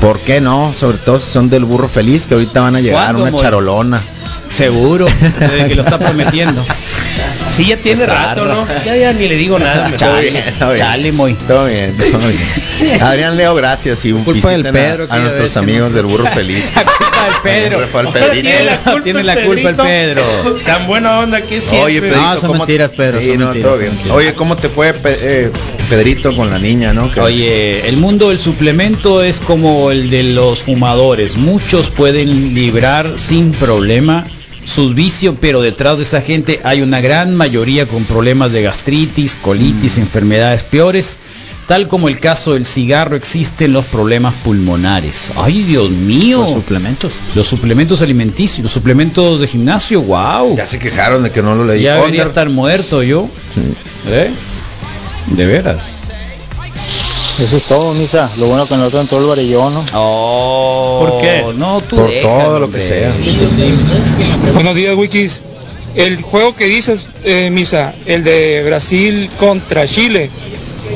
¿Por 0.00 0.18
qué 0.20 0.40
no? 0.40 0.72
Sobre 0.78 0.96
todo 0.98 1.20
si 1.20 1.30
son 1.30 1.50
del 1.50 1.64
burro 1.64 1.88
feliz, 1.88 2.26
que 2.26 2.34
ahorita 2.34 2.60
van 2.60 2.76
a 2.76 2.80
llegar 2.80 3.14
¿Cuándo, 3.14 3.22
una 3.36 3.42
charolona. 3.42 4.00
Seguro, 4.50 5.06
desde 5.38 5.68
que 5.68 5.74
lo 5.74 5.82
está 5.82 5.98
prometiendo. 5.98 6.64
Sí, 7.48 7.66
ya 7.66 7.76
tiene 7.76 8.06
rato, 8.06 8.46
¿no? 8.46 8.66
Ya, 8.84 8.96
ya 8.96 9.12
ni 9.12 9.28
le 9.28 9.36
digo 9.36 9.58
nada. 9.58 9.94
Chale, 9.96 10.30
bien. 10.30 10.44
chale, 10.78 11.12
muy. 11.12 11.34
Todo 11.34 11.66
bien, 11.66 11.96
todo 11.98 12.18
bien. 12.20 13.00
Adrián 13.02 13.36
Leo, 13.36 13.54
gracias. 13.54 14.04
Y 14.04 14.12
un 14.12 14.24
Culpa 14.24 14.50
del 14.50 14.62
visiten 14.62 14.72
Pedro, 14.82 15.06
a, 15.10 15.18
nuestros 15.18 15.56
amigos 15.56 15.90
no- 15.90 15.96
del 15.96 16.06
burro 16.06 16.26
feliz. 16.28 16.72
La 16.74 16.82
culpa 16.84 17.24
del 17.24 17.34
Pedro. 17.42 17.86
Fue 17.88 18.02
Pedrito. 18.12 18.32
tiene 18.32 18.64
la 18.64 18.76
culpa, 18.78 19.02
Tiene 19.02 19.22
la 19.24 19.34
culpa 19.44 19.68
el. 19.70 19.76
Pedro. 19.76 20.22
Tan 20.64 20.86
buena 20.86 21.18
onda 21.18 21.40
que 21.42 21.60
siempre. 21.60 21.80
Oye, 21.82 22.00
Pedrito, 22.00 22.20
No, 22.22 22.32
son 22.36 22.40
¿cómo- 22.48 22.58
mentiras, 22.60 22.90
Pedro, 22.92 23.20
Sí, 23.20 23.26
son 23.28 23.38
no, 23.38 23.44
mentiras, 23.46 23.62
todo 23.64 23.72
son 23.76 23.80
bien. 23.82 23.94
mentiras. 23.94 24.16
Oye, 24.16 24.34
¿cómo 24.34 24.56
te 24.56 24.68
fue, 24.68 24.94
eh, 25.04 25.50
Pedrito, 25.90 26.34
con 26.34 26.48
la 26.50 26.58
niña, 26.58 26.92
no? 26.92 27.10
Que- 27.12 27.20
Oye, 27.20 27.88
el 27.88 27.96
mundo 27.98 28.28
del 28.30 28.38
suplemento 28.38 29.22
es 29.22 29.40
como 29.40 29.90
el 29.90 30.08
de 30.08 30.22
los 30.22 30.60
fumadores. 30.62 31.36
Muchos 31.36 31.90
pueden 31.90 32.54
librar 32.54 33.18
sin 33.18 33.50
problema 33.52 34.24
sus 34.64 34.94
vicios, 34.94 35.34
pero 35.40 35.60
detrás 35.60 35.96
de 35.96 36.04
esa 36.04 36.20
gente 36.22 36.60
hay 36.64 36.80
una 36.80 37.00
gran 37.00 37.34
mayoría 37.34 37.86
con 37.86 38.04
problemas 38.04 38.52
de 38.52 38.62
gastritis, 38.62 39.34
colitis, 39.34 39.98
Mm. 39.98 40.02
enfermedades 40.02 40.62
peores. 40.62 41.18
Tal 41.66 41.86
como 41.86 42.08
el 42.08 42.18
caso 42.18 42.54
del 42.54 42.66
cigarro, 42.66 43.14
existen 43.14 43.72
los 43.72 43.84
problemas 43.84 44.34
pulmonares. 44.44 45.30
¡Ay, 45.36 45.62
Dios 45.62 45.88
mío! 45.90 46.44
Por 46.44 46.54
suplementos. 46.54 47.12
Los 47.36 47.46
suplementos 47.46 48.02
alimenticios, 48.02 48.62
los 48.64 48.72
suplementos 48.72 49.38
de 49.40 49.46
gimnasio, 49.46 50.00
wow. 50.02 50.56
ya 50.56 50.66
se 50.66 50.80
quejaron 50.80 51.22
de 51.22 51.30
que 51.30 51.42
no 51.42 51.54
lo 51.54 51.64
leí. 51.64 51.82
Ya 51.82 51.96
debería 51.96 52.24
estar 52.24 52.48
muerto 52.50 53.04
yo. 53.04 53.28
¿Eh? 54.08 54.30
De 55.26 55.46
veras. 55.46 55.82
Eso 57.40 57.56
es 57.56 57.62
todo, 57.64 57.94
Misa. 57.94 58.30
Lo 58.38 58.46
bueno 58.48 58.66
que 58.66 58.76
no 58.76 58.86
entró 58.86 59.18
el 59.18 59.26
varillón, 59.26 59.72
¿no? 59.72 59.84
Oh, 59.94 61.06
¿Por 61.06 61.20
qué? 61.22 61.44
No, 61.56 61.80
tú 61.80 61.96
Por 61.96 62.10
déjalo, 62.10 62.44
todo 62.44 62.58
lo 62.60 62.70
que 62.70 62.78
sea. 62.78 63.14
Buenos 64.52 64.74
días, 64.74 64.94
Wikis. 64.94 65.42
El 65.94 66.20
juego 66.20 66.54
que 66.54 66.66
dices, 66.66 67.06
eh, 67.24 67.48
Misa, 67.50 67.94
el 68.06 68.24
de 68.24 68.62
Brasil 68.64 69.30
contra 69.38 69.88
Chile, 69.88 70.30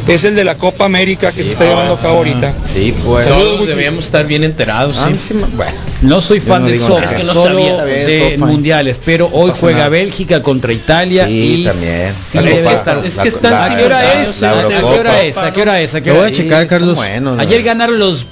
es 0.08 0.24
el 0.24 0.34
de 0.34 0.44
la 0.44 0.56
Copa 0.56 0.84
América 0.84 1.32
que 1.32 1.42
se 1.42 1.52
está 1.52 1.64
llevando 1.64 1.94
a 1.94 2.00
cabo 2.00 2.18
ahorita. 2.18 2.54
Sí, 2.64 2.94
pues. 3.04 3.24
Saludos, 3.26 3.54
Todos 3.54 3.66
debíamos 3.68 4.04
estar 4.04 4.26
bien 4.26 4.44
enterados. 4.44 4.96
Ah, 4.98 5.10
sí. 5.18 5.34
bueno. 5.54 5.72
No 6.02 6.20
soy 6.20 6.40
fan 6.40 6.62
no 6.62 6.68
del 6.68 6.76
digo 6.78 6.86
soccer, 6.88 7.04
nada. 7.04 7.16
Es 7.16 7.20
que 7.20 7.26
no 7.26 7.32
solo 7.34 7.58
sabía. 7.78 7.84
de 7.84 8.36
mundiales, 8.38 8.98
pero 9.04 9.30
hoy 9.32 9.52
juega 9.58 9.78
nada. 9.78 9.88
Bélgica 9.90 10.42
contra 10.42 10.72
Italia 10.72 11.26
Sí, 11.26 11.62
y 11.62 11.64
también. 11.64 12.12
sí 12.12 12.36
La 12.38 12.42
debe 12.42 12.56
Copa- 12.58 12.74
estar- 12.74 13.04
es 13.06 13.16
la- 13.16 13.22
que 13.22 13.28
están 13.28 13.54
¿A 13.54 13.74
qué 13.76 13.84
hora 13.84 14.22
es? 14.22 14.42
¿A 14.42 14.52
qué 14.68 14.74
hora 14.98 15.22
es? 15.22 15.38
¿A 15.38 15.52
qué 15.52 15.62
hora 15.62 15.80
es? 15.80 15.94
¿A 15.94 16.00
qué 16.00 16.08
Lo 16.10 16.14
hora 16.16 16.22
voy 16.22 16.28
a 16.28 16.32
es? 16.32 16.36
checar, 16.36 16.66
Carlos. 16.66 16.98
Ayer 17.38 17.62
ganaron 17.62 17.98
los 17.98 18.26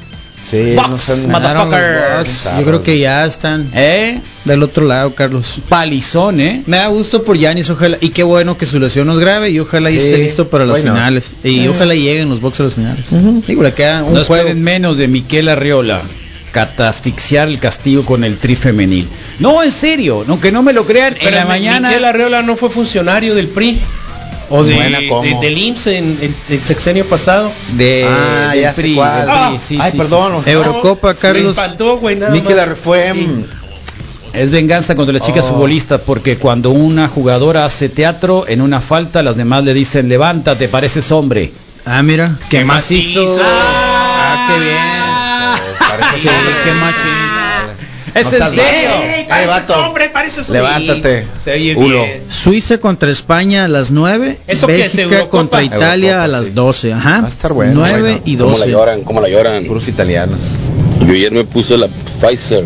Sí, 0.53 0.74
Bucks, 0.77 1.27
no 1.27 1.33
motherfucker. 1.33 2.27
Yo 2.59 2.65
creo 2.65 2.83
que 2.83 2.99
ya 2.99 3.24
están 3.24 3.70
¿Eh? 3.74 4.20
del 4.45 4.62
otro 4.62 4.87
lado, 4.87 5.15
Carlos. 5.15 5.61
Palizón, 5.69 6.41
¿eh? 6.41 6.62
Me 6.66 6.77
da 6.77 6.89
gusto 6.89 7.24
por 7.24 7.39
Yanis, 7.39 7.70
ojalá. 7.70 7.97
Y 8.03 8.11
qué 8.11 8.23
bueno 8.23 8.59
que 8.59 8.66
su 8.66 8.79
lesión 8.79 9.07
no 9.07 9.15
es 9.15 9.19
grave 9.19 9.49
y 9.51 9.59
ojalá 9.61 9.91
y 9.91 9.97
esté 9.97 10.19
listo 10.19 10.49
para 10.49 10.66
las 10.66 10.79
bueno. 10.81 10.93
finales. 10.95 11.33
Y 11.43 11.61
Eh. 11.65 11.69
ojalá 11.70 11.95
lleguen 11.95 12.29
los 12.29 12.41
Bucks 12.41 12.61
a 12.61 12.65
las 12.65 12.74
finales. 12.74 13.07
Digo, 13.47 13.62
le 13.62 13.73
queda 13.73 14.05
un 14.05 14.12
No 14.12 14.24
juego. 14.24 14.55
menos 14.55 14.99
de 14.99 15.09
Miquel 15.09 15.49
Arriola. 15.49 16.03
Catafixiar 16.53 17.49
el 17.49 17.59
castigo 17.59 18.05
con 18.05 18.24
el 18.24 18.37
tri 18.37 18.57
femenil. 18.57 19.09
No, 19.39 19.62
en 19.62 19.73
serio, 19.73 20.23
aunque 20.29 20.53
no 20.53 20.62
me 20.62 20.74
lo 20.74 20.85
crean, 20.85 21.16
en 21.19 21.35
la 21.35 21.47
mañana. 21.47 21.89
Arreola 21.89 22.43
no 22.43 22.57
fue 22.57 22.69
funcionario 22.69 23.35
del 23.35 23.49
PRI. 23.49 23.81
O 24.55 24.62
de, 24.65 24.74
Buena, 24.74 24.99
del 25.41 25.59
IMSS 25.59 25.87
en 25.89 26.19
el, 26.20 26.35
el 26.51 26.65
sexenio 26.65 27.07
pasado. 27.09 27.51
de 27.73 28.07
Ah, 28.09 28.55
ya 28.55 28.74
sé 28.74 28.95
cuál. 28.95 29.27
Ah, 29.29 29.53
sí, 29.59 29.79
ay, 29.81 29.93
sí, 29.93 29.97
perdón. 29.99 30.43
sí. 30.45 30.51
Eurocopa, 30.51 31.12
Me 31.15 31.19
Carlos. 31.19 31.47
espantó, 31.57 31.97
güey, 31.99 32.16
nada 32.16 32.33
mm, 32.33 33.45
Es 34.35 34.51
venganza 34.51 34.95
contra 34.95 35.12
las 35.15 35.23
chicas 35.23 35.47
Oh. 35.47 35.51
futbolistas 35.55 36.01
porque 36.07 36.37
cuando 36.37 36.70
una 36.70 37.09
jugadora 37.09 37.65
hace 37.65 37.89
teatro 37.89 38.47
en 38.47 38.61
una 38.61 38.81
falta, 38.81 39.23
las 39.23 39.37
demás 39.37 39.65
le 39.65 39.73
dicen 39.74 40.09
levántate, 40.09 40.69
pareces 40.69 41.11
hombre. 41.12 41.53
Ah, 41.85 42.03
mira, 42.03 42.37
¿qué, 42.49 42.59
¿Qué 42.59 42.65
más 42.65 42.77
más 42.85 42.91
hizo? 42.91 43.23
hizo? 43.24 43.41
Ah, 43.43 44.47
qué 44.49 44.65
bien. 44.65 45.79
parece 45.89 46.20
Sí, 46.23 46.29
hombre. 46.29 46.55
qué 46.65 46.73
machín. 46.73 47.41
¿Es 48.15 48.24
No 48.33 48.47
en 48.47 48.53
serio? 48.55 48.91
Ey, 49.29 49.47
vato. 49.47 49.74
hombre, 49.87 50.09
pareces. 50.09 50.49
Levántate. 50.51 51.27
Se 51.43 51.53
oye 51.53 51.74
Ulo. 51.77 52.03
bien. 52.05 52.23
Suiza 52.29 52.79
contra 52.79 53.11
España 53.11 53.65
a 53.65 53.69
las 53.69 53.91
9. 53.91 54.39
¿Eso 54.47 54.66
qué 54.66 54.87
es, 54.87 54.97
Bélgica 54.97 55.29
contra 55.29 55.62
Italia 55.62 56.11
Eurocopa, 56.11 56.24
a 56.24 56.29
las 56.29 56.47
sí. 56.47 56.53
12. 56.53 56.93
Ajá. 56.93 57.20
Va 57.20 57.27
a 57.27 57.29
estar 57.29 57.53
bueno, 57.53 57.73
9 57.77 58.01
bueno. 58.01 58.20
y 58.24 58.37
¿Cómo 58.37 58.51
la 58.53 58.59
12. 58.59 58.70
lloran? 58.70 59.03
¿Cómo 59.03 59.20
la 59.20 59.29
lloran? 59.29 59.65
puros 59.65 59.89
italianos. 59.89 60.57
Yo 61.01 61.12
ayer 61.12 61.33
me 61.33 61.45
puse 61.45 61.77
la 61.79 61.89
Pfizer 62.20 62.65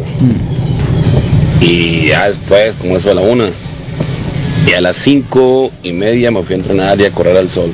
y 1.60 2.08
ya 2.08 2.26
después, 2.26 2.74
como 2.80 2.96
eso 2.96 3.10
a 3.10 3.14
la 3.14 3.22
una, 3.22 3.46
y 4.66 4.72
a 4.72 4.80
las 4.80 4.96
cinco 4.96 5.70
y 5.82 5.92
media 5.92 6.30
me 6.30 6.42
fui 6.42 6.54
a 6.54 6.58
entrenar 6.58 7.00
y 7.00 7.04
a 7.06 7.10
correr 7.12 7.36
al 7.36 7.48
sol. 7.48 7.72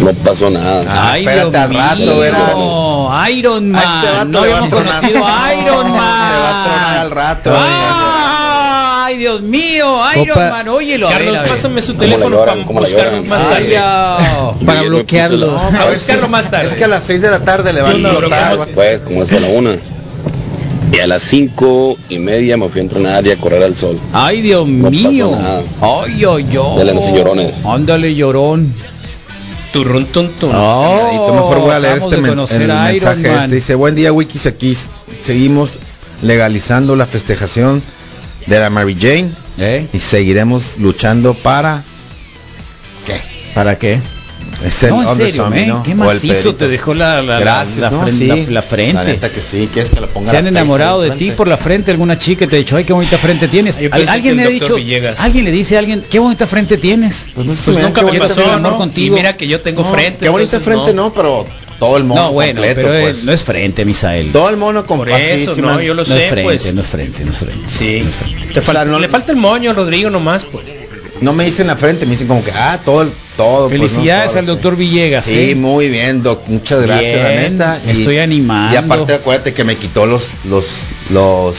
No 0.00 0.12
pasó 0.24 0.50
nada. 0.50 0.80
Ah, 0.88 1.12
Ay, 1.12 1.24
espérate 1.26 1.56
al 1.56 1.74
rato, 1.74 1.96
mío, 1.98 2.18
verano. 2.18 3.28
Iron 3.30 3.74
A 3.76 3.78
este 3.78 3.88
Man. 3.88 4.14
vato 4.14 4.24
No 4.26 4.40
le 4.42 4.48
va 4.48 4.54
a 4.54 4.58
habíamos 4.58 4.82
conocido 4.82 5.26
a 5.26 5.54
Iron 5.54 5.88
No, 5.88 5.94
Man. 5.94 6.32
Te 6.32 6.38
va 6.40 6.50
a 6.50 6.64
tronar 6.64 6.98
al 6.98 7.10
rato. 7.10 7.50
Ah, 7.54 9.04
Ay, 9.06 9.18
Dios 9.18 9.42
mío, 9.42 9.98
Iron 10.14 10.28
Copa- 10.28 10.50
Man, 10.50 10.68
óyelo. 10.68 11.06
a 11.08 11.10
ver, 11.10 11.18
Carlos, 11.18 11.36
a 11.36 11.40
ver. 11.42 11.50
pásame 11.50 11.82
su 11.82 11.88
¿Cómo 11.92 12.00
teléfono 12.00 12.30
lloran? 12.36 12.54
para 12.54 12.66
¿Cómo 12.66 12.80
la 12.80 12.86
buscarlo 12.88 13.24
más 13.24 13.42
Ay, 13.42 13.72
tarde. 13.74 14.64
Para 14.66 14.82
Yo 14.82 14.88
bloquearlo. 14.88 15.56
Para 15.56 15.90
buscarlo 15.92 16.28
más 16.28 16.50
tarde. 16.50 16.66
Es 16.68 16.76
que 16.76 16.84
a 16.84 16.88
las 16.88 17.04
6 17.04 17.20
de 17.22 17.30
la 17.30 17.40
tarde 17.40 17.72
le 17.72 17.82
va 17.82 17.90
a 17.90 17.92
no, 17.94 18.10
explotar. 18.10 18.56
Pues, 18.74 19.00
como 19.02 19.22
es 19.22 19.32
a 19.32 19.40
la 19.40 19.48
una. 19.48 19.76
Y 20.92 21.00
a 21.00 21.06
las 21.06 21.22
cinco 21.22 21.96
y 22.08 22.18
media 22.18 22.56
me 22.56 22.68
fui 22.68 22.80
a 22.80 22.84
entrenar 22.84 23.26
y 23.26 23.30
a 23.32 23.36
correr 23.36 23.62
al 23.64 23.74
sol. 23.74 23.98
Ay, 24.12 24.40
Dios 24.42 24.66
No 24.66 24.84
pasó 24.90 25.08
mío. 25.10 25.30
nada. 25.32 25.62
Ay, 25.82 26.24
ay, 26.24 26.46
ay. 26.50 26.78
Dale, 26.78 26.94
no 26.94 27.02
se 27.02 27.12
llorones. 27.12 27.52
Ándale, 27.64 28.14
llorón. 28.14 28.72
Turrun, 29.74 30.06
tun, 30.06 30.30
tun. 30.32 30.52
Oh, 30.54 31.32
mejor 31.34 31.60
voy 31.60 31.70
a 31.72 31.78
leer 31.80 31.98
este 31.98 32.16
men- 32.16 32.38
el 32.38 32.68
mensaje 32.68 33.34
este. 33.44 33.54
Dice, 33.56 33.74
buen 33.74 33.94
día 33.94 34.12
Wikis, 34.12 34.46
aquí 34.46 34.74
seguimos 35.20 35.78
legalizando 36.22 36.96
la 36.96 37.06
festejación 37.06 37.82
de 38.46 38.60
la 38.60 38.70
Mary 38.70 38.96
Jane 38.98 39.32
¿Eh? 39.58 39.86
y 39.92 39.98
seguiremos 39.98 40.78
luchando 40.78 41.34
para 41.34 41.82
¿Para 43.54 43.78
qué? 43.78 44.00
Es 44.64 44.82
el 44.82 44.90
No, 44.90 45.02
en 45.02 45.16
serio, 45.16 45.44
Zombie. 45.44 45.66
¿no? 45.66 45.82
Qué 45.82 45.94
macizo 45.94 46.54
te 46.54 46.68
dejó 46.68 46.94
la, 46.94 47.22
la, 47.22 47.38
Gracias, 47.38 47.78
la, 47.78 47.90
¿no? 47.90 48.02
frente, 48.02 48.18
Sí. 48.18 48.26
la- 48.26 48.50
la 48.52 48.62
frente. 48.62 49.18
La 49.20 49.28
que 49.30 49.40
sí, 49.40 49.68
que 49.72 49.84
la 50.00 50.06
ponga 50.06 50.30
Se 50.30 50.36
han 50.36 50.44
la 50.44 50.50
enamorado 50.50 51.00
de 51.02 51.10
ti 51.12 51.30
por 51.32 51.48
la 51.48 51.56
frente 51.56 51.90
alguna 51.90 52.18
chica 52.18 52.44
y 52.44 52.48
te 52.48 52.56
ha 52.56 52.58
dicho, 52.58 52.76
ay, 52.76 52.84
qué 52.84 52.92
bonita 52.92 53.18
frente 53.18 53.48
tienes. 53.48 53.78
Al- 53.90 54.08
alguien 54.08 54.36
le 54.36 54.44
ha 54.44 54.48
dicho, 54.48 54.76
Villegas. 54.76 55.20
alguien 55.20 55.44
le 55.44 55.50
dice 55.52 55.76
a 55.76 55.78
alguien, 55.80 56.04
qué 56.10 56.18
bonita 56.18 56.46
frente 56.46 56.76
tienes. 56.78 57.28
Pues, 57.34 57.46
no 57.46 57.52
Pues 57.54 57.78
nunca 57.78 58.02
me 58.02 58.18
pasó, 58.18 58.44
amor 58.44 58.60
¿no? 58.72 58.76
contigo. 58.78 59.14
Y 59.14 59.18
mira 59.18 59.36
que 59.36 59.46
yo 59.46 59.60
tengo 59.60 59.82
No, 59.82 59.92
frente. 59.92 60.20
Qué 60.20 60.28
bonita 60.28 60.56
entonces 60.56 60.64
frente, 60.82 60.94
no. 60.94 61.12
pero 61.12 61.46
todo 61.78 61.96
el 61.96 62.04
mono 62.04 62.22
No, 62.22 62.32
bueno, 62.32 62.60
completo, 62.60 62.80
pero 62.88 63.02
pues. 63.02 63.18
es- 63.18 63.24
no 63.24 63.32
es 63.32 63.42
frente, 63.42 63.84
Misael. 63.84 64.32
Todo 64.32 64.48
el 64.50 64.56
mono 64.56 64.84
así, 65.12 65.42
eso, 65.44 65.56
no, 65.56 65.80
yo 65.82 65.94
lo 65.94 66.02
no 66.02 66.04
sé, 66.04 66.24
es 66.24 66.30
frente, 66.30 66.42
pues. 66.44 66.74
no 66.74 66.80
es 66.80 66.86
frente, 66.86 67.24
no 67.24 67.30
es 67.32 67.36
frente. 67.38 67.58
Sí. 67.66 68.04
Te 68.52 68.60
O 68.60 68.62
sea, 68.62 68.62
falta- 68.62 68.84
no- 68.84 68.98
le 69.00 69.08
falta 69.08 69.32
el 69.32 69.38
moño 69.38 69.72
Rodrigo 69.72 70.08
nomás, 70.10 70.44
pues. 70.44 70.74
No 71.20 71.32
me 71.32 71.44
dicen 71.44 71.66
la 71.68 71.76
frente, 71.76 72.06
me 72.06 72.12
dicen 72.12 72.26
como 72.26 72.42
que, 72.44 72.50
ah, 72.52 72.80
todo, 72.84 73.06
todo. 73.36 73.68
pues, 73.68 73.80
¿no? 73.80 73.86
Felicidades 73.88 74.32
Todo, 74.32 74.38
al 74.40 74.44
sí. 74.46 74.50
doctor 74.50 74.76
Villegas. 74.76 75.24
Sí, 75.24 75.50
¿eh? 75.50 75.54
muy 75.54 75.88
bien, 75.88 76.22
doc. 76.22 76.40
Muchas 76.48 76.82
gracias, 76.82 77.22
la 77.22 77.28
Bien, 77.30 77.52
neta. 77.52 77.80
me 77.84 77.92
estoy 77.92 78.18
animando. 78.18 78.74
Y 78.74 78.76
aparte, 78.76 79.14
acuérdate 79.14 79.54
que 79.54 79.64
me 79.64 79.76
quitó 79.76 80.06
los, 80.06 80.32
los, 80.44 80.66
los, 81.10 81.54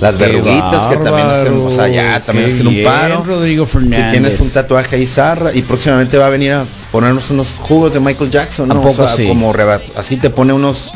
las 0.00 0.14
Qué 0.14 0.18
verruguitas 0.26 0.88
que 0.88 0.96
también 0.98 1.26
hacen, 1.26 1.54
o 1.56 1.70
sea, 1.70 1.88
ya 1.88 2.20
también 2.20 2.50
hacen 2.50 2.66
un 2.66 2.84
paro. 2.84 3.24
Rodrigo 3.26 3.64
Si 3.66 3.72
Fernández. 3.72 4.10
tienes 4.10 4.40
un 4.40 4.50
tatuaje 4.50 4.96
ahí, 4.96 5.06
zarra, 5.06 5.54
y 5.54 5.62
próximamente 5.62 6.18
va 6.18 6.26
a 6.26 6.30
venir 6.30 6.52
a 6.52 6.64
ponernos 6.90 7.30
unos 7.30 7.48
jugos 7.60 7.94
de 7.94 8.00
Michael 8.00 8.30
Jackson, 8.30 8.68
¿no? 8.68 8.74
¿A 8.74 8.82
poco 8.82 9.02
O 9.02 9.06
sea, 9.06 9.16
sí? 9.16 9.26
como 9.26 9.54
así 9.96 10.16
te 10.18 10.28
pone 10.28 10.52
unos, 10.52 10.92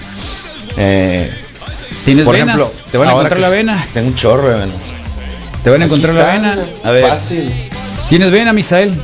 eh, 0.77 1.31
¿Tienes 2.05 2.24
por 2.27 2.35
venas? 2.36 2.56
ejemplo, 2.56 2.82
¿Te 2.93 2.98
van 2.98 3.09
a 3.09 3.12
encontrar 3.12 3.39
la 3.40 3.48
vena? 3.51 3.86
Tengo 3.94 4.09
un 4.09 4.14
chorro 4.16 4.48
de 4.48 4.55
venas. 4.56 4.77
¿Te 5.64 5.70
van 5.70 5.82
a 5.82 5.85
encontrar 5.86 6.14
la 6.14 6.32
vena? 6.32 6.59
A 6.85 6.90
ver. 6.90 7.09
Fácil. 7.09 7.52
¿Tienes 8.09 8.31
vena, 8.31 8.53
Misael? 8.53 8.95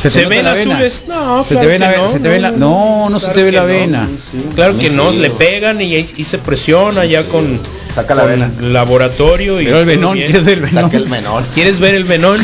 ¿Se, 0.00 0.10
te 0.10 0.26
ven 0.26 0.44
la 0.44 0.54
vena? 0.54 0.74
azules? 0.74 1.04
No, 1.08 1.42
¿Se 1.44 1.50
te 1.50 1.54
claro 1.54 1.68
ve 1.68 1.78
la 1.78 1.86
que 1.86 1.92
ve- 1.96 2.02
no, 2.02 2.08
se 2.08 2.20
te 2.20 2.28
ve 2.28 2.40
la- 2.40 2.50
no, 2.50 3.08
no 3.10 3.20
se 3.20 3.28
te 3.30 3.42
ve 3.42 3.52
la 3.52 3.60
no. 3.62 3.66
vena. 3.66 4.08
Claro 4.54 4.76
que 4.76 4.90
Sí, 4.90 4.96
no, 4.96 5.12
sí, 5.12 5.18
le 5.18 5.30
pegan 5.30 5.80
y 5.80 6.04
se 6.24 6.38
presiona 6.38 7.04
ya 7.04 7.24
con, 7.28 7.58
Saca 7.94 8.14
la 8.14 8.22
con 8.24 8.32
vena. 8.32 8.50
laboratorio 8.60 9.60
y 9.60 9.64
Pero 9.66 9.80
el 9.80 9.86
venón. 9.86 10.16
¿quieres 10.16 10.44
ver 10.44 10.58
el 10.58 10.64
venón? 10.64 10.82
Saca 10.84 10.96
el 10.96 11.08
menor. 11.08 11.42
¿Quieres 11.54 11.78
ver 11.80 11.94
el 11.94 12.04
venón? 12.04 12.38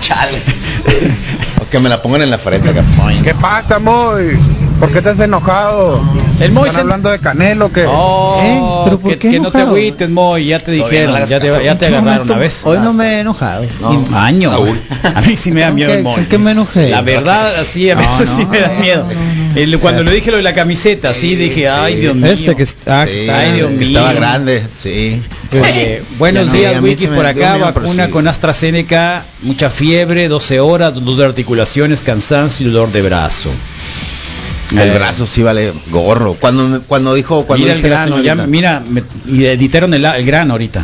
Chale. 0.00 0.38
que 1.72 1.80
me 1.80 1.88
la 1.88 2.00
pongan 2.02 2.22
en 2.22 2.30
la 2.30 2.38
frente, 2.38 2.68
acá. 2.70 2.84
¿Qué 3.24 3.34
pasa, 3.34 3.78
Moy? 3.78 4.36
¿Por 4.78 4.90
qué 4.92 4.98
estás 4.98 5.18
enojado? 5.20 6.00
El 6.40 6.50
Moy 6.52 6.64
¿Están 6.68 6.74
se- 6.74 6.80
hablando 6.82 7.08
de 7.10 7.18
Canelo 7.20 7.72
que 7.72 7.84
Oh, 7.86 8.40
¿Eh? 8.42 8.60
¿Pero 8.84 8.98
por 8.98 9.10
que, 9.12 9.18
qué 9.18 9.30
que 9.30 9.36
no 9.38 9.50
te 9.52 9.58
enojado? 9.58 9.66
agüites, 9.76 10.10
Moy, 10.10 10.46
ya 10.46 10.58
te 10.58 10.76
no 10.76 10.84
dijeron, 10.84 11.14
ya 11.28 11.38
te, 11.40 11.46
ya 11.46 11.54
te 11.58 11.68
¿En 11.70 11.78
qué 11.78 11.86
agarraron 11.86 12.04
momento? 12.04 12.32
una 12.32 12.40
vez. 12.42 12.60
Hoy 12.64 12.78
no 12.78 12.92
me 12.92 13.06
he 13.16 13.20
enojado. 13.20 13.64
Y- 13.64 14.14
Año. 14.14 14.52
A 15.14 15.20
mí 15.22 15.36
sí 15.36 15.52
me 15.52 15.60
da 15.62 15.70
miedo 15.70 15.90
¿Qué- 15.92 15.96
el 15.98 16.02
Moy. 16.02 16.14
¿Con 16.16 16.24
qué 16.26 16.38
me 16.38 16.50
enojé? 16.50 16.90
La 16.90 17.00
verdad, 17.02 17.54
así 17.60 17.88
a 17.90 17.94
No, 17.94 18.00
veces 18.00 18.28
no, 18.30 18.36
sí 18.36 18.46
me 18.46 18.58
da 18.60 18.68
no, 18.68 18.80
miedo. 18.80 19.06
El- 19.54 19.78
cuando 19.78 20.02
le 20.02 20.10
dije 20.12 20.30
lo 20.32 20.38
de 20.38 20.42
la 20.42 20.54
camiseta, 20.54 21.10
así 21.10 21.36
dije, 21.36 21.68
ay, 21.68 21.96
Dios 21.96 22.16
mío. 22.16 22.26
Este 22.32 22.56
que 22.56 22.62
está, 22.64 23.06
Sí, 23.06 23.28
Ay, 23.30 23.52
Dios 23.52 23.70
mío. 23.70 23.86
estaba 23.86 24.12
grande, 24.14 24.66
sí. 24.76 25.22
Oye, 25.52 26.02
buenos 26.18 26.46
Ya 26.46 26.52
no, 26.52 26.58
días, 26.58 26.76
a 26.76 26.80
mí 26.80 26.88
Wiki, 26.88 27.04
se 27.04 27.10
me 27.10 27.16
por 27.16 27.24
dio 27.34 27.44
acá, 27.44 27.54
miedo, 27.56 27.70
pero 27.72 27.80
vacuna 27.86 28.06
sí. 28.06 28.10
con 28.10 28.26
AstraZeneca, 28.26 29.22
mucha 29.42 29.70
fiebre, 29.70 30.28
12 30.28 30.58
horas, 30.60 30.94
dolor 30.94 31.34
de 31.34 31.44
articulaciones, 31.62 32.00
cansancio 32.00 32.66
y 32.68 32.70
dolor 32.72 32.90
de 32.92 33.02
brazo. 33.02 33.50
El 34.72 34.78
Eh, 34.88 34.94
brazo 34.94 35.26
sí 35.26 35.42
vale 35.42 35.72
gorro. 35.90 36.34
Cuando 36.34 36.82
cuando 36.88 37.14
dijo 37.14 37.44
cuando 37.46 37.64
mira 37.66 37.76
el 37.76 37.82
grano, 37.82 38.20
ya, 38.22 38.34
mira, 38.34 38.82
me- 38.88 39.02
y 39.28 39.44
editaron 39.44 39.92
el, 39.94 40.04
el 40.04 40.24
grano 40.26 40.54
ahorita. 40.54 40.82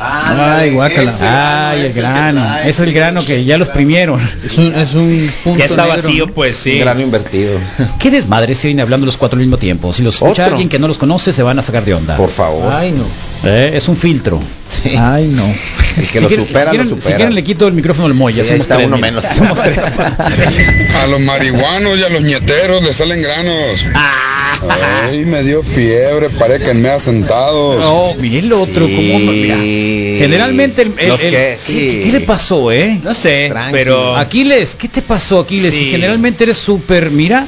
Ándale, 0.00 0.62
Ay, 0.62 0.70
guácala. 0.70 1.12
grano 1.12 1.68
Ay, 1.70 1.80
el 1.80 1.86
es 1.86 1.88
el 1.88 1.94
que 1.94 2.00
grano. 2.00 2.40
trae. 2.42 2.68
Es 2.70 2.80
el 2.80 2.92
grano 2.92 3.24
que 3.26 3.44
ya 3.44 3.58
lo 3.58 3.64
exprimieron. 3.64 4.20
Es 4.44 4.56
un, 4.56 4.74
es 4.74 4.94
un 4.94 5.30
punto 5.44 5.58
ya 5.58 5.64
está 5.66 5.82
negro, 5.84 6.02
vacío, 6.02 6.26
pues 6.34 6.56
sí. 6.56 6.72
Un 6.74 6.80
grano 6.80 7.00
invertido. 7.02 7.52
¿Qué 7.98 8.10
desmadre 8.10 8.54
se 8.54 8.68
oyen 8.68 8.80
hablando 8.80 9.04
los 9.06 9.16
cuatro 9.18 9.36
al 9.36 9.40
mismo 9.42 9.58
tiempo? 9.58 9.92
Si 9.92 10.02
los 10.02 10.14
escucha 10.14 10.30
Otro. 10.44 10.44
alguien 10.54 10.68
que 10.68 10.78
no 10.78 10.88
los 10.88 10.96
conoce, 10.98 11.32
se 11.32 11.42
van 11.42 11.58
a 11.58 11.62
sacar 11.62 11.84
de 11.84 11.94
onda. 11.94 12.16
Por 12.16 12.30
favor. 12.30 12.72
Ay, 12.72 12.92
no. 12.92 13.04
Eh, 13.44 13.72
es 13.74 13.88
un 13.88 13.96
filtro. 13.96 14.40
Sí. 14.68 14.94
Ay, 14.96 15.26
no. 15.26 15.44
El 15.96 16.06
que 16.06 16.18
si 16.18 16.20
lo 16.20 16.28
quieren, 16.28 16.46
supera, 16.46 16.70
si 16.70 16.76
quieren- 16.76 16.78
lo 16.78 16.94
si 16.94 17.00
supera. 17.00 17.16
quieren 17.16 17.34
le 17.34 17.44
quito 17.44 17.66
el 17.68 17.74
micrófono 17.74 18.06
al 18.06 18.14
Moy, 18.14 18.32
ya 18.32 18.42
Sí, 18.42 18.50
somos 18.50 18.62
está 18.62 18.76
tres, 18.76 18.86
uno 18.86 18.98
menos. 18.98 19.24
Somos 19.26 19.60
tres. 19.60 19.78
A 21.02 21.06
los 21.08 21.20
marihuanos 21.20 21.98
y 21.98 22.02
a 22.04 22.08
los 22.08 22.22
ñeteros 22.22 22.82
les 22.82 22.96
salen 22.96 23.20
granos. 23.22 23.84
Ay, 25.04 25.24
me 25.24 25.42
dio 25.42 25.62
fiebre, 25.62 26.28
parece 26.30 26.64
que 26.64 26.74
me 26.74 26.88
ha 26.90 26.98
sentado. 26.98 27.80
No, 27.80 28.14
mira 28.20 28.38
el 28.38 28.52
otro, 28.52 28.86
Sí. 28.86 28.94
cómo 28.94 29.18
Generalmente 30.18 30.82
el, 30.82 30.92
el- 30.98 31.08
Los 31.08 31.22
el- 31.22 31.30
que, 31.30 31.36
¿qué- 31.36 31.56
sí. 31.58 32.00
¿qué, 32.04 32.12
le 32.12 32.20
pasó, 32.20 32.70
eh? 32.72 32.98
No 33.02 33.14
sé, 33.14 33.52
pero 33.72 34.16
Aquiles, 34.16 34.76
¿qué 34.76 34.88
te 34.88 35.02
pasó, 35.02 35.40
Aquiles? 35.40 35.72
Sí. 35.74 35.80
Si 35.80 35.90
generalmente 35.90 36.44
eres 36.44 36.56
súper, 36.56 37.10
mira. 37.10 37.46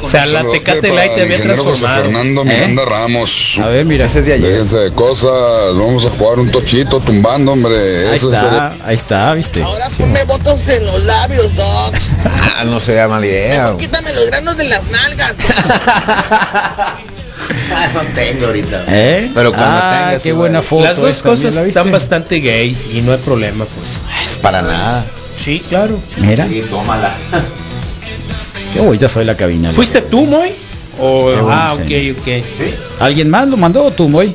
o 0.00 0.08
sea, 0.08 0.24
la 0.26 0.44
Tecate 0.50 0.92
Light 0.92 1.14
te 1.14 1.22
el 1.22 1.26
había 1.26 1.38
José 1.38 1.52
transformado. 1.54 2.02
Fernando 2.02 2.42
¿Eh? 2.42 2.44
Miranda 2.44 2.84
Ramos. 2.84 3.58
A 3.62 3.66
ver, 3.66 3.84
mira. 3.84 4.06
Ese 4.06 4.20
es 4.20 4.26
de 4.26 4.32
ayer. 4.34 4.50
Déjense 4.52 4.76
de 4.78 4.92
cosas, 4.92 5.30
vamos 5.76 6.04
a 6.06 6.10
jugar 6.10 6.38
un 6.38 6.50
tochito 6.50 7.00
tumbando, 7.00 7.52
hombre. 7.52 8.08
Ahí 8.08 8.14
Eso 8.16 8.30
es 8.32 8.36
está, 8.38 8.76
ahí 8.84 8.94
está, 8.94 9.34
¿viste? 9.34 9.62
Ahora 9.62 9.88
ponme 9.98 10.24
botox 10.24 10.66
en 10.68 10.86
los 10.86 11.04
labios, 11.04 11.54
Doc. 11.56 11.94
Ah, 12.56 12.64
no 12.64 12.78
sería 12.80 13.08
mala 13.08 13.26
idea. 13.26 13.64
Mejor 13.64 13.78
quítame 13.78 14.12
los 14.12 14.26
granos 14.26 14.56
de 14.56 14.64
las 14.64 14.82
nalgas. 14.90 15.34
Ah, 17.74 17.88
no 17.94 18.00
tengo 18.14 18.46
ahorita. 18.46 18.84
¿Eh? 18.88 19.30
Pero 19.34 19.52
cuando 19.52 19.76
ah, 19.76 19.90
tengas, 19.98 20.22
qué 20.22 20.28
sí, 20.30 20.32
buena 20.32 20.62
foto. 20.62 20.84
Las 20.84 20.96
dos 20.98 21.10
esta, 21.10 21.28
cosas 21.28 21.56
están 21.56 21.90
bastante 21.90 22.36
gay 22.40 22.76
y 22.94 23.00
no 23.00 23.12
hay 23.12 23.18
problema, 23.18 23.64
pues. 23.64 24.02
Es 24.24 24.36
para 24.36 24.62
nada. 24.62 25.04
Sí, 25.38 25.62
claro. 25.68 25.98
Mira, 26.18 26.46
Sí, 26.46 26.62
tómala. 26.70 27.12
qué 28.72 28.80
bonita 28.80 29.08
soy 29.08 29.24
la 29.24 29.36
cabina. 29.36 29.72
¿Fuiste 29.72 30.00
tú, 30.02 30.24
Moy? 30.26 30.50
O, 31.00 31.32
ah, 31.50 31.74
ok, 31.74 32.18
ok. 32.18 33.00
¿Alguien 33.00 33.28
más 33.30 33.48
lo 33.48 33.56
mandó 33.56 33.84
o 33.84 33.90
tú, 33.90 34.08
Moy? 34.08 34.32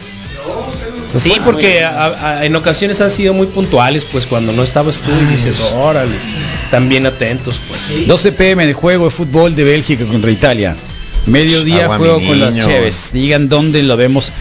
Sí, 1.17 1.33
porque 1.43 1.83
a- 1.83 2.37
a- 2.39 2.45
en 2.45 2.55
ocasiones 2.55 3.01
han 3.01 3.09
sido 3.09 3.33
muy 3.33 3.47
puntuales, 3.47 4.05
pues 4.05 4.27
cuando 4.27 4.51
no 4.51 4.61
estabas 4.61 5.01
tú 5.01 5.09
y 5.11 5.25
dices, 5.33 5.59
órale, 5.75 6.15
están 6.63 6.87
bien 6.87 7.05
atentos, 7.07 7.59
pues. 7.67 8.05
12 8.07 8.31
pm 8.31 8.67
de 8.67 8.73
juego 8.73 9.05
de 9.05 9.11
fútbol 9.11 9.55
de 9.55 9.63
Bélgica 9.63 10.05
contra 10.05 10.29
Italia. 10.29 10.75
Mediodía 11.29 11.85
Agua, 11.85 11.97
juego 11.97 12.21
con 12.25 12.39
las. 12.39 12.53
Cheves. 12.55 13.09
Digan 13.13 13.49
dónde 13.49 13.83
lo 13.83 13.95
vemos. 13.97 14.31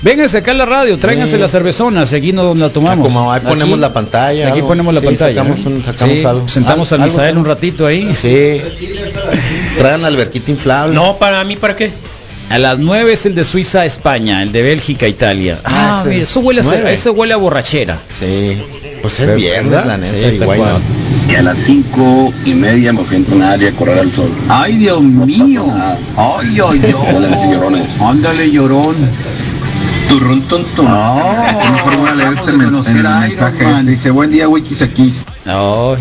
Vénganse 0.00 0.38
acá 0.38 0.52
a 0.52 0.54
la 0.54 0.64
radio, 0.64 0.96
tráiganse 0.98 1.32
Sí. 1.34 1.38
las 1.40 1.50
cervezonas, 1.50 2.12
aquí 2.12 2.32
no 2.32 2.54
la 2.54 2.68
tomamos. 2.68 3.04
como 3.04 3.32
ahí 3.32 3.40
ponemos 3.40 3.72
Aquí- 3.72 3.80
la 3.80 3.92
pantalla. 3.92 4.48
Aquí 4.52 4.62
ponemos 4.62 4.94
la 4.94 5.00
Sí, 5.00 5.06
pantalla. 5.06 5.34
Sacamos, 5.40 5.58
¿eh? 5.60 5.68
un, 5.68 5.82
sacamos 5.82 6.18
Sí, 6.20 6.24
algo. 6.24 6.48
Sentamos 6.48 6.92
Al- 6.92 7.00
a 7.02 7.04
Misael 7.06 7.36
un 7.36 7.44
ratito 7.44 7.84
ahí. 7.86 8.08
Sí. 8.14 8.60
Traigan 9.76 10.02
la 10.02 10.08
alberquita 10.08 10.50
inflable. 10.52 10.94
No, 10.94 11.16
para 11.16 11.42
mí, 11.44 11.56
¿para 11.56 11.74
qué? 11.74 11.90
A 12.50 12.58
las 12.58 12.78
9 12.78 13.12
es 13.12 13.26
el 13.26 13.34
de 13.34 13.44
Suiza 13.44 13.80
a 13.80 13.86
España, 13.86 14.42
el 14.42 14.52
de 14.52 14.62
Bélgica 14.62 15.04
a 15.06 15.08
Italia. 15.08 15.58
Ah, 15.64 16.02
Ah, 16.06 16.10
eso 16.10 16.40
huele 16.40 16.60
a, 16.62 16.90
eso 16.92 17.12
huele 17.12 17.34
a 17.34 17.36
borrachera. 17.36 17.98
Sí. 18.08 18.56
Pues 19.02 19.20
es 19.20 19.34
viernes, 19.34 19.86
la 19.86 19.96
neta. 19.96 20.12
Sí, 20.12 20.34
y 20.34 20.38
tal 20.38 20.48
why 20.48 20.56
cual. 20.58 20.72
not? 20.72 20.82
Y 21.30 21.34
a 21.34 21.42
las 21.42 21.58
cinco 21.58 22.32
y 22.44 22.54
media 22.54 22.92
me 22.92 23.04
fui 23.04 23.16
a 23.16 23.18
entrenar 23.18 23.62
y 23.62 23.66
a 23.66 23.72
correr 23.72 23.98
al 23.98 24.12
sol. 24.12 24.30
Ay, 24.48 24.76
Dios 24.78 25.02
mío. 25.02 25.64
Ay, 26.16 26.58
ay, 26.66 26.80
no 26.92 27.52
llorones. 27.52 27.86
Ándale, 28.00 28.50
llorón. 28.50 28.96
Tun. 30.08 30.86
mejor 30.86 31.96
voy 31.98 32.08
a 32.08 32.14
leer 32.14 32.32
este 32.34 32.52
mensaje. 32.52 33.82
Dice, 33.84 34.10
buen 34.10 34.30
día, 34.30 34.48
Wikis 34.48 34.80
aquí. 34.80 35.12
No, 35.44 35.96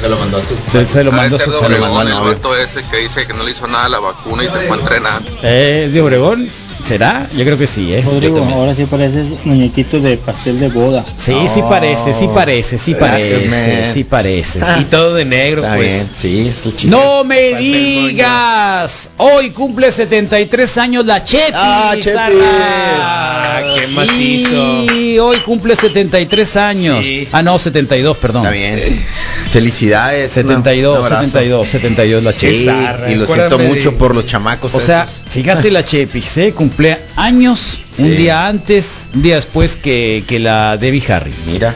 Se 0.00 0.08
lo 0.08 0.18
mandó 0.18 0.38
a 0.38 0.44
su... 0.44 0.56
se, 0.68 0.84
se 0.84 1.04
lo 1.04 1.12
mandó 1.12 1.36
a 1.36 1.38
su 1.38 1.44
se 1.52 1.68
lo 1.68 1.78
mandó 1.78 2.00
al 2.00 2.08
novio. 2.08 2.36
ese 2.62 2.82
que 2.90 2.98
dice 2.98 3.26
que 3.26 3.34
no 3.34 3.44
le 3.44 3.52
hizo 3.52 3.68
nada 3.68 3.84
a 3.84 3.88
la 3.88 4.00
vacuna 4.00 4.42
y 4.44 4.48
se 4.48 4.58
fue 4.58 4.76
a 4.76 4.80
entrenar. 4.80 5.22
Eh, 5.42 5.84
¿Es 5.86 5.94
de 5.94 6.02
Obregón? 6.02 6.48
¿Será? 6.82 7.28
Yo 7.36 7.44
creo 7.44 7.58
que 7.58 7.66
sí, 7.66 7.92
¿eh? 7.92 8.02
Rodrigo, 8.04 8.42
ahora 8.52 8.74
sí 8.74 8.84
pareces 8.84 9.26
muñequito 9.44 10.00
de 10.00 10.16
pastel 10.16 10.58
de 10.60 10.68
boda. 10.68 11.04
Sí, 11.16 11.34
sí 11.48 11.60
parece, 11.68 12.14
sí 12.14 12.28
parece, 12.34 12.78
sí 12.78 12.94
Gracias, 12.94 13.30
parece, 13.30 13.48
man. 13.82 13.94
sí 13.94 14.04
parece. 14.04 14.60
Y 14.80 14.84
todo 14.84 15.14
de 15.14 15.24
negro, 15.24 15.62
Está 15.62 15.76
pues. 15.76 15.94
bien, 15.94 16.08
sí, 16.12 16.48
es 16.48 16.64
el 16.66 16.72
chiste. 16.76 16.88
No 16.96 17.22
me 17.24 17.54
digas. 17.54 19.10
Hoy 19.18 19.50
cumple 19.50 19.92
73 19.92 20.78
años 20.78 21.06
la 21.06 21.22
Chepi. 21.24 21.52
Ah, 21.54 21.92
Chepi. 21.94 22.10
Zarra. 22.16 23.74
qué 23.74 23.86
Sí, 23.86 23.94
macizo. 23.94 25.24
hoy 25.26 25.38
cumple 25.40 25.76
73 25.76 26.56
años. 26.56 27.04
Sí. 27.04 27.28
Ah, 27.32 27.42
no, 27.42 27.58
72, 27.58 28.16
perdón. 28.18 28.42
Está 28.42 28.52
bien. 28.52 29.04
Felicidades. 29.52 30.32
72, 30.32 30.98
un 31.00 31.04
abrazo. 31.04 31.24
72, 31.24 31.68
72 31.68 32.22
la 32.22 32.32
Chepi. 32.32 32.54
Sí, 32.64 32.70
y 33.08 33.14
lo 33.16 33.26
siento 33.26 33.58
de- 33.58 33.68
mucho 33.68 33.94
por 33.96 34.14
los 34.14 34.26
chamacos. 34.26 34.74
O 34.74 34.80
sea, 34.80 35.06
fíjate 35.06 35.70
la 35.70 35.84
Chepi, 35.84 36.22
se 36.22 36.52
cumple 36.52 36.96
años 37.16 37.80
un 37.98 38.16
día 38.16 38.46
antes, 38.46 39.08
un 39.14 39.22
día 39.22 39.36
después 39.36 39.76
que, 39.76 40.22
que 40.26 40.38
la 40.38 40.76
Debbie 40.76 41.02
Harry. 41.12 41.34
Mira. 41.46 41.74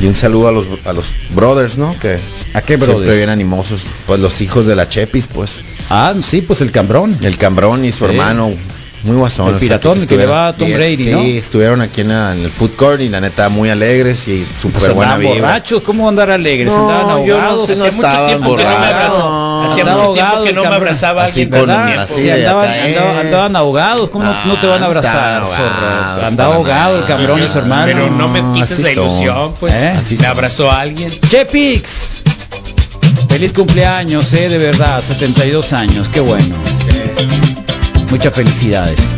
Y 0.00 0.06
un 0.06 0.14
saludo 0.14 0.46
a 0.48 0.52
los, 0.52 0.68
a 0.84 0.92
los 0.92 1.06
brothers, 1.30 1.76
¿no? 1.76 1.94
Que 1.98 2.18
¿A 2.54 2.62
qué 2.62 2.76
siempre 2.76 2.94
brothers? 2.94 3.16
bien 3.16 3.30
animosos. 3.30 3.82
Pues 4.06 4.20
los 4.20 4.40
hijos 4.40 4.66
de 4.66 4.76
la 4.76 4.88
Chepis, 4.88 5.26
pues. 5.26 5.56
Ah, 5.90 6.14
sí, 6.22 6.40
pues 6.40 6.60
el 6.60 6.70
cambrón. 6.70 7.16
El 7.24 7.36
Cambrón 7.36 7.84
y 7.84 7.90
su 7.90 7.98
Sí. 7.98 8.04
hermano. 8.12 8.52
Muy 9.04 9.14
guasón. 9.16 9.48
El 9.50 9.54
o 9.54 9.58
sea, 9.60 9.66
piratón 9.78 10.06
que 10.06 10.16
le 10.16 10.26
va 10.26 10.48
a 10.48 10.52
Tom 10.54 10.66
sí, 10.66 10.74
Brady, 10.74 10.96
sí, 11.04 11.10
¿no? 11.10 11.20
estuvieron 11.20 11.80
aquí 11.82 12.00
en, 12.00 12.08
la- 12.08 12.32
en 12.32 12.44
el 12.44 12.50
food 12.50 12.72
court 12.74 13.00
y 13.00 13.08
la 13.08 13.20
neta 13.20 13.48
muy 13.48 13.70
alegres 13.70 14.26
y 14.26 14.38
Pues 14.44 14.60
súper 14.60 14.92
buena 14.92 15.14
andaban 15.14 15.32
vibra. 15.34 15.48
borrachos, 15.48 15.82
¿cómo 15.84 16.08
andar 16.08 16.30
alegres? 16.30 16.72
No, 16.72 16.88
andaban 16.90 17.24
yo 17.24 17.36
no 17.38 17.44
ahogados. 17.44 17.66
sé, 17.68 17.76
no 17.76 17.84
Hacía 17.84 17.96
mucho 17.96 18.06
estaban 18.08 18.26
tiempo 18.28 18.56
que 18.56 18.64
no 18.64 18.68
me 18.70 18.76
borrachos. 18.76 18.94
abrazó. 19.14 19.62
Hacía 19.62 19.82
Andaba 19.82 19.98
mucho 20.02 20.12
tiempo 20.14 20.22
ahogado 20.28 20.42
que 20.42 20.48
el 20.50 20.54
no 20.56 20.60
me 20.60 20.64
cabrón. 20.68 20.82
abrazaba 20.82 21.24
Así 21.24 21.42
alguien. 21.42 21.48
con- 21.50 21.68
¿verdad? 21.68 21.98
así 22.02 22.22
Sí, 22.22 22.30
andaban, 22.30 22.68
andaban, 22.68 23.16
eh. 23.16 23.20
andaban 23.20 23.56
ahogados, 23.56 24.10
¿cómo 24.10 24.24
no, 24.24 24.44
no 24.46 24.60
te 24.60 24.66
van 24.66 24.82
a 24.82 24.84
Ah, 24.84 24.88
abrazar, 24.88 25.44
zorro? 25.46 25.64
ahogados, 25.64 26.24
Andaba 26.24 26.54
ahogado 26.56 26.98
el 26.98 27.04
cabrón 27.04 27.42
y 27.44 27.48
su 27.48 27.58
hermano. 27.58 27.84
Pero 27.86 28.10
no 28.10 28.28
me 28.28 28.42
quites 28.52 28.72
así 28.72 28.82
la 28.82 28.92
ilusión, 28.92 29.54
pues. 29.60 29.74
¿Eh? 29.74 29.92
Me 30.10 30.16
son. 30.16 30.26
abrazó 30.26 30.70
a 30.70 30.80
alguien. 30.80 31.08
Chepix, 31.30 32.22
feliz 33.28 33.52
cumpleaños, 33.52 34.32
eh, 34.32 34.48
de 34.48 34.58
verdad, 34.58 35.00
72 35.02 35.72
años, 35.72 36.08
qué 36.12 36.18
bueno. 36.20 36.54
Muchas 38.10 38.34
felicidades. 38.34 39.17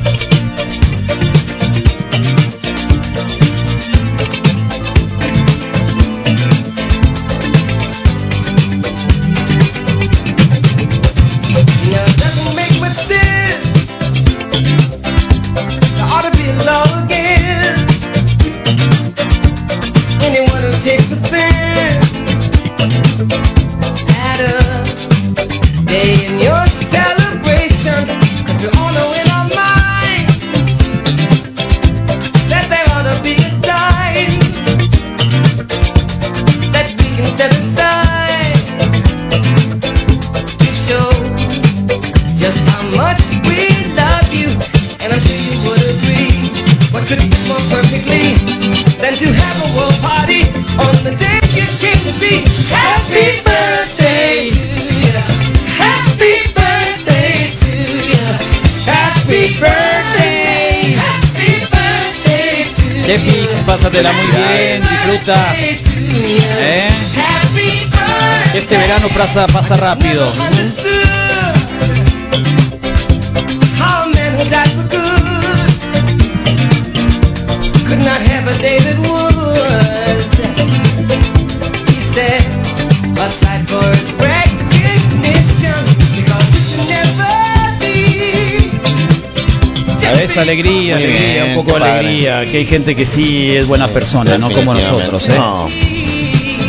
Poco 91.65 91.79
de 91.79 91.91
alegría, 91.91 92.45
que 92.47 92.59
hay 92.59 92.67
gente 92.67 92.95
que 92.95 93.07
sí 93.07 93.57
es 93.57 93.67
buena 93.67 93.89
persona, 93.89 94.39
no 94.39 94.51
como 94.51 94.75
nosotros, 94.75 95.29
¿eh? 95.29 95.35
No, 95.37 95.69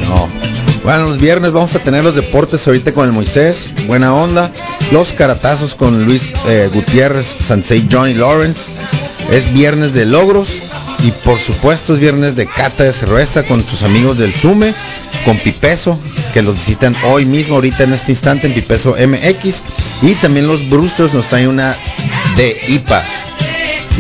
no. 0.10 0.30
Bueno, 0.84 1.04
los 1.04 1.20
viernes 1.20 1.52
vamos 1.52 1.76
a 1.76 1.80
tener 1.80 2.04
los 2.04 2.16
deportes 2.16 2.66
ahorita 2.66 2.92
con 2.94 3.06
el 3.06 3.14
Moisés, 3.14 3.74
buena 3.86 4.14
onda. 4.14 4.52
Los 4.92 5.14
caratazos 5.14 5.76
con 5.76 6.06
Luis 6.06 6.34
eh, 6.48 6.70
Gutiérrez, 6.74 7.28
Sansei 7.42 7.88
Johnny 7.90 8.16
Lawrence. 8.16 8.72
Es 9.30 9.54
viernes 9.54 9.94
de 9.94 10.06
logros 10.06 10.50
y 11.04 11.12
por 11.24 11.40
supuesto 11.40 11.94
es 11.94 12.00
viernes 12.00 12.36
de 12.36 12.48
cata 12.48 12.84
de 12.84 12.94
cerveza 12.94 13.44
con 13.44 13.64
tus 13.64 13.84
amigos 13.84 14.18
del 14.18 14.34
Sume, 14.34 14.74
con 15.24 15.38
Pipeso, 15.38 16.00
que 16.34 16.42
los 16.42 16.56
visitan 16.56 16.96
hoy 17.06 17.26
mismo, 17.26 17.56
ahorita 17.56 17.84
en 17.84 17.94
este 17.94 18.12
instante 18.12 18.48
en 18.48 18.54
Pipeso 18.54 18.96
MX. 18.96 19.62
Y 20.02 20.16
también 20.16 20.48
los 20.48 20.68
Brewsters 20.68 21.14
nos 21.14 21.28
traen 21.28 21.48
una 21.48 21.78
de 22.36 22.60
IPA. 22.68 23.04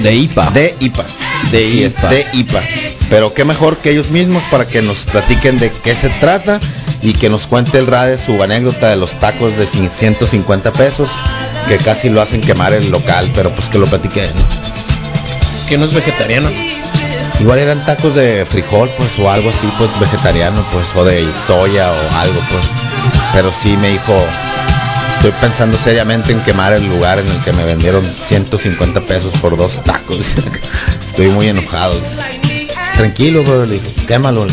De 0.01 0.15
IPA. 0.15 0.49
De 0.51 0.75
IPA. 0.79 1.05
De 1.51 1.61
IPA. 1.61 2.09
de 2.09 2.25
IPA. 2.33 2.61
Pero 3.09 3.33
qué 3.33 3.45
mejor 3.45 3.77
que 3.77 3.91
ellos 3.91 4.09
mismos 4.11 4.43
para 4.49 4.67
que 4.67 4.81
nos 4.81 5.05
platiquen 5.05 5.57
de 5.57 5.69
qué 5.69 5.95
se 5.95 6.09
trata 6.09 6.59
y 7.01 7.13
que 7.13 7.29
nos 7.29 7.47
cuente 7.47 7.77
el 7.77 7.87
Rade 7.87 8.17
su 8.17 8.41
anécdota 8.41 8.89
de 8.89 8.95
los 8.95 9.19
tacos 9.19 9.57
de 9.57 9.65
150 9.65 10.73
pesos 10.73 11.09
que 11.67 11.77
casi 11.77 12.09
lo 12.09 12.21
hacen 12.21 12.41
quemar 12.41 12.73
el 12.73 12.89
local, 12.89 13.29
pero 13.33 13.51
pues 13.51 13.69
que 13.69 13.77
lo 13.77 13.85
platique 13.85 14.23
él. 14.23 14.31
Que 15.67 15.77
no 15.77 15.85
es 15.85 15.93
vegetariano. 15.93 16.49
Igual 17.39 17.59
eran 17.59 17.83
tacos 17.85 18.15
de 18.15 18.45
frijol, 18.45 18.89
pues, 18.97 19.17
o 19.17 19.29
algo 19.29 19.49
así, 19.49 19.67
pues, 19.79 19.99
vegetariano, 19.99 20.63
pues, 20.71 20.95
o 20.95 21.03
de 21.03 21.27
soya 21.47 21.91
o 21.91 22.15
algo, 22.17 22.39
pues. 22.51 22.69
Pero 23.33 23.51
sí 23.51 23.75
me 23.77 23.89
dijo, 23.89 24.13
estoy 25.23 25.31
pensando 25.39 25.77
seriamente 25.77 26.31
en 26.31 26.39
quemar 26.41 26.73
el 26.73 26.88
lugar 26.89 27.19
en 27.19 27.27
el 27.27 27.39
que 27.43 27.53
me 27.53 27.64
vendieron 27.64 28.03
150 28.03 29.02
pesos 29.02 29.31
por 29.39 29.56
dos 29.56 29.84
tacos. 29.84 30.35
estoy 31.06 31.30
muy 31.30 31.48
enojado. 31.48 31.93
Tranquilo, 32.95 33.43
bro, 33.43 33.65
le 33.68 33.76
dije, 33.80 33.93
quémalo, 34.07 34.48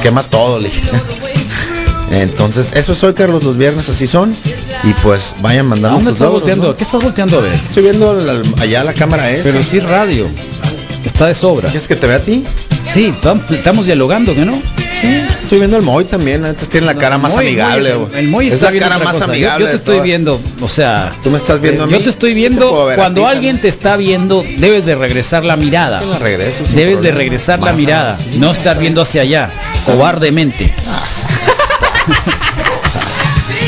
quema 0.00 0.22
todo, 0.22 0.58
le 0.58 0.68
dije. 0.70 0.90
Entonces, 2.12 2.72
eso 2.74 2.92
es 2.94 3.04
hoy, 3.04 3.12
Carlos, 3.14 3.44
los 3.44 3.56
viernes 3.58 3.88
así 3.90 4.06
son. 4.06 4.34
Y 4.84 4.92
pues 5.02 5.36
vayan 5.42 5.66
¿A 5.66 5.68
mandando 5.68 5.96
dónde 5.98 6.10
estás 6.12 6.20
logros, 6.22 6.40
volteando? 6.40 6.68
¿no? 6.68 6.76
¿Qué 6.76 6.84
estás 6.84 7.02
volteando 7.02 7.38
a 7.38 7.42
ver? 7.42 7.52
Estoy 7.52 7.82
viendo 7.84 8.14
la- 8.14 8.42
allá 8.62 8.82
la 8.82 8.94
cámara 8.94 9.30
esa. 9.30 9.44
Pero 9.44 9.62
sí 9.62 9.80
radio. 9.80 10.26
Está 11.04 11.26
de 11.26 11.34
sobra. 11.34 11.68
¿Quieres 11.68 11.86
que 11.86 11.96
te 11.96 12.06
vea 12.06 12.16
a 12.16 12.20
ti? 12.20 12.42
Sí, 12.92 13.14
tam- 13.22 13.42
estamos 13.50 13.84
dialogando, 13.86 14.34
¿que 14.34 14.44
no? 14.44 14.54
Sí, 15.00 15.22
estoy 15.50 15.58
viendo 15.58 15.78
el 15.78 15.82
Moy 15.82 16.04
también, 16.04 16.44
antes 16.46 16.68
tiene 16.68 16.86
la 16.86 16.94
cara 16.94 17.18
más 17.18 17.34
Moy, 17.34 17.48
amigable. 17.48 17.94
Moy, 17.96 18.08
el 18.14 18.28
Moy 18.28 18.46
es 18.46 18.54
está 18.54 18.66
la 18.66 18.70
viendo 18.70 18.88
cara 18.88 19.04
más 19.04 19.12
cosa. 19.14 19.24
Amigable. 19.24 19.64
Yo, 19.64 19.70
te 19.72 19.76
estoy 19.78 19.94
todas. 19.96 20.04
viendo, 20.04 20.40
o 20.60 20.68
sea, 20.68 21.12
Tú 21.24 21.30
me 21.32 21.38
estás 21.38 21.60
viendo 21.60 21.82
a 21.82 21.86
mí. 21.88 21.92
yo 21.92 21.98
te 21.98 22.08
estoy 22.08 22.34
viendo 22.34 22.86
te 22.88 22.94
cuando 22.94 23.22
ti 23.22 23.26
alguien 23.26 23.60
te 23.60 23.66
está 23.66 23.96
viendo, 23.96 24.44
debes 24.58 24.86
de 24.86 24.94
regresar 24.94 25.44
la 25.44 25.56
mirada. 25.56 26.02
La 26.02 26.18
regreso 26.20 26.62
Debes 26.72 27.02
de 27.02 27.10
regresar 27.10 27.58
la 27.58 27.72
mirada, 27.72 28.16
no 28.36 28.52
estar 28.52 28.78
viendo 28.78 29.02
hacia 29.02 29.22
allá, 29.22 29.50
cobardemente. 29.86 30.72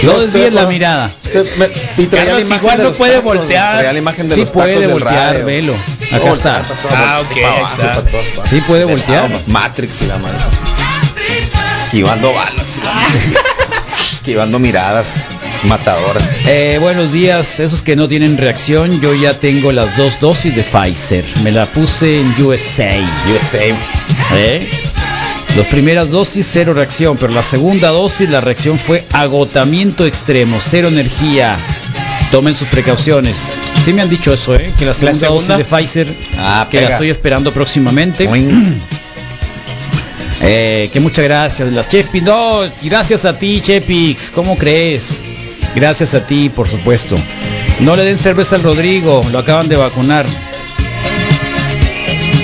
No 0.04 0.18
desvíes 0.18 0.52
la 0.52 0.66
mirada. 0.66 1.10
Me- 1.58 1.70
y 2.02 2.06
Carlos 2.06 2.32
la 2.34 2.40
imagen 2.40 2.56
igual 2.58 2.76
de 2.76 2.82
no 2.82 2.88
los 2.88 2.98
puede 2.98 3.12
tacos, 3.18 3.36
voltear. 3.36 3.84
La 3.84 3.98
imagen 3.98 4.28
de 4.28 4.34
Sí 4.34 4.40
los 4.40 4.50
puede 4.50 4.86
voltear, 4.88 5.32
radio. 5.34 5.46
velo. 5.46 5.74
Acá 6.10 6.32
está. 6.32 6.62
Ah, 6.90 7.22
ok, 7.24 7.36
está. 7.62 8.44
Sí 8.44 8.60
puede 8.62 8.80
De 8.86 8.92
voltear. 8.92 9.30
Matrix 9.46 10.02
y 10.02 10.06
la 10.06 10.18
madre. 10.18 10.38
Esquivando 11.92 12.32
balas. 12.32 12.78
la. 12.82 13.04
Esquivando 14.12 14.58
miradas 14.58 15.12
matadoras. 15.64 16.24
Eh, 16.46 16.78
buenos 16.80 17.12
días, 17.12 17.60
esos 17.60 17.82
que 17.82 17.96
no 17.96 18.08
tienen 18.08 18.38
reacción, 18.38 18.98
yo 19.02 19.12
ya 19.12 19.34
tengo 19.38 19.72
las 19.72 19.94
dos 19.98 20.18
dosis 20.18 20.56
de 20.56 20.62
Pfizer. 20.62 21.22
Me 21.44 21.52
la 21.52 21.66
puse 21.66 22.20
en 22.20 22.28
USA. 22.42 22.98
USA. 23.30 23.76
¿Eh? 24.36 24.66
Las 25.54 25.66
primeras 25.66 26.10
dosis, 26.10 26.48
cero 26.50 26.72
reacción, 26.72 27.18
pero 27.18 27.34
la 27.34 27.42
segunda 27.42 27.88
dosis, 27.90 28.26
la 28.30 28.40
reacción 28.40 28.78
fue 28.78 29.04
agotamiento 29.12 30.06
extremo, 30.06 30.60
cero 30.62 30.88
energía. 30.88 31.58
Tomen 32.30 32.54
sus 32.54 32.68
precauciones. 32.68 33.36
Sí 33.84 33.92
me 33.92 34.00
han 34.00 34.08
dicho 34.08 34.32
eso, 34.32 34.54
¿eh? 34.54 34.72
Que 34.78 34.86
la 34.86 34.94
segunda, 34.94 35.18
segunda? 35.18 35.56
dosis 35.58 35.70
de 35.70 35.76
Pfizer, 35.76 36.16
Ah, 36.38 36.66
que 36.70 36.80
la 36.80 36.88
estoy 36.88 37.10
esperando 37.10 37.52
próximamente. 37.52 38.26
Eh, 40.40 40.88
que 40.92 41.00
muchas 41.00 41.24
gracias. 41.24 41.72
Las 41.72 41.88
Chepix, 41.88 42.24
no, 42.24 42.62
gracias 42.82 43.24
a 43.24 43.38
ti, 43.38 43.60
Chepix. 43.60 44.30
¿Cómo 44.30 44.56
crees? 44.56 45.22
Gracias 45.74 46.14
a 46.14 46.26
ti, 46.26 46.48
por 46.48 46.68
supuesto. 46.68 47.16
No 47.80 47.96
le 47.96 48.04
den 48.04 48.18
cerveza 48.18 48.56
al 48.56 48.62
Rodrigo, 48.62 49.22
lo 49.30 49.38
acaban 49.38 49.68
de 49.68 49.76
vacunar. 49.76 50.26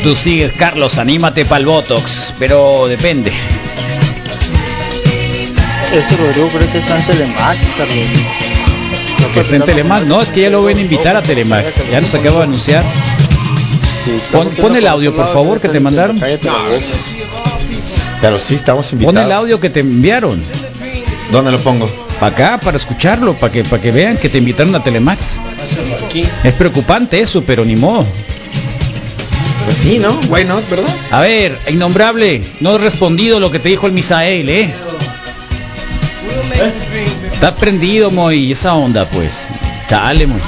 Tú 0.03 0.15
sigues, 0.15 0.53
Carlos, 0.53 0.99
anímate 0.99 1.45
para 1.45 1.61
el 1.61 1.67
Botox, 1.67 2.33
pero 2.39 2.87
depende. 2.89 3.33
Este 5.93 6.17
Rodrigo 6.17 6.49
creo 6.49 6.73
que 6.73 6.79
está 6.79 6.99
en 6.99 7.07
Telemax, 7.07 7.59
Carlos. 7.77 8.07
Que 9.35 9.41
está 9.41 9.57
en 9.57 9.63
Telemax, 9.63 10.07
no, 10.07 10.23
es 10.23 10.33
que 10.33 10.43
ya 10.43 10.51
lo 10.51 10.63
ven 10.63 10.79
a 10.79 10.81
invitar 10.81 11.17
a 11.17 11.23
Telemax. 11.23 11.91
Ya 11.91 12.01
nos 12.01 12.15
acaba 12.15 12.39
de 12.39 12.45
anunciar. 12.45 12.85
Pon, 14.33 14.49
pon 14.51 14.77
el 14.77 14.87
audio, 14.87 15.15
por 15.15 15.27
favor, 15.33 15.61
que 15.61 15.69
te 15.69 15.81
mandaron. 15.81 16.19
Pero 18.21 18.39
sí, 18.39 18.55
estamos 18.55 18.93
invitados. 18.93 19.15
Pon 19.15 19.25
el 19.25 19.33
audio 19.33 19.61
que 19.61 19.71
te 19.71 19.81
enviaron. 19.81 20.41
¿Dónde 21.31 21.53
lo 21.53 21.59
pongo? 21.59 21.91
Para 22.19 22.33
acá, 22.33 22.61
para 22.61 22.77
escucharlo, 22.77 23.35
para 23.35 23.53
que, 23.53 23.63
para 23.63 23.81
que 23.81 23.93
vean 23.93 24.17
que 24.17 24.29
te 24.29 24.39
invitaron 24.39 24.75
a 24.75 24.83
Telemax. 24.83 25.37
Es 26.43 26.55
preocupante 26.55 27.21
eso, 27.21 27.43
pero 27.45 27.65
ni 27.65 27.77
modo. 27.77 28.05
Pues 29.65 29.77
sí, 29.77 29.99
¿no? 29.99 30.19
Why 30.29 30.45
not, 30.45 30.69
¿verdad? 30.69 30.89
A 31.11 31.21
ver, 31.21 31.59
innombrable, 31.69 32.43
no 32.61 32.77
he 32.77 32.79
respondido 32.79 33.39
lo 33.39 33.51
que 33.51 33.59
te 33.59 33.69
dijo 33.69 33.87
el 33.87 33.93
Misael, 33.93 34.49
¿eh? 34.49 34.73
Está 37.33 37.55
prendido, 37.55 38.11
Moy, 38.11 38.51
esa 38.51 38.75
onda, 38.75 39.09
pues. 39.09 39.47
Chale, 39.89 40.27
Moy. 40.27 40.41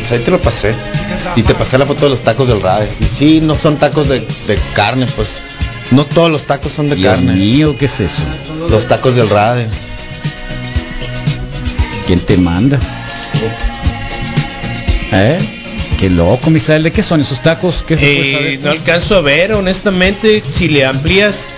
Pues 0.00 0.12
ahí 0.12 0.18
te 0.18 0.30
lo 0.30 0.40
pasé. 0.40 0.74
Y 1.36 1.42
te 1.42 1.54
pasé 1.54 1.78
la 1.78 1.86
foto 1.86 2.04
de 2.04 2.10
los 2.10 2.22
tacos 2.22 2.48
del 2.48 2.60
radio. 2.60 2.88
Y 3.00 3.04
sí, 3.04 3.40
no 3.40 3.56
son 3.56 3.78
tacos 3.78 4.08
de, 4.08 4.20
de 4.20 4.58
carne, 4.74 5.06
pues. 5.16 5.40
No 5.90 6.04
todos 6.04 6.30
los 6.30 6.44
tacos 6.44 6.72
son 6.72 6.90
de 6.90 6.96
Dios 6.96 7.14
carne. 7.14 7.32
mío, 7.34 7.74
¿qué 7.78 7.86
es 7.86 8.00
eso? 8.00 8.22
Los 8.68 8.86
tacos 8.86 9.16
del 9.16 9.30
radio. 9.30 9.64
¿Quién 12.06 12.20
te 12.20 12.36
manda? 12.36 12.78
¿Eh? 15.12 15.38
Qué 15.98 16.10
loco, 16.10 16.50
Misael, 16.50 16.82
¿de 16.84 16.92
qué 16.92 17.02
son 17.02 17.20
esos 17.20 17.42
tacos? 17.42 17.82
¿Qué 17.86 17.96
se 17.96 18.04
puede 18.06 18.20
Eh, 18.28 18.32
saber? 18.32 18.60
no 18.62 18.70
alcanzo 18.70 19.16
a 19.16 19.20
ver, 19.20 19.52
honestamente, 19.54 20.42
si 20.42 20.68
le 20.68 20.84
amplías 20.84 21.48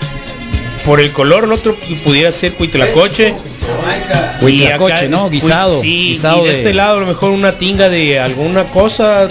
por 0.85 1.01
el 1.01 1.11
color, 1.13 1.45
el 1.45 1.53
otro 1.53 1.77
pudiera 2.05 2.33
ser 2.33 2.55
cuitlacoche. 2.55 3.35
Acá- 4.75 5.03
¿no? 5.09 5.29
Guisado, 5.29 5.81
Sí, 5.81 6.09
guisado 6.11 6.39
y 6.39 6.41
de, 6.43 6.47
de- 6.53 6.53
este 6.59 6.73
lado 6.75 6.97
a 6.97 7.01
lo 7.01 7.07
mejor 7.07 7.33
una 7.33 7.53
tinga 7.59 7.89
de 7.91 8.19
alguna 8.19 8.65
cosa, 8.65 9.29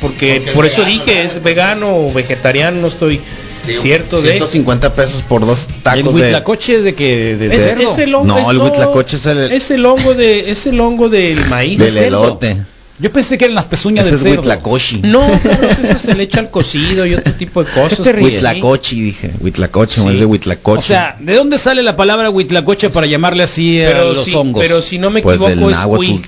porque, 0.00 0.42
por 0.54 0.64
eso 0.66 0.84
dije 0.84 1.22
es 1.24 1.42
vegano 1.42 1.96
o 1.96 2.12
vegetariano, 2.12 2.80
no 2.80 2.86
estoy 2.88 3.20
cierto 3.62 4.20
de. 4.20 4.32
150 4.32 4.92
pesos 4.92 5.22
por 5.22 5.46
dos 5.46 5.66
¿Y 5.68 5.72
el 5.76 5.82
tacos 5.82 6.14
de... 6.14 6.22
huitlacoche 6.22 6.82
de 6.82 6.94
que 6.94 7.36
de, 7.36 7.48
de 7.48 7.54
Es, 7.54 7.90
es 7.92 7.98
el 7.98 8.14
hongo, 8.14 8.26
No, 8.26 8.50
el 8.50 8.58
no, 8.58 8.64
huitlacoche 8.64 9.16
es 9.16 9.26
el- 9.26 9.52
es 9.52 9.70
el 9.70 9.84
hongo 9.86 10.14
de 10.14 10.50
es 10.50 10.66
el 10.66 10.80
hongo 10.80 11.08
del 11.08 11.44
maíz. 11.46 11.78
del 11.78 11.90
cerdo. 11.92 12.06
elote. 12.24 12.56
Yo 12.98 13.10
pensé 13.10 13.36
que 13.36 13.46
eran 13.46 13.56
las 13.56 13.64
pezuñas 13.64 14.06
Ese 14.06 14.16
del 14.16 14.16
es 14.18 14.22
cerdo. 14.22 14.40
huitlacoche. 14.42 15.00
No, 15.02 15.26
Carlos, 15.42 15.78
eso 15.82 15.98
se 15.98 16.14
le 16.14 16.22
echa 16.24 16.38
al 16.40 16.50
cocido 16.50 17.04
y 17.06 17.14
otro 17.14 17.32
tipo 17.32 17.64
de 17.64 17.70
cosas. 17.72 17.98
¿Qué 17.98 18.04
te 18.04 18.12
ríes? 18.12 18.32
Huitlacoche, 18.34 18.96
dije. 18.96 19.30
Huitlacoche, 19.40 20.00
no 20.02 20.08
Sí. 20.08 20.14
es 20.14 20.20
de 20.20 20.26
huitlacoche. 20.26 20.78
O 20.78 20.82
sea, 20.82 21.16
¿de 21.18 21.34
dónde 21.34 21.58
sale 21.58 21.82
la 21.82 21.96
palabra 21.96 22.30
huitlacoche 22.30 22.90
para 22.90 23.06
llamarle 23.06 23.42
así 23.42 23.82
a 23.82 23.88
Pero 23.88 24.12
los 24.12 24.24
si, 24.24 24.34
hongos? 24.34 24.62
pero 24.62 24.82
si 24.82 24.98
no 24.98 25.10
me 25.10 25.20
Pues 25.22 25.40
equivoco 25.40 25.70
es 25.70 25.78
cui. 25.78 26.20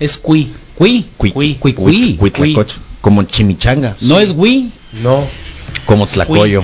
Es. 0.00 0.16
¿Cui? 0.18 0.50
Cui- 0.78 1.04
Cui, 1.16 1.56
cui, 1.58 1.74
huit- 1.76 2.20
huitlacoche. 2.20 2.76
Como 3.02 3.22
chimichanga. 3.24 3.94
¿No 4.00 4.18
es 4.18 4.30
Wii? 4.34 4.70
No. 5.02 5.22
Como 5.86 6.06
tlacoyo. 6.06 6.62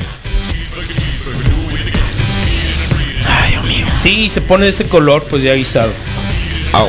Sí, 4.02 4.30
se 4.30 4.40
pone 4.40 4.68
ese 4.68 4.84
color 4.84 5.22
pues 5.28 5.42
ya 5.42 5.54
guisado. 5.54 5.90
Au. 6.72 6.88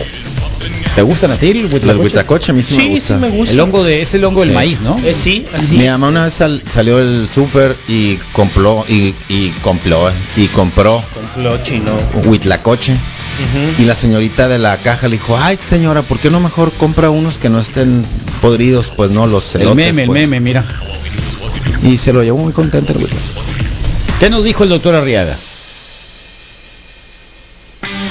¿Te 0.96 1.02
gustan 1.04 1.32
a 1.32 1.36
ti 1.38 1.48
el 1.52 1.60
El 1.60 1.98
huitlacoche 1.98 2.52
a 2.52 2.54
mí 2.56 2.62
sí, 2.62 2.76
me 2.76 2.88
gusta. 2.90 3.16
sí 3.16 3.22
me 3.22 3.30
gusta. 3.30 3.54
El 3.54 3.60
hongo 3.62 3.84
de 3.84 4.02
es 4.02 4.14
el 4.14 4.26
hongo 4.26 4.42
del 4.42 4.50
Sí. 4.50 4.56
maíz, 4.56 4.82
¿no? 4.82 5.00
Eh, 5.06 5.14
sí, 5.16 5.46
así. 5.54 5.78
Mi 5.78 5.86
es. 5.86 5.92
mamá 5.92 6.10
una 6.10 6.24
vez 6.26 6.34
sal- 6.34 6.62
salió 6.70 6.98
del 6.98 7.30
súper 7.34 7.76
y 7.88 8.18
compró 8.34 8.86
y, 8.90 9.14
y 9.30 9.50
compró 9.62 10.10
eh, 10.10 10.14
y 10.36 10.48
compró 10.48 11.02
Complot 11.14 11.64
chino. 11.64 11.92
huitlacoche 12.26 12.94
y 13.80 13.84
la 13.86 13.96
señorita 13.96 14.48
de 14.50 14.60
la 14.60 14.78
caja 14.78 15.08
le 15.08 15.14
dijo, 15.16 15.38
ay 15.38 15.58
señora, 15.62 16.02
¿por 16.02 16.20
qué 16.20 16.30
no 16.30 16.40
mejor 16.42 16.72
compra 16.74 17.10
unos 17.10 17.38
que 17.38 17.50
no 17.50 17.60
estén 17.60 18.04
podridos? 18.42 18.92
Pues 18.96 19.12
no, 19.12 19.26
los 19.28 19.56
El 19.56 19.62
elotes, 19.62 19.76
meme, 19.78 20.02
el 20.04 20.08
pues". 20.08 20.22
meme, 20.22 20.40
mira. 20.42 20.64
Y 21.84 21.98
se 21.98 22.14
lo 22.14 22.24
llevó 22.24 22.38
muy 22.38 22.54
contento 22.54 22.94
el. 22.94 23.08
¿Qué 24.20 24.30
nos 24.30 24.44
dijo 24.44 24.64
el 24.64 24.70
doctor 24.70 24.96
Arriaga? 24.96 25.36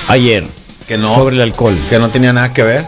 Ayer. 0.08 0.44
Que 0.88 0.98
no. 0.98 1.14
Sobre 1.14 1.36
el 1.36 1.42
alcohol. 1.42 1.76
Que 1.88 1.98
no 1.98 2.10
tenía 2.10 2.32
nada 2.32 2.52
que 2.52 2.62
ver. 2.62 2.84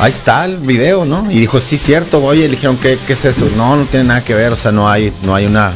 Ahí 0.00 0.10
está 0.10 0.44
el 0.44 0.56
video, 0.56 1.04
¿no? 1.04 1.30
Y 1.30 1.38
dijo, 1.38 1.60
sí, 1.60 1.78
cierto, 1.78 2.22
oye, 2.24 2.42
le 2.42 2.56
dijeron, 2.56 2.76
¿qué, 2.76 2.98
qué 3.06 3.12
es 3.12 3.24
esto? 3.24 3.48
No, 3.56 3.76
no 3.76 3.84
tiene 3.84 4.06
nada 4.06 4.24
que 4.24 4.34
ver, 4.34 4.52
o 4.52 4.56
sea, 4.56 4.72
no 4.72 4.88
hay, 4.88 5.12
no 5.22 5.34
hay 5.34 5.46
una, 5.46 5.72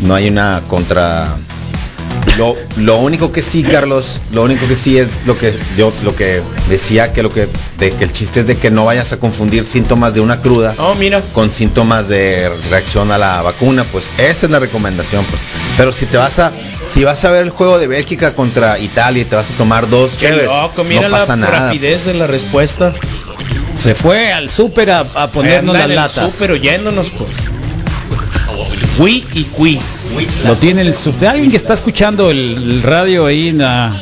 no 0.00 0.14
hay 0.14 0.28
una 0.28 0.62
contra... 0.66 1.36
Lo, 2.36 2.54
lo 2.76 2.98
único 2.98 3.32
que 3.32 3.42
sí, 3.42 3.64
Carlos, 3.64 4.20
lo 4.32 4.42
único 4.44 4.68
que 4.68 4.76
sí 4.76 4.96
es 4.96 5.26
lo 5.26 5.36
que 5.36 5.52
yo, 5.76 5.92
lo 6.04 6.14
que 6.14 6.40
decía 6.68 7.12
que 7.12 7.22
lo 7.22 7.30
que, 7.30 7.48
de 7.78 7.90
que 7.90 8.04
el 8.04 8.12
chiste 8.12 8.40
es 8.40 8.46
de 8.46 8.56
que 8.56 8.70
no 8.70 8.84
vayas 8.84 9.12
a 9.12 9.16
confundir 9.16 9.66
síntomas 9.66 10.14
de 10.14 10.20
una 10.20 10.40
cruda 10.40 10.74
Oh, 10.78 10.94
mira. 10.94 11.20
con 11.32 11.50
síntomas 11.50 12.06
de 12.06 12.48
reacción 12.70 13.10
a 13.10 13.18
la 13.18 13.42
vacuna, 13.42 13.84
pues 13.90 14.12
esa 14.18 14.46
es 14.46 14.52
la 14.52 14.60
recomendación, 14.60 15.24
pues. 15.24 15.40
Pero 15.76 15.92
si 15.92 16.06
te 16.06 16.16
vas 16.16 16.38
a, 16.38 16.52
si 16.86 17.02
vas 17.02 17.24
a 17.24 17.30
ver 17.32 17.44
el 17.44 17.50
juego 17.50 17.78
de 17.78 17.88
Bélgica 17.88 18.32
contra 18.34 18.78
Italia 18.78 19.22
y 19.22 19.24
te 19.24 19.34
vas 19.34 19.50
a 19.50 19.54
tomar 19.54 19.88
dos 19.88 20.12
Qué 20.12 20.28
cheves, 20.28 20.46
loco, 20.46 20.84
mira 20.84 21.08
no 21.08 21.16
pasa 21.18 21.32
la 21.34 21.46
nada. 21.50 21.66
rapidez 21.66 22.04
de 22.04 22.14
la 22.14 22.26
respuesta. 22.28 22.94
Se 23.76 23.94
fue 23.96 24.32
al 24.32 24.48
súper 24.50 24.90
a, 24.90 25.00
a 25.14 25.28
ponernos 25.28 25.76
el 25.76 25.94
latas. 25.96 26.32
súper 26.32 26.52
oyéndonos 26.52 27.10
pues. 27.10 27.30
Cui 28.96 29.24
y 29.34 29.44
cui. 29.44 29.78
Lo 30.46 30.54
tiene 30.56 30.82
el. 30.82 30.94
Alguien 31.28 31.50
que 31.50 31.56
está 31.56 31.74
escuchando 31.74 32.30
el, 32.30 32.82
radio 32.82 33.26
ahí 33.26 33.48
en, 33.48 33.58
la- 33.58 33.92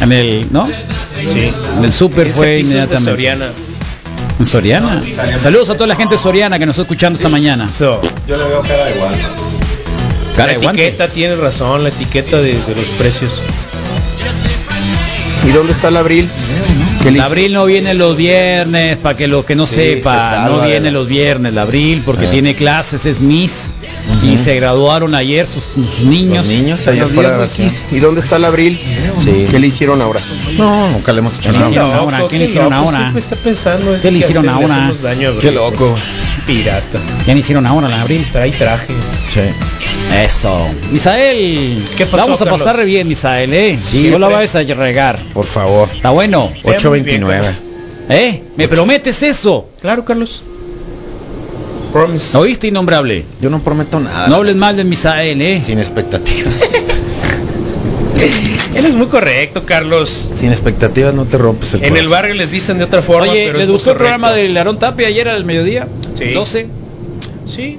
en 0.00 0.12
el, 0.12 0.46
¿no? 0.50 0.66
Sí. 0.66 1.50
En 1.78 1.84
el 1.84 1.92
súper 1.92 2.28
Ese 2.28 2.36
fue 2.36 2.46
de 2.48 2.60
inmediatamente. 2.60 3.10
Soriana. 3.10 3.50
¿En 4.38 4.46
Soriana? 4.46 5.02
Saludos 5.36 5.70
a 5.70 5.74
toda 5.74 5.86
la 5.88 5.96
gente 5.96 6.14
de 6.14 6.20
Soriana 6.20 6.58
que 6.58 6.66
nos 6.66 6.74
está 6.74 6.82
escuchando 6.82 7.16
esta 7.16 7.28
mañana. 7.28 7.68
So, 7.68 8.00
Yo 8.26 8.36
le 8.36 8.44
veo 8.44 8.62
cara 8.62 8.90
igual. 8.94 9.14
Cara 10.36 10.52
la 10.52 10.58
de 10.58 10.64
guante. 10.64 10.86
etiqueta 10.86 11.08
tiene 11.08 11.34
razón, 11.36 11.82
la 11.82 11.88
etiqueta 11.88 12.36
de, 12.36 12.52
de 12.52 12.74
los 12.76 12.86
precios. 12.98 13.40
¿Y 15.48 15.50
dónde 15.52 15.72
está 15.72 15.88
el 15.88 15.96
abril? 15.96 16.28
El 17.06 17.20
abril 17.20 17.52
no 17.54 17.64
viene 17.64 17.94
los 17.94 18.16
viernes, 18.16 18.98
para 18.98 19.16
que 19.16 19.26
lo 19.28 19.46
que 19.46 19.54
no 19.54 19.66
Sí, 19.66 19.76
sepa, 19.76 20.30
se 20.30 20.36
salva 20.36 20.56
no 20.56 20.62
de 20.62 20.68
viene 20.70 20.86
la- 20.86 20.98
los 20.98 21.08
viernes, 21.08 21.52
el 21.52 21.58
abril, 21.58 22.02
porque 22.04 22.26
Ah. 22.26 22.30
tiene 22.30 22.54
clases, 22.54 23.06
es 23.06 23.20
Miss, 23.20 23.70
y 24.22 24.36
se 24.36 24.54
graduaron 24.56 25.14
ayer 25.14 25.46
sus, 25.46 25.64
sus 25.64 26.04
niños. 26.04 26.46
Los 26.46 26.48
niños 26.48 26.86
ayer 26.86 27.06
fue 27.08 27.22
la 27.22 27.30
grabación. 27.30 27.70
¿Y 27.92 27.98
dónde 27.98 28.20
está 28.20 28.36
el 28.36 28.44
abril? 28.44 28.78
Sí. 29.18 29.46
¿Qué 29.50 29.58
le 29.58 29.66
hicieron 29.68 30.00
ahora? 30.02 30.20
No, 30.56 30.90
nunca 30.90 31.12
le 31.12 31.18
hemos 31.20 31.34
hecho 31.38 31.50
¿Qué 31.50 31.52
le 31.52 31.58
nada. 31.58 31.66
hicieron 31.70 31.88
Loco, 31.90 32.00
ahora? 32.02 32.28
¿Qué 32.28 32.38
le 32.38 32.44
hicieron 32.46 32.70
loco, 32.70 32.84
ahora? 32.86 32.98
Siempre 32.98 33.20
está 33.20 33.36
pensando 33.36 33.94
en 33.94 34.00
¿Qué 34.00 34.10
le 34.10 34.18
hicieron 34.18 34.48
ahora? 34.48 34.92
daño 35.02 35.38
Qué 35.38 35.52
loco. 35.52 35.90
pues. 35.92 36.02
Pirata. 36.46 36.98
¿Qué 37.26 37.34
le 37.34 37.40
hicieron 37.40 37.66
ahora, 37.66 37.88
la 37.88 38.02
abril? 38.02 38.26
Trae 38.32 38.50
traje. 38.50 38.92
Sí. 39.26 39.40
Eso. 40.14 40.58
Misael, 40.90 41.84
¿Qué 41.96 42.06
pasó, 42.06 42.16
vamos 42.24 42.40
a 42.40 42.44
Carlos? 42.44 42.62
pasar 42.62 42.76
re 42.76 42.84
bien, 42.86 43.06
Misael, 43.06 43.52
¿eh? 43.52 43.78
Sí, 43.78 44.04
no 44.10 44.18
la 44.18 44.26
hombre. 44.28 44.46
vayas 44.46 44.54
a 44.56 44.62
regar. 44.74 45.18
Por 45.34 45.44
favor. 45.46 45.88
Está 45.94 46.10
bueno. 46.10 46.44
829. 46.64 47.46
¿Eh? 48.10 48.42
¿Me 48.56 48.68
prometes 48.68 49.22
eso? 49.22 49.68
Claro, 49.80 50.04
Carlos. 50.04 50.42
Promise. 51.92 52.36
¿Oíste, 52.36 52.68
innombrable? 52.68 53.24
Yo 53.40 53.50
no 53.50 53.60
prometo 53.60 54.00
nada. 54.00 54.28
No 54.28 54.36
hables 54.36 54.56
mal 54.56 54.76
de 54.76 54.84
Misael, 54.84 55.40
¿eh? 55.40 55.62
Sin 55.64 55.78
expectativas. 55.78 56.54
Él 58.74 58.84
es 58.84 58.94
muy 58.94 59.06
correcto, 59.06 59.64
Carlos. 59.64 60.28
Sin 60.36 60.50
expectativas 60.50 61.14
no 61.14 61.24
te 61.24 61.38
rompes 61.38 61.74
el 61.74 61.84
En 61.84 61.96
el 61.96 62.08
barrio 62.08 62.34
les 62.34 62.50
dicen 62.50 62.78
de 62.78 62.84
otra 62.84 63.02
forma, 63.02 63.30
Oye, 63.32 63.46
pero 63.46 63.58
¿les 63.58 63.70
gustó 63.70 63.92
el 63.92 63.96
programa 63.96 64.32
del 64.32 64.56
Aarón 64.56 64.78
Tapia 64.78 65.08
ayer 65.08 65.28
al 65.28 65.44
mediodía? 65.44 65.88
Sí. 66.16 66.32
12. 66.32 66.66
Sí. 67.46 67.78